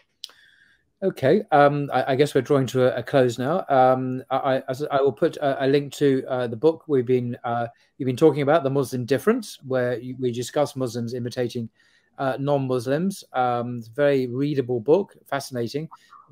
Okay, 1.03 1.43
um, 1.51 1.91
I, 1.93 2.13
I, 2.13 2.15
guess 2.15 2.33
we're 2.33 2.43
drawing 2.43 2.67
to 2.69 2.85
a, 2.85 3.01
a 3.01 3.03
close 3.03 3.37
now. 3.37 3.65
Um, 3.69 4.23
I, 4.31 4.63
I, 4.69 4.75
I, 4.93 5.03
will 5.03 5.11
put 5.11 5.37
a, 5.39 5.65
a 5.65 5.67
link 5.67 5.93
to 5.95 6.23
uh, 6.29 6.47
the 6.47 6.55
book 6.55 6.85
we've 6.87 7.05
been 7.05 7.37
uh, 7.43 7.67
you've 7.99 8.07
been 8.07 8.17
talking 8.17 8.43
about, 8.43 8.63
the 8.63 8.71
Muslim 8.71 9.05
Difference, 9.05 9.59
where 9.67 9.99
you, 9.99 10.15
we 10.21 10.31
discuss 10.31 10.77
Muslims 10.77 11.15
imitating 11.15 11.69
uh, 12.19 12.37
non-Muslims. 12.39 13.25
Um, 13.33 13.83
very 13.97 14.29
readable 14.29 14.79
book, 14.79 15.17
fascinating, 15.27 15.89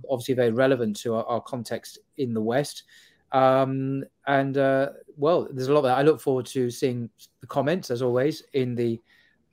obviously 0.09 0.35
very 0.35 0.53
relevant 0.53 0.95
to 1.01 1.17
our, 1.17 1.25
our 1.25 1.41
context 1.41 1.99
in 2.19 2.33
the 2.33 2.41
West. 2.41 2.85
Um, 3.33 4.05
and 4.29 4.57
uh, 4.57 4.91
well, 5.17 5.49
there's 5.51 5.67
a 5.67 5.75
lot 5.75 5.83
that 5.83 5.99
I 5.99 6.03
look 6.03 6.21
forward 6.21 6.47
to 6.47 6.71
seeing 6.71 7.11
the 7.41 7.49
comments 7.49 7.91
as 7.91 8.03
always 8.03 8.45
in 8.53 8.77
the 8.77 9.01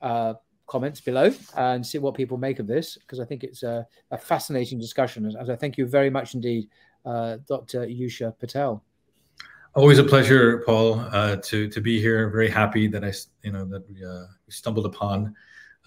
uh, 0.00 0.34
comments 0.68 1.00
below 1.00 1.32
and 1.56 1.84
see 1.84 1.98
what 1.98 2.14
people 2.14 2.36
make 2.36 2.60
of 2.60 2.66
this 2.66 2.96
because 2.98 3.18
I 3.18 3.24
think 3.24 3.42
it's 3.42 3.62
a, 3.64 3.86
a 4.12 4.18
fascinating 4.18 4.78
discussion. 4.78 5.26
As, 5.26 5.50
I 5.50 5.56
thank 5.56 5.76
you 5.76 5.86
very 5.86 6.10
much 6.10 6.34
indeed, 6.34 6.68
uh, 7.04 7.38
Dr. 7.48 7.86
Youshaa 7.86 8.38
Patel. 8.38 8.84
Always 9.74 9.98
a 9.98 10.04
pleasure, 10.04 10.62
Paul, 10.64 11.00
uh, 11.12 11.36
to 11.36 11.68
to 11.68 11.80
be 11.80 12.00
here. 12.00 12.30
Very 12.30 12.48
happy 12.48 12.88
that 12.88 13.04
I, 13.04 13.12
you 13.42 13.52
know, 13.52 13.64
that 13.66 13.88
we, 13.88 14.04
uh, 14.04 14.26
we 14.46 14.52
stumbled 14.52 14.86
upon 14.86 15.34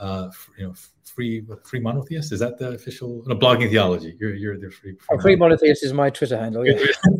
uh, 0.01 0.31
you 0.57 0.67
know, 0.67 0.73
free 1.05 1.45
free 1.63 1.79
monotheist. 1.79 2.31
Is 2.31 2.39
that 2.39 2.57
the 2.57 2.71
official? 2.71 3.23
No, 3.27 3.35
blogging 3.35 3.69
theology. 3.69 4.17
You're 4.19 4.33
you're 4.33 4.57
the 4.57 4.71
free. 4.71 4.95
Free, 4.95 5.17
oh, 5.17 5.21
free 5.21 5.35
monotheist 5.35 5.83
is 5.83 5.93
my 5.93 6.09
Twitter 6.09 6.37
handle. 6.37 6.65
Yeah. 6.65 6.83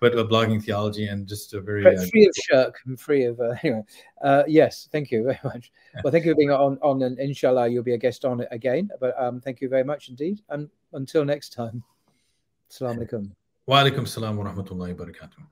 but 0.00 0.16
uh, 0.16 0.24
blogging 0.24 0.62
theology 0.62 1.08
and 1.08 1.26
just 1.26 1.52
a 1.52 1.60
very 1.60 1.84
uh, 1.84 2.06
free 2.06 2.26
of 2.26 2.34
shirk 2.48 2.76
and 2.86 2.98
free 2.98 3.24
of 3.24 3.40
uh, 3.40 3.54
anyway. 3.62 3.82
Uh, 4.22 4.44
yes, 4.46 4.88
thank 4.92 5.10
you 5.10 5.24
very 5.24 5.40
much. 5.42 5.72
Well, 6.04 6.12
thank 6.12 6.24
you 6.24 6.32
for 6.32 6.36
being 6.36 6.52
on 6.52 6.78
on, 6.80 7.02
and 7.02 7.18
inshallah 7.18 7.68
you'll 7.68 7.82
be 7.82 7.94
a 7.94 7.98
guest 7.98 8.24
on 8.24 8.40
it 8.40 8.48
again. 8.52 8.88
But 9.00 9.20
um, 9.20 9.40
thank 9.40 9.60
you 9.60 9.68
very 9.68 9.84
much 9.84 10.08
indeed, 10.08 10.40
and 10.48 10.70
until 10.92 11.24
next 11.24 11.52
time. 11.52 11.82
Assalamu 12.70 13.08
alaikum. 13.08 13.30
Wa 13.66 13.82
alaikum 13.82 14.06
salam 14.06 14.36
wa 14.36 14.44
rahmatullahi 14.44 14.96
wa 14.96 15.04
barakatuh. 15.04 15.46